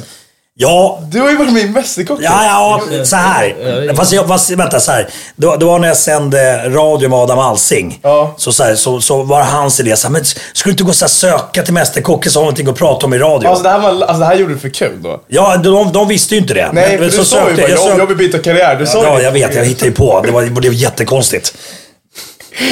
Ja, 0.58 0.98
Du 1.10 1.20
har 1.20 1.30
ju 1.30 1.36
varit 1.36 1.52
med 1.52 1.62
i 1.62 1.68
Mästerkocken. 1.68 2.24
Ja, 2.24 2.80
ja, 2.90 3.04
så 3.04 3.16
här. 3.16 3.94
Fast, 3.94 4.12
jag, 4.12 4.28
fast 4.28 4.50
vänta, 4.50 4.80
så 4.80 4.92
här. 4.92 5.08
Det, 5.36 5.46
var- 5.46 5.56
det 5.56 5.64
var 5.64 5.78
när 5.78 5.88
jag 5.88 5.96
sände 5.96 6.68
radio 6.68 7.08
med 7.08 7.18
Adam 7.18 7.38
Alsing. 7.38 7.98
Ja. 8.02 8.34
Så, 8.38 8.52
så, 8.52 8.64
här, 8.64 8.74
så, 8.74 9.00
så 9.00 9.22
var 9.22 9.42
hans 9.42 9.80
idé 9.80 9.96
så 9.96 10.06
här, 10.06 10.12
men 10.12 10.24
skulle 10.24 10.44
du 10.64 10.70
inte 10.70 10.82
gå 10.82 10.88
och 10.88 10.94
så 10.94 11.04
här, 11.04 11.08
söka 11.10 11.62
till 11.62 11.72
Mästerkocken 11.74 12.32
så 12.32 12.38
har 12.38 12.42
vi 12.42 12.46
någonting 12.46 12.68
att 12.68 12.76
prata 12.78 13.06
om 13.06 13.14
i 13.14 13.18
radio? 13.18 13.48
Alltså 13.48 13.62
det, 13.62 13.68
här 13.70 13.78
var, 13.78 13.88
alltså 13.88 14.18
det 14.18 14.24
här 14.26 14.34
gjorde 14.36 14.54
du 14.54 14.58
för 14.60 14.68
kul 14.68 15.02
då? 15.02 15.20
ja, 15.28 15.56
de, 15.56 15.92
de 15.92 16.08
visste 16.08 16.34
ju 16.34 16.40
inte 16.40 16.54
det. 16.54 16.70
Nej, 16.72 16.98
Men- 16.98 17.10
för 17.10 17.18
du 17.18 17.24
sa 17.24 17.50
ju 17.50 17.56
bara 17.56 17.68
jag. 17.68 17.78
sökte- 17.78 17.98
jag 17.98 18.06
vill 18.06 18.16
byta 18.16 18.38
karriär. 18.38 18.76
Du 18.76 18.86
sa 18.86 19.04
Ja, 19.04 19.20
jag 19.20 19.32
vet. 19.32 19.54
Jag 19.54 19.64
hittade 19.64 19.86
ju 19.86 19.92
på. 19.92 20.20
Det 20.26 20.30
var, 20.30 20.42
det 20.42 20.50
blev 20.50 20.72
jättekonstigt. 20.72 21.54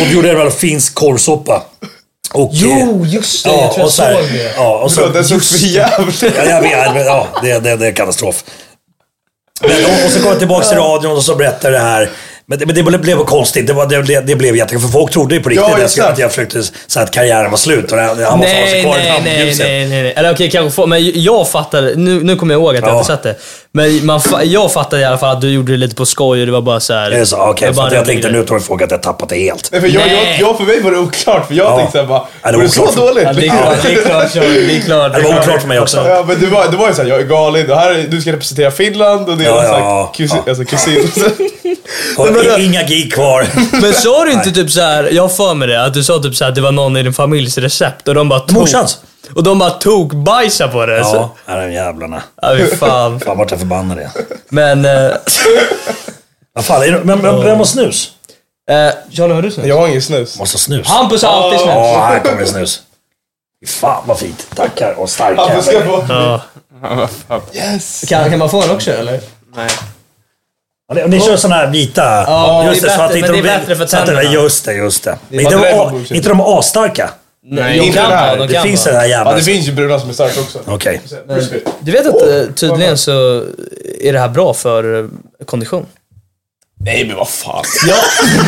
Och 0.00 0.06
vi 0.06 0.12
gjorde 0.14 0.30
en 0.42 0.50
finsk 0.50 0.94
korvsoppa. 0.94 1.62
Och, 2.34 2.50
Jo, 2.52 3.04
just 3.06 3.44
det. 3.44 3.50
ja, 3.50 3.60
jag 3.60 3.72
tror 3.72 3.84
jag 3.84 3.92
såg 3.92 4.06
det. 4.32 4.52
Ja, 4.56 4.78
och 4.78 4.92
så, 4.92 5.06
det 5.08 5.24
såg 5.24 5.42
för 5.42 5.66
jävligt 5.66 6.22
Ja, 6.22 6.44
jag 6.44 6.62
vet. 6.94 7.06
Ja, 7.06 7.28
det, 7.42 7.58
det, 7.58 7.76
det 7.76 7.86
är 7.86 7.92
katastrof. 7.92 8.44
Men, 9.60 9.70
och, 9.84 10.06
och 10.06 10.10
så 10.12 10.20
kom 10.20 10.28
jag 10.30 10.38
tillbaka 10.38 10.66
till 10.66 10.76
radion 10.78 11.12
och 11.12 11.22
så 11.24 11.34
berättade 11.34 11.74
det 11.76 11.80
här. 11.82 12.10
Men 12.46 12.58
det, 12.58 12.66
men 12.66 12.92
det 12.92 12.98
blev, 12.98 13.16
konstigt. 13.24 13.66
Det, 13.66 13.72
var, 13.72 13.86
det, 13.86 14.20
det, 14.20 14.36
blev 14.36 14.56
jättekonstigt. 14.56 14.92
För 14.92 14.98
folk 15.00 15.12
trodde 15.12 15.34
ju 15.34 15.42
på 15.42 15.48
riktigt 15.48 15.68
Ja, 15.78 15.84
att 15.84 15.96
jag, 15.96 16.06
att 16.12 16.18
jag 16.18 16.30
försökte 16.30 16.62
så 16.62 16.98
här, 16.98 17.06
att 17.06 17.12
karriären 17.12 17.50
var 17.50 17.58
slut. 17.58 17.92
Och 17.92 17.96
det- 17.98 18.02
han 18.24 18.38
måste 18.38 18.54
hålla 18.54 18.66
sig 18.66 18.72
Nej, 18.72 18.82
kvar 18.82 18.96
i 18.98 18.98
nej, 18.98 19.20
nej, 19.24 19.36
rampljuset. 19.36 19.66
nej, 19.66 19.88
nej, 19.88 20.02
nej. 20.02 20.12
Eller 20.16 20.32
okej, 20.34 20.50
kanske 20.50 20.70
få, 20.76 20.86
men 20.86 21.22
jag 21.22 21.48
fattade, 21.48 21.94
nu, 21.96 22.22
nu 22.24 22.36
kommer 22.36 22.54
jag 22.54 22.60
ihåg 22.60 22.76
att 22.76 22.80
jag 22.82 22.90
Ja. 22.90 22.98
inte 22.98 23.06
sett 23.12 23.22
det. 23.22 23.34
Men 23.76 24.06
man, 24.06 24.20
jag 24.44 24.72
fattade 24.72 25.02
i 25.02 25.04
alla 25.04 25.18
fall 25.18 25.36
att 25.36 25.40
du 25.40 25.50
gjorde 25.50 25.72
det 25.72 25.76
lite 25.78 25.94
på 25.94 26.06
skoj 26.06 26.40
och 26.40 26.46
det 26.46 26.52
var 26.52 26.60
bara 26.62 26.80
så 26.80 26.92
här. 26.94 27.10
Är 27.10 27.18
det 27.18 27.26
så? 27.26 27.36
Okej, 27.36 27.68
var 27.68 27.74
för 27.74 27.82
bara 27.82 27.94
jag 27.94 28.04
tänkte 28.04 28.30
nu 28.30 28.44
tror 28.44 28.60
folk 28.60 28.82
att 28.82 28.90
jag 28.90 29.02
tappat 29.02 29.28
det 29.28 29.36
helt. 29.38 29.68
Nej, 29.72 29.80
för 29.80 29.88
jag, 29.88 30.02
jag, 30.02 30.06
Nej. 30.08 30.36
jag, 30.40 30.56
för 30.56 30.64
mig 30.64 30.80
var 30.82 30.90
det 30.90 30.98
oklart, 30.98 31.46
för 31.46 31.54
jag 31.54 31.66
Ja. 31.66 31.76
tänkte 31.76 31.92
såhär 31.92 32.06
bara, 32.08 32.22
Ja, 32.42 32.50
det 32.50 32.56
var 32.56 32.64
var 32.64 32.86
det 32.86 32.92
så 32.92 33.00
dåligt? 33.06 33.24
Ja, 33.24 33.32
det 33.32 33.46
är 33.46 33.50
klart, 33.50 33.76
det 33.82 33.92
är 33.92 34.02
klart. 34.04 34.32
Det 34.32 34.76
är 34.76 34.80
klart. 34.80 35.14
Det 35.14 35.20
var 35.22 35.38
oklart 35.38 35.60
för 35.60 35.68
mig 35.68 35.80
också. 35.80 35.96
Ja, 36.08 36.24
men 36.28 36.40
det 36.40 36.46
var, 36.46 36.68
det 36.70 36.76
var 36.76 36.88
ju 36.88 36.94
såhär, 36.94 37.08
jag 37.08 37.20
är 37.20 37.24
galen, 37.24 37.70
och 37.70 37.76
här, 37.76 37.90
är- 37.94 38.08
du 38.08 38.20
ska 38.20 38.32
representera 38.32 38.70
Finland 38.70 39.28
och 39.28 39.36
det 39.38 39.44
är 39.44 39.48
Ja, 39.48 39.64
ja, 39.78 40.12
kusin, 40.16 40.38
ja. 40.46 40.50
alltså 40.50 40.64
kusin. 40.64 41.08
Och 42.16 42.60
inga 42.60 42.82
gig 42.82 43.12
kvar. 43.12 43.46
Men 43.80 43.92
sa 43.94 44.24
du 44.24 44.32
inte 44.32 44.50
typ 44.50 44.70
så 44.70 44.80
här, 44.80 45.08
jag 45.12 45.22
har 45.22 45.28
för 45.28 45.54
mig 45.54 45.68
det, 45.68 45.84
att 45.84 45.94
du 45.94 46.02
sa 46.04 46.18
typ 46.18 46.36
så 46.36 46.44
här, 46.44 46.48
att 46.50 46.54
det 46.54 46.60
var 46.60 46.72
någon 46.72 46.96
i 46.96 47.02
din 47.02 47.12
familjs 47.12 47.58
recept 47.58 48.08
och 48.08 48.14
de 48.14 48.28
bara 48.28 48.40
tog... 48.40 48.52
Morsans. 48.58 48.98
Och 49.34 49.42
de 49.42 49.58
bara 49.58 49.70
tog 49.70 50.16
bajsa 50.16 50.68
på 50.68 50.86
det. 50.86 51.04
Så, 51.04 51.30
Ja, 51.46 51.52
är 51.52 51.68
jävlarna. 51.68 52.22
ja, 52.42 52.54
fy 52.58 52.66
fan. 52.76 53.20
Fan 53.26 53.38
vart 53.38 53.50
jag 53.50 53.60
förbannad 53.60 53.98
är. 53.98 54.10
Men... 54.48 54.84
Eh, 54.84 55.12
Vad 56.54 56.64
fan, 56.64 56.82
är 56.82 56.92
det, 56.92 57.04
men, 57.04 57.18
men 57.18 57.42
vem 57.44 57.58
har 57.58 57.64
snus? 57.64 58.10
eh, 58.70 58.94
Charlie, 59.12 59.34
har 59.34 59.42
du 59.42 59.50
snus? 59.50 59.66
jag 59.66 59.78
har 59.78 59.88
ingen 59.88 60.02
snus. 60.02 60.38
Måste 60.38 60.54
ha 60.54 60.58
snus. 60.60 60.88
Hampus 60.88 61.22
har 61.22 61.30
alltid 61.32 61.60
snus. 61.60 61.72
Ja, 61.74 62.04
här 62.06 62.20
kommer 62.20 62.44
snus. 62.44 62.82
Fy 63.60 63.66
Fan 63.66 64.02
vad 64.06 64.18
fint. 64.18 64.46
Tackar 64.54 64.92
och 65.00 65.10
starka. 65.10 65.56
Du 65.56 65.62
ska 65.62 65.80
få... 65.82 66.04
Ja. 66.08 66.40
Ja, 66.82 66.94
vad 66.94 67.10
fan. 67.10 67.40
Yes! 67.52 68.04
Kan, 68.08 68.30
kan 68.30 68.38
man 68.38 68.50
få 68.50 68.62
en 68.62 68.70
också 68.70 68.90
eller? 68.90 69.20
Nej. 69.56 69.68
Ja, 70.88 70.94
det- 70.94 71.06
Ni 71.06 71.20
kör 71.20 71.36
såna 71.36 71.54
här 71.54 71.66
vita. 71.66 72.02
Ja, 72.26 72.64
just 72.66 72.82
det 72.82 72.88
är 72.88 72.96
så 72.96 73.02
att 73.02 73.08
bättre, 73.08 73.18
inte 73.18 73.32
men 73.32 73.42
de- 73.42 73.48
det 73.48 73.54
är 73.54 73.58
bättre 73.58 73.76
för 73.76 73.86
så 73.86 73.96
att 73.96 74.06
det- 74.06 74.12
tänderna. 74.14 74.32
Just 74.34 74.64
det, 74.64 74.72
just 74.74 75.04
det. 75.04 75.18
Men 75.28 75.40
inte, 75.40 75.56
de, 75.56 75.78
a- 75.80 75.90
bullshit. 75.92 76.10
inte 76.16 76.28
de 76.28 76.40
asstarka. 76.40 77.10
Nej, 77.46 77.78
inte 77.78 77.86
de 77.86 77.92
kan 77.92 78.10
den 78.10 78.18
här. 78.18 78.26
vara, 78.28 78.36
de 78.40 78.46
Det 78.46 78.54
kan 78.54 78.62
finns 78.62 78.84
den 78.84 78.94
här 78.96 79.06
jävla... 79.06 79.30
Ja, 79.30 79.36
det 79.36 79.42
finns 79.42 79.68
ju 79.68 79.72
bruna 79.72 80.00
som 80.00 80.08
är 80.08 80.12
starka 80.12 80.40
också. 80.40 80.58
Okej. 80.66 81.00
Crispy. 81.28 81.58
Du 81.80 81.92
vet 81.92 82.06
att 82.06 82.22
eh, 82.22 82.44
tydligen 82.54 82.98
så 82.98 83.42
är 84.00 84.12
det 84.12 84.18
här 84.18 84.28
bra 84.28 84.54
för 84.54 84.98
eh, 85.00 85.06
kondition? 85.46 85.86
Nej 86.80 87.04
men 87.04 87.16
vad 87.16 87.28
fan. 87.28 87.64
Ja, 87.88 87.96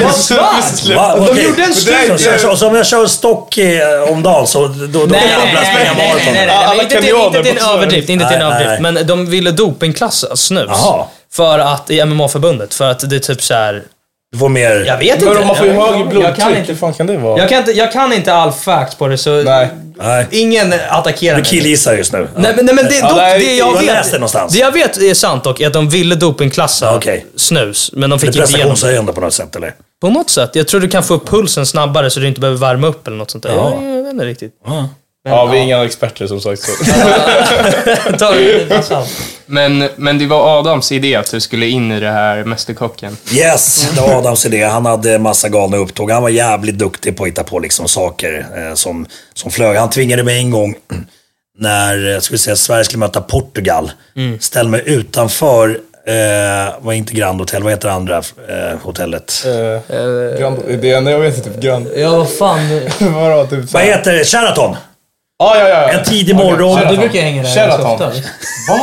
jag 0.00 0.14
svär! 0.14 0.94
Va? 0.96 1.16
De 1.16 1.28
Okej. 1.30 1.44
gjorde 1.44 1.62
en 1.62 1.74
Så, 1.74 1.80
studie. 1.80 2.18
så, 2.18 2.38
så, 2.48 2.56
så 2.56 2.68
om 2.68 2.74
jag 2.74 2.86
kör 2.86 3.06
stock 3.06 3.58
eh, 3.58 4.02
om 4.12 4.22
dagen 4.22 4.46
så 4.46 4.66
då, 4.68 4.86
då 4.86 5.06
Nej, 5.06 5.20
kan 5.20 5.30
jag 5.30 5.54
nej, 5.54 5.66
springa 5.74 5.92
nej, 5.92 5.94
nej, 5.96 6.08
maraton? 6.08 6.34
nej, 6.34 6.46
nej, 6.46 6.56
Alla 6.64 6.82
inte 6.82 7.00
till, 7.00 7.14
inte 7.14 7.42
till 7.42 7.50
en 7.58 7.64
på 7.64 7.70
överdrift, 7.70 8.08
inte 8.08 8.28
till 8.28 8.36
en 8.36 8.40
Nej, 8.42 8.50
nej, 8.50 8.64
överdrift. 8.66 8.82
Men 8.82 9.06
de 9.06 9.26
ville 9.26 9.50
dopingklassa 9.50 10.36
snus. 10.36 10.66
Jaha. 10.68 11.06
För 11.32 11.58
att, 11.58 11.90
i 11.90 12.04
MMA-förbundet, 12.04 12.74
för 12.74 12.90
att 12.90 13.10
det 13.10 13.16
är 13.16 13.20
typ 13.20 13.42
så 13.42 13.54
här. 13.54 13.82
Du 14.32 14.38
får 14.38 14.48
mer... 14.48 14.84
Jag 14.86 14.98
vet 14.98 15.14
inte. 15.14 15.24
Men 15.24 15.36
om 15.36 15.46
man 15.46 15.56
får 15.56 15.66
ju 15.66 15.72
högre 15.72 15.88
jag 15.98 15.98
kan 16.04 16.08
blodtryck, 16.08 16.58
inte- 16.58 16.72
hur 16.72 16.74
fan 16.78 16.94
kan 16.94 17.06
det 17.06 17.16
vara? 17.16 17.38
Jag 17.38 17.48
kan 17.48 17.58
inte, 17.58 17.70
jag 17.72 17.92
kan 17.92 18.12
inte 18.12 18.34
all 18.34 18.52
facts 18.52 18.94
på 18.94 19.08
det, 19.08 19.18
så 19.18 19.42
Nej. 19.42 19.68
Nej. 19.98 20.26
ingen 20.30 20.72
attackerar 20.88 21.36
Du 21.36 21.42
mig. 21.42 21.50
killgissar 21.50 21.94
just 21.94 22.12
nu. 22.12 22.28
Nej 22.36 22.52
men, 22.56 22.66
nej, 22.66 22.74
men 22.74 22.84
det, 22.84 22.94
Ja, 22.98 23.08
dock, 23.08 23.16
nej, 23.16 23.38
det 23.38 23.56
jag 23.56 23.68
jag 23.68 23.76
vet, 23.78 23.86
läste 23.86 24.12
det 24.12 24.18
någonstans. 24.18 24.52
Det 24.52 24.58
jag 24.58 24.72
vet 24.72 24.96
är 24.96 25.14
sant 25.14 25.44
dock, 25.44 25.60
är 25.60 25.66
att 25.66 25.72
de 25.72 25.88
ville 25.88 26.14
dopingklassa 26.14 26.96
Okej. 26.96 27.26
snus. 27.36 27.90
Men 27.92 28.10
de 28.10 28.16
Det 28.18 28.26
fick 28.26 28.36
är 28.36 28.40
inte 28.42 28.50
igenom 28.50 28.52
det. 28.52 28.68
prestationshöjande 28.70 29.12
på 29.12 29.20
något 29.20 29.32
sätt 29.34 29.56
eller? 29.56 29.74
På 30.00 30.10
något 30.10 30.30
sätt. 30.30 30.50
Jag 30.52 30.68
tror 30.68 30.80
du 30.80 30.88
kan 30.88 31.02
få 31.04 31.14
upp 31.14 31.28
pulsen 31.28 31.66
snabbare 31.66 32.10
så 32.10 32.20
du 32.20 32.26
inte 32.28 32.40
behöver 32.40 32.58
värma 32.58 32.86
upp 32.86 33.06
eller 33.06 33.16
något 33.16 33.30
sånt 33.30 33.42
där. 33.44 33.50
Ja. 33.50 33.78
Jag, 33.82 33.96
jag 33.98 34.02
vet 34.02 34.12
inte 34.12 34.24
riktigt. 34.24 34.52
Ja. 34.66 34.88
Ja, 35.28 35.46
vi 35.46 35.58
är 35.58 35.62
inga 35.62 35.84
experter 35.84 36.26
som 36.26 36.40
sagt. 36.40 36.62
Så. 36.62 36.72
Ta 38.18 38.30
det. 38.30 39.06
Men, 39.46 39.88
men 39.96 40.18
det 40.18 40.26
var 40.26 40.58
Adams 40.58 40.92
idé 40.92 41.14
att 41.14 41.30
du 41.30 41.40
skulle 41.40 41.66
in 41.66 41.92
i 41.92 42.00
det 42.00 42.10
här 42.10 42.44
Mästerkocken. 42.44 43.16
Yes, 43.32 43.90
det 43.94 44.00
var 44.00 44.14
Adams 44.14 44.46
idé. 44.46 44.64
Han 44.64 44.86
hade 44.86 45.18
massa 45.18 45.48
galna 45.48 45.76
upptåg. 45.76 46.10
Han 46.10 46.22
var 46.22 46.28
jävligt 46.28 46.78
duktig 46.78 47.16
på 47.16 47.22
att 47.24 47.28
hitta 47.28 47.44
på 47.44 47.58
liksom 47.58 47.88
saker 47.88 48.46
eh, 48.56 48.74
som, 48.74 49.06
som 49.34 49.50
flög. 49.50 49.76
Han 49.76 49.90
tvingade 49.90 50.24
mig 50.24 50.38
en 50.38 50.50
gång 50.50 50.74
när 51.58 52.14
eh, 52.14 52.20
ska 52.20 52.32
vi 52.32 52.38
säga, 52.38 52.56
Sverige 52.56 52.84
skulle 52.84 52.98
möta 52.98 53.20
Portugal. 53.20 53.92
Mm. 54.16 54.40
Ställ 54.40 54.68
mig 54.68 54.82
utanför, 54.86 55.80
eh, 56.06 56.74
var 56.80 56.92
inte 56.92 57.14
Grand 57.14 57.40
Hotel, 57.40 57.62
vad 57.62 57.72
heter 57.72 57.88
det 57.88 57.94
andra 57.94 58.16
eh, 58.48 58.78
hotellet? 58.82 59.44
Eh, 59.46 60.38
Grand, 60.40 60.58
det 60.80 60.92
enda 60.92 61.10
jag 61.10 61.20
vet 61.20 61.38
är 61.38 61.50
typ 61.50 61.60
Grand... 61.60 61.88
Ja, 61.96 62.10
vad 62.10 62.30
fan. 62.30 62.80
Vadå, 62.98 63.46
typ 63.46 63.72
Vad 63.72 63.82
heter 63.82 64.12
det? 64.12 64.24
Sheraton! 64.24 64.76
Ja, 65.38 65.58
ja, 65.58 65.68
ja. 65.68 65.88
En 65.98 66.04
tidig 66.04 66.36
morgon. 66.36 66.80
Ja, 66.80 66.90
du 66.90 66.96
brukar 66.96 67.20
hänga 67.20 67.42
där 67.42 67.50
Sheraton. 67.50 67.92
ofta. 67.92 68.06
Va? 68.68 68.80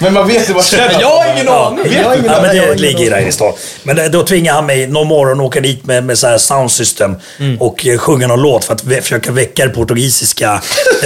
Men 0.00 0.12
man 0.12 0.28
vet 0.28 0.50
ju 0.50 0.52
vad 0.52 0.64
Sheraton 0.64 1.00
Jag 1.00 1.08
har 1.08 1.32
ingen 1.32 1.48
aning. 1.48 1.92
Jag 1.92 2.04
har 2.04 2.14
ingen 2.14 2.30
Ja, 2.32 2.42
men 2.42 2.56
det 2.56 2.74
ligger 2.74 3.10
där 3.10 3.20
i 3.28 3.32
stan. 3.32 3.52
Men 3.82 4.10
då 4.10 4.22
tvingade 4.22 4.56
han 4.56 4.66
mig 4.66 4.86
någon 4.86 5.06
morgon 5.06 5.40
att 5.40 5.46
åka 5.46 5.60
dit 5.60 5.86
med, 5.86 6.04
med 6.04 6.18
så 6.18 6.26
här 6.26 6.38
sound 6.38 6.70
system 6.72 7.16
Mm. 7.38 7.60
och 7.60 7.86
eh, 7.86 7.98
sjunga 7.98 8.26
någon 8.26 8.42
låt 8.42 8.64
för 8.64 8.74
att 8.74 8.80
försöka 8.80 9.32
väcka 9.32 9.64
det 9.66 9.70
portugisiska 9.70 10.60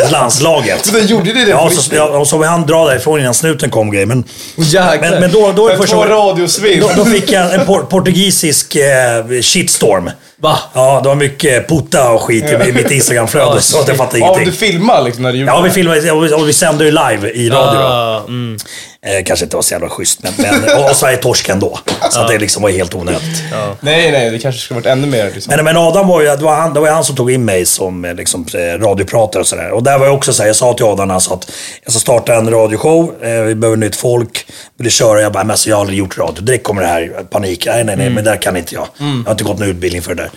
eh, 0.04 0.10
landslaget. 0.12 0.86
Så 0.86 0.96
den 0.96 1.06
gjorde 1.06 1.32
det 1.32 1.44
det 1.44 1.50
Ja, 1.50 1.70
så, 1.70 1.94
ja, 1.94 2.04
och 2.04 2.28
så 2.28 2.38
var 2.38 2.46
han 2.46 2.66
dra 2.66 2.88
därifrån 2.88 3.20
innan 3.20 3.34
snuten 3.34 3.70
kom 3.70 3.90
grejer. 3.90 4.06
Men, 4.06 4.24
Jäklar. 4.56 4.98
men, 5.00 5.20
men 5.20 5.32
då, 5.32 5.52
då, 5.56 5.68
är 5.68 5.76
första 5.76 6.08
då, 6.08 6.90
då 6.96 7.04
fick 7.04 7.32
jag 7.32 7.54
en 7.54 7.66
por 7.66 7.82
portugisisk 7.82 8.76
eh, 8.76 9.40
shitstorm. 9.42 10.10
Va? 10.42 10.58
Ja, 10.74 11.00
det 11.02 11.08
var 11.08 11.14
mycket 11.16 11.68
puta 11.68 12.10
och 12.10 12.22
skit 12.22 12.44
i 12.68 12.72
mitt 12.72 12.90
Instagramflöde 12.90 13.60
så 13.62 13.80
att 13.80 13.88
jag 13.88 13.96
fattade 13.96 14.18
Ja, 14.18 14.26
ingenting. 14.26 14.44
du 14.46 14.52
filmade 14.52 15.04
liksom 15.04 15.22
när 15.22 15.32
du 15.32 15.38
gjorde 15.38 15.52
Ja, 15.52 15.60
vi 15.60 15.70
filmade 15.70 16.12
och 16.12 16.24
vi, 16.24 16.32
och 16.32 16.48
vi 16.48 16.52
sände 16.52 16.84
ju 16.84 16.90
live 16.90 17.30
i 17.30 17.50
radio. 17.50 17.80
Ah, 17.80 18.24
mm. 18.28 18.58
Eh, 19.06 19.24
kanske 19.24 19.44
inte 19.44 19.56
var 19.56 19.62
så 19.62 19.74
jävla 19.74 19.88
schysst, 19.88 20.22
men, 20.22 20.32
men 20.38 20.84
och, 20.84 20.96
Sverige 20.96 21.16
torskade 21.16 21.52
ändå. 21.52 21.78
Så 22.10 22.26
det 22.28 22.38
liksom 22.38 22.62
var 22.62 22.70
helt 22.70 22.94
onödigt. 22.94 23.42
Nej, 23.80 24.12
nej, 24.12 24.30
det 24.30 24.38
kanske 24.38 24.60
skulle 24.60 24.80
varit 24.80 24.86
ännu 24.86 25.06
mer 25.06 25.30
liksom. 25.34 25.52
Men, 25.56 25.64
men 25.64 25.76
Adam 25.76 26.08
var 26.08 26.20
ju, 26.20 26.26
det 26.26 26.36
var, 26.36 26.54
han, 26.54 26.74
det 26.74 26.80
var 26.80 26.88
han 26.90 27.04
som 27.04 27.16
tog 27.16 27.30
in 27.30 27.44
mig 27.44 27.66
som 27.66 28.04
eh, 28.04 28.14
liksom, 28.14 28.46
eh, 28.54 28.78
radiopratare 28.78 29.40
och 29.40 29.46
sådär. 29.46 29.70
Och 29.70 29.82
där 29.82 29.98
var 29.98 30.06
jag 30.06 30.14
också 30.14 30.32
så 30.32 30.42
här, 30.42 30.48
jag 30.48 30.56
sa 30.56 30.74
till 30.74 30.84
Adam 30.84 31.10
alltså 31.10 31.34
att 31.34 31.52
jag 31.84 31.92
ska 31.92 32.00
starta 32.00 32.34
en 32.34 32.50
radioshow, 32.50 33.24
eh, 33.24 33.42
vi 33.42 33.54
behöver 33.54 33.76
nytt 33.76 33.96
folk, 33.96 34.46
vill 34.76 34.84
du 34.84 34.90
köra? 34.90 35.20
Jag 35.20 35.32
bara, 35.32 35.44
men 35.44 35.50
alltså, 35.50 35.70
jag 35.70 35.76
har 35.76 35.80
aldrig 35.80 35.98
gjort 35.98 36.18
radio. 36.18 36.42
Direkt 36.42 36.64
kommer 36.64 36.82
det 36.82 36.88
här, 36.88 37.08
panik. 37.30 37.66
Nej, 37.66 37.84
nej, 37.84 37.96
nej, 37.96 38.10
men 38.10 38.24
där 38.24 38.36
kan 38.36 38.56
inte 38.56 38.74
jag. 38.74 38.86
Jag 38.98 39.24
har 39.24 39.30
inte 39.30 39.44
gått 39.44 39.58
någon 39.58 39.68
utbildning 39.68 40.02
för 40.02 40.14
det 40.14 40.22
där. 40.22 40.30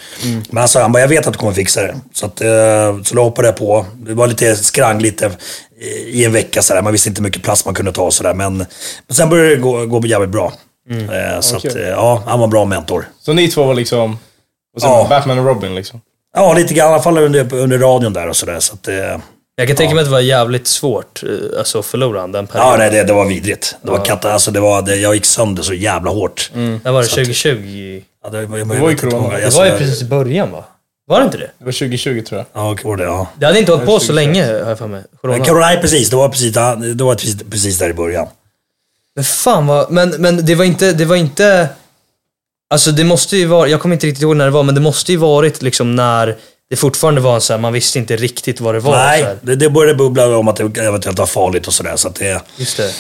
Men 0.50 0.58
han 0.58 0.68
sa, 0.68 0.82
han 0.82 0.92
bara, 0.92 1.00
jag 1.00 1.08
vet 1.08 1.28
att 1.28 1.34
du 1.34 1.40
kommer 1.40 1.54
fixa 1.54 1.82
det. 1.82 1.96
Så, 2.14 2.26
att, 2.26 2.42
eh, 2.42 3.02
så 3.04 3.16
då 3.16 3.24
hoppade 3.24 3.48
jag 3.48 3.58
på. 3.58 3.86
Det 3.96 4.14
var 4.14 4.28
lite 4.28 4.56
skrangligt 4.56 5.24
i 6.08 6.26
en 6.26 6.32
vecka 6.34 6.62
sådär. 6.62 6.82
Man 6.82 6.92
visste 6.92 7.10
inte 7.10 7.20
hur 7.20 7.24
mycket 7.24 7.44
plats 7.44 7.66
man 7.66 7.74
kunde 7.74 7.92
ta 7.92 8.04
och 8.04 8.14
sådär. 8.14 8.34
Men, 8.34 8.58
men 8.58 8.68
sen 9.14 9.30
började 9.30 9.50
det 9.50 9.56
gå, 9.62 9.86
gå 9.86 10.08
jävligt 10.08 10.30
bra. 10.30 10.54
Eh, 10.90 11.40
så 11.40 11.56
att, 11.58 11.76
eh, 11.76 11.82
ja, 11.82 12.24
han 12.26 12.40
var 12.40 12.44
en 12.44 12.50
bra 12.50 12.66
mentor. 12.66 13.08
Så 13.22 13.34
ni 13.34 13.48
två 13.48 13.64
var 13.64 13.74
liksom... 13.74 14.20
Vad 14.74 14.82
säger 14.82 14.94
Ja. 14.94 15.00
man? 15.00 15.10
Batman 15.10 15.40
och 15.40 15.46
Robin 15.46 15.76
liksom? 15.76 16.02
Ja, 16.36 16.54
lite 16.54 16.74
grann. 16.74 16.90
I 16.90 16.94
alla 16.94 17.02
fall 17.04 17.18
under, 17.18 17.54
under 17.54 17.78
radion 17.80 18.14
där 18.14 18.28
och 18.30 18.36
sådär. 18.36 18.60
Så 18.60 18.74
att, 18.74 18.88
eh, 18.88 18.96
Jag 19.56 19.68
kan 19.68 19.76
tänka 19.78 19.96
mig 19.96 20.02
att 20.02 20.08
det 20.08 20.12
var 20.12 20.20
jävligt 20.20 20.68
svårt 20.68 21.24
eh, 21.24 21.60
alltså, 21.60 21.80
att 21.80 21.86
förlora 21.86 22.20
han 22.20 22.32
den 22.32 22.48
perioden. 22.48 22.72
ja, 22.72 22.78
nej, 22.78 22.90
det, 22.90 23.04
det 23.04 23.14
var 23.14 23.26
vidrigt. 23.26 23.76
Det 23.82 23.92
var 23.92 24.06
katta, 24.06 24.34
alltså, 24.34 24.52
det 24.52 24.60
var, 24.60 24.82
det, 24.82 24.96
jag 24.96 25.14
gick 25.16 25.26
sönder 25.26 25.64
så 25.64 25.74
jävla 25.74 26.12
hårt. 26.12 26.52
När 26.54 26.92
var 26.92 27.02
det? 27.02 27.08
2020? 27.08 28.02
Ja, 28.24 28.30
det, 28.30 28.46
var, 28.46 28.58
jag, 28.58 28.66
var 28.66 28.76
ju 28.76 28.82
vet 28.82 28.92
inte 28.92 29.02
corona. 29.06 29.28
vad- 29.28 29.40
Det 29.40 29.46
alltså, 29.46 29.60
var 29.60 29.66
ju 29.66 29.78
precis 29.78 30.02
i 30.02 30.06
början 30.06 30.52
va? 30.52 30.64
Var 31.06 31.20
det 31.20 31.26
inte 31.26 31.38
det? 31.38 31.52
Det 31.60 31.66
var 31.66 31.72
2020 31.72 32.22
tror 32.22 32.40
jag. 32.40 32.48
Ja, 32.64 32.78
var 32.84 32.98
det, 32.98 33.04
ja. 33.04 33.28
Det 33.40 33.46
hade 33.46 33.60
inte 33.60 33.72
hållit 33.72 33.86
på 33.86 34.00
så 34.00 34.14
länge 34.14 34.46
har 34.46 34.70
jag 34.70 34.78
för 34.78 34.88
mig. 34.88 35.04
Corona. 35.22 35.46
Corona, 35.46 35.66
nej, 35.66 35.82
precis. 35.82 36.10
Det 36.10 36.16
var 36.16 36.30
precis, 36.30 36.54
det 36.96 37.04
var 37.04 37.16
precis, 37.16 37.44
precis 37.52 37.78
där 37.78 37.90
i 37.90 37.94
början. 37.94 38.28
Men 39.16 39.24
fan 39.24 39.68
vad, 39.68 39.92
men, 39.92 40.10
men 40.10 40.46
det 40.46 40.56
var 40.56 40.66
inte, 40.66 40.94
det 40.94 41.06
var 41.06 41.16
inte, 41.16 41.70
alltså 42.70 42.92
det 42.92 43.04
måste 43.04 43.38
ju 43.38 43.46
vara, 43.46 43.68
jag 43.68 43.82
kommer 43.82 43.96
inte 43.96 44.08
riktigt 44.08 44.24
ihåg 44.24 44.36
när 44.36 44.46
det 44.46 44.52
var, 44.52 44.64
men 44.64 44.76
det 44.76 44.82
måste 44.82 45.12
ju 45.12 45.18
varit 45.18 45.62
liksom 45.62 45.96
när 45.96 46.38
det 46.70 46.76
fortfarande 46.76 47.22
var 47.22 47.40
så 47.40 47.54
här, 47.54 47.60
man 47.60 47.74
visste 47.74 48.00
inte 48.00 48.16
riktigt 48.16 48.62
vad 48.62 48.76
det 48.76 48.80
var. 48.80 48.94
Så 48.94 49.00
nej, 49.00 49.24
här. 49.24 49.38
det, 49.42 49.56
det 49.56 49.70
började 49.70 49.98
bubbla 49.98 50.38
om 50.38 50.48
att 50.48 50.56
det 50.56 50.64
eventuellt 50.64 51.20
var 51.20 51.26
farligt 51.26 51.68
och 51.68 51.74
sådär. 51.74 51.96
Så 51.96 52.08
att 52.08 52.16
det, 52.16 52.42
Just 52.58 52.78
det. 52.78 52.94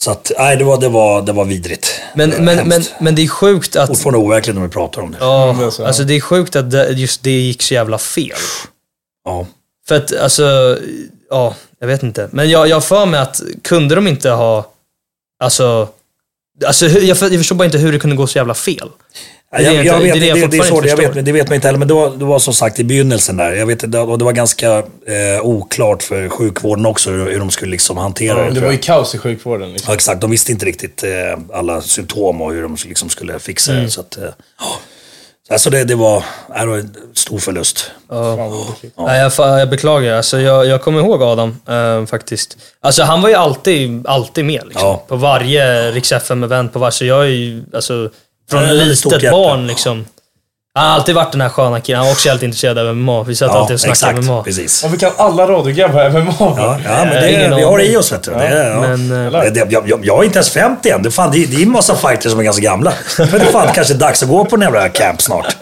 Så 0.00 0.10
att, 0.10 0.32
nej, 0.38 0.56
det 0.56 0.64
var, 0.64 0.80
det 0.80 0.88
var, 0.88 1.22
det 1.22 1.32
var 1.32 1.44
vidrigt. 1.44 2.00
Men, 2.14 2.30
Det 2.30 2.36
var 2.36 2.42
men, 2.44 2.68
men, 2.68 2.82
men 3.00 3.14
det 3.14 3.22
är 3.22 3.28
sjukt 3.28 3.76
att, 3.76 3.88
Fortfarande 3.88 4.18
overkligt 4.18 4.56
när 4.56 4.62
vi 4.62 4.68
pratar 4.68 5.02
om 5.02 5.10
det. 5.12 5.18
ja, 5.20 5.56
det 5.58 5.64
är 5.64 5.70
så, 5.70 5.82
ja. 5.82 5.86
alltså 5.86 6.04
det 6.04 6.14
är 6.14 6.20
sjukt 6.20 6.56
att 6.56 6.70
det, 6.70 6.88
just 6.90 7.22
det 7.22 7.30
gick 7.30 7.62
så 7.62 7.74
jävla 7.74 7.98
fel. 7.98 8.36
Ja. 9.24 9.46
För 9.88 9.94
att 9.96 10.16
alltså, 10.16 10.78
ja, 11.30 11.54
jag 11.80 11.86
vet 11.86 12.02
inte. 12.02 12.28
Men 12.32 12.50
jag 12.50 12.68
jag 12.68 12.84
för 12.84 13.06
mig 13.06 13.20
att 13.20 13.40
kunde 13.62 13.94
de 13.94 14.06
inte 14.08 14.30
ha, 14.30 14.72
alltså, 15.44 15.88
alltså 16.66 16.86
jag, 16.86 17.18
för- 17.18 17.30
jag 17.30 17.40
förstår 17.40 17.56
bara 17.56 17.64
inte 17.64 17.78
hur 17.78 17.92
det 17.92 17.98
kunde 17.98 18.16
gå 18.16 18.26
så 18.26 18.38
jävla 18.38 18.54
fel. 18.54 18.90
Det 19.50 19.62
Jag, 19.62 19.74
det 19.74 19.82
jag, 19.82 19.86
jag- 19.86 20.00
vet, 20.00 20.14
det 20.14 20.30
är 20.30 20.34
det 20.34 20.40
det, 20.40 20.46
det, 20.46 20.58
det, 20.80 20.88
är 20.88 20.88
jag 20.88 20.96
vet, 21.14 21.24
det 21.24 21.48
man 21.48 21.54
inte 21.54 21.68
heller, 21.68 21.78
men 21.78 21.88
det 21.88 21.94
var, 21.94 22.10
det 22.10 22.24
var 22.24 22.38
som 22.38 22.54
sagt 22.54 22.78
i 22.78 22.84
begynnelsen 22.84 23.36
där. 23.36 23.52
Jag 23.52 23.66
vet, 23.66 23.92
det, 23.92 23.98
och 23.98 24.18
det 24.18 24.24
var 24.24 24.32
ganska 24.32 24.78
eh, 24.78 25.42
oklart 25.42 26.02
för 26.02 26.28
sjukvården 26.28 26.86
också 26.86 27.10
hur, 27.10 27.30
hur 27.30 27.38
de 27.38 27.50
skulle 27.50 27.70
liksom 27.70 27.96
hantera 27.96 28.42
det. 28.42 28.48
Det 28.48 28.54
tror 28.54 28.64
var 28.64 28.72
ju 28.72 28.78
kaos 28.78 29.14
i 29.14 29.18
sjukvården 29.18 29.72
liksom. 29.72 29.90
Ja, 29.90 29.94
exakt. 29.94 30.20
De 30.20 30.30
visste 30.30 30.52
inte 30.52 30.66
riktigt 30.66 31.04
eh, 31.04 31.10
alla 31.52 31.80
symptom 31.80 32.42
och 32.42 32.52
hur 32.52 32.62
de 32.62 32.76
liksom 32.86 33.08
skulle 33.08 33.38
fixa 33.38 33.72
Mm. 33.72 33.84
det. 33.84 33.90
Så 33.90 34.00
att, 34.00 34.16
eh, 34.16 34.22
ja. 34.60 34.78
Så 35.48 35.52
Alltså 35.54 35.70
det, 35.70 35.84
det, 35.84 35.94
var, 35.94 36.24
det 36.60 36.66
var 36.66 36.78
en 36.78 36.94
stor 37.14 37.38
förlust. 37.38 37.90
Olyckligt. 38.08 38.94
Nej, 38.98 39.20
jag, 39.20 39.60
jag 39.60 39.70
beklagar. 39.70 40.16
Alltså, 40.16 40.40
jag, 40.40 40.66
jag 40.66 40.82
kommer 40.82 40.98
ihåg 41.00 41.22
Adam, 41.22 41.56
eh, 41.68 42.06
faktiskt. 42.06 42.56
Alltså, 42.80 43.02
han 43.02 43.22
var 43.22 43.28
ju 43.28 43.34
alltid, 43.34 44.06
alltid 44.06 44.44
med. 44.44 44.62
Liksom. 44.66 44.88
Ja. 44.88 45.04
På 45.08 45.16
varje 45.16 45.90
Rix 45.90 46.12
FM-event. 46.12 46.68
På 46.68 46.90
så 46.90 47.04
jag 47.04 47.22
är 47.24 47.28
ju, 47.28 47.62
alltså, 47.74 48.10
från 48.50 48.62
Ja, 48.62 48.68
ett 48.72 48.78
det 48.78 48.90
är 48.90 48.94
stort 48.94 49.12
litet 49.12 49.22
hjärta. 49.24 49.36
barn 49.36 49.66
liksom. 49.66 50.04
Han 50.74 50.86
har 50.88 50.94
alltid 50.94 51.14
varit 51.14 51.32
den 51.32 51.40
här 51.40 51.48
sköna 51.48 51.80
killen. 51.80 51.98
Han 51.98 52.06
var 52.06 52.12
också 52.12 52.28
helt 52.28 52.42
intresserad 52.42 52.78
av 52.78 52.96
MMA. 52.96 53.22
Vi 53.22 53.34
satt 53.36 53.50
Ja, 53.52 53.58
alltid 53.58 53.74
och 53.74 53.80
snackade 53.80 54.10
exakt. 54.10 54.26
MMA. 54.28 54.42
Precis. 54.42 54.84
Och 54.84 54.94
vi 54.94 54.98
kan 54.98 55.10
alla 55.16 55.46
radiograbbar 55.46 56.10
MMA. 56.10 56.32
Ja, 56.38 56.78
ja, 56.84 57.04
men 57.04 57.08
det, 57.14 57.32
ingen 57.32 57.56
vi 57.56 57.62
har 57.62 57.78
det 57.78 57.84
i 57.86 57.96
oss 57.96 58.12
vet 58.12 58.22
du. 58.22 58.30
Det, 58.30 58.36
är- 58.46 58.70
ja. 58.70 58.80
Men, 58.80 59.26
eh, 59.26 59.32
det, 59.40 59.50
det, 59.50 59.66
jag, 59.70 59.88
jag, 59.88 60.00
jag 60.06 60.20
är 60.20 60.24
inte 60.24 60.36
ens 60.38 60.50
50 60.50 60.90
än. 60.90 61.02
Det, 61.02 61.10
fan, 61.10 61.30
det, 61.30 61.46
det 61.46 61.56
är 61.56 61.62
en 61.62 61.70
massa 61.72 61.96
fighters 61.96 62.30
som 62.30 62.40
är 62.40 62.44
ganska 62.44 62.62
gamla. 62.62 62.92
Men 63.18 63.30
det 63.30 63.36
är 63.36 63.44
fan 63.44 63.68
kanske 63.74 63.94
dags 63.94 64.22
att 64.22 64.28
gå 64.28 64.44
på 64.44 64.56
en 64.56 64.62
jävla 64.62 64.88
camp 64.88 65.22
snart. 65.22 65.56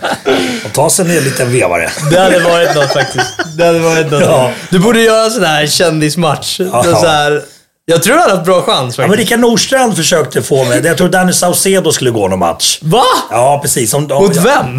Och 0.65 0.73
ta 0.73 0.91
sig 0.91 1.17
en 1.19 1.25
liten 1.25 1.53
vevare. 1.53 1.91
Det 2.11 2.19
hade 2.21 2.39
varit 2.39 2.75
något 2.75 2.93
faktiskt. 2.93 3.27
Det 3.57 3.65
hade 3.67 3.79
varit 3.79 4.11
något. 4.11 4.23
Ja. 4.23 4.51
Du 4.71 4.79
borde 4.79 5.01
göra 5.01 5.25
en 5.25 5.31
sån 5.31 5.45
här 5.45 5.67
kändismatch. 5.67 6.61
Ja. 6.61 6.83
Så 6.85 7.07
här, 7.07 7.43
jag 7.87 8.03
tror 8.03 8.15
du 8.15 8.21
hade 8.21 8.33
haft 8.35 8.45
bra 8.45 8.63
chans 8.63 8.99
Ja, 8.99 9.03
men 9.03 9.11
faktiskt. 9.11 9.31
Rickard 9.31 9.41
Nordstrand 9.41 9.97
försökte 9.97 10.43
få 10.43 10.65
mig. 10.65 10.81
Jag 10.87 10.97
tror 10.97 11.09
Danny 11.09 11.33
Saucedo 11.33 11.93
skulle 11.93 12.11
gå 12.11 12.29
någon 12.29 12.39
match. 12.39 12.79
Va? 12.83 13.03
Ja, 13.31 13.59
precis. 13.63 13.95
Om, 13.95 14.05
om, 14.13 14.23
Mot 14.25 14.37
vem? 14.37 14.79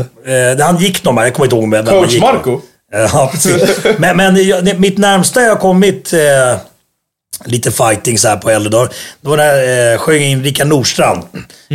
Eh, 0.60 0.66
han 0.66 0.78
gick 0.78 1.04
någon 1.04 1.16
match. 1.16 1.24
Jag 1.24 1.34
kommer 1.34 1.46
inte 1.46 1.56
ihåg 1.56 1.72
vem 1.72 1.86
han 1.88 2.00
Coach 2.00 2.12
gick. 2.14 2.22
Marco? 2.22 2.62
Eh, 2.94 3.00
Ja, 3.14 3.30
precis. 3.34 3.78
Men, 3.98 4.18
men 4.18 4.48
jag- 4.48 4.80
mitt 4.80 4.98
närmsta 4.98 5.42
jag 5.42 5.50
har 5.50 5.56
kommit 5.56 6.14
eh, 6.14 6.58
lite 7.46 7.72
fighting 7.72 8.18
så 8.18 8.28
här 8.28 8.38
på 8.38 8.50
äldre 8.50 8.70
dagar. 8.70 8.90
Det 9.22 9.30
var 9.30 9.38
när 9.38 9.94
eh, 9.94 9.98
sjöng 9.98 10.22
in 10.24 10.44
Rickard 10.44 10.68
Nordstrand. 10.68 11.22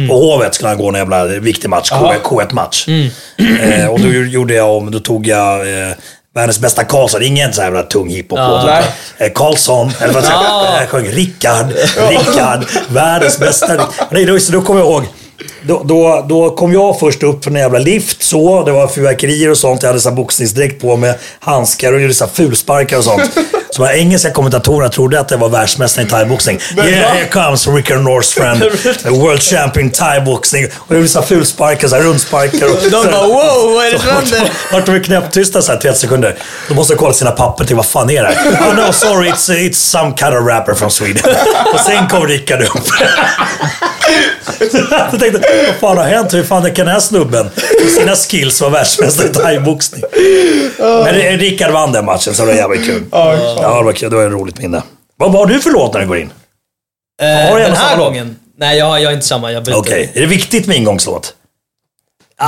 På 0.08 0.14
Hovet 0.14 0.54
skulle 0.54 0.68
han 0.68 0.78
gå 0.78 0.88
en 0.88 0.94
jävla 0.94 1.24
viktig 1.24 1.68
match. 1.70 1.90
K- 1.90 2.12
K1-match. 2.24 2.86
Eh, 3.62 3.86
och 3.86 4.00
då 4.00 4.08
gjorde 4.08 4.54
jag 4.54 4.76
om, 4.76 4.90
då 4.90 4.98
tog 5.00 5.26
jag 5.26 5.60
eh, 5.60 5.92
Världens 6.34 6.58
bästa 6.58 6.84
Karlsson, 6.84 7.22
ingen 7.22 7.52
så 7.52 7.60
här 7.60 7.66
jävla 7.68 7.82
tung 7.82 8.08
hiphop 8.08 8.38
Ja. 8.38 8.82
ja, 9.18 9.26
eh, 9.26 9.32
Karlsson, 9.32 9.92
eller 10.00 10.14
vad 10.14 10.24
jag? 10.24 10.82
Jag 10.82 10.88
sjöng 10.88 11.06
Rickard, 11.06 11.66
Rickard, 12.08 12.64
världens 12.88 13.38
bästa. 13.38 13.88
Nej, 14.10 14.24
då, 14.24 14.38
så 14.40 14.52
då 14.52 14.62
kommer 14.62 14.80
jag 14.80 14.88
ihåg. 14.90 15.04
Då, 15.62 15.82
då, 15.84 16.24
då 16.28 16.50
kom 16.50 16.72
jag 16.72 16.98
först 17.00 17.22
upp 17.22 17.44
för 17.44 17.50
en 17.50 17.56
jävla 17.56 17.78
lift 17.78 18.22
så. 18.22 18.64
Det 18.64 18.72
var 18.72 18.88
fyrverkerier 18.88 19.50
och 19.50 19.58
sånt. 19.58 19.82
Jag 19.82 19.88
hade 19.88 20.00
så 20.00 20.10
boxningsdräkt 20.10 20.80
på 20.82 20.96
med 20.96 21.14
handskar 21.40 21.92
och 21.92 22.00
gjorde 22.00 22.14
så 22.14 22.26
fulsparkar 22.26 22.98
och 22.98 23.04
sånt. 23.04 23.30
Så 23.70 23.82
de 23.82 23.88
här 23.88 23.94
engelska 23.94 24.30
kommentatorerna 24.30 24.88
trodde 24.88 25.20
att 25.20 25.30
jag 25.30 25.38
var 25.38 25.48
världsmästare 25.48 26.04
i 26.06 26.08
thaiboxning. 26.08 26.58
Yeah, 26.76 26.88
here 26.88 27.26
comes 27.26 27.66
Rickard 27.68 28.00
Norstrand, 28.00 28.60
the 29.02 29.10
world 29.10 29.42
champion 29.42 29.90
thaiboxning. 29.90 30.64
Och 30.66 30.86
jag 30.88 30.96
gjorde 30.96 31.08
så 31.08 31.22
fulsparkar, 31.22 31.88
så 31.88 31.96
rundsparkar. 31.96 32.66
Och, 32.70 32.78
De 32.82 32.90
bara 32.90 33.26
wow, 33.26 33.74
vad 33.74 33.86
är 33.86 33.92
det 33.92 33.98
som 33.98 34.08
händer? 34.08 34.50
vart 34.72 34.86
de 34.86 35.00
knäpptysta 35.00 35.62
så 35.62 35.72
här 35.72 35.78
30 35.78 35.98
sekunder. 35.98 36.36
De 36.68 36.74
måste 36.74 36.94
kolla 36.94 37.12
sina 37.14 37.30
papper 37.30 37.64
till 37.64 37.76
vad 37.76 37.86
fan 37.86 38.10
är 38.10 38.22
det 38.22 38.28
här? 38.28 38.70
Oh 38.70 38.86
no, 38.86 38.92
sorry, 38.92 39.30
it's, 39.30 39.50
it's 39.50 39.72
some 39.72 40.14
kind 40.18 40.34
of 40.34 40.46
rapper 40.46 40.74
from 40.74 40.90
Sweden. 40.90 41.34
Och 41.74 41.80
sen 41.80 42.08
kom 42.08 42.26
Rickard 42.26 42.62
upp. 42.62 42.84
Jag 44.90 45.20
tänkte, 45.20 45.40
vad 45.66 45.74
fan 45.80 45.98
har 45.98 46.04
hänt? 46.04 46.34
Hur 46.34 46.42
fan 46.44 46.62
kan 46.62 46.86
den 46.86 46.94
här 46.94 47.00
snubben 47.00 47.50
med 47.84 47.92
sina 47.98 48.14
skills 48.16 48.60
vara 48.60 48.70
världsmästare 48.70 49.26
i 49.28 49.32
thaiboxning? 49.32 50.02
Men 50.78 51.14
Rickard 51.38 51.70
vann 51.70 51.92
den 51.92 52.04
matchen, 52.04 52.34
så 52.34 52.42
det 52.42 52.48
var 52.48 52.54
jävligt 52.54 52.86
kul. 52.86 53.02
Ja, 53.12 53.32
det 53.78 53.84
var 53.84 53.92
kul. 53.92 54.10
Det 54.10 54.16
var 54.16 54.26
ett 54.26 54.32
roligt 54.32 54.58
minne. 54.58 54.82
Vad 55.16 55.32
vad 55.32 55.40
har 55.40 55.54
du 55.54 55.60
för 55.60 55.70
låt 55.70 55.94
när 55.94 56.00
du 56.00 56.06
går 56.06 56.18
in? 56.18 56.30
Eh, 57.22 57.50
Har 57.50 57.56
du 57.56 57.62
den 57.62 57.70
en 57.70 57.76
här 57.76 57.96
gången? 57.96 58.36
Nej, 58.58 58.78
jag, 58.78 58.86
har- 58.86 58.98
jag 58.98 59.10
är 59.10 59.14
inte 59.14 59.26
samma. 59.26 59.52
Jag 59.52 59.64
byter. 59.64 59.76
Okej, 59.76 60.10
är 60.14 60.20
det 60.20 60.26
viktigt 60.26 60.66
med 60.66 60.76
ingångslåt? 60.76 61.34
Ja, 62.38 62.46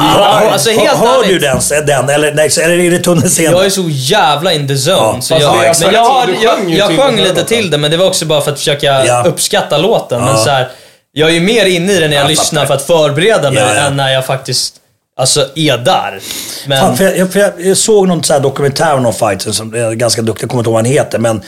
alltså 0.53 0.71
helt 0.71 0.89
Hör, 0.89 1.07
hör 1.07 1.19
ärligt. 1.25 1.29
du 1.31 1.39
den, 1.39 1.87
den 1.87 2.09
eller, 2.09 2.35
nej, 2.35 2.51
eller 2.63 2.79
är 2.79 2.91
det 2.91 2.99
tunnelseende? 2.99 3.59
Jag 3.59 3.67
är 3.67 3.71
så 3.71 3.85
jävla 3.89 4.53
in 4.53 4.69
the 4.69 4.75
zone. 4.75 4.97
Ja, 4.97 5.21
så 5.21 5.35
jag, 5.41 5.75
men 5.85 5.95
jag, 5.95 6.05
har, 6.05 6.29
jag, 6.43 6.71
jag 6.71 6.99
sjöng 6.99 7.17
lite 7.17 7.45
till 7.45 7.71
det, 7.71 7.79
men 7.79 7.91
det 7.91 7.97
var 7.97 8.07
också 8.07 8.27
bara 8.27 8.41
för 8.41 8.51
att 8.53 8.59
försöka 8.59 9.05
Ja. 9.07 9.25
uppskatta 9.27 9.79
låten. 9.79 10.21
Men 10.21 10.29
Ja. 10.31 10.37
så 10.45 10.51
här, 10.51 10.69
jag 11.17 11.31
är 11.31 11.35
ju 11.35 11.41
mer 11.41 11.67
inne 11.67 11.93
i 11.93 12.01
den 12.01 12.11
när 12.11 12.17
jag 12.17 12.25
Jag 12.25 12.29
lyssnar 12.29 12.67
för 12.67 12.75
att 12.75 12.87
förbereda 12.87 13.51
mig, 13.51 13.63
Ja, 13.63 13.75
ja. 13.75 13.81
än 13.81 13.97
när 13.97 14.13
jag 14.13 14.27
faktiskt 14.27 14.75
alltså, 15.17 15.49
är 15.55 15.79
där. 15.79 16.21
Men, 16.67 16.81
Fan, 16.81 16.97
för 16.97 17.05
jag, 17.05 17.17
jag, 17.17 17.33
för 17.33 17.53
jag, 17.59 17.77
såg 17.77 18.09
någon 18.09 18.25
så 18.25 18.39
dokumentär 18.39 18.95
om 18.95 19.03
någon 19.03 19.15
fighter 19.15 19.53
som 19.53 19.75
är 19.75 19.93
ganska 19.93 20.23
duktig, 20.23 20.43
jag 20.43 20.51
kommer 20.51 20.61
inte 20.61 20.69
ihåg 20.69 20.75
vad 20.75 20.85
han 20.85 20.93
heter. 20.93 21.19
Men, 21.19 21.43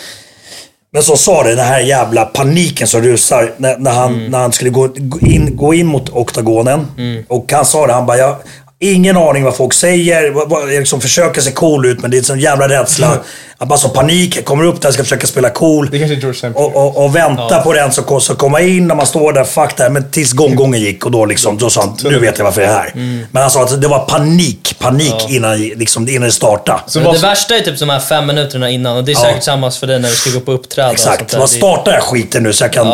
men 0.93 1.03
som 1.03 1.17
sa 1.17 1.43
det, 1.43 1.55
den 1.55 1.67
här 1.67 1.81
jävla 1.81 2.25
paniken 2.25 2.87
som 2.87 3.03
rusar 3.03 3.53
när, 3.57 3.79
när, 3.79 3.91
han, 3.91 4.27
när 4.31 4.39
han 4.39 4.53
skulle 4.53 4.71
gå, 4.71 4.89
in, 5.21 5.57
gå 5.57 5.75
in 5.75 5.87
mot 5.87 6.11
oktagonen. 6.11 6.87
Och 7.29 7.53
han 7.53 7.67
sa 7.67 7.87
det, 7.87 7.93
han 7.93 8.07
bara, 8.07 8.19
jag 8.19 8.37
ingen 8.79 9.17
aning 9.17 9.45
vad 9.45 9.57
folk 9.57 9.73
säger. 9.73 10.23
Jag 10.51 10.69
liksom 10.69 11.01
försöker 11.01 11.41
se 11.41 11.51
cool 11.51 11.87
ut, 11.87 12.01
men 12.01 12.11
det 12.11 12.17
är 12.17 12.19
en 12.19 12.25
sån 12.25 12.41
jävla 12.41 12.69
rädsla. 12.69 13.19
Att 13.59 13.69
bara 13.69 13.79
så 13.79 13.89
panik, 13.89 14.45
kommer 14.45 14.65
upp 14.65 14.81
där, 14.81 14.91
ska 14.91 15.03
försöka 15.03 15.27
spela 15.27 15.51
cool. 15.51 15.89
Det 15.91 15.99
kanske 15.99 16.15
George. 16.17 16.51
Och, 16.55 16.77
och, 16.77 17.05
och 17.05 17.17
vänta 17.17 17.61
på 17.61 17.73
den 17.73 17.93
som 17.93 18.21
så 18.21 18.35
komma 18.35 18.61
in 18.61 18.89
när 18.89 18.95
man 18.95 19.07
står 19.07 19.33
där, 19.33 19.45
fuck 19.45 19.77
det 19.77 19.83
här. 19.83 19.91
Men 19.91 20.11
tills 20.11 20.33
gånggången 20.33 20.81
gick 20.81 21.05
och 21.07 21.11
då 21.11 21.25
liksom, 21.25 21.59
då 21.59 21.71
sa 21.71 21.81
han, 21.81 21.97
nu 22.11 22.19
vet 22.19 22.39
jag 22.39 22.45
varför 22.45 22.61
jag 22.63 22.71
är 22.71 22.75
här. 22.75 22.91
Mm. 22.95 23.27
Men 23.31 23.43
han 23.43 23.51
sa 23.51 23.63
att 23.63 23.81
det 23.83 23.89
var 23.89 23.99
panik, 23.99 24.77
panik 24.79 25.15
innan, 25.29 25.59
liksom, 25.59 26.09
innan 26.09 26.23
det 26.23 26.33
startade. 26.33 26.79
Så 26.87 27.01
vad, 27.01 27.15
det 27.15 27.19
värsta 27.19 27.57
är 27.57 27.61
typ 27.61 27.79
de 27.79 27.89
här 27.89 28.01
fem 28.01 28.27
minuterna 28.27 28.71
innan 28.71 28.97
och 28.97 29.05
det 29.05 29.13
är 29.13 29.17
säkert 29.17 29.43
samma 29.43 29.71
för 29.71 29.87
dig 29.87 29.99
när 29.99 30.09
du 30.09 30.15
ska 30.15 30.31
gå 30.31 30.37
upp 30.39 30.49
och 30.49 30.55
uppträda. 30.55 30.91
och 30.91 30.99
sånt 30.99 31.15
Exakt. 31.15 31.35
Vad 31.35 31.43
Det- 31.43 31.49
startar 31.49 31.93
jag 31.93 32.03
skiten 32.03 32.43
nu 32.43 32.53
så 32.53 32.65
jag 32.65 32.73
kan 32.73 32.87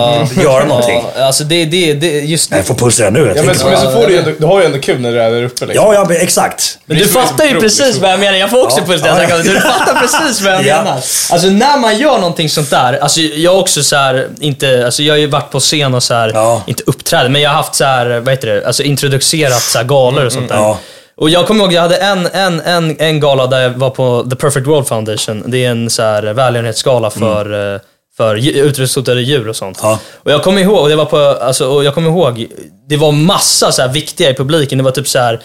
göra 0.42 0.64
någonting? 0.64 1.02
Ja, 1.16 1.24
alltså 1.24 1.44
det, 1.44 1.64
det, 1.64 1.94
det, 1.94 2.06
just 2.20 2.50
Jag 2.50 2.60
det. 2.60 2.64
får 2.64 2.74
puls 2.74 2.98
redan 3.00 3.12
nu. 3.12 3.20
Jag 3.20 3.36
ja, 3.36 3.42
men, 3.42 3.56
på 3.58 3.64
men 3.64 3.74
det. 3.74 3.80
så 3.80 3.90
får 3.90 4.06
du 4.06 4.18
ändå, 4.18 4.30
du 4.38 4.46
har 4.46 4.60
ju 4.60 4.66
ändå 4.66 4.78
kul 4.78 5.00
när 5.00 5.12
du 5.12 5.22
är 5.22 5.30
där 5.30 5.42
uppe 5.44 5.66
liksom. 5.66 5.84
Ja, 5.92 6.06
ja, 6.08 6.14
exakt. 6.14 6.78
Men 6.86 6.96
du 6.96 7.02
Det 7.04 7.08
som 7.10 7.22
fattar 7.22 7.44
ju 7.44 7.60
precis 7.60 7.98
vad 7.98 8.10
jag 8.12 8.20
menar. 8.20 8.38
Jag 8.38 8.50
får 8.50 8.62
också 8.64 8.78
Ja. 8.80 8.84
puls 8.86 9.02
jag 9.04 9.30
Ja. 9.30 9.36
det. 9.36 9.42
Du 9.42 9.60
fattar 9.60 10.00
precis 10.00 10.40
vad 10.40 10.51
jag 10.54 10.64
Ja. 10.66 10.82
menar. 10.82 10.96
Alltså 11.30 11.46
när 11.48 11.78
man 11.78 11.98
gör 11.98 12.18
någonting 12.18 12.48
sånt 12.48 12.70
där. 12.70 12.98
Alltså 12.98 13.20
jag 13.20 13.52
har 13.52 13.58
också 13.60 13.82
så 13.82 13.96
här, 13.96 14.28
inte, 14.40 14.84
alltså 14.84 15.02
jag 15.02 15.14
har 15.14 15.18
ju 15.18 15.26
varit 15.26 15.50
på 15.50 15.60
scen 15.60 15.94
och 15.94 16.02
så 16.02 16.14
här, 16.14 16.30
Ja. 16.34 16.62
inte 16.66 16.82
uppträtt, 16.86 17.30
men 17.30 17.40
jag 17.42 17.50
har 17.50 17.56
haft 17.56 17.74
så 17.74 17.84
här, 17.84 18.20
vad 18.20 18.28
heter 18.34 18.48
det, 18.48 18.66
alltså 18.66 18.82
introducerat 18.82 19.62
så 19.62 19.78
här 19.78 19.84
galor 19.84 20.26
och 20.26 20.32
sånt 20.32 20.48
där. 20.48 20.56
ja. 20.56 20.78
Och 21.16 21.30
jag 21.30 21.46
kommer 21.46 21.64
ihåg, 21.64 21.72
jag 21.72 21.82
hade 21.82 21.96
en, 21.96 22.26
en, 22.26 22.60
en, 22.60 22.96
en 23.00 23.20
gala 23.20 23.46
där 23.46 23.60
jag 23.62 23.70
var 23.70 23.90
på 23.90 24.26
The 24.30 24.36
Perfect 24.36 24.66
World 24.66 24.86
Foundation. 24.88 25.42
Det 25.46 25.64
är 25.64 25.70
en 25.70 25.90
så 25.90 26.02
här 26.02 26.22
välgörenhetsgala 26.22 27.10
för, 27.10 27.74
eh, 27.74 27.80
för 28.16 28.36
dju- 28.36 28.52
utrotningshotade 28.62 29.22
djur 29.22 29.48
och 29.48 29.56
sånt. 29.56 29.78
Ja. 29.82 29.98
Och 30.14 30.30
jag 30.32 30.42
kommer 30.42 30.60
ihåg, 30.62 30.78
och 30.80 30.88
det 30.88 30.96
var 30.96 31.04
på, 31.04 31.16
alltså, 31.18 31.66
och 31.68 31.84
jag 31.84 31.94
kommer 31.94 32.10
ihåg, 32.10 32.46
det 32.88 32.96
var 32.96 33.12
massa 33.12 33.72
så 33.72 33.82
här 33.82 33.88
viktiga 33.88 34.30
i 34.30 34.34
publiken. 34.34 34.78
Det 34.78 34.84
var 34.84 34.90
typ 34.90 35.08
så 35.08 35.18
här 35.18 35.40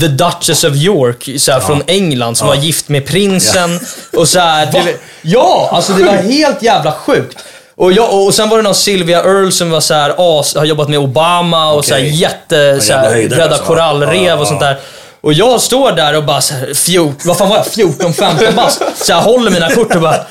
The 0.00 0.08
Duchess 0.08 0.64
of 0.64 0.74
York 0.74 1.28
så 1.38 1.52
här, 1.52 1.60
från 1.60 1.82
England 1.86 2.36
som 2.36 2.48
var 2.48 2.54
gift 2.54 2.88
med 2.88 3.06
prinsen. 3.06 3.80
Och 4.16 4.28
så 4.28 4.38
här, 4.38 4.72
det, 4.72 4.96
ja, 5.22 5.70
alltså 5.72 5.92
det 5.92 6.04
var 6.04 6.12
helt 6.12 6.62
jävla 6.62 6.92
sjukt. 6.92 7.38
Och, 7.74 7.92
jag, 7.92 8.24
och 8.26 8.34
sen 8.34 8.48
var 8.48 8.56
det 8.56 8.62
någon 8.62 8.74
Sylvia 8.74 9.18
Earle 9.18 9.52
som 9.52 9.70
var 9.70 9.80
så 9.80 9.94
här, 9.94 10.14
as, 10.40 10.54
har 10.54 10.64
jobbat 10.64 10.88
med 10.88 10.98
Obama 10.98 11.72
och 11.72 11.84
så 11.84 11.94
här, 11.94 12.00
jätte, 12.00 12.80
så 12.80 12.92
här, 12.92 13.10
rädda 13.10 13.44
alltså. 13.44 13.64
korallrev 13.64 14.24
Ja, 14.24 14.34
och 14.34 14.40
ja, 14.40 14.46
sånt 14.46 14.60
ja. 14.60 14.66
där. 14.66 14.78
Och 15.22 15.32
jag 15.32 15.60
står 15.60 15.92
där 15.92 16.16
och 16.16 16.24
bara 16.24 16.40
så 16.40 16.54
här, 16.54 16.74
fjort, 16.74 17.24
vad 17.24 17.38
fan 17.38 17.48
var 17.48 17.56
jag? 17.56 17.66
14, 17.66 18.12
15 18.14 18.54
bast. 18.56 18.82
Så 18.94 19.12
jag 19.12 19.22
håller 19.22 19.50
mina 19.50 19.70
kort 19.70 19.94
och 19.94 20.00
bara... 20.00 20.26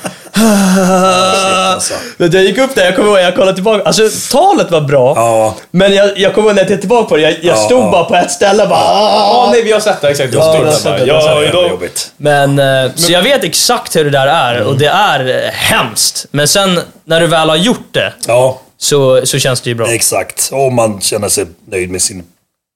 alltså. 1.74 1.94
Jag 2.16 2.34
gick 2.34 2.58
upp 2.58 2.74
där, 2.74 2.84
jag 2.84 2.96
kommer 2.96 3.08
ihåg, 3.08 3.18
jag 3.20 3.34
kollade 3.34 3.54
tillbaka. 3.54 3.82
Alltså 3.84 4.02
talet 4.32 4.70
var 4.70 4.80
bra. 4.80 5.12
Ja. 5.16 5.54
Men 5.70 5.94
jag, 5.94 6.18
jag 6.18 6.34
kommer 6.34 6.48
ihåg 6.48 6.54
när 6.54 6.62
jag 6.62 6.68
tittade 6.68 6.80
tillbaka 6.80 7.08
på 7.08 7.16
det, 7.16 7.22
jag, 7.22 7.32
jag 7.32 7.38
Ja, 7.42 7.56
stod 7.56 7.78
ja. 7.84 7.90
bara 7.90 8.04
på 8.04 8.14
ett 8.16 8.30
ställe 8.30 8.62
och 8.62 8.68
bara... 8.68 8.80
Ja, 8.80 9.48
nej, 9.52 9.62
vi 9.62 9.72
har 9.72 9.80
sett 9.80 10.00
det. 10.00 10.08
Exakt. 10.10 10.34
Jag 10.34 10.44
Ja, 10.44 10.52
där 10.64 10.84
bara, 10.84 11.06
ja, 11.06 11.42
idag. 11.42 11.88
Men, 12.16 12.58
eh, 12.58 12.90
så 12.94 13.12
jag 13.12 13.22
vet 13.22 13.44
exakt 13.44 13.96
hur 13.96 14.04
det 14.04 14.10
där 14.10 14.26
är 14.26 14.62
och 14.62 14.78
det 14.78 14.86
är 14.86 15.44
eh, 15.44 15.50
hemskt. 15.50 16.26
Men 16.30 16.48
sen 16.48 16.80
när 17.04 17.20
du 17.20 17.26
väl 17.26 17.48
har 17.48 17.56
gjort 17.56 17.88
det 17.92 18.12
Ja, 18.26 18.60
så, 18.78 19.26
så 19.26 19.38
känns 19.38 19.60
det 19.60 19.70
ju 19.70 19.74
bra. 19.74 19.92
exakt. 19.92 20.48
Om 20.52 20.74
man 20.74 21.00
känner 21.00 21.28
sig 21.28 21.46
nöjd 21.70 21.90
med 21.90 22.02
sin 22.02 22.24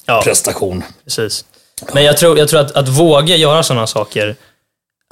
Ja, 0.07 0.21
prestation. 0.25 0.85
precis. 1.05 1.45
Men 1.93 2.05
jag 2.05 2.17
tror, 2.17 2.39
jag 2.39 2.49
tror 2.49 2.61
att, 2.61 2.73
att 2.73 2.89
våga 2.89 3.37
göra 3.37 3.63
sådana 3.63 3.87
saker 3.87 4.37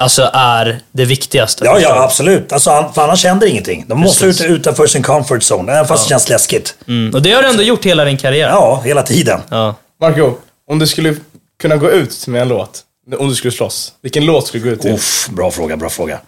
alltså 0.03 0.31
är 0.33 0.81
det 0.93 1.05
viktigaste. 1.05 1.65
Ja, 1.65 1.79
ja, 1.81 2.03
absolut. 2.05 2.53
Alltså, 2.53 2.91
för 2.95 3.03
annars 3.03 3.25
händer 3.25 3.47
ingenting. 3.47 3.85
De 3.89 4.01
måste 4.01 4.27
ut 4.27 4.39
Precis. 4.39 4.47
utanför 4.51 4.87
sin 4.87 5.03
comfort 5.03 5.43
zone, 5.53 5.73
även 5.73 5.87
fast 5.87 6.05
det 6.05 6.09
känns 6.09 6.29
läskigt. 6.29 6.77
Mm. 6.89 7.15
Och 7.15 7.23
det 7.23 7.33
har 7.33 7.43
du 7.43 7.49
ändå 7.49 7.63
gjort 7.63 7.85
hela 7.85 8.05
din 8.05 8.17
karriär. 8.19 8.49
Ja, 8.49 8.83
hela 8.85 9.03
tiden. 9.03 9.41
Ja. 9.51 9.75
Marco, 10.01 10.35
om 10.71 10.79
du 10.79 10.87
skulle 10.87 11.17
kunna 11.61 11.77
gå 11.77 11.91
ut 11.91 12.27
med 12.27 12.43
en 12.43 12.49
låt, 12.49 12.83
om 13.19 13.29
du 13.29 13.35
skulle 13.35 13.53
slåss, 13.53 13.93
vilken 14.03 14.27
låt 14.27 14.47
skulle 14.47 14.63
du 14.65 14.69
gå 14.71 14.75
ut 14.75 14.81
till? 14.83 14.93
Uff, 14.95 15.29
bra 15.29 15.51
fråga, 15.51 15.77
bra 15.77 15.89
fråga. 15.91 16.19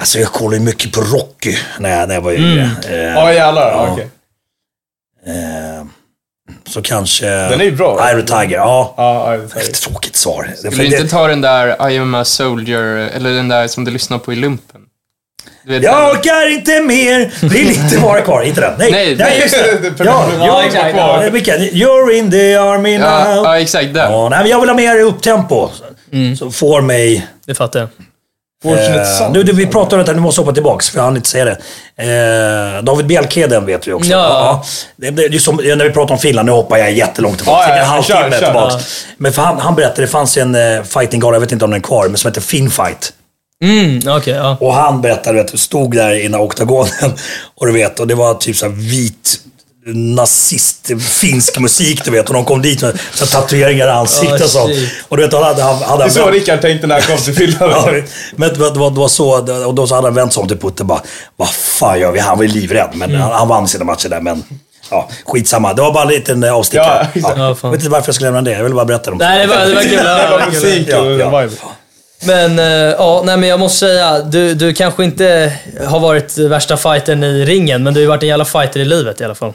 Alltså 0.00 0.18
jag 0.18 0.28
kollade 0.32 0.56
ju 0.56 0.62
mycket 0.62 0.92
på 0.92 1.00
Rocky 1.00 1.56
när 1.78 1.98
jag, 1.98 2.08
när 2.08 2.14
jag 2.14 2.22
var 2.22 2.32
yngre. 2.32 2.70
Eh, 2.88 2.96
Ja, 2.96 3.32
jävlar. 3.32 3.70
Ja. 3.70 3.86
Ja. 3.86 3.92
okej. 3.92 4.10
eh, 5.26 5.67
så 6.68 6.82
kanske... 6.82 7.26
Den 7.26 7.60
är 7.60 7.64
ju 7.64 7.72
bra. 7.76 8.10
Iron 8.12 8.24
Tiger, 8.26 8.56
ja. 8.56 8.94
Ja, 8.96 9.36
ja, 9.54 9.60
är 9.60 9.60
Ett 9.60 9.74
tråkigt 9.80 10.16
svar. 10.16 10.50
Det, 10.62 10.70
Skulle 10.70 10.88
du 10.88 10.96
inte 10.96 11.08
ta 11.08 11.26
den 11.26 11.40
där 11.40 11.90
I 11.90 11.98
am 11.98 12.14
a 12.14 12.24
soldier, 12.24 12.82
eller 13.16 13.30
den 13.30 13.48
där 13.48 13.68
som 13.68 13.84
du 13.84 13.90
lyssnar 13.90 14.18
på 14.18 14.32
i 14.32 14.36
lumpen? 14.36 14.80
Du 15.64 15.72
vet, 15.74 15.82
Jag 15.82 15.94
den- 16.08 16.10
orkar 16.20 16.52
inte 16.52 16.80
mer, 16.80 17.32
det 17.50 17.60
är 17.60 17.64
lite 17.64 17.98
bara 17.98 18.20
kvar. 18.20 18.42
Inte 18.42 18.60
den. 18.60 18.72
Nej, 18.78 18.90
Nej, 18.92 19.16
nej 19.16 19.40
just 19.40 19.54
det. 19.54 19.92
Ja, 20.04 20.28
Ja, 20.38 20.46
ja, 20.46 20.64
exakt. 20.66 20.96
ja. 20.96 21.22
Vilken? 21.32 21.60
You're 21.60 22.12
in 22.12 22.30
the 22.30 22.54
army 22.56 22.98
now. 22.98 23.08
ja, 23.08 23.24
Ja, 23.34 23.42
ja, 23.44 23.58
exakt 23.60 23.94
den. 23.94 24.10
nej, 24.12 24.30
men 24.30 24.46
jag 24.48 24.60
vill 24.60 24.68
ha 24.68 24.76
mer 24.76 25.00
upptempo. 25.00 25.68
Så 26.38 26.50
får 26.50 26.80
mig... 26.80 27.26
Det 27.46 27.54
fattar 27.54 27.80
jag. 27.80 27.88
Eh, 28.64 29.30
nu, 29.32 29.42
vi 29.42 29.66
pratar 29.66 29.96
om 29.96 30.00
detta, 30.00 30.12
nu 30.12 30.20
måste 30.20 30.40
jag 30.40 30.44
hoppa 30.44 30.54
tillbaks 30.54 30.90
för 30.90 30.98
jag 30.98 31.04
hann 31.04 31.16
inte 31.16 31.28
säga 31.28 31.44
det. 31.44 31.58
Eh, 31.96 32.82
David 32.82 33.06
Bjelke, 33.06 33.46
vi 33.46 33.58
vet 33.58 33.88
vi 33.88 33.92
också. 33.92 34.10
Ja. 34.10 34.64
Det, 34.96 35.10
det, 35.10 35.28
det 35.28 35.36
är 35.36 35.38
som, 35.38 35.56
när 35.56 35.84
vi 35.84 35.90
pratar 35.90 36.14
om 36.14 36.20
Finland, 36.20 36.46
nu 36.46 36.52
hoppar 36.52 36.78
jag 36.78 36.92
jättelångt 36.92 37.36
tillbaka. 37.38 37.68
Ja, 37.68 37.68
ja, 37.68 37.74
en 37.74 37.78
ja, 37.78 37.84
halvtimme 37.84 38.46
tillbaks. 38.46 38.74
Ja. 38.74 39.14
Men 39.16 39.32
för 39.32 39.42
han, 39.42 39.58
han 39.58 39.74
berättade, 39.74 40.02
det 40.02 40.06
fanns 40.06 40.36
en 40.36 40.54
uh, 40.54 40.82
fightinggala, 40.82 41.34
jag 41.34 41.40
vet 41.40 41.52
inte 41.52 41.64
om 41.64 41.70
den 41.70 41.80
är 41.80 41.84
kvar, 41.84 42.08
men 42.08 42.16
som 42.16 42.28
heter 42.28 42.40
Finfight. 42.40 43.12
Mm, 43.64 44.00
okej, 44.16 44.34
ja. 44.34 44.56
Och 44.60 44.74
han 44.74 45.00
berättade, 45.00 45.36
vet, 45.36 45.52
du, 45.52 45.58
stod 45.58 45.94
där 45.96 46.14
i 46.14 46.22
den 46.22 46.34
här 46.34 46.42
oktagonen 46.42 47.12
och 47.60 47.66
du 47.66 47.72
vet, 47.72 48.00
och 48.00 48.06
det 48.06 48.14
var 48.14 48.34
typ 48.34 48.56
så 48.56 48.66
här 48.66 48.72
vit 48.72 49.40
nazist, 49.94 50.90
finsk 51.00 51.58
musik 51.58 52.04
du 52.04 52.10
vet. 52.10 52.28
Och 52.28 52.34
de 52.34 52.44
kom 52.44 52.62
dit 52.62 52.82
med 52.82 52.98
så 53.14 53.26
tatueringar 53.26 53.86
i 53.86 53.90
ansiktet 53.90 54.40
och 54.44 54.50
sånt. 54.50 54.74
shit. 54.74 54.90
Och 55.08 55.16
du 55.16 55.22
vet, 55.22 55.32
hade, 55.32 55.62
han- 55.62 55.82
hade 55.82 56.02
Det 56.04 56.08
är 56.08 56.10
så 56.10 56.30
Rickard 56.30 56.60
tänkte 56.60 56.86
när 56.86 56.94
han 56.94 57.02
kom 57.02 57.16
till 57.24 57.34
Finland. 57.34 57.72
Ja, 57.76 57.92
men 58.36 58.48
det 58.52 58.58
var, 58.60 58.70
det, 58.70 58.78
var, 58.96 59.08
så, 59.08 59.28
och 59.66 59.74
då 59.74 59.86
så 59.86 59.94
hade 59.94 60.06
han 60.06 60.14
vänt 60.14 60.32
sig 60.32 60.40
om 60.40 60.48
till 60.48 60.58
Putte 60.58 60.84
bara, 60.84 61.00
vad 61.36 61.48
fan 61.48 62.00
gör 62.00 62.12
vi? 62.12 62.18
Han 62.18 62.36
var 62.38 62.44
ju 62.44 62.50
livrädd, 62.50 62.90
men 62.94 63.14
han, 63.14 63.32
han 63.32 63.48
vann 63.48 63.68
sina 63.68 63.84
matcher 63.84 64.08
där. 64.08 64.20
Men 64.20 64.44
ja, 64.90 65.08
skitsamma. 65.26 65.74
Det 65.74 65.82
var 65.82 65.92
bara 65.92 66.02
en 66.04 66.08
liten 66.08 66.44
eh, 66.44 66.52
avstickare. 66.54 67.08
Ja. 67.14 67.32
Ja, 67.36 67.56
Jag 67.62 67.70
vet 67.70 67.80
inte 67.80 67.90
varför 67.90 68.08
jag 68.08 68.14
skulle 68.14 68.30
nämna 68.30 68.50
det. 68.50 68.56
Jag 68.56 68.62
ville 68.62 68.74
bara 68.74 68.84
berätta 68.84 69.10
om 69.12 69.18
det. 69.18 69.24
Nej, 69.28 69.46
det 69.46 69.54
var, 69.56 69.66
det 69.66 69.74
var 69.74 69.82
kul. 69.82 69.92
Ja, 70.04 70.22
Det 70.22 70.30
var 70.30 70.46
musik 70.46 70.88
Ja, 70.90 70.98
och 70.98 71.12
ja. 71.20 71.48
Men 72.24 72.58
eh, 72.58 72.64
ja, 72.98 73.22
nej 73.24 73.36
men 73.36 73.48
jag 73.48 73.60
måste 73.60 73.78
säga, 73.78 74.18
du, 74.22 74.54
du 74.54 74.74
kanske 74.74 75.04
inte 75.04 75.52
har 75.86 76.00
varit 76.00 76.38
värsta 76.38 76.76
fightern 76.76 77.24
i 77.24 77.44
ringen, 77.44 77.82
men 77.82 77.94
du 77.94 78.00
har 78.00 78.02
ju 78.02 78.08
varit 78.08 78.22
en 78.22 78.28
jävla 78.28 78.44
fighter 78.44 78.80
i 78.80 78.84
livet 78.84 79.20
i 79.20 79.24
alla 79.24 79.34
fall. 79.34 79.52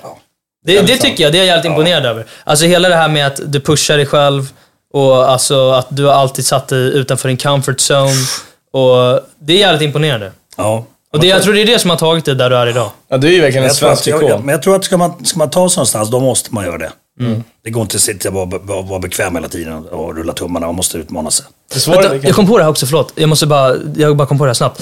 Det, 0.65 0.81
det 0.81 0.97
tycker 0.97 1.23
jag, 1.23 1.31
det 1.33 1.37
är 1.37 1.39
jag 1.39 1.47
jävligt 1.47 1.65
imponerad 1.65 2.05
över. 2.05 2.25
Alltså 2.43 2.65
hela 2.65 2.89
det 2.89 2.95
här 2.95 3.09
med 3.09 3.27
att 3.27 3.39
du 3.45 3.59
pushar 3.59 3.97
dig 3.97 4.05
själv 4.05 4.49
och 4.93 5.31
alltså 5.31 5.71
att 5.71 5.87
du 5.89 6.05
har 6.05 6.13
alltid 6.13 6.45
satt 6.45 6.67
dig 6.67 6.79
utanför 6.79 7.27
din 7.27 7.37
comfort 7.37 7.77
zone. 7.77 8.25
Och 8.73 9.19
det 9.39 9.53
är 9.53 9.57
jävligt 9.57 9.81
imponerande. 9.81 10.31
Ja. 10.57 10.85
Och 11.13 11.19
det, 11.19 11.27
jag 11.27 11.43
tror 11.43 11.53
det 11.53 11.61
är 11.61 11.65
det 11.65 11.79
som 11.79 11.89
har 11.89 11.97
tagit 11.97 12.25
dig 12.25 12.35
där 12.35 12.49
du 12.49 12.55
är 12.55 12.67
idag. 12.67 12.91
Ja, 13.07 13.17
du 13.17 13.27
är 13.27 13.31
ju 13.31 13.41
verkligen 13.41 13.67
en 13.67 13.73
svensk 13.73 14.07
ikon. 14.07 14.41
men 14.41 14.49
jag 14.49 14.61
tror 14.61 14.75
att 14.75 14.83
ska 14.85 14.97
man, 14.97 15.25
ska 15.25 15.39
man 15.39 15.49
ta 15.49 15.69
sig 15.69 15.77
någonstans, 15.77 16.09
då 16.09 16.19
måste 16.19 16.53
man 16.53 16.65
göra 16.65 16.77
det. 16.77 16.91
Mm. 17.19 17.43
Det 17.63 17.69
går 17.69 17.81
inte 17.81 17.95
att 17.95 18.01
sitta 18.01 18.29
och 18.29 18.35
vara, 18.35 18.45
vara, 18.45 18.81
vara 18.81 18.99
bekväm 18.99 19.35
hela 19.35 19.47
tiden 19.47 19.87
och 19.87 20.15
rulla 20.15 20.33
tummarna. 20.33 20.65
Man 20.65 20.75
måste 20.75 20.97
utmana 20.97 21.31
sig. 21.31 21.45
Vänta, 21.87 22.15
jag 22.15 22.35
kom 22.35 22.47
på 22.47 22.57
det 22.57 22.63
här 22.63 22.71
också, 22.71 22.85
förlåt. 22.85 23.11
Jag 23.15 23.29
måste 23.29 23.45
bara, 23.45 23.75
jag 23.95 24.17
bara 24.17 24.27
kom 24.27 24.37
på 24.37 24.45
det 24.45 24.49
här 24.49 24.53
snabbt. 24.53 24.81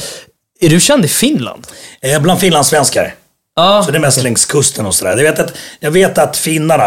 Är 0.59 0.69
du 0.69 0.79
känd 0.79 1.05
i 1.05 1.07
Finland? 1.07 1.67
Eh, 2.01 2.21
bland 2.21 2.39
finlandssvenskar. 2.39 3.15
Ja. 3.55 3.83
Så 3.85 3.91
det 3.91 3.97
är 3.97 3.99
mest 3.99 4.23
längs 4.23 4.45
kusten 4.45 4.85
och 4.85 4.95
sådär. 4.95 5.17
Jag 5.17 5.31
vet 5.31 5.39
att, 5.39 5.53
jag 5.79 5.91
vet 5.91 6.17
att 6.17 6.37
finnarna, 6.37 6.83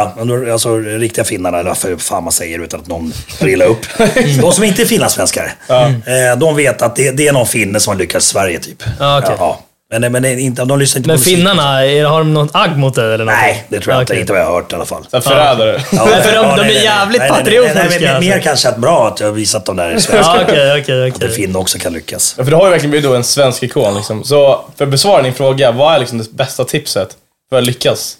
alltså 0.52 0.76
riktiga 0.78 1.24
finnarna, 1.24 1.58
eller 1.58 1.76
vad 1.90 2.00
fan 2.00 2.24
man 2.24 2.32
säger 2.32 2.58
utan 2.58 2.80
att 2.80 2.86
någon 2.86 3.12
tar 3.38 3.48
illa 3.48 3.64
upp. 3.64 3.86
De 4.40 4.52
som 4.52 4.64
inte 4.64 4.82
är 4.82 4.86
finlandssvenskar, 4.86 5.54
eh, 5.68 6.38
de 6.38 6.56
vet 6.56 6.82
att 6.82 6.96
det, 6.96 7.10
det 7.10 7.28
är 7.28 7.32
någon 7.32 7.46
finne 7.46 7.80
som 7.80 7.90
har 7.90 7.98
lyckats 7.98 8.26
i 8.26 8.28
Sverige 8.28 8.58
typ. 8.58 8.82
Ja, 8.98 9.18
okej. 9.18 9.36
Ja, 9.38 9.60
men, 10.00 10.12
men 10.12 10.22
det 10.22 10.40
inte, 10.40 10.64
de 10.64 10.78
lyssnar 10.78 10.98
inte 10.98 11.08
Men 11.08 11.16
på 11.16 11.20
musik. 11.20 11.36
finnarna, 11.36 11.86
är- 11.86 12.04
har 12.04 12.18
de 12.18 12.34
något 12.34 12.50
agg 12.52 12.76
mot 12.78 12.94
dig 12.94 13.14
eller 13.14 13.24
något? 13.24 13.34
Nej, 13.34 13.64
det 13.68 13.80
tror 13.80 13.94
jag 13.94 14.02
inte. 14.02 14.12
Okej. 14.12 14.20
Inte 14.20 14.32
vad 14.32 14.42
jag 14.42 14.46
har 14.46 14.52
hört 14.54 14.72
i 14.72 14.74
alla 14.74 14.84
fall. 14.86 15.06
Så 15.10 15.20
Förrädare. 15.20 15.82
Ja, 15.92 16.06
för 16.06 16.32
de- 16.34 16.56
de 16.56 16.62
är 16.76 16.82
jävligt 16.82 17.18
Nej, 17.20 17.30
nej, 17.30 17.30
nej, 17.30 17.38
patriotiska, 17.44 17.78
Nej, 17.88 17.98
nej, 18.00 18.08
alltså. 18.08 18.30
mer 18.30 18.38
kanske 18.38 18.68
att 18.68 18.76
bra 18.76 19.08
att 19.08 19.20
jag 19.20 19.26
har 19.26 19.32
visat 19.32 19.64
dem 19.66 19.76
där 19.76 19.96
i 19.96 20.00
svenska. 20.00 20.32
Ja, 20.36 20.42
okej, 20.78 20.80
okej, 21.12 21.28
Att 21.28 21.34
finne 21.34 21.58
också 21.58 21.78
kan 21.78 21.92
lyckas. 21.92 22.34
Ja, 22.38 22.44
för 22.44 22.50
du 22.50 22.56
har 22.56 22.64
ju 22.64 22.70
verkligen 22.70 22.90
blivit 22.90 23.10
en 23.10 23.24
svensk 23.24 23.62
ikon. 23.62 23.94
Liksom. 23.94 24.24
Så 24.24 24.64
för 24.76 24.84
att 24.84 24.90
besvara 24.90 25.22
din 25.22 25.34
fråga, 25.34 25.72
vad 25.72 25.94
är 25.94 25.98
liksom 25.98 26.18
det 26.18 26.32
bästa 26.32 26.64
tipset 26.64 27.08
för 27.50 27.58
att 27.58 27.64
lyckas? 27.66 28.16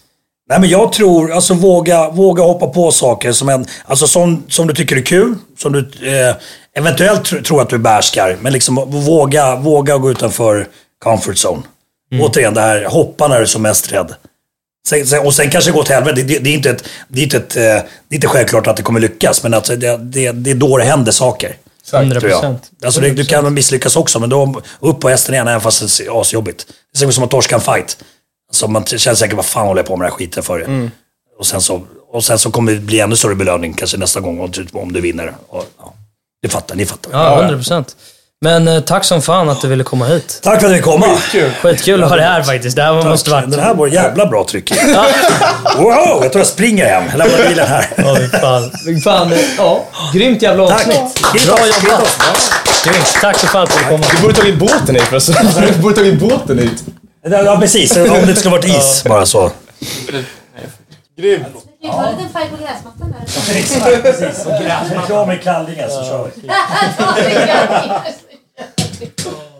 Nej 0.50 0.60
men 0.60 0.68
jag 0.70 0.92
tror, 0.92 1.32
alltså 1.32 1.54
våga, 1.54 2.08
våga 2.10 2.42
hoppa 2.42 2.66
på 2.66 2.90
saker 2.90 3.32
som, 3.32 3.48
en, 3.48 3.66
alltså 3.86 4.06
som, 4.06 4.44
som 4.48 4.66
du 4.66 4.74
tycker 4.74 4.96
är 4.96 5.02
kul. 5.02 5.34
Som 5.58 5.72
du 5.72 5.78
eh, 5.80 6.34
eventuellt 6.76 7.22
tr- 7.32 7.42
tror 7.42 7.62
att 7.62 7.68
du 7.70 7.78
behärskar. 7.78 8.36
Men 8.40 8.52
liksom 8.52 8.74
våga, 8.86 9.56
våga 9.56 9.96
gå 9.98 10.10
utanför 10.10 10.66
comfort 11.04 11.36
zone. 11.44 11.62
Återigen 12.20 12.54
det 12.54 12.60
här, 12.60 12.84
hoppa 12.84 13.28
när 13.28 13.36
du 13.36 13.42
är 13.42 13.46
som 13.46 13.62
mest 13.62 13.92
rädd. 13.92 14.14
Sen, 14.88 15.06
sen, 15.06 15.26
och 15.26 15.34
sen 15.34 15.50
kanske 15.50 15.70
det 15.70 15.72
går 15.72 15.80
åt 15.80 15.88
helvete. 15.88 16.16
Det, 16.16 16.22
det, 16.22 16.38
det, 16.38 16.50
är 16.50 16.54
inte 16.54 16.70
ett, 16.70 16.84
det, 17.08 17.20
är 17.20 17.24
inte 17.24 17.36
ett, 17.36 17.56
eh, 17.56 17.62
det 17.62 18.14
är 18.14 18.14
inte 18.14 18.28
självklart 18.28 18.66
att 18.66 18.76
det 18.76 18.82
kommer 18.82 19.00
lyckas. 19.00 19.42
Men 19.42 19.54
alltså 19.54 19.76
det, 19.76 19.96
det, 19.96 20.32
det 20.32 20.50
är 20.50 20.54
då 20.54 20.78
det 20.78 20.84
händer 20.84 21.12
saker. 21.12 21.56
100 21.92 22.20
Tror 22.20 22.30
jag. 22.30 22.40
procent. 22.40 22.70
Alltså 22.84 23.00
det, 23.00 23.10
du 23.10 23.24
kan 23.24 23.54
misslyckas 23.54 23.96
också, 23.96 24.20
men 24.20 24.30
då 24.30 24.62
upp 24.80 25.00
på 25.00 25.08
hästen 25.08 25.34
igen 25.34 25.48
även 25.48 25.60
fast 25.60 25.98
det 25.98 26.04
är 26.06 26.20
asjobbigt. 26.20 26.66
Det 26.98 27.04
är 27.04 27.10
som 27.10 27.24
att 27.24 27.30
torska 27.30 27.54
en 27.54 27.60
fight. 27.60 27.98
Alltså 28.48 28.68
man 28.68 28.84
känner 28.84 29.14
säkert, 29.14 29.36
vad 29.36 29.44
fan 29.44 29.66
håller 29.66 29.78
jag 29.78 29.86
på 29.86 29.96
med 29.96 30.04
den 30.04 30.12
här 30.12 30.18
skiten 30.18 30.42
för? 30.42 30.90
Och, 31.38 31.46
sen 31.46 31.60
så, 31.60 31.82
och 32.08 32.24
sen 32.24 32.38
så 32.38 32.50
kommer 32.50 32.72
det 32.72 32.78
bli 32.78 33.00
ännu 33.00 33.16
större 33.16 33.34
belöning 33.34 33.74
kanske 33.74 33.96
nästa 33.96 34.20
gång 34.20 34.40
om 34.40 34.50
du, 34.50 34.66
du 34.90 35.00
vinner. 35.00 35.34
Och, 35.48 35.66
ja, 35.78 35.94
ni 36.42 36.48
fattar, 36.48 36.74
ni 36.74 36.86
fattar. 36.86 37.10
Ja, 37.12 37.40
100 37.40 37.56
procent. 37.56 37.96
Men 38.44 38.68
eh, 38.68 38.80
tack 38.80 39.04
som 39.04 39.22
fan 39.22 39.48
att 39.48 39.60
du 39.60 39.68
ville 39.68 39.84
komma 39.84 40.06
hit. 40.06 40.40
Tack 40.42 40.60
för 40.60 40.66
att 40.66 40.72
du 40.72 40.76
fick 40.76 40.84
komma. 40.84 41.06
Skitkul 41.62 42.04
att 42.04 42.10
ha 42.10 42.16
det 42.16 42.22
här 42.22 42.42
faktiskt. 42.42 42.76
Det 42.76 42.82
här 42.82 43.02
måste 43.02 43.30
varit... 43.30 43.50
Den 43.50 43.60
här 43.60 43.74
var 43.74 43.86
jävla 43.86 44.26
bra 44.26 44.44
tryck 44.44 44.70
i. 44.70 44.74
Wow, 45.76 46.18
jag 46.22 46.32
tror 46.32 46.36
jag 46.36 46.46
springer 46.46 46.86
hem. 46.86 47.04
Jag 47.10 47.18
lämnar 47.18 47.48
bilen 47.48 47.66
här. 47.66 47.86
Fy 48.84 49.00
fan. 49.00 49.30
Fan. 49.30 49.32
Ja, 49.58 49.84
grymt 50.12 50.42
jävla 50.42 50.68
Tack. 50.68 50.76
avsnitt. 50.76 51.26
Skriv 51.28 51.46
Bra 51.46 51.58
jobbat. 51.66 52.20
Grymt. 52.84 53.16
Tack 53.20 53.38
så 53.38 53.46
fan 53.46 53.62
att 53.62 53.78
du 53.78 53.84
komma. 53.84 54.04
Du 54.16 54.22
borde 54.22 54.34
tagit 54.34 54.58
båten 54.58 54.94
hit 54.94 55.04
förresten. 55.04 55.46
Du 55.76 55.82
borde 55.82 55.94
tagit 55.94 56.20
båten 56.20 56.58
hit. 56.58 56.84
Ja, 57.30 57.56
precis. 57.60 57.96
Om 57.96 58.02
det 58.08 58.20
inte 58.20 58.34
skulle 58.36 58.56
varit 58.56 58.64
is 58.64 59.04
bara 59.04 59.26
så. 59.26 59.50
Grymt. 61.18 61.46
Vi 61.82 61.90
tar 61.90 62.04
en 62.04 62.16
liten 62.16 62.32
färg 62.32 62.48
på 62.50 62.56
gräsmattan 62.56 63.14
där. 63.18 63.58
Exakt, 63.58 64.02
precis. 64.02 64.46
Klar 65.06 65.26
med 65.26 65.42
kallingen 65.42 65.90
så 65.90 66.04
kör 66.04 66.30
vi. 66.34 66.50
Oh. 68.56 69.50